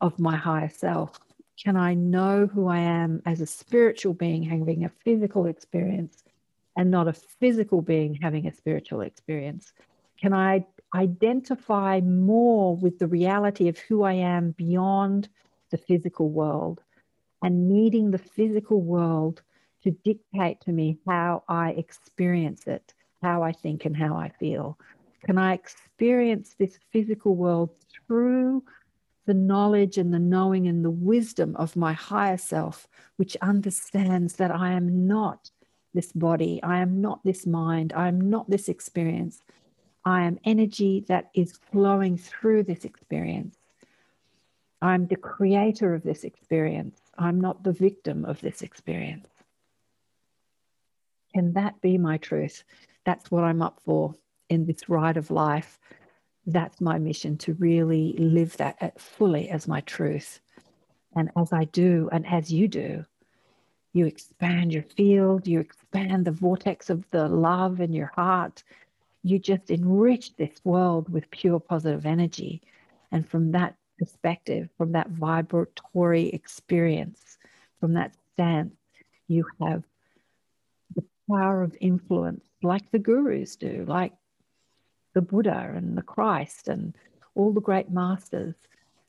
of 0.00 0.18
my 0.18 0.36
higher 0.36 0.68
self? 0.68 1.18
Can 1.62 1.76
I 1.76 1.94
know 1.94 2.46
who 2.46 2.68
I 2.68 2.78
am 2.78 3.22
as 3.24 3.40
a 3.40 3.46
spiritual 3.46 4.12
being 4.12 4.42
having 4.42 4.84
a 4.84 4.90
physical 5.04 5.46
experience 5.46 6.22
and 6.76 6.90
not 6.90 7.08
a 7.08 7.14
physical 7.14 7.80
being 7.80 8.14
having 8.14 8.46
a 8.46 8.52
spiritual 8.52 9.00
experience? 9.00 9.72
Can 10.20 10.34
I 10.34 10.66
identify 10.94 12.00
more 12.00 12.76
with 12.76 12.98
the 12.98 13.06
reality 13.06 13.68
of 13.68 13.78
who 13.78 14.02
I 14.02 14.14
am 14.14 14.52
beyond 14.52 15.28
the 15.70 15.78
physical 15.78 16.30
world? 16.30 16.82
And 17.42 17.68
needing 17.68 18.10
the 18.10 18.18
physical 18.18 18.80
world 18.80 19.42
to 19.82 19.90
dictate 19.90 20.60
to 20.62 20.72
me 20.72 20.98
how 21.06 21.44
I 21.48 21.70
experience 21.70 22.66
it, 22.66 22.94
how 23.22 23.42
I 23.42 23.52
think, 23.52 23.84
and 23.84 23.96
how 23.96 24.16
I 24.16 24.30
feel? 24.30 24.78
Can 25.24 25.38
I 25.38 25.54
experience 25.54 26.54
this 26.58 26.78
physical 26.92 27.36
world 27.36 27.70
through 28.06 28.62
the 29.26 29.34
knowledge 29.34 29.98
and 29.98 30.14
the 30.14 30.18
knowing 30.18 30.68
and 30.68 30.84
the 30.84 30.90
wisdom 30.90 31.56
of 31.56 31.76
my 31.76 31.92
higher 31.92 32.36
self, 32.36 32.86
which 33.16 33.36
understands 33.42 34.34
that 34.34 34.52
I 34.52 34.72
am 34.72 35.06
not 35.06 35.50
this 35.94 36.12
body, 36.12 36.60
I 36.62 36.78
am 36.78 37.00
not 37.00 37.24
this 37.24 37.46
mind, 37.46 37.92
I 37.96 38.08
am 38.08 38.30
not 38.30 38.48
this 38.48 38.68
experience. 38.68 39.42
I 40.04 40.22
am 40.22 40.38
energy 40.44 41.04
that 41.08 41.30
is 41.34 41.58
flowing 41.72 42.16
through 42.16 42.62
this 42.62 42.84
experience. 42.84 43.56
I'm 44.80 45.08
the 45.08 45.16
creator 45.16 45.94
of 45.94 46.04
this 46.04 46.22
experience. 46.22 47.00
I'm 47.18 47.40
not 47.40 47.62
the 47.62 47.72
victim 47.72 48.24
of 48.24 48.40
this 48.40 48.62
experience. 48.62 49.28
Can 51.34 51.52
that 51.54 51.80
be 51.80 51.98
my 51.98 52.16
truth? 52.18 52.64
That's 53.04 53.30
what 53.30 53.44
I'm 53.44 53.62
up 53.62 53.80
for 53.84 54.14
in 54.48 54.66
this 54.66 54.88
ride 54.88 55.16
of 55.16 55.30
life. 55.30 55.78
That's 56.46 56.80
my 56.80 56.98
mission 56.98 57.36
to 57.38 57.54
really 57.54 58.14
live 58.18 58.56
that 58.58 59.00
fully 59.00 59.48
as 59.50 59.68
my 59.68 59.80
truth. 59.82 60.40
And 61.14 61.30
as 61.36 61.52
I 61.52 61.64
do, 61.64 62.08
and 62.12 62.26
as 62.26 62.52
you 62.52 62.68
do, 62.68 63.04
you 63.92 64.06
expand 64.06 64.72
your 64.72 64.82
field, 64.82 65.46
you 65.46 65.60
expand 65.60 66.24
the 66.24 66.30
vortex 66.30 66.90
of 66.90 67.04
the 67.10 67.28
love 67.28 67.80
in 67.80 67.92
your 67.92 68.12
heart. 68.14 68.62
You 69.22 69.38
just 69.38 69.70
enrich 69.70 70.36
this 70.36 70.60
world 70.64 71.08
with 71.08 71.30
pure 71.30 71.58
positive 71.58 72.04
energy. 72.06 72.62
And 73.10 73.28
from 73.28 73.52
that 73.52 73.74
perspective, 73.98 74.68
from 74.76 74.92
that 74.92 75.08
vibratory 75.10 76.28
experience, 76.28 77.38
from 77.80 77.94
that 77.94 78.14
stance, 78.32 78.74
you 79.28 79.44
have 79.60 79.82
the 80.94 81.04
power 81.28 81.62
of 81.62 81.76
influence 81.80 82.44
like 82.62 82.90
the 82.90 82.98
gurus 82.98 83.56
do, 83.56 83.84
like 83.88 84.12
the 85.14 85.22
Buddha 85.22 85.72
and 85.74 85.96
the 85.96 86.02
Christ 86.02 86.68
and 86.68 86.94
all 87.34 87.52
the 87.52 87.60
great 87.60 87.90
masters. 87.90 88.54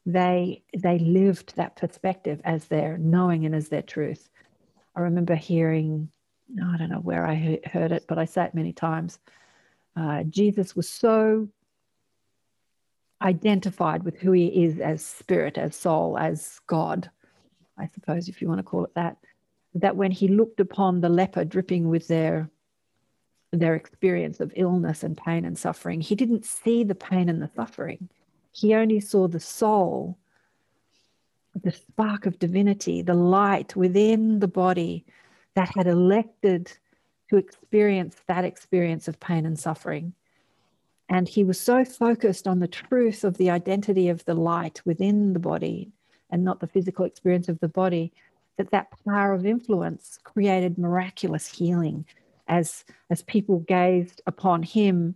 They 0.05 0.63
they 0.77 0.99
lived 0.99 1.55
that 1.55 1.75
perspective 1.75 2.39
as 2.45 2.65
their 2.65 2.97
knowing 2.97 3.45
and 3.45 3.53
as 3.53 3.67
their 3.67 3.81
truth. 3.81 4.29
I 4.95 5.01
remember 5.01 5.35
hearing, 5.35 6.09
I 6.63 6.77
don't 6.77 6.89
know 6.89 6.99
where 6.99 7.25
I 7.25 7.59
heard 7.65 7.91
it, 7.91 8.05
but 8.07 8.17
I 8.17 8.25
say 8.25 8.45
it 8.45 8.55
many 8.55 8.73
times. 8.73 9.19
Uh, 9.95 10.23
Jesus 10.23 10.75
was 10.75 10.87
so 10.87 11.49
identified 13.21 14.03
with 14.03 14.17
who 14.17 14.31
he 14.31 14.65
is 14.65 14.79
as 14.79 15.03
spirit, 15.03 15.57
as 15.57 15.75
soul, 15.75 16.17
as 16.17 16.59
God, 16.67 17.09
I 17.77 17.87
suppose, 17.87 18.27
if 18.27 18.41
you 18.41 18.47
want 18.47 18.59
to 18.59 18.63
call 18.63 18.85
it 18.85 18.93
that, 18.95 19.17
that 19.75 19.95
when 19.95 20.11
he 20.11 20.27
looked 20.27 20.59
upon 20.59 21.01
the 21.01 21.09
leper 21.09 21.45
dripping 21.45 21.89
with 21.89 22.07
their 22.07 22.49
their 23.53 23.75
experience 23.75 24.41
of 24.41 24.51
illness 24.57 25.03
and 25.03 25.15
pain 25.15 25.45
and 25.45 25.57
suffering, 25.57 26.01
he 26.01 26.15
didn't 26.15 26.45
see 26.45 26.83
the 26.83 26.93
pain 26.93 27.29
and 27.29 27.41
the 27.41 27.49
suffering. 27.55 28.09
He 28.51 28.75
only 28.75 28.99
saw 28.99 29.29
the 29.29 29.39
soul, 29.39 30.17
the 31.63 31.71
spark 31.71 32.25
of 32.25 32.39
divinity, 32.39 33.01
the 33.01 33.13
light 33.13 33.73
within 33.73 34.39
the 34.39 34.49
body 34.49 35.05
that 35.55 35.69
had 35.75 35.87
elected 35.87 36.71
to 37.29 37.37
experience 37.37 38.17
that 38.27 38.43
experience 38.43 39.07
of 39.07 39.19
pain 39.19 39.45
and 39.45 39.57
suffering. 39.57 40.13
And 41.09 41.27
he 41.27 41.43
was 41.43 41.59
so 41.59 41.85
focused 41.85 42.47
on 42.47 42.59
the 42.59 42.67
truth 42.67 43.23
of 43.23 43.37
the 43.37 43.49
identity 43.49 44.09
of 44.09 44.25
the 44.25 44.33
light 44.33 44.81
within 44.85 45.33
the 45.33 45.39
body 45.39 45.91
and 46.29 46.43
not 46.43 46.59
the 46.59 46.67
physical 46.67 47.05
experience 47.05 47.47
of 47.47 47.59
the 47.59 47.69
body 47.69 48.11
that 48.57 48.71
that 48.71 48.87
power 49.05 49.33
of 49.33 49.45
influence 49.45 50.19
created 50.23 50.77
miraculous 50.77 51.47
healing 51.47 52.05
as 52.47 52.83
as 53.09 53.21
people 53.23 53.59
gazed 53.59 54.21
upon 54.25 54.63
him 54.63 55.15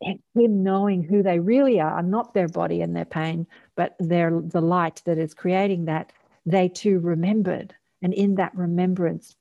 him 0.00 0.62
knowing 0.62 1.02
who 1.02 1.22
they 1.22 1.38
really 1.38 1.80
are 1.80 2.02
not 2.02 2.34
their 2.34 2.48
body 2.48 2.80
and 2.80 2.96
their 2.96 3.04
pain 3.04 3.46
but 3.76 3.94
their 3.98 4.40
the 4.40 4.60
light 4.60 5.02
that 5.04 5.18
is 5.18 5.34
creating 5.34 5.84
that 5.84 6.12
they 6.46 6.68
too 6.68 6.98
remembered. 6.98 7.74
And 8.02 8.12
in 8.12 8.34
that 8.36 8.54
remembrance 8.54 9.36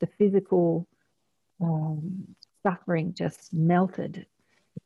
the 0.00 0.06
physical 0.06 0.86
um, 1.60 2.34
suffering 2.62 3.14
just 3.14 3.52
melted 3.52 4.26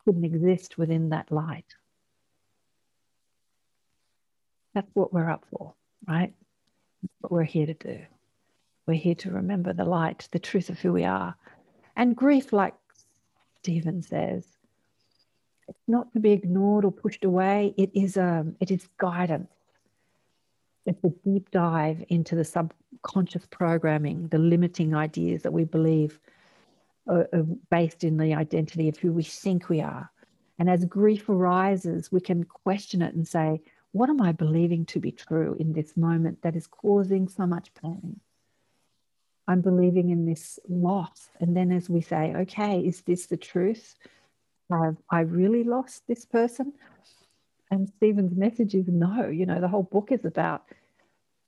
couldn't 0.04 0.24
exist 0.24 0.78
within 0.78 1.10
that 1.10 1.30
light 1.30 1.74
that's 4.74 4.90
what 4.94 5.12
we're 5.12 5.30
up 5.30 5.44
for 5.50 5.74
right 6.06 6.32
what 7.20 7.32
we're 7.32 7.44
here 7.44 7.66
to 7.66 7.74
do. 7.74 8.00
We're 8.86 8.94
here 8.94 9.14
to 9.16 9.30
remember 9.30 9.72
the 9.72 9.84
light, 9.84 10.28
the 10.32 10.38
truth 10.38 10.68
of 10.68 10.78
who 10.78 10.92
we 10.92 11.04
are. 11.04 11.36
And 11.96 12.16
grief, 12.16 12.52
like 12.52 12.74
Stephen 13.58 14.02
says, 14.02 14.44
it's 15.68 15.78
not 15.86 16.12
to 16.12 16.20
be 16.20 16.32
ignored 16.32 16.84
or 16.84 16.92
pushed 16.92 17.24
away. 17.24 17.74
It 17.76 17.90
is 17.94 18.16
um, 18.16 18.56
it 18.60 18.70
is 18.70 18.88
guidance. 18.98 19.52
It's 20.84 21.02
a 21.04 21.10
deep 21.24 21.50
dive 21.52 22.04
into 22.08 22.34
the 22.34 22.44
subconscious 22.44 23.46
programming, 23.50 24.26
the 24.28 24.38
limiting 24.38 24.94
ideas 24.94 25.42
that 25.42 25.52
we 25.52 25.64
believe 25.64 26.18
based 27.70 28.04
in 28.04 28.16
the 28.16 28.34
identity 28.34 28.88
of 28.88 28.96
who 28.96 29.12
we 29.12 29.22
think 29.22 29.68
we 29.68 29.80
are. 29.80 30.10
And 30.58 30.70
as 30.70 30.84
grief 30.84 31.28
arises, 31.28 32.12
we 32.12 32.20
can 32.20 32.44
question 32.44 33.02
it 33.02 33.14
and 33.14 33.26
say, 33.26 33.62
what 33.92 34.08
am 34.08 34.20
I 34.22 34.32
believing 34.32 34.86
to 34.86 35.00
be 35.00 35.12
true 35.12 35.56
in 35.58 35.72
this 35.72 35.96
moment 35.96 36.42
that 36.42 36.56
is 36.56 36.66
causing 36.66 37.28
so 37.28 37.46
much 37.46 37.74
pain? 37.74 38.20
I'm 39.48 39.60
believing 39.60 40.10
in 40.10 40.24
this 40.24 40.58
loss. 40.68 41.28
And 41.40 41.56
then 41.56 41.72
as 41.72 41.90
we 41.90 42.00
say, 42.00 42.32
okay, 42.34 42.80
is 42.80 43.02
this 43.02 43.26
the 43.26 43.36
truth? 43.36 43.96
Have 44.70 44.96
I 45.10 45.20
really 45.20 45.64
lost 45.64 46.06
this 46.06 46.24
person? 46.24 46.72
And 47.70 47.88
Stephen's 47.96 48.36
message 48.36 48.74
is 48.74 48.86
no. 48.86 49.28
You 49.28 49.46
know, 49.46 49.60
the 49.60 49.68
whole 49.68 49.82
book 49.82 50.12
is 50.12 50.24
about 50.24 50.64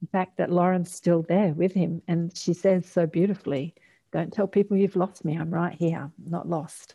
the 0.03 0.09
fact 0.09 0.39
that 0.39 0.51
Lauren's 0.51 0.93
still 0.93 1.23
there 1.23 1.53
with 1.53 1.73
him. 1.73 2.03
And 2.09 2.37
she 2.37 2.53
says 2.53 2.85
so 2.87 3.07
beautifully, 3.07 3.75
don't 4.15 4.33
tell 4.33 4.47
people 4.47 4.77
you've 4.77 4.95
lost 4.95 5.25
me. 5.25 5.37
I'm 5.37 5.53
right 5.53 5.75
here. 5.75 6.09
Not 6.25 6.49
lost. 6.49 6.95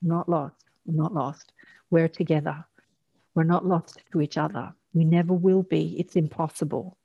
Not 0.00 0.28
lost. 0.28 0.54
Not 0.86 1.12
lost. 1.12 1.52
We're 1.90 2.06
together. 2.06 2.64
We're 3.34 3.42
not 3.42 3.66
lost 3.66 4.00
to 4.12 4.20
each 4.20 4.38
other. 4.38 4.72
We 4.94 5.04
never 5.04 5.34
will 5.34 5.64
be. 5.64 5.96
It's 5.98 6.14
impossible. 6.14 6.96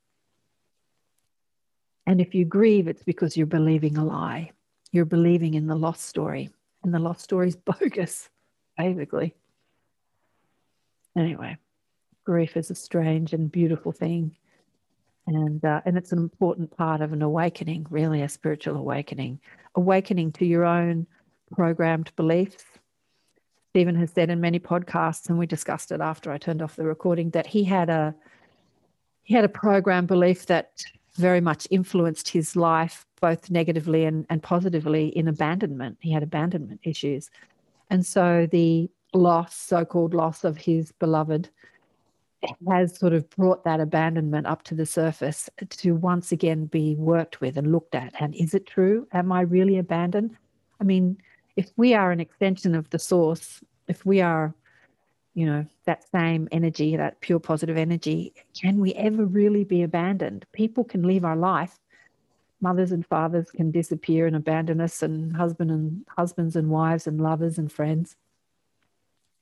And 2.06 2.22
if 2.22 2.36
you 2.36 2.46
grieve, 2.46 2.88
it's 2.88 3.02
because 3.02 3.36
you're 3.36 3.48
believing 3.48 3.98
a 3.98 4.06
lie. 4.06 4.52
You're 4.92 5.06
believing 5.06 5.56
in 5.56 5.66
the 5.66 5.76
lost 5.76 6.06
story. 6.06 6.52
And 6.84 6.94
the 6.94 7.00
lost 7.00 7.22
story 7.22 7.48
is 7.48 7.56
bogus, 7.82 8.30
basically. 8.78 9.34
Anyway, 11.18 11.58
grief 12.24 12.56
is 12.56 12.70
a 12.70 12.76
strange 12.76 13.34
and 13.34 13.52
beautiful 13.52 13.92
thing. 13.92 14.36
And, 15.27 15.64
uh, 15.65 15.81
and 15.85 15.97
it's 15.97 16.11
an 16.11 16.19
important 16.19 16.76
part 16.76 17.02
of 17.02 17.14
an 17.14 17.22
awakening, 17.22 17.88
really, 17.89 18.22
a 18.22 18.30
spiritual 18.30 18.76
awakening, 18.76 19.39
awakening 19.73 20.31
to 20.34 20.45
your 20.45 20.65
own 20.65 21.07
programmed 21.52 22.11
beliefs, 22.15 22.64
Stephen 23.76 23.95
has 23.95 24.10
said 24.11 24.30
in 24.30 24.39
many 24.39 24.57
podcasts, 24.57 25.27
and 25.27 25.38
we 25.38 25.45
discussed 25.45 25.91
it 25.91 25.99
after 25.99 26.31
I 26.31 26.38
turned 26.38 26.61
off 26.61 26.77
the 26.77 26.85
recording, 26.85 27.31
that 27.31 27.45
he 27.45 27.65
had 27.65 27.89
a 27.89 28.15
he 29.23 29.34
had 29.34 29.43
a 29.43 29.49
program 29.49 30.06
belief 30.06 30.45
that 30.45 30.81
very 31.15 31.41
much 31.41 31.68
influenced 31.69 32.30
his 32.30 32.56
life, 32.56 33.06
both 33.19 33.52
negatively 33.52 34.06
and, 34.06 34.26
and 34.30 34.41
positively 34.41 35.07
in 35.10 35.27
abandonment. 35.27 35.97
He 35.99 36.14
had 36.14 36.23
abandonment 36.23 36.80
issues. 36.84 37.30
And 37.89 38.06
so 38.06 38.47
the 38.49 38.89
loss, 39.14 39.57
so-called 39.57 40.14
loss 40.14 40.45
of 40.45 40.56
his 40.56 40.93
beloved, 40.93 41.49
has 42.68 42.98
sort 42.98 43.14
of 43.14 43.30
brought 43.30 43.64
that 43.64 43.80
abandonment 43.80 44.48
up 44.48 44.64
to 44.64 44.76
the 44.76 44.86
surface 44.86 45.50
to 45.70 45.96
once 45.96 46.32
again 46.32 46.66
be 46.66 46.96
worked 46.96 47.42
with 47.42 47.58
and 47.58 47.72
looked 47.72 47.96
at. 47.96 48.14
And 48.20 48.36
is 48.36 48.54
it 48.54 48.66
true? 48.66 49.08
Am 49.12 49.32
I 49.32 49.42
really 49.42 49.78
abandoned? 49.78 50.36
I 50.80 50.84
mean, 50.84 51.18
if 51.56 51.72
we 51.78 51.94
are 51.94 52.12
an 52.12 52.20
extension 52.20 52.76
of 52.76 52.90
the 52.90 53.00
source, 53.00 53.62
if 53.88 54.06
we 54.06 54.22
are, 54.22 54.54
you 55.34 55.46
know, 55.46 55.66
that 55.86 56.10
same 56.12 56.48
energy, 56.52 56.98
that 56.98 57.22
pure 57.22 57.40
positive 57.40 57.78
energy, 57.78 58.34
can 58.60 58.80
we 58.80 58.94
ever 58.94 59.26
really 59.26 59.64
be 59.64 59.84
abandoned? 59.84 60.46
People 60.52 60.84
can 60.84 61.04
leave 61.04 61.26
our 61.26 61.36
life. 61.36 61.80
Mothers 62.62 62.92
and 62.92 63.06
fathers 63.06 63.52
can 63.52 63.72
disappear 63.72 64.28
and 64.28 64.36
abandon 64.36 64.82
us, 64.82 65.04
and 65.04 65.36
husband 65.36 65.72
and 65.72 66.06
husbands 66.08 66.56
and 66.56 66.70
wives 66.70 67.06
and 67.06 67.22
lovers 67.22 67.58
and 67.58 67.72
friends. 67.72 68.16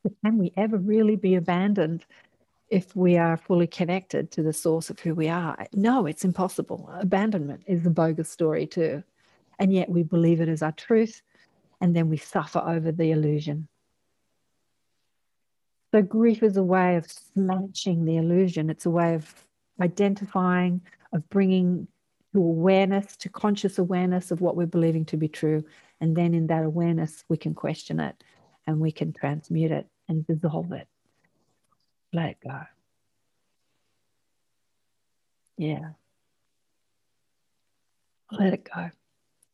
But 0.01 0.13
can 0.23 0.37
we 0.37 0.51
ever 0.57 0.77
really 0.77 1.15
be 1.15 1.35
abandoned 1.35 2.05
if 2.73 2.95
we 2.95 3.17
are 3.17 3.37
fully 3.37 3.67
connected 3.67 4.31
to 4.31 4.41
the 4.41 4.51
source 4.51 4.89
of 4.89 4.99
who 4.99 5.13
we 5.13 5.29
are? 5.29 5.67
No, 5.73 6.07
it's 6.07 6.25
impossible. 6.25 6.89
Abandonment 6.99 7.61
is 7.67 7.85
a 7.85 7.91
bogus 7.91 8.31
story 8.31 8.65
too. 8.65 9.03
And 9.59 9.71
yet 9.71 9.89
we 9.89 10.01
believe 10.01 10.41
it 10.41 10.49
as 10.49 10.63
our 10.63 10.71
truth 10.71 11.21
and 11.79 11.95
then 11.95 12.09
we 12.09 12.17
suffer 12.17 12.57
over 12.59 12.91
the 12.91 13.11
illusion. 13.11 13.67
So, 15.93 16.01
grief 16.01 16.41
is 16.41 16.57
a 16.57 16.63
way 16.63 16.95
of 16.95 17.05
smashing 17.05 18.05
the 18.05 18.17
illusion. 18.17 18.71
It's 18.71 18.87
a 18.87 18.89
way 18.89 19.13
of 19.13 19.31
identifying, 19.79 20.81
of 21.13 21.29
bringing 21.29 21.87
to 22.33 22.39
awareness, 22.39 23.15
to 23.17 23.29
conscious 23.29 23.77
awareness 23.77 24.31
of 24.31 24.41
what 24.41 24.55
we're 24.55 24.65
believing 24.65 25.05
to 25.05 25.17
be 25.17 25.27
true. 25.27 25.63
And 26.01 26.15
then 26.15 26.33
in 26.33 26.47
that 26.47 26.63
awareness, 26.63 27.23
we 27.29 27.37
can 27.37 27.53
question 27.53 27.99
it 27.99 28.23
and 28.65 28.79
we 28.79 28.91
can 28.91 29.13
transmute 29.13 29.71
it 29.71 29.87
and 30.09 30.25
dissolve 30.25 30.71
it. 30.71 30.87
Let 32.13 32.29
it 32.29 32.37
go. 32.43 32.61
Yeah. 35.57 35.89
Let 38.31 38.53
it 38.53 38.69
go. 38.73 38.89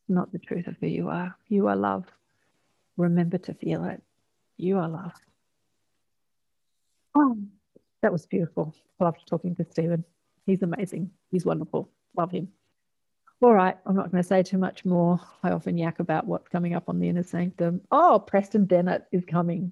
Not 0.08 0.32
the 0.32 0.40
truth 0.40 0.68
of 0.68 0.76
who 0.80 0.88
you 0.88 1.10
are. 1.10 1.36
You 1.48 1.68
are 1.68 1.76
love 1.76 2.06
remember 3.00 3.38
to 3.40 3.54
feel 3.54 3.86
it. 3.86 4.02
You 4.58 4.78
are 4.78 4.90
love. 4.90 5.14
Oh, 7.16 7.38
that 8.02 8.12
was 8.12 8.26
beautiful. 8.26 8.76
I 9.00 9.06
loved 9.06 9.26
talking 9.28 9.56
to 9.56 9.66
Stephen. 9.72 10.04
He's 10.46 10.62
amazing. 10.62 11.10
He's 11.32 11.46
wonderful. 11.46 11.90
Love 12.16 12.32
him. 12.32 12.50
All 13.42 13.54
right, 13.54 13.78
I'm 13.86 13.96
not 13.96 14.12
going 14.12 14.22
to 14.22 14.28
say 14.28 14.44
too 14.44 14.58
much 14.58 14.84
more. 14.84 15.20
I 15.44 15.52
often 15.52 15.78
yak 15.78 16.00
about 16.00 16.28
what's 16.28 16.50
coming 16.50 16.76
up 16.76 16.90
on 16.90 17.00
the 17.00 17.08
inner 17.08 17.24
sanctum. 17.24 17.82
Oh, 17.90 18.22
Preston 18.26 18.66
Dennett 18.66 19.06
is 19.14 19.24
coming. 19.24 19.72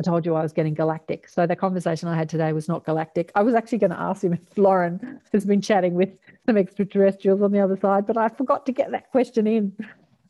I 0.00 0.02
told 0.02 0.24
you 0.26 0.34
I 0.34 0.42
was 0.42 0.52
getting 0.52 0.74
galactic. 0.74 1.28
So 1.28 1.46
the 1.46 1.56
conversation 1.56 2.08
I 2.08 2.16
had 2.16 2.28
today 2.28 2.52
was 2.52 2.68
not 2.68 2.84
galactic. 2.84 3.30
I 3.34 3.42
was 3.42 3.54
actually 3.54 3.78
going 3.78 3.90
to 3.90 4.00
ask 4.00 4.24
him 4.24 4.32
if 4.32 4.58
Lauren 4.58 5.20
has 5.32 5.44
been 5.44 5.60
chatting 5.60 5.94
with 5.94 6.10
some 6.46 6.56
extraterrestrials 6.56 7.42
on 7.42 7.52
the 7.52 7.60
other 7.60 7.76
side, 7.76 8.06
but 8.06 8.16
I 8.16 8.28
forgot 8.28 8.66
to 8.66 8.72
get 8.72 8.90
that 8.92 9.10
question 9.10 9.46
in. 9.46 9.72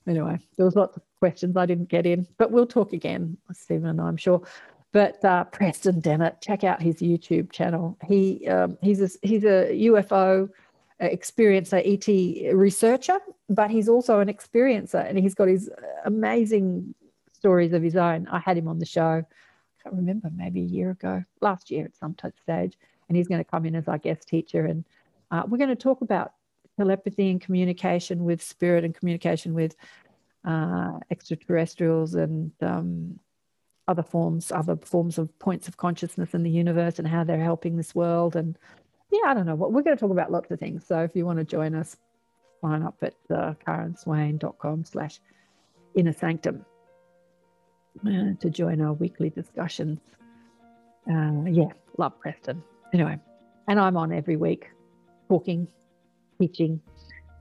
Anyway, 0.07 0.39
there 0.57 0.67
was 0.67 0.75
lots 0.75 0.97
of 0.97 1.03
questions 1.21 1.57
I 1.57 1.67
didn't 1.67 1.89
get 1.89 2.07
in, 2.07 2.27
but 2.37 2.51
we'll 2.51 2.67
talk 2.67 2.93
again, 2.93 3.37
Stephen 3.53 3.87
and 3.87 4.01
I, 4.01 4.05
I'm 4.05 4.17
sure. 4.17 4.43
But 4.91 5.25
uh, 5.25 5.45
Preston 5.45 6.01
Dennett, 6.01 6.41
check 6.43 6.65
out 6.65 6.83
his 6.83 6.97
YouTube 6.97 7.53
channel. 7.53 7.97
He 8.05 8.47
um, 8.49 8.77
he's 8.83 9.01
a, 9.01 9.09
he's 9.27 9.45
a 9.45 9.71
UFO 9.87 10.51
experiencer, 11.01 11.81
ET 11.85 12.55
researcher, 12.55 13.19
but 13.49 13.71
he's 13.71 13.89
also 13.89 14.19
an 14.19 14.29
experiencer, 14.29 15.09
and 15.09 15.19
he's 15.19 15.35
got 15.35 15.49
his 15.49 15.71
amazing 16.05 16.95
stories 17.33 17.73
of 17.73 17.83
his 17.83 17.97
own. 17.97 18.29
I 18.29 18.39
had 18.39 18.59
him 18.59 18.69
on 18.69 18.81
the 18.81 18.87
show 18.87 19.25
can't 19.83 19.97
remember, 19.97 20.31
maybe 20.35 20.61
a 20.61 20.65
year 20.65 20.91
ago, 20.91 21.25
last 21.41 21.71
year 21.71 21.85
at 21.85 21.97
some 21.97 22.15
stage. 22.43 22.79
And 23.09 23.17
he's 23.17 23.29
going 23.29 23.43
to 23.43 23.51
come 23.51 23.67
in 23.67 23.75
as 23.75 23.89
our 23.89 23.99
guest 23.99 24.29
teacher. 24.29 24.65
And 24.67 24.85
uh, 25.31 25.43
we're 25.47 25.59
going 25.59 25.69
to 25.69 25.77
talk 25.77 26.01
about 26.01 26.33
telepathy 26.79 27.31
and 27.31 27.41
communication 27.41 28.25
with 28.25 28.43
spirit 28.43 28.85
and 28.85 28.95
communication 28.95 29.55
with 29.55 29.77
uh, 30.45 30.99
extraterrestrials 31.11 32.15
and 32.15 32.53
um, 32.63 33.19
other 33.89 34.03
forms, 34.03 34.51
other 34.51 34.77
forms 34.77 35.19
of 35.19 35.37
points 35.39 35.69
of 35.69 35.77
consciousness 35.77 36.35
in 36.35 36.43
the 36.43 36.51
universe 36.51 36.99
and 36.99 37.07
how 37.07 37.25
they're 37.25 37.43
helping 37.43 37.77
this 37.77 37.95
world. 37.95 38.37
And 38.37 38.59
yeah, 39.11 39.27
I 39.27 39.35
don't 39.35 39.47
know 39.47 39.55
what 39.55 39.73
we're 39.73 39.83
going 39.83 39.97
to 39.97 40.01
talk 40.01 40.11
about 40.11 40.33
lots 40.33 40.51
of 40.51 40.59
things. 40.59 40.87
So 40.87 41.01
if 41.01 41.15
you 41.15 41.27
want 41.27 41.39
to 41.39 41.45
join 41.45 41.75
us, 41.75 41.97
sign 42.61 42.83
up 42.83 42.97
at 43.03 43.15
uh, 43.31 43.55
karenswain.com 43.67 44.85
slash 44.85 45.21
inner 45.95 46.13
sanctum 46.13 46.65
uh, 48.07 48.35
to 48.41 48.51
join 48.51 48.81
our 48.81 48.93
weekly 48.93 49.31
discussions. 49.31 50.01
Uh, 51.11 51.45
yeah, 51.47 51.69
love 51.99 52.19
Preston. 52.21 52.63
Anyway, 52.93 53.19
and 53.69 53.81
I'm 53.81 53.97
on 53.97 54.13
every 54.13 54.37
week 54.37 54.71
talking, 55.29 55.67
teaching 56.39 56.81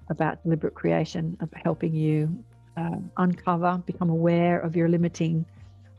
about 0.10 0.44
deliberate 0.44 0.76
creation, 0.76 1.38
of 1.42 1.50
helping 1.54 1.94
you 1.94 2.44
uh, 2.78 2.98
uncover, 3.18 3.82
become 3.86 4.10
aware 4.10 4.60
of 4.60 4.76
your 4.76 4.90
limiting 4.90 5.46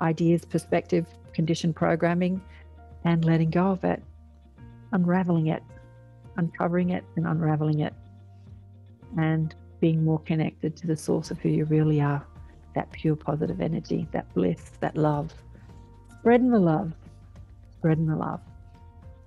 ideas, 0.01 0.45
perspective, 0.45 1.07
conditioned 1.33 1.77
programming, 1.77 2.41
and 3.05 3.25
letting 3.25 3.51
go 3.51 3.71
of 3.71 3.85
it, 3.85 4.03
unraveling 4.93 5.49
it, 5.49 5.63
uncovering 6.37 6.91
it, 6.91 7.05
and 7.17 7.27
unraveling 7.27 7.81
it, 7.81 7.95
and 9.19 9.55
being 9.81 10.05
more 10.05 10.21
connected 10.21 10.77
to 10.77 10.87
the 10.87 10.97
source 10.97 11.31
of 11.31 11.39
who 11.41 11.49
you 11.49 11.65
really 11.67 12.01
are 12.01 12.25
that 12.75 12.91
pure 12.93 13.17
positive 13.17 13.61
energy, 13.61 14.07
that 14.13 14.33
bliss, 14.35 14.73
that 14.81 14.97
love. 14.97 15.33
Spreading 16.21 16.51
the 16.51 16.59
love, 16.59 16.93
spreading 17.79 18.07
the 18.07 18.17
love. 18.17 18.41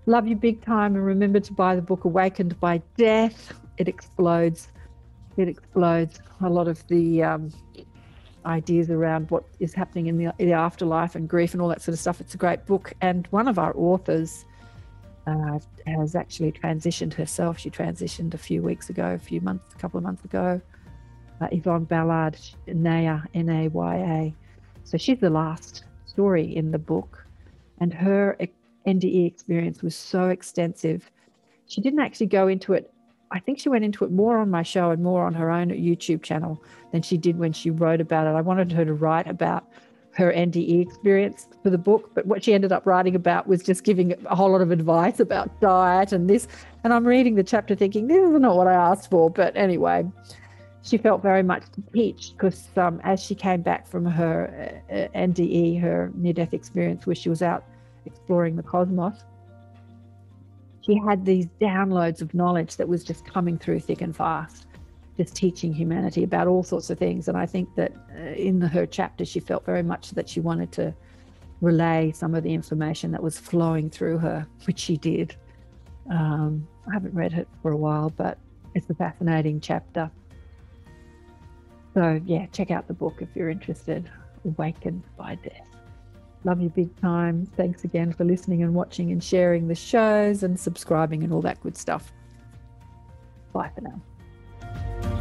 Love 0.05 0.27
you 0.27 0.35
big 0.35 0.63
time, 0.63 0.95
and 0.95 1.05
remember 1.05 1.39
to 1.39 1.53
buy 1.53 1.75
the 1.75 1.81
book 1.81 2.05
Awakened 2.05 2.59
by 2.59 2.81
Death. 2.97 3.53
It 3.77 3.87
explodes. 3.87 4.69
It 5.37 5.47
explodes 5.49 6.19
a 6.41 6.49
lot 6.49 6.67
of 6.67 6.85
the 6.87 7.23
um, 7.23 7.51
ideas 8.45 8.89
around 8.89 9.29
what 9.31 9.43
is 9.59 9.73
happening 9.73 10.07
in 10.07 10.17
the, 10.17 10.31
the, 10.37 10.53
afterlife 10.53 11.15
and 11.15 11.27
grief 11.27 11.53
and 11.53 11.61
all 11.61 11.67
that 11.69 11.81
sort 11.81 11.93
of 11.93 11.99
stuff. 11.99 12.21
It's 12.21 12.35
a 12.35 12.37
great 12.37 12.65
book. 12.65 12.93
And 13.01 13.27
one 13.31 13.47
of 13.47 13.59
our 13.59 13.75
authors 13.75 14.45
uh, 15.27 15.59
has 15.87 16.15
actually 16.15 16.53
transitioned 16.53 17.13
herself. 17.13 17.59
She 17.59 17.69
transitioned 17.69 18.33
a 18.33 18.37
few 18.37 18.61
weeks 18.61 18.89
ago, 18.89 19.13
a 19.13 19.19
few 19.19 19.41
months, 19.41 19.73
a 19.73 19.77
couple 19.77 19.97
of 19.97 20.03
months 20.03 20.23
ago 20.23 20.61
uh, 21.41 21.47
Yvonne 21.51 21.85
Ballard, 21.85 22.37
Naya, 22.67 23.19
N 23.33 23.49
A 23.49 23.67
Y 23.67 23.95
A. 23.95 24.35
So 24.83 24.97
she's 24.97 25.19
the 25.19 25.29
last 25.29 25.83
story 26.05 26.55
in 26.55 26.71
the 26.71 26.79
book, 26.79 27.25
and 27.79 27.93
her 27.93 28.37
NDE 28.87 29.27
experience 29.27 29.81
was 29.81 29.95
so 29.95 30.29
extensive. 30.29 31.09
She 31.67 31.81
didn't 31.81 31.99
actually 31.99 32.27
go 32.27 32.47
into 32.47 32.73
it. 32.73 32.91
I 33.31 33.39
think 33.39 33.59
she 33.59 33.69
went 33.69 33.83
into 33.83 34.05
it 34.05 34.11
more 34.11 34.37
on 34.37 34.49
my 34.51 34.63
show 34.63 34.91
and 34.91 35.03
more 35.03 35.25
on 35.25 35.33
her 35.33 35.49
own 35.49 35.69
YouTube 35.69 36.21
channel 36.21 36.63
than 36.91 37.01
she 37.01 37.17
did 37.17 37.37
when 37.37 37.53
she 37.53 37.71
wrote 37.71 37.99
about 37.99 38.27
it. 38.27 38.37
I 38.37 38.41
wanted 38.41 38.71
her 38.71 38.85
to 38.85 38.93
write 38.93 39.27
about 39.27 39.67
her 40.15 40.31
NDE 40.31 40.81
experience 40.81 41.47
for 41.61 41.69
the 41.69 41.77
book, 41.77 42.11
but 42.13 42.25
what 42.25 42.43
she 42.43 42.53
ended 42.53 42.71
up 42.71 42.85
writing 42.85 43.15
about 43.15 43.47
was 43.47 43.61
just 43.61 43.83
giving 43.83 44.13
a 44.27 44.35
whole 44.35 44.51
lot 44.51 44.61
of 44.61 44.71
advice 44.71 45.19
about 45.19 45.59
diet 45.59 46.13
and 46.13 46.29
this. 46.29 46.47
And 46.83 46.93
I'm 46.93 47.05
reading 47.05 47.35
the 47.35 47.43
chapter 47.43 47.75
thinking, 47.75 48.07
this 48.07 48.17
is 48.17 48.39
not 48.39 48.55
what 48.55 48.67
I 48.67 48.73
asked 48.73 49.09
for. 49.09 49.29
But 49.29 49.57
anyway, 49.57 50.05
she 50.85 50.97
felt 50.99 51.23
very 51.23 51.41
much 51.41 51.63
teach 51.93 52.33
because 52.33 52.67
um, 52.77 53.01
as 53.03 53.21
she 53.21 53.33
came 53.33 53.61
back 53.61 53.87
from 53.87 54.05
her 54.05 54.81
uh, 54.89 54.93
uh 54.93 55.07
NDE, 55.15 55.81
her 55.81 56.11
near 56.13 56.33
death 56.33 56.53
experience, 56.53 57.07
where 57.07 57.15
she 57.15 57.27
was 57.27 57.41
out 57.41 57.63
exploring 58.05 58.55
the 58.55 58.63
cosmos, 58.63 59.23
she 60.81 60.95
had 61.07 61.25
these 61.25 61.47
downloads 61.59 62.21
of 62.21 62.33
knowledge 62.35 62.75
that 62.75 62.87
was 62.87 63.03
just 63.03 63.25
coming 63.25 63.57
through 63.57 63.79
thick 63.79 64.01
and 64.01 64.15
fast, 64.15 64.67
just 65.17 65.35
teaching 65.35 65.73
humanity 65.73 66.23
about 66.23 66.47
all 66.47 66.61
sorts 66.61 66.91
of 66.91 66.99
things. 66.99 67.27
And 67.27 67.35
I 67.35 67.47
think 67.47 67.73
that 67.75 67.91
uh, 68.15 68.21
in 68.33 68.59
the, 68.59 68.67
her 68.67 68.85
chapter, 68.85 69.25
she 69.25 69.39
felt 69.39 69.65
very 69.65 69.81
much 69.81 70.11
that 70.11 70.29
she 70.29 70.39
wanted 70.39 70.71
to 70.73 70.93
relay 71.61 72.11
some 72.11 72.35
of 72.35 72.43
the 72.43 72.53
information 72.53 73.11
that 73.11 73.23
was 73.23 73.39
flowing 73.39 73.89
through 73.89 74.19
her, 74.19 74.45
which 74.65 74.77
she 74.77 74.97
did. 74.97 75.35
Um, 76.11 76.67
I 76.87 76.93
haven't 76.93 77.15
read 77.15 77.33
it 77.33 77.47
for 77.63 77.71
a 77.71 77.77
while, 77.77 78.11
but 78.11 78.37
it's 78.75 78.87
a 78.91 78.93
fascinating 78.93 79.59
chapter. 79.59 80.11
So, 81.95 82.21
yeah, 82.25 82.45
check 82.47 82.69
out 82.69 82.87
the 82.87 82.93
book 82.93 83.15
if 83.21 83.29
you're 83.33 83.49
interested. 83.49 84.11
Awakened 84.43 85.03
by 85.17 85.35
Death. 85.35 85.65
Love 86.43 86.61
you 86.61 86.69
big 86.69 86.95
time. 87.01 87.47
Thanks 87.57 87.85
again 87.85 88.13
for 88.13 88.23
listening 88.25 88.61
and 88.61 88.75
watching 88.75 89.11
and 89.11 89.23
sharing 89.23 89.67
the 89.67 89.73
shows 89.73 90.43
and 90.43 90.59
subscribing 90.59 91.23
and 91.23 91.33
all 91.33 91.41
that 91.41 91.59
good 91.61 91.75
stuff. 91.75 92.11
Bye 93.51 93.71
for 93.73 93.81
now. 93.81 95.11